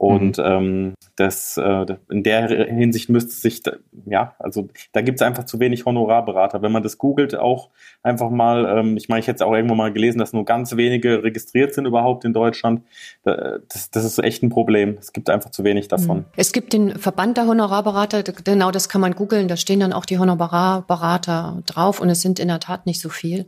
Und 0.00 0.38
mhm. 0.38 0.44
ähm, 0.46 0.94
das, 1.16 1.58
äh, 1.58 1.84
in 2.08 2.22
der 2.22 2.48
Hinsicht 2.48 3.10
müsste 3.10 3.32
sich, 3.32 3.60
ja, 4.06 4.34
also 4.38 4.68
da 4.92 5.02
gibt 5.02 5.20
es 5.20 5.22
einfach 5.22 5.44
zu 5.44 5.60
wenig 5.60 5.84
Honorarberater. 5.84 6.62
Wenn 6.62 6.72
man 6.72 6.82
das 6.82 6.96
googelt, 6.96 7.36
auch 7.36 7.68
einfach 8.02 8.30
mal, 8.30 8.78
ähm, 8.78 8.96
ich 8.96 9.10
meine, 9.10 9.20
ich 9.20 9.26
hätte 9.26 9.44
auch 9.44 9.52
irgendwo 9.52 9.74
mal 9.74 9.92
gelesen, 9.92 10.18
dass 10.18 10.32
nur 10.32 10.46
ganz 10.46 10.74
wenige 10.74 11.22
registriert 11.22 11.74
sind 11.74 11.84
überhaupt 11.84 12.24
in 12.24 12.32
Deutschland. 12.32 12.80
Das, 13.24 13.90
das 13.90 14.04
ist 14.04 14.18
echt 14.20 14.42
ein 14.42 14.48
Problem. 14.48 14.96
Es 14.98 15.12
gibt 15.12 15.28
einfach 15.28 15.50
zu 15.50 15.64
wenig 15.64 15.88
davon. 15.88 16.20
Mhm. 16.20 16.24
Es 16.34 16.52
gibt 16.52 16.72
den 16.72 16.98
Verband 16.98 17.36
der 17.36 17.46
Honorarberater, 17.46 18.22
genau 18.22 18.70
das 18.70 18.88
kann 18.88 19.02
man 19.02 19.14
googeln, 19.14 19.48
da 19.48 19.58
stehen 19.58 19.80
dann 19.80 19.92
auch 19.92 20.06
die 20.06 20.18
Honorarberater 20.18 21.62
drauf 21.66 22.00
und 22.00 22.08
es 22.08 22.22
sind 22.22 22.38
in 22.38 22.48
der 22.48 22.60
Tat 22.60 22.86
nicht 22.86 23.02
so 23.02 23.10
viel. 23.10 23.44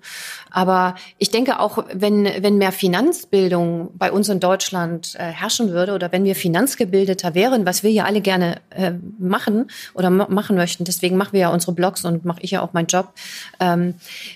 Aber 0.51 0.97
ich 1.17 1.31
denke 1.31 1.61
auch, 1.61 1.87
wenn, 1.95 2.25
wenn 2.25 2.59
mehr 2.59 2.73
Finanzbildung 2.73 3.89
bei 3.95 4.13
uns 4.13 4.29
in 4.29 4.39
Deutschland 4.39 5.15
äh, 5.19 5.25
herrschen 5.25 5.71
würde 5.71 5.95
oder 5.95 6.13
wenn 6.13 6.25
wir 6.25 6.42
finanzgebildeter 6.43 7.35
wären, 7.35 7.65
was 7.65 7.83
wir 7.83 7.91
ja 7.91 8.05
alle 8.05 8.21
gerne 8.21 8.57
äh, 8.71 8.93
machen 9.19 9.71
oder 9.95 10.11
machen 10.11 10.57
möchten, 10.57 10.85
deswegen 10.85 11.17
machen 11.17 11.33
wir 11.33 11.41
ja 11.41 11.49
unsere 11.49 11.73
Blogs 11.73 12.05
und 12.05 12.25
mache 12.25 12.41
ich 12.43 12.51
ja 12.51 12.63
auch 12.63 12.73
meinen 12.73 12.87
Job, 12.87 13.13
ähm, 13.61 13.95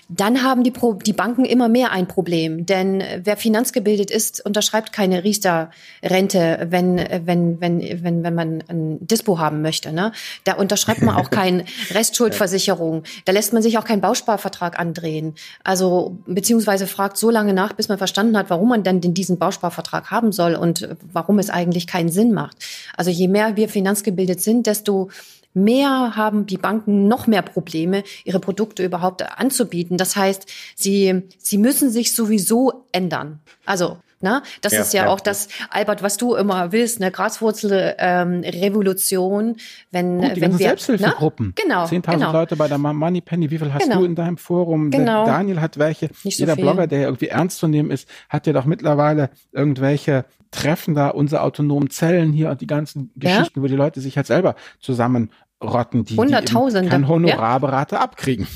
dann 0.09 0.43
haben 0.43 0.63
die, 0.63 0.71
Pro 0.71 0.93
die 0.93 1.13
Banken 1.13 1.45
immer 1.45 1.67
mehr 1.67 1.91
ein 1.91 2.07
Problem. 2.07 2.65
Denn 2.65 3.03
wer 3.23 3.37
finanzgebildet 3.37 4.09
ist, 4.09 4.45
unterschreibt 4.45 4.93
keine 4.93 5.23
Riester-Rente, 5.23 6.67
wenn, 6.69 6.97
wenn, 7.25 7.61
wenn, 7.61 8.03
wenn, 8.03 8.23
wenn 8.23 8.35
man 8.35 8.63
ein 8.69 9.05
Dispo 9.05 9.37
haben 9.37 9.61
möchte. 9.61 9.91
Ne? 9.91 10.13
Da 10.45 10.53
unterschreibt 10.53 11.01
man 11.01 11.15
auch 11.15 11.29
keine 11.29 11.65
Restschuldversicherung. 11.91 13.03
Da 13.25 13.33
lässt 13.33 13.53
man 13.53 13.61
sich 13.61 13.77
auch 13.77 13.85
keinen 13.85 14.01
Bausparvertrag 14.01 14.79
andrehen. 14.79 15.35
Also 15.63 16.17
beziehungsweise 16.25 16.87
fragt 16.87 17.17
so 17.17 17.29
lange 17.29 17.53
nach, 17.53 17.73
bis 17.73 17.89
man 17.89 17.97
verstanden 17.97 18.37
hat, 18.37 18.49
warum 18.49 18.69
man 18.69 18.83
dann 18.83 19.01
diesen 19.01 19.37
Bausparvertrag 19.37 20.09
haben 20.11 20.31
soll 20.31 20.55
und 20.55 20.87
warum 21.11 21.39
es 21.39 21.49
eigentlich 21.49 21.87
kein 21.87 21.96
keinen 21.97 22.11
Sinn 22.11 22.31
macht. 22.31 22.57
Also 22.95 23.09
je 23.09 23.27
mehr 23.27 23.55
wir 23.57 23.69
finanzgebildet 23.69 24.39
sind, 24.39 24.67
desto 24.67 25.09
mehr 25.55 26.15
haben 26.15 26.45
die 26.45 26.57
Banken 26.57 27.07
noch 27.07 27.25
mehr 27.25 27.41
Probleme, 27.41 28.03
ihre 28.23 28.39
Produkte 28.39 28.85
überhaupt 28.85 29.23
anzubieten. 29.23 29.97
Das 29.97 30.15
heißt, 30.15 30.45
sie, 30.75 31.23
sie 31.39 31.57
müssen 31.57 31.89
sich 31.89 32.13
sowieso 32.13 32.85
ändern. 32.91 33.39
Also 33.65 33.97
Ne? 34.19 34.41
Das 34.61 34.73
ja, 34.73 34.81
ist 34.81 34.93
ja, 34.93 35.03
ja, 35.03 35.09
auch 35.09 35.19
das, 35.19 35.47
Albert, 35.69 36.01
was 36.01 36.17
du 36.17 36.33
immer 36.33 36.71
willst, 36.71 36.99
eine 36.99 37.11
Graswurzel-Revolution, 37.11 39.49
ähm, 39.49 39.55
wenn, 39.91 40.21
Gut, 40.21 40.35
die 40.35 40.41
wenn 40.41 40.57
wir. 40.57 40.67
Selbsthilfegruppen. 40.67 41.45
Ne? 41.47 41.53
Genau. 41.55 41.85
10.000 41.85 42.11
genau. 42.11 42.31
Leute 42.31 42.55
bei 42.55 42.67
der 42.67 42.79
Money 42.79 43.21
Penny. 43.21 43.51
Wie 43.51 43.59
viel 43.59 43.71
hast 43.71 43.83
genau. 43.83 43.99
du 43.99 44.05
in 44.05 44.15
deinem 44.15 44.37
Forum? 44.37 44.89
Genau. 44.89 45.25
Der 45.25 45.35
Daniel 45.35 45.61
hat 45.61 45.77
welche. 45.77 46.09
Nicht 46.23 46.39
Jeder 46.39 46.53
so 46.53 46.55
viel. 46.55 46.63
Blogger, 46.63 46.87
der 46.87 47.01
irgendwie 47.01 47.27
ernst 47.27 47.59
zu 47.59 47.67
nehmen 47.67 47.91
ist, 47.91 48.09
hat 48.27 48.47
ja 48.47 48.53
doch 48.53 48.65
mittlerweile 48.65 49.29
irgendwelche 49.51 50.25
Treffen 50.49 50.95
da, 50.95 51.09
unsere 51.09 51.43
autonomen 51.43 51.91
Zellen 51.91 52.33
hier 52.33 52.49
und 52.49 52.61
die 52.61 52.67
ganzen 52.67 53.11
Geschichten, 53.15 53.59
ja? 53.59 53.63
wo 53.63 53.67
die 53.67 53.75
Leute 53.75 54.01
sich 54.01 54.17
halt 54.17 54.25
selber 54.27 54.55
zusammenrotten, 54.79 56.05
die, 56.05 56.15
die 56.15 56.87
keinen 56.87 57.07
Honorarberater 57.07 57.97
ja? 57.97 58.01
abkriegen. 58.01 58.47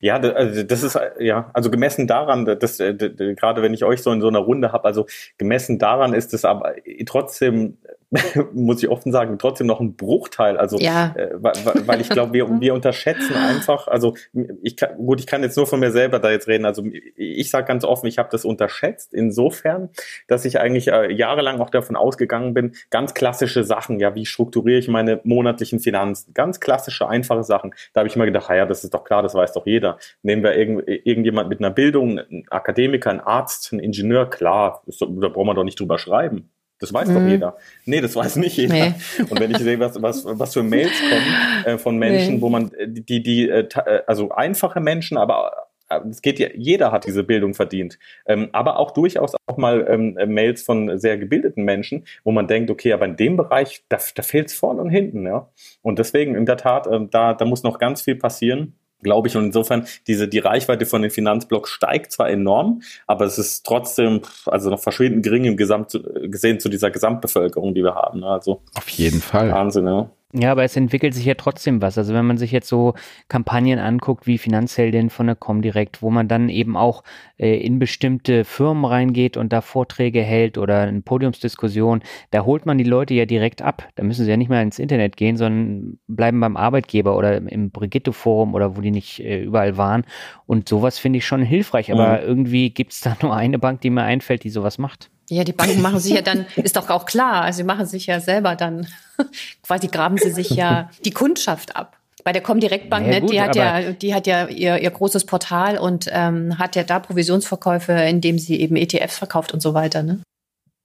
Ja, 0.00 0.16
also 0.16 0.62
das 0.62 0.82
ist 0.82 0.98
ja, 1.18 1.50
also 1.54 1.70
gemessen 1.70 2.06
daran, 2.06 2.44
dass 2.44 2.76
gerade 2.78 3.62
wenn 3.62 3.72
ich 3.72 3.82
euch 3.84 4.02
so 4.02 4.12
in 4.12 4.20
so 4.20 4.28
einer 4.28 4.40
Runde 4.40 4.70
habe, 4.72 4.84
also 4.84 5.06
gemessen 5.38 5.78
daran 5.78 6.12
ist 6.12 6.34
es 6.34 6.44
aber 6.44 6.74
trotzdem 7.06 7.78
muss 8.52 8.82
ich 8.82 8.88
offen 8.88 9.10
sagen, 9.10 9.38
trotzdem 9.38 9.66
noch 9.66 9.80
ein 9.80 9.96
Bruchteil. 9.96 10.56
Also, 10.56 10.78
ja. 10.78 11.12
äh, 11.16 11.30
weil, 11.34 11.54
weil 11.86 12.00
ich 12.00 12.08
glaube, 12.08 12.32
wir, 12.32 12.48
wir 12.60 12.74
unterschätzen 12.74 13.34
einfach, 13.34 13.88
also 13.88 14.14
ich 14.62 14.76
kann, 14.76 14.96
gut, 14.96 15.20
ich 15.20 15.26
kann 15.26 15.42
jetzt 15.42 15.56
nur 15.56 15.66
von 15.66 15.80
mir 15.80 15.90
selber 15.90 16.18
da 16.18 16.30
jetzt 16.30 16.46
reden. 16.48 16.64
Also 16.64 16.84
ich 17.16 17.50
sage 17.50 17.66
ganz 17.66 17.84
offen, 17.84 18.06
ich 18.06 18.18
habe 18.18 18.28
das 18.30 18.44
unterschätzt, 18.44 19.12
insofern, 19.12 19.90
dass 20.28 20.44
ich 20.44 20.60
eigentlich 20.60 20.88
äh, 20.88 21.12
jahrelang 21.12 21.60
auch 21.60 21.70
davon 21.70 21.96
ausgegangen 21.96 22.54
bin, 22.54 22.72
ganz 22.90 23.14
klassische 23.14 23.64
Sachen, 23.64 23.98
ja, 23.98 24.14
wie 24.14 24.26
strukturiere 24.26 24.78
ich 24.78 24.88
meine 24.88 25.20
monatlichen 25.24 25.80
Finanzen, 25.80 26.32
ganz 26.34 26.60
klassische, 26.60 27.08
einfache 27.08 27.42
Sachen. 27.42 27.74
Da 27.92 28.00
habe 28.00 28.08
ich 28.08 28.16
immer 28.16 28.26
gedacht, 28.26 28.48
ja, 28.50 28.66
das 28.66 28.84
ist 28.84 28.94
doch 28.94 29.04
klar, 29.04 29.22
das 29.22 29.34
weiß 29.34 29.52
doch 29.52 29.66
jeder. 29.66 29.98
Nehmen 30.22 30.42
wir 30.42 30.54
irgend, 30.56 30.84
irgendjemand 30.86 31.48
mit 31.48 31.58
einer 31.58 31.70
Bildung, 31.70 32.18
ein 32.18 32.44
Akademiker, 32.50 33.10
ein 33.10 33.20
Arzt, 33.20 33.72
ein 33.72 33.80
Ingenieur, 33.80 34.30
klar, 34.30 34.82
ist, 34.86 35.00
da 35.00 35.06
brauchen 35.06 35.48
wir 35.48 35.54
doch 35.54 35.64
nicht 35.64 35.80
drüber 35.80 35.98
schreiben. 35.98 36.50
Das 36.78 36.92
weiß 36.92 37.08
mhm. 37.08 37.14
doch 37.14 37.26
jeder. 37.26 37.56
Nee, 37.84 38.00
das 38.00 38.14
weiß 38.16 38.36
nicht 38.36 38.56
jeder. 38.56 38.74
Nee. 38.74 38.94
Und 39.30 39.40
wenn 39.40 39.50
ich 39.50 39.58
sehe, 39.58 39.78
was, 39.80 40.00
was, 40.02 40.24
was 40.26 40.52
für 40.52 40.62
Mails 40.62 40.92
kommen 41.00 41.64
äh, 41.64 41.78
von 41.78 41.96
Menschen, 41.96 42.36
nee. 42.36 42.40
wo 42.40 42.48
man 42.48 42.72
äh, 42.74 42.88
die, 42.88 43.22
die, 43.22 43.48
äh, 43.48 43.66
äh, 43.74 44.02
also 44.06 44.30
einfache 44.30 44.80
Menschen, 44.80 45.16
aber 45.16 45.52
es 46.10 46.20
geht 46.20 46.40
ja, 46.40 46.48
jeder 46.52 46.90
hat 46.90 47.06
diese 47.06 47.22
Bildung 47.22 47.54
verdient. 47.54 47.98
Ähm, 48.26 48.48
aber 48.52 48.80
auch 48.80 48.90
durchaus 48.90 49.34
auch 49.46 49.56
mal 49.56 49.86
ähm, 49.88 50.18
Mails 50.26 50.62
von 50.62 50.98
sehr 50.98 51.16
gebildeten 51.16 51.64
Menschen, 51.64 52.04
wo 52.24 52.32
man 52.32 52.48
denkt, 52.48 52.70
okay, 52.70 52.92
aber 52.92 53.04
in 53.04 53.16
dem 53.16 53.36
Bereich, 53.36 53.84
da, 53.88 53.98
da 54.16 54.22
fehlt 54.22 54.48
es 54.48 54.54
vorne 54.54 54.82
und 54.82 54.90
hinten, 54.90 55.26
ja. 55.26 55.48
Und 55.82 56.00
deswegen, 56.00 56.34
in 56.34 56.44
der 56.44 56.56
Tat, 56.56 56.88
äh, 56.88 57.06
da, 57.08 57.34
da 57.34 57.44
muss 57.44 57.62
noch 57.62 57.78
ganz 57.78 58.02
viel 58.02 58.16
passieren 58.16 58.74
glaube 59.02 59.28
ich. 59.28 59.36
Und 59.36 59.44
insofern, 59.44 59.86
diese, 60.06 60.28
die 60.28 60.38
Reichweite 60.38 60.86
von 60.86 61.02
den 61.02 61.10
Finanzblocks 61.10 61.70
steigt 61.70 62.12
zwar 62.12 62.30
enorm, 62.30 62.82
aber 63.06 63.24
es 63.24 63.38
ist 63.38 63.64
trotzdem, 63.64 64.22
also 64.46 64.70
noch 64.70 64.80
verschwindend 64.80 65.22
gering 65.24 65.44
im 65.44 65.56
Gesamt, 65.56 66.00
gesehen 66.22 66.60
zu 66.60 66.68
dieser 66.68 66.90
Gesamtbevölkerung, 66.90 67.74
die 67.74 67.82
wir 67.82 67.94
haben. 67.94 68.20
Ne? 68.20 68.26
Also. 68.26 68.62
Auf 68.74 68.88
jeden 68.88 69.20
Fall. 69.20 69.50
Wahnsinn, 69.50 69.86
ja. 69.86 70.10
Ja, 70.32 70.50
aber 70.50 70.64
es 70.64 70.76
entwickelt 70.76 71.14
sich 71.14 71.24
ja 71.24 71.34
trotzdem 71.34 71.80
was. 71.80 71.96
Also 71.96 72.12
wenn 72.12 72.26
man 72.26 72.36
sich 72.36 72.50
jetzt 72.50 72.68
so 72.68 72.94
Kampagnen 73.28 73.78
anguckt 73.78 74.26
wie 74.26 74.38
Finanzheldin 74.38 75.08
von 75.08 75.26
der 75.26 75.36
Comdirect, 75.36 76.02
wo 76.02 76.10
man 76.10 76.26
dann 76.26 76.48
eben 76.48 76.76
auch 76.76 77.04
äh, 77.38 77.56
in 77.60 77.78
bestimmte 77.78 78.44
Firmen 78.44 78.84
reingeht 78.84 79.36
und 79.36 79.52
da 79.52 79.60
Vorträge 79.60 80.22
hält 80.22 80.58
oder 80.58 80.80
eine 80.80 81.00
Podiumsdiskussion, 81.00 82.02
da 82.32 82.44
holt 82.44 82.66
man 82.66 82.76
die 82.76 82.84
Leute 82.84 83.14
ja 83.14 83.24
direkt 83.24 83.62
ab. 83.62 83.88
Da 83.94 84.02
müssen 84.02 84.24
sie 84.24 84.30
ja 84.30 84.36
nicht 84.36 84.48
mehr 84.48 84.62
ins 84.62 84.80
Internet 84.80 85.16
gehen, 85.16 85.36
sondern 85.36 85.98
bleiben 86.08 86.40
beim 86.40 86.56
Arbeitgeber 86.56 87.16
oder 87.16 87.36
im 87.36 87.70
Brigitte-Forum 87.70 88.54
oder 88.54 88.76
wo 88.76 88.80
die 88.80 88.90
nicht 88.90 89.20
äh, 89.20 89.42
überall 89.42 89.76
waren. 89.76 90.04
Und 90.44 90.68
sowas 90.68 90.98
finde 90.98 91.18
ich 91.18 91.26
schon 91.26 91.42
hilfreich. 91.42 91.92
Aber 91.92 92.20
mhm. 92.20 92.28
irgendwie 92.28 92.70
gibt 92.70 92.92
es 92.92 93.00
da 93.00 93.16
nur 93.22 93.34
eine 93.34 93.60
Bank, 93.60 93.80
die 93.80 93.90
mir 93.90 94.02
einfällt, 94.02 94.42
die 94.42 94.50
sowas 94.50 94.76
macht. 94.78 95.08
Ja, 95.28 95.44
die 95.44 95.52
Banken 95.52 95.82
machen 95.82 95.98
sich 95.98 96.12
ja 96.12 96.22
dann, 96.22 96.46
ist 96.56 96.76
doch 96.76 96.88
auch 96.88 97.04
klar, 97.04 97.42
also 97.42 97.58
sie 97.58 97.64
machen 97.64 97.86
sich 97.86 98.06
ja 98.06 98.20
selber 98.20 98.54
dann, 98.54 98.86
quasi 99.62 99.88
graben 99.88 100.18
sie 100.18 100.30
sich 100.30 100.50
ja 100.50 100.90
die 101.04 101.10
Kundschaft 101.10 101.74
ab. 101.74 101.96
Bei 102.24 102.32
der 102.32 102.42
Comdirect 102.42 102.90
Bank, 102.90 103.06
ja, 103.06 103.20
ne, 103.20 103.26
die 103.26 103.40
hat 103.40 103.54
ja, 103.54 103.92
die 103.92 104.14
hat 104.14 104.26
ja 104.26 104.46
ihr, 104.46 104.78
ihr 104.78 104.90
großes 104.90 105.26
Portal 105.26 105.78
und 105.78 106.08
ähm, 106.12 106.58
hat 106.58 106.74
ja 106.74 106.82
da 106.82 106.98
Provisionsverkäufe, 106.98 107.92
indem 107.92 108.38
sie 108.38 108.60
eben 108.60 108.76
ETFs 108.76 109.18
verkauft 109.18 109.52
und 109.52 109.60
so 109.60 109.74
weiter, 109.74 110.02
ne? 110.02 110.20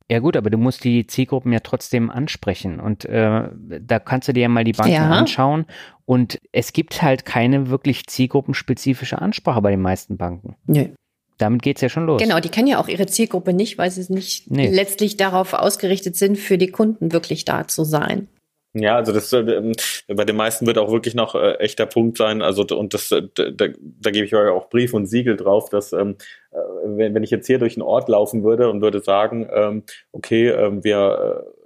Ja 0.09 0.19
gut, 0.19 0.35
aber 0.35 0.49
du 0.49 0.57
musst 0.57 0.83
die 0.83 1.07
Zielgruppen 1.07 1.53
ja 1.53 1.61
trotzdem 1.61 2.09
ansprechen 2.09 2.81
und 2.81 3.05
äh, 3.05 3.47
da 3.53 3.99
kannst 3.99 4.27
du 4.27 4.33
dir 4.33 4.41
ja 4.41 4.49
mal 4.49 4.65
die 4.65 4.73
Banken 4.73 4.93
ja. 4.93 5.09
anschauen 5.09 5.65
und 6.05 6.39
es 6.51 6.73
gibt 6.73 7.01
halt 7.01 7.25
keine 7.25 7.69
wirklich 7.69 8.05
zielgruppenspezifische 8.07 9.21
Ansprache 9.21 9.61
bei 9.61 9.71
den 9.71 9.81
meisten 9.81 10.17
Banken. 10.17 10.57
Nee 10.65 10.93
damit 11.41 11.61
geht's 11.61 11.81
ja 11.81 11.89
schon 11.89 12.05
los. 12.05 12.21
Genau, 12.21 12.39
die 12.39 12.49
kennen 12.49 12.67
ja 12.67 12.79
auch 12.79 12.87
ihre 12.87 13.07
Zielgruppe 13.07 13.53
nicht, 13.53 13.77
weil 13.77 13.91
sie 13.91 14.11
nicht 14.13 14.49
nee. 14.51 14.69
letztlich 14.69 15.17
darauf 15.17 15.53
ausgerichtet 15.53 16.15
sind, 16.15 16.37
für 16.37 16.57
die 16.57 16.71
Kunden 16.71 17.11
wirklich 17.11 17.45
da 17.45 17.67
zu 17.67 17.83
sein. 17.83 18.27
Ja, 18.73 18.95
also 18.95 19.11
das 19.11 19.33
äh, 19.33 19.73
bei 20.07 20.23
den 20.23 20.37
meisten 20.37 20.65
wird 20.65 20.77
auch 20.77 20.91
wirklich 20.91 21.13
noch 21.13 21.35
äh, 21.35 21.55
echter 21.55 21.85
Punkt 21.85 22.17
sein. 22.17 22.41
Also 22.41 22.65
und 22.65 22.93
das 22.93 23.11
äh, 23.11 23.23
da, 23.33 23.67
da 23.75 24.11
gebe 24.11 24.25
ich 24.25 24.33
euch 24.33 24.49
auch 24.49 24.69
Brief 24.69 24.93
und 24.93 25.07
Siegel 25.07 25.35
drauf, 25.35 25.69
dass 25.69 25.91
ähm, 25.91 26.15
äh, 26.51 26.57
wenn, 26.85 27.13
wenn 27.13 27.23
ich 27.23 27.31
jetzt 27.31 27.47
hier 27.47 27.59
durch 27.59 27.75
einen 27.75 27.81
Ort 27.81 28.07
laufen 28.07 28.43
würde 28.43 28.69
und 28.69 28.81
würde 28.81 29.01
sagen, 29.01 29.49
ähm, 29.53 29.83
okay, 30.13 30.47
ähm, 30.49 30.85
wir 30.85 31.43
äh, 31.45 31.60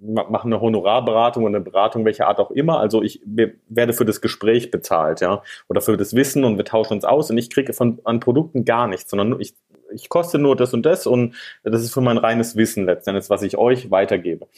machen 0.00 0.52
eine 0.52 0.60
Honorarberatung 0.60 1.44
oder 1.44 1.56
eine 1.56 1.64
Beratung 1.64 2.04
welcher 2.04 2.28
Art 2.28 2.38
auch 2.38 2.50
immer. 2.50 2.80
Also 2.80 3.02
ich 3.02 3.20
werde 3.24 3.92
für 3.92 4.04
das 4.04 4.20
Gespräch 4.20 4.70
bezahlt, 4.70 5.20
ja, 5.20 5.42
oder 5.68 5.80
für 5.80 5.96
das 5.96 6.14
Wissen 6.14 6.44
und 6.44 6.56
wir 6.56 6.64
tauschen 6.64 6.94
uns 6.94 7.04
aus 7.04 7.30
und 7.30 7.38
ich 7.38 7.50
kriege 7.50 7.72
von 7.72 8.00
an 8.04 8.20
Produkten 8.20 8.64
gar 8.64 8.88
nichts, 8.88 9.10
sondern 9.10 9.40
ich, 9.40 9.54
ich 9.92 10.08
koste 10.08 10.38
nur 10.38 10.56
das 10.56 10.74
und 10.74 10.84
das 10.84 11.06
und 11.06 11.34
das 11.62 11.82
ist 11.82 11.94
für 11.94 12.00
mein 12.00 12.18
reines 12.18 12.56
Wissen 12.56 12.84
letztendlich, 12.84 13.30
was 13.30 13.42
ich 13.42 13.56
euch 13.56 13.90
weitergebe. 13.90 14.48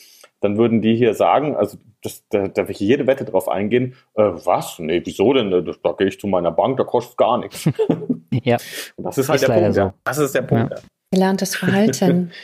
Dann 0.41 0.57
würden 0.57 0.83
die 0.83 0.97
hier 0.97 1.15
sagen, 1.15 1.57
also 1.57 1.79
das, 2.03 2.25
da, 2.31 2.49
da 2.49 2.65
will 2.65 2.73
ich 2.73 2.81
jede 2.81 3.07
Wette 3.07 3.25
drauf 3.25 3.49
eingehen, 3.49 3.95
äh, 4.15 4.23
was? 4.23 4.79
Nee, 4.79 5.03
wieso 5.05 5.33
denn? 5.33 5.51
Das, 5.51 5.81
da 5.83 5.93
gehe 5.93 6.09
ich 6.09 6.21
zu 6.21 6.27
meiner 6.27 6.53
Bank, 6.53 6.77
da 6.77 6.85
kostet 6.85 7.17
gar 7.17 7.39
nichts. 7.39 7.69
ja. 8.31 8.57
Und 8.97 9.05
das 9.05 9.19
ist 9.19 9.29
halt 9.29 9.41
ist 9.43 9.49
der 9.49 9.55
Punkt. 9.55 9.75
So. 9.75 9.81
Ja. 9.81 9.95
Das 10.05 10.19
ist 10.19 10.35
der 10.35 10.43
Punkt. 10.43 10.73
Ja. 10.73 10.79
Gelerntes 11.11 11.57
Verhalten. 11.57 12.31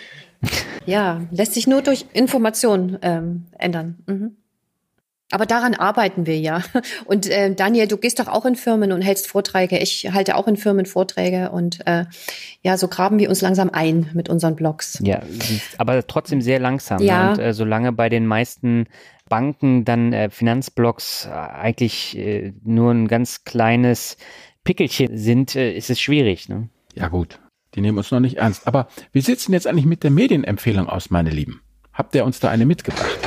Ja, 0.86 1.22
lässt 1.30 1.55
sich 1.55 1.66
nur 1.66 1.80
durch 1.80 2.05
Information 2.12 2.99
ähm, 3.01 3.47
ändern. 3.59 3.97
Mhm. 4.07 4.36
Aber 5.30 5.47
daran 5.47 5.74
arbeiten 5.74 6.26
wir 6.26 6.38
ja. 6.38 6.62
Und 7.07 7.28
äh, 7.28 7.55
Daniel, 7.55 7.88
du 7.88 7.97
gehst 7.97 8.18
doch 8.18 8.28
auch 8.28 8.45
in 8.45 8.55
Firmen 8.55 8.92
und 8.92 9.03
hältst 9.03 9.26
Vorträge. 9.26 9.78
Ich 9.78 10.12
halte 10.12 10.36
auch 10.36 10.47
in 10.47 10.57
Firmen 10.57 10.86
Vorträge 10.86 11.51
und 11.51 11.84
äh, 11.86 12.05
ja, 12.62 12.76
so 12.76 12.86
graben 12.86 13.18
wir 13.18 13.28
uns 13.28 13.40
langsam 13.40 13.70
ein 13.70 14.11
mit 14.12 14.28
unseren 14.28 14.55
Blogs. 14.55 15.01
Ja, 15.03 15.22
aber 15.78 16.07
trotzdem 16.07 16.40
sehr 16.40 16.61
langsam. 16.61 17.03
Ja. 17.03 17.32
Und 17.32 17.38
äh, 17.38 17.53
solange 17.53 17.92
bei 17.92 18.09
den 18.09 18.26
meisten 18.26 18.86
Banken 19.28 19.84
dann 19.84 20.12
äh, 20.12 20.30
Finanzblocks 20.30 21.26
äh, 21.26 21.30
eigentlich 21.30 22.16
äh, 22.16 22.53
nur 22.62 22.92
ein 22.92 23.09
ganz 23.09 23.45
kleines 23.45 24.16
Pickelchen 24.62 25.16
sind, 25.16 25.57
äh, 25.57 25.72
ist 25.72 25.90
es 25.90 26.01
schwierig. 26.01 26.49
Ne? 26.49 26.68
Ja 26.95 27.09
gut, 27.09 27.40
die 27.75 27.81
nehmen 27.81 27.99
uns 27.99 28.11
noch 28.11 28.20
nicht 28.20 28.37
ernst. 28.37 28.66
Aber 28.66 28.89
wie 29.12 29.20
sieht's 29.20 29.47
denn 29.47 29.55
jetzt 29.55 29.66
eigentlich 29.66 29.87
mit 29.87 30.03
der 30.03 30.11
Medienempfehlung 30.11 30.89
aus, 30.89 31.11
meine 31.11 31.31
Lieben? 31.31 31.61
Habt 31.93 32.14
ihr 32.14 32.25
uns 32.25 32.41
da 32.41 32.49
eine 32.49 32.66
mitgebracht? 32.66 33.18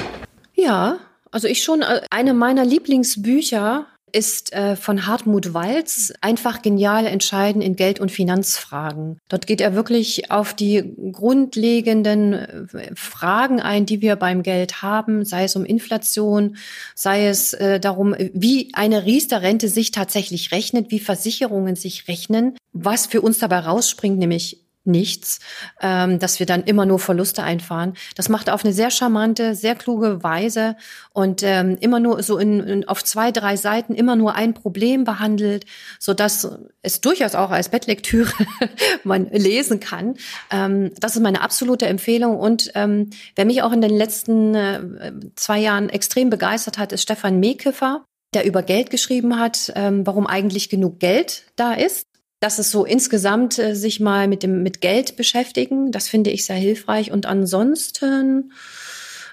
Ja, 0.53 0.99
also 1.31 1.47
ich 1.47 1.63
schon. 1.63 1.81
Äh, 1.81 2.01
eine 2.09 2.33
meiner 2.33 2.65
Lieblingsbücher 2.65 3.85
ist 4.11 4.53
äh, 4.53 4.75
von 4.75 5.05
Hartmut 5.05 5.53
Walz 5.53 6.13
einfach 6.21 6.61
genial 6.61 7.05
entscheiden 7.05 7.61
in 7.61 7.75
Geld- 7.75 7.99
und 7.99 8.11
Finanzfragen. 8.11 9.19
Dort 9.27 9.47
geht 9.47 9.59
er 9.59 9.75
wirklich 9.75 10.31
auf 10.31 10.53
die 10.53 10.95
grundlegenden 11.11 12.33
äh, 12.33 12.91
Fragen 12.95 13.59
ein, 13.59 13.85
die 13.85 14.01
wir 14.01 14.15
beim 14.15 14.43
Geld 14.43 14.81
haben, 14.81 15.25
sei 15.25 15.43
es 15.43 15.55
um 15.55 15.65
Inflation, 15.65 16.57
sei 16.95 17.27
es 17.27 17.53
äh, 17.53 17.79
darum, 17.79 18.15
wie 18.33 18.71
eine 18.73 19.05
Riester-Rente 19.05 19.67
sich 19.67 19.91
tatsächlich 19.91 20.51
rechnet, 20.51 20.89
wie 20.89 20.99
Versicherungen 20.99 21.75
sich 21.75 22.07
rechnen, 22.07 22.57
was 22.71 23.07
für 23.07 23.21
uns 23.21 23.39
dabei 23.39 23.59
rausspringt, 23.59 24.17
nämlich 24.17 24.66
nichts, 24.87 25.39
ähm, 25.81 26.19
dass 26.19 26.39
wir 26.39 26.45
dann 26.45 26.63
immer 26.63 26.85
nur 26.85 26.99
Verluste 26.99 27.43
einfahren. 27.43 27.93
Das 28.15 28.29
macht 28.29 28.47
er 28.47 28.53
auf 28.53 28.63
eine 28.63 28.73
sehr 28.73 28.89
charmante, 28.89 29.55
sehr 29.55 29.75
kluge 29.75 30.23
Weise 30.23 30.75
und 31.13 31.43
ähm, 31.43 31.77
immer 31.79 31.99
nur 31.99 32.23
so 32.23 32.37
in, 32.37 32.59
in, 32.61 32.87
auf 32.87 33.03
zwei, 33.03 33.31
drei 33.31 33.55
Seiten 33.55 33.93
immer 33.93 34.15
nur 34.15 34.35
ein 34.35 34.53
Problem 34.53 35.03
behandelt, 35.03 35.65
so 35.99 36.13
dass 36.13 36.49
es 36.81 37.01
durchaus 37.01 37.35
auch 37.35 37.51
als 37.51 37.69
Bettlektüre 37.69 38.31
man 39.03 39.27
lesen 39.31 39.79
kann. 39.79 40.15
Ähm, 40.51 40.91
das 40.99 41.15
ist 41.15 41.21
meine 41.21 41.41
absolute 41.41 41.85
Empfehlung 41.85 42.37
und 42.37 42.71
ähm, 42.75 43.09
wer 43.35 43.45
mich 43.45 43.61
auch 43.61 43.71
in 43.71 43.81
den 43.81 43.95
letzten 43.95 44.55
äh, 44.55 45.11
zwei 45.35 45.59
Jahren 45.59 45.89
extrem 45.89 46.29
begeistert 46.29 46.77
hat, 46.77 46.91
ist 46.91 47.03
Stefan 47.03 47.39
Mekiffer 47.39 48.03
der 48.33 48.45
über 48.45 48.61
Geld 48.61 48.89
geschrieben 48.89 49.39
hat, 49.39 49.71
ähm, 49.75 50.05
warum 50.05 50.27
eigentlich 50.27 50.69
genug 50.69 50.99
Geld 50.99 51.43
da 51.55 51.73
ist 51.73 52.06
dass 52.39 52.59
es 52.59 52.71
so 52.71 52.85
insgesamt 52.85 53.57
äh, 53.57 53.75
sich 53.75 53.99
mal 53.99 54.27
mit 54.27 54.43
dem 54.43 54.63
mit 54.63 54.81
Geld 54.81 55.15
beschäftigen, 55.15 55.91
das 55.91 56.07
finde 56.07 56.29
ich 56.29 56.45
sehr 56.45 56.55
hilfreich. 56.55 57.11
Und 57.11 57.25
ansonsten 57.25 58.51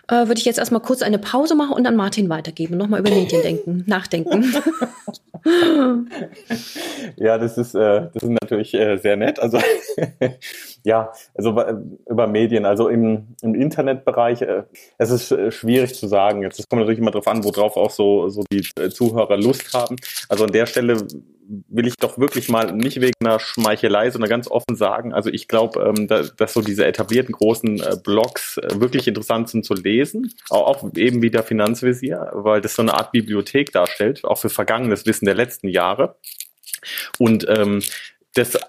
äh, 0.09 0.27
würde 0.27 0.39
ich 0.39 0.45
jetzt 0.45 0.59
erstmal 0.59 0.81
kurz 0.81 1.03
eine 1.03 1.19
Pause 1.19 1.55
machen 1.55 1.75
und 1.75 1.87
an 1.87 1.97
Martin 1.97 2.29
weitergeben. 2.29 2.77
Nochmal 2.77 3.01
über 3.01 3.11
Medien 3.11 3.43
denken, 3.43 3.85
nachdenken. 3.87 4.55
ja, 7.17 7.37
das 7.37 7.59
ist, 7.59 7.75
äh, 7.75 8.09
das 8.13 8.23
ist 8.23 8.31
natürlich 8.43 8.75
äh, 8.75 8.97
sehr 8.97 9.17
nett. 9.17 9.39
Also 9.39 9.59
ja, 10.83 11.13
also 11.35 11.51
über 12.09 12.27
Medien, 12.27 12.65
also 12.65 12.89
im, 12.89 13.35
im 13.43 13.55
Internetbereich, 13.55 14.43
äh, 14.43 14.63
es 14.99 15.11
ist 15.11 15.31
äh, 15.31 15.51
schwierig 15.51 15.95
zu 15.95 16.07
sagen. 16.07 16.43
Jetzt 16.43 16.69
kommt 16.69 16.81
natürlich 16.81 17.01
immer 17.01 17.11
darauf 17.11 17.29
an, 17.29 17.45
worauf 17.45 17.77
auch 17.77 17.91
so, 17.91 18.29
so 18.29 18.45
die 18.51 18.63
Zuhörer 18.91 19.37
Lust 19.37 19.75
haben. 19.75 19.97
Also 20.29 20.45
an 20.45 20.53
der 20.53 20.67
Stelle 20.67 21.07
will 21.69 21.87
ich 21.87 21.97
doch 21.97 22.19
wirklich 22.19 22.49
mal 22.49 22.73
nicht 22.73 23.01
wegen 23.01 23.15
einer 23.21 23.39
Schmeichelei, 23.39 24.11
sondern 24.11 24.31
ganz 24.31 24.49
offen 24.49 24.77
sagen. 24.77 25.13
Also 25.13 25.31
ich 25.31 25.49
glaube, 25.49 25.81
ähm, 25.81 26.07
da, 26.09 26.23
dass 26.23 26.55
so 26.55 26.61
diese 26.61 26.87
etablierten 26.87 27.33
großen 27.33 27.81
äh, 27.81 27.97
Blogs 28.03 28.59
äh, 28.59 28.81
wirklich 28.81 29.07
interessant 29.09 29.49
sind 29.49 29.65
zu 29.65 29.75
lesen, 29.75 30.33
auch, 30.51 30.67
auch 30.67 30.97
eben 30.97 31.23
wie 31.23 31.31
der 31.31 31.43
Finanzvisier, 31.43 32.31
weil 32.33 32.61
das 32.61 32.75
so 32.75 32.83
eine 32.83 32.95
Art 32.95 33.13
Bibliothek 33.13 33.73
darstellt, 33.73 34.25
auch 34.25 34.39
für 34.39 34.51
vergangenes 34.51 35.07
Wissen 35.07 35.27
der 35.27 35.35
letzten 35.35 35.69
Jahre. 35.69 36.17
Und 37.19 37.47
ähm, 37.49 37.83
das 38.35 38.57
äh, 38.57 38.61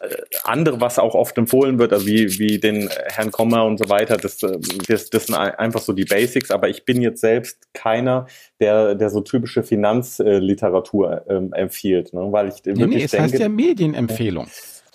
andere, 0.44 0.80
was 0.80 1.00
auch 1.00 1.16
oft 1.16 1.38
empfohlen 1.38 1.80
wird, 1.80 1.92
also 1.92 2.06
wie, 2.06 2.40
wie 2.40 2.60
den 2.60 2.90
Herrn 3.08 3.32
Kommer 3.32 3.66
und 3.66 3.80
so 3.80 3.90
weiter, 3.90 4.18
das, 4.18 4.42
äh, 4.44 4.58
das, 4.88 5.10
das 5.10 5.26
sind 5.26 5.36
einfach 5.36 5.82
so 5.82 5.94
die 5.94 6.06
Basics, 6.06 6.52
aber 6.52 6.70
ich 6.70 6.86
bin 6.86 7.02
jetzt 7.02 7.22
selbst 7.22 7.74
keiner, 7.74 8.28
der, 8.60 8.96
der 8.96 9.10
so 9.10 9.22
typische 9.22 9.64
Finanzliteratur 9.64 11.26
ähm, 11.30 11.52
empfiehlt, 11.54 12.14
ne? 12.14 12.28
weil 12.32 12.50
ich 12.50 12.64
nee, 12.66 12.78
wirklich 12.78 12.90
nee, 12.90 13.04
es 13.04 13.12
denke, 13.12 13.24
heißt 13.24 13.40
ja 13.40 13.50
Medienempfehlung. 13.50 14.48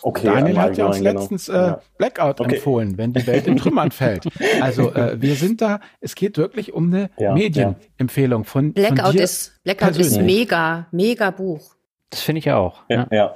Okay, 0.02 0.26
Daniel 0.26 0.58
hat 0.58 0.78
ja 0.78 0.86
uns 0.86 0.98
genau. 0.98 1.10
letztens 1.10 1.48
äh, 1.48 1.52
ja. 1.52 1.80
Blackout 1.98 2.40
okay. 2.40 2.56
empfohlen, 2.56 2.96
wenn 2.96 3.12
die 3.12 3.26
Welt 3.26 3.46
in 3.46 3.56
Trümmern 3.58 3.90
fällt. 3.90 4.26
Also 4.60 4.94
äh, 4.94 5.20
wir 5.20 5.34
sind 5.34 5.60
da, 5.60 5.80
es 6.00 6.14
geht 6.14 6.38
wirklich 6.38 6.72
um 6.72 6.86
eine 6.86 7.10
ja, 7.18 7.34
Medienempfehlung 7.34 8.44
von 8.44 8.72
Blackout 8.72 9.00
von 9.00 9.12
dir 9.12 9.22
ist 9.22 9.60
Blackout 9.62 9.98
ist 9.98 10.18
mega, 10.22 10.86
mega 10.90 11.30
Buch. 11.30 11.74
Das 12.08 12.22
finde 12.22 12.38
ich 12.38 12.46
ja 12.46 12.56
auch. 12.56 12.82
Ja, 12.88 13.06
ja. 13.10 13.34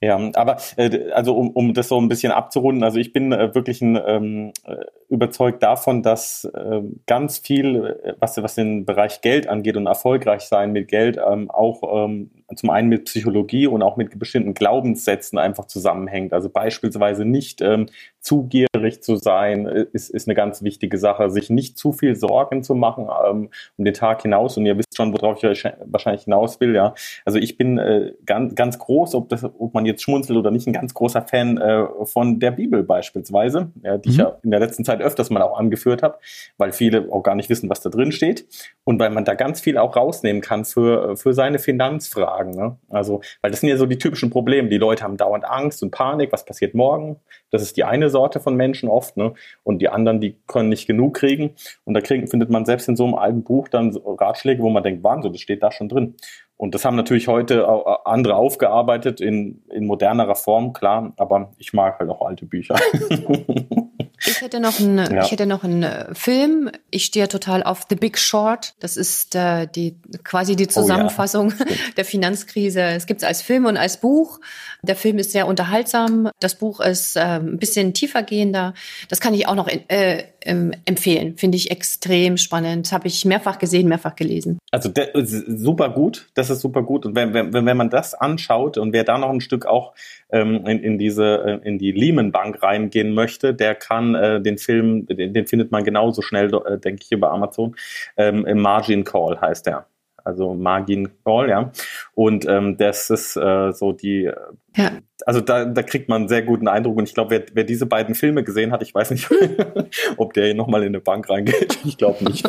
Ja, 0.00 0.16
aber 0.34 0.58
äh, 0.76 1.10
also 1.10 1.36
um, 1.36 1.50
um 1.50 1.74
das 1.74 1.88
so 1.88 2.00
ein 2.00 2.08
bisschen 2.08 2.30
abzurunden, 2.30 2.84
also 2.84 2.98
ich 2.98 3.12
bin 3.12 3.32
äh, 3.32 3.52
wirklich 3.54 3.82
ein, 3.82 3.98
ähm, 4.06 4.52
äh, 4.64 4.84
überzeugt 5.08 5.60
davon, 5.64 6.04
dass 6.04 6.44
äh, 6.44 6.82
ganz 7.06 7.38
viel, 7.38 7.98
äh, 8.04 8.12
was, 8.20 8.40
was 8.40 8.54
den 8.54 8.84
Bereich 8.84 9.22
Geld 9.22 9.48
angeht 9.48 9.76
und 9.76 9.86
erfolgreich 9.88 10.42
sein 10.42 10.70
mit 10.70 10.86
Geld, 10.86 11.18
ähm, 11.18 11.50
auch 11.50 11.82
ähm, 12.04 12.30
zum 12.54 12.70
einen 12.70 12.88
mit 12.88 13.04
Psychologie 13.04 13.66
und 13.66 13.82
auch 13.82 13.96
mit 13.96 14.18
bestimmten 14.18 14.54
Glaubenssätzen 14.54 15.38
einfach 15.38 15.66
zusammenhängt. 15.66 16.32
Also 16.32 16.48
beispielsweise 16.48 17.24
nicht 17.24 17.60
ähm, 17.60 17.86
zu 18.20 18.44
gierig 18.44 19.02
zu 19.02 19.16
sein, 19.16 19.66
äh, 19.66 19.86
ist, 19.92 20.10
ist 20.10 20.28
eine 20.28 20.34
ganz 20.34 20.62
wichtige 20.62 20.98
Sache. 20.98 21.30
Sich 21.30 21.50
nicht 21.50 21.76
zu 21.76 21.92
viel 21.92 22.16
Sorgen 22.16 22.62
zu 22.62 22.74
machen 22.74 23.08
ähm, 23.26 23.50
um 23.76 23.84
den 23.84 23.94
Tag 23.94 24.22
hinaus. 24.22 24.56
Und 24.56 24.66
ihr 24.66 24.78
wisst 24.78 24.96
schon, 24.96 25.12
worauf 25.12 25.42
ich 25.42 25.64
wahrscheinlich 25.84 26.24
hinaus 26.24 26.60
will. 26.60 26.74
Ja, 26.74 26.94
also 27.24 27.38
ich 27.38 27.58
bin 27.58 27.78
äh, 27.78 28.12
ganz, 28.24 28.54
ganz 28.54 28.78
groß, 28.78 29.14
ob 29.14 29.28
das, 29.28 29.44
ob 29.44 29.74
man 29.74 29.84
jetzt 29.84 30.02
schmunzelt 30.02 30.38
oder 30.38 30.50
nicht, 30.50 30.66
ein 30.66 30.72
ganz 30.72 30.94
großer 30.94 31.22
Fan 31.22 31.58
äh, 31.58 31.86
von 32.04 32.40
der 32.40 32.52
Bibel 32.52 32.82
beispielsweise, 32.82 33.70
ja, 33.82 33.98
die 33.98 34.08
mhm. 34.08 34.12
ich 34.12 34.18
ja 34.18 34.38
in 34.42 34.50
der 34.50 34.60
letzten 34.60 34.84
Zeit 34.84 35.00
öfters 35.00 35.30
mal 35.30 35.42
auch 35.42 35.58
angeführt 35.58 36.02
habe, 36.02 36.18
weil 36.56 36.72
viele 36.72 37.12
auch 37.12 37.22
gar 37.22 37.34
nicht 37.34 37.50
wissen, 37.50 37.68
was 37.68 37.80
da 37.80 37.90
drin 37.90 38.12
steht 38.12 38.46
und 38.84 38.98
weil 38.98 39.10
man 39.10 39.24
da 39.24 39.34
ganz 39.34 39.60
viel 39.60 39.76
auch 39.76 39.96
rausnehmen 39.96 40.40
kann 40.42 40.64
für 40.64 41.16
für 41.16 41.34
seine 41.34 41.58
Finanzfragen. 41.58 42.37
Ne? 42.44 42.76
Also, 42.88 43.20
weil 43.42 43.50
das 43.50 43.60
sind 43.60 43.68
ja 43.68 43.76
so 43.76 43.86
die 43.86 43.98
typischen 43.98 44.30
Probleme. 44.30 44.68
Die 44.68 44.78
Leute 44.78 45.04
haben 45.04 45.16
dauernd 45.16 45.44
Angst 45.44 45.82
und 45.82 45.90
Panik. 45.90 46.32
Was 46.32 46.44
passiert 46.44 46.74
morgen? 46.74 47.16
Das 47.50 47.62
ist 47.62 47.76
die 47.76 47.84
eine 47.84 48.10
Sorte 48.10 48.40
von 48.40 48.54
Menschen 48.56 48.88
oft, 48.88 49.16
ne? 49.16 49.34
Und 49.64 49.80
die 49.80 49.88
anderen, 49.88 50.20
die 50.20 50.36
können 50.46 50.68
nicht 50.68 50.86
genug 50.86 51.14
kriegen. 51.14 51.54
Und 51.84 51.94
da 51.94 52.00
kriegen, 52.00 52.26
findet 52.28 52.50
man 52.50 52.64
selbst 52.64 52.88
in 52.88 52.96
so 52.96 53.04
einem 53.04 53.14
alten 53.14 53.42
Buch 53.42 53.68
dann 53.68 53.96
Ratschläge, 53.96 54.62
wo 54.62 54.70
man 54.70 54.82
denkt, 54.82 55.02
Wahnsinn, 55.04 55.32
das 55.32 55.40
steht 55.40 55.62
da 55.62 55.70
schon 55.72 55.88
drin. 55.88 56.14
Und 56.56 56.74
das 56.74 56.84
haben 56.84 56.96
natürlich 56.96 57.28
heute 57.28 57.66
andere 58.04 58.34
aufgearbeitet 58.34 59.20
in, 59.20 59.62
in 59.70 59.86
modernerer 59.86 60.34
Form, 60.34 60.72
klar, 60.72 61.12
aber 61.16 61.52
ich 61.56 61.72
mag 61.72 62.00
halt 62.00 62.10
auch 62.10 62.20
alte 62.20 62.46
Bücher. 62.46 62.74
Ich 64.28 64.40
hätte 64.40 64.60
noch 64.60 64.78
einen, 64.78 64.98
ja. 64.98 65.24
ich 65.24 65.30
hätte 65.30 65.46
noch 65.46 65.64
einen 65.64 65.82
äh, 65.82 66.14
Film. 66.14 66.70
Ich 66.90 67.04
stehe 67.04 67.28
total 67.28 67.62
auf 67.62 67.86
The 67.88 67.96
Big 67.96 68.18
Short. 68.18 68.74
Das 68.80 68.96
ist 68.96 69.34
äh, 69.34 69.66
die 69.66 69.96
quasi 70.24 70.56
die 70.56 70.68
Zusammenfassung 70.68 71.52
oh, 71.58 71.64
ja. 71.64 71.76
der 71.96 72.04
Finanzkrise. 72.04 72.82
Es 72.82 73.06
gibt 73.06 73.22
es 73.22 73.28
als 73.28 73.42
Film 73.42 73.66
und 73.66 73.76
als 73.76 73.98
Buch. 73.98 74.40
Der 74.82 74.96
Film 74.96 75.18
ist 75.18 75.32
sehr 75.32 75.46
unterhaltsam. 75.46 76.30
Das 76.40 76.56
Buch 76.56 76.80
ist 76.80 77.16
äh, 77.16 77.20
ein 77.20 77.58
bisschen 77.58 77.94
tiefergehender. 77.94 78.74
Das 79.08 79.20
kann 79.20 79.34
ich 79.34 79.48
auch 79.48 79.54
noch 79.54 79.68
äh, 79.68 80.24
ähm, 80.42 80.72
empfehlen. 80.84 81.36
Finde 81.36 81.56
ich 81.56 81.70
extrem 81.70 82.36
spannend. 82.36 82.92
Habe 82.92 83.08
ich 83.08 83.24
mehrfach 83.24 83.58
gesehen, 83.58 83.88
mehrfach 83.88 84.16
gelesen. 84.16 84.58
Also 84.70 84.88
der, 84.88 85.10
super 85.14 85.90
gut. 85.90 86.28
Das 86.34 86.50
ist 86.50 86.60
super 86.60 86.82
gut. 86.82 87.06
Und 87.06 87.14
wenn, 87.14 87.34
wenn, 87.34 87.52
wenn 87.52 87.76
man 87.76 87.90
das 87.90 88.14
anschaut 88.14 88.78
und 88.78 88.92
wer 88.92 89.04
da 89.04 89.18
noch 89.18 89.30
ein 89.30 89.40
Stück 89.40 89.66
auch 89.66 89.94
ähm, 90.30 90.66
in, 90.66 90.80
in 90.80 90.98
diese 90.98 91.60
äh, 91.62 91.68
in 91.68 91.78
die 91.78 91.92
Lehman 91.92 92.32
Bank 92.32 92.62
reingehen 92.62 93.14
möchte, 93.14 93.54
der 93.54 93.74
kann 93.74 94.14
äh, 94.14 94.40
den 94.40 94.58
Film, 94.58 95.06
den, 95.06 95.32
den 95.32 95.46
findet 95.46 95.72
man 95.72 95.84
genauso 95.84 96.22
schnell, 96.22 96.52
äh, 96.54 96.78
denke 96.78 97.02
ich, 97.04 97.12
über 97.12 97.30
Amazon. 97.30 97.76
Ähm, 98.16 98.44
Margin 98.60 99.04
Call 99.04 99.40
heißt 99.40 99.66
der 99.66 99.86
also 100.28 100.54
Margin 100.54 101.08
Call, 101.24 101.48
ja. 101.48 101.72
Und 102.14 102.46
ähm, 102.46 102.76
das 102.76 103.08
ist 103.08 103.34
äh, 103.36 103.72
so 103.72 103.92
die, 103.92 104.30
ja. 104.76 104.90
also 105.24 105.40
da, 105.40 105.64
da 105.64 105.82
kriegt 105.82 106.10
man 106.10 106.22
einen 106.22 106.28
sehr 106.28 106.42
guten 106.42 106.68
Eindruck. 106.68 106.98
Und 106.98 107.08
ich 107.08 107.14
glaube, 107.14 107.30
wer, 107.30 107.44
wer 107.54 107.64
diese 107.64 107.86
beiden 107.86 108.14
Filme 108.14 108.44
gesehen 108.44 108.70
hat, 108.70 108.82
ich 108.82 108.94
weiß 108.94 109.10
nicht, 109.10 109.26
ob 110.18 110.34
der 110.34 110.52
nochmal 110.54 110.82
in 110.82 110.88
eine 110.88 111.00
Bank 111.00 111.30
reingeht. 111.30 111.78
Ich 111.84 111.96
glaube 111.96 112.24
nicht. 112.24 112.48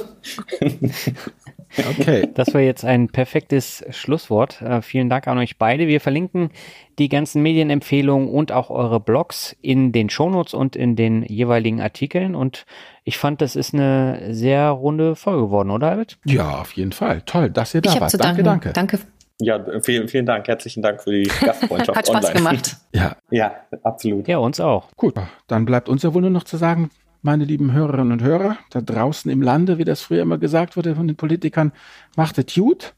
Okay. 1.77 2.27
Das 2.33 2.53
war 2.53 2.61
jetzt 2.61 2.83
ein 2.83 3.09
perfektes 3.09 3.85
Schlusswort. 3.91 4.61
Äh, 4.61 4.81
vielen 4.81 5.09
Dank 5.09 5.27
an 5.27 5.37
euch 5.37 5.57
beide. 5.57 5.87
Wir 5.87 6.01
verlinken 6.01 6.49
die 6.97 7.09
ganzen 7.09 7.41
Medienempfehlungen 7.41 8.27
und 8.27 8.51
auch 8.51 8.69
eure 8.69 8.99
Blogs 8.99 9.55
in 9.61 9.91
den 9.91 10.09
Shownotes 10.09 10.53
und 10.53 10.75
in 10.75 10.95
den 10.95 11.23
jeweiligen 11.23 11.79
Artikeln. 11.79 12.35
Und 12.35 12.65
ich 13.09 13.17
fand, 13.17 13.41
das 13.41 13.55
ist 13.55 13.73
eine 13.73 14.33
sehr 14.33 14.69
runde 14.69 15.15
Folge 15.15 15.41
geworden, 15.43 15.71
oder 15.71 15.89
Albert? 15.89 16.17
Ja, 16.25 16.61
auf 16.61 16.71
jeden 16.73 16.91
Fall. 16.91 17.21
Toll, 17.25 17.49
dass 17.49 17.73
ihr 17.73 17.81
da 17.81 17.93
ich 17.93 17.99
wart. 17.99 18.23
Danke, 18.23 18.43
danke. 18.43 18.71
Danke. 18.71 18.99
Ja, 19.41 19.59
vielen, 19.81 20.07
vielen 20.07 20.25
Dank. 20.25 20.47
Herzlichen 20.47 20.81
Dank 20.83 21.01
für 21.01 21.11
die 21.11 21.23
Gastfreundschaft 21.23 21.97
Hat 21.97 22.07
Spaß 22.07 22.25
online. 22.25 22.33
gemacht. 22.33 22.77
Ja. 22.93 23.15
ja, 23.29 23.55
absolut. 23.83 24.27
Ja, 24.27 24.37
uns 24.37 24.59
auch. 24.59 24.89
Gut, 24.95 25.15
dann 25.47 25.65
bleibt 25.65 25.89
uns 25.89 26.03
ja 26.03 26.13
wohl 26.13 26.21
nur 26.21 26.31
noch 26.31 26.43
zu 26.43 26.57
sagen, 26.57 26.89
meine 27.21 27.45
lieben 27.45 27.71
Hörerinnen 27.73 28.11
und 28.11 28.23
Hörer, 28.23 28.57
da 28.69 28.81
draußen 28.81 29.29
im 29.29 29.41
Lande, 29.41 29.77
wie 29.77 29.85
das 29.85 30.01
früher 30.01 30.21
immer 30.21 30.37
gesagt 30.37 30.77
wurde 30.77 30.95
von 30.95 31.07
den 31.07 31.15
Politikern, 31.17 31.71
macht 32.15 32.37
es 32.37 32.53
gut 32.53 32.93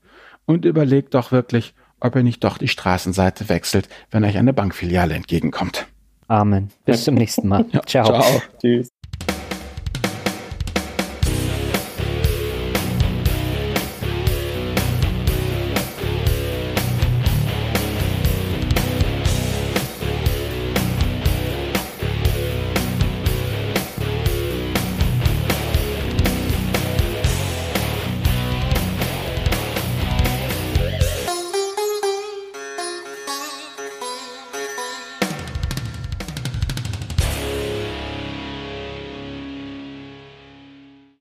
und 0.45 0.65
überlegt 0.65 1.13
doch 1.13 1.31
wirklich, 1.31 1.73
ob 1.99 2.15
ihr 2.15 2.23
nicht 2.23 2.43
doch 2.43 2.57
die 2.57 2.67
Straßenseite 2.67 3.49
wechselt, 3.49 3.89
wenn 4.11 4.23
euch 4.23 4.37
eine 4.37 4.53
Bankfiliale 4.53 5.13
entgegenkommt. 5.13 5.87
Amen. 6.27 6.69
Bis 6.85 7.03
zum 7.03 7.15
nächsten 7.15 7.47
Mal. 7.47 7.65
Ja, 7.71 7.81
ciao. 7.85 8.05
Ciao. 8.05 8.41
Tschüss. 8.61 8.89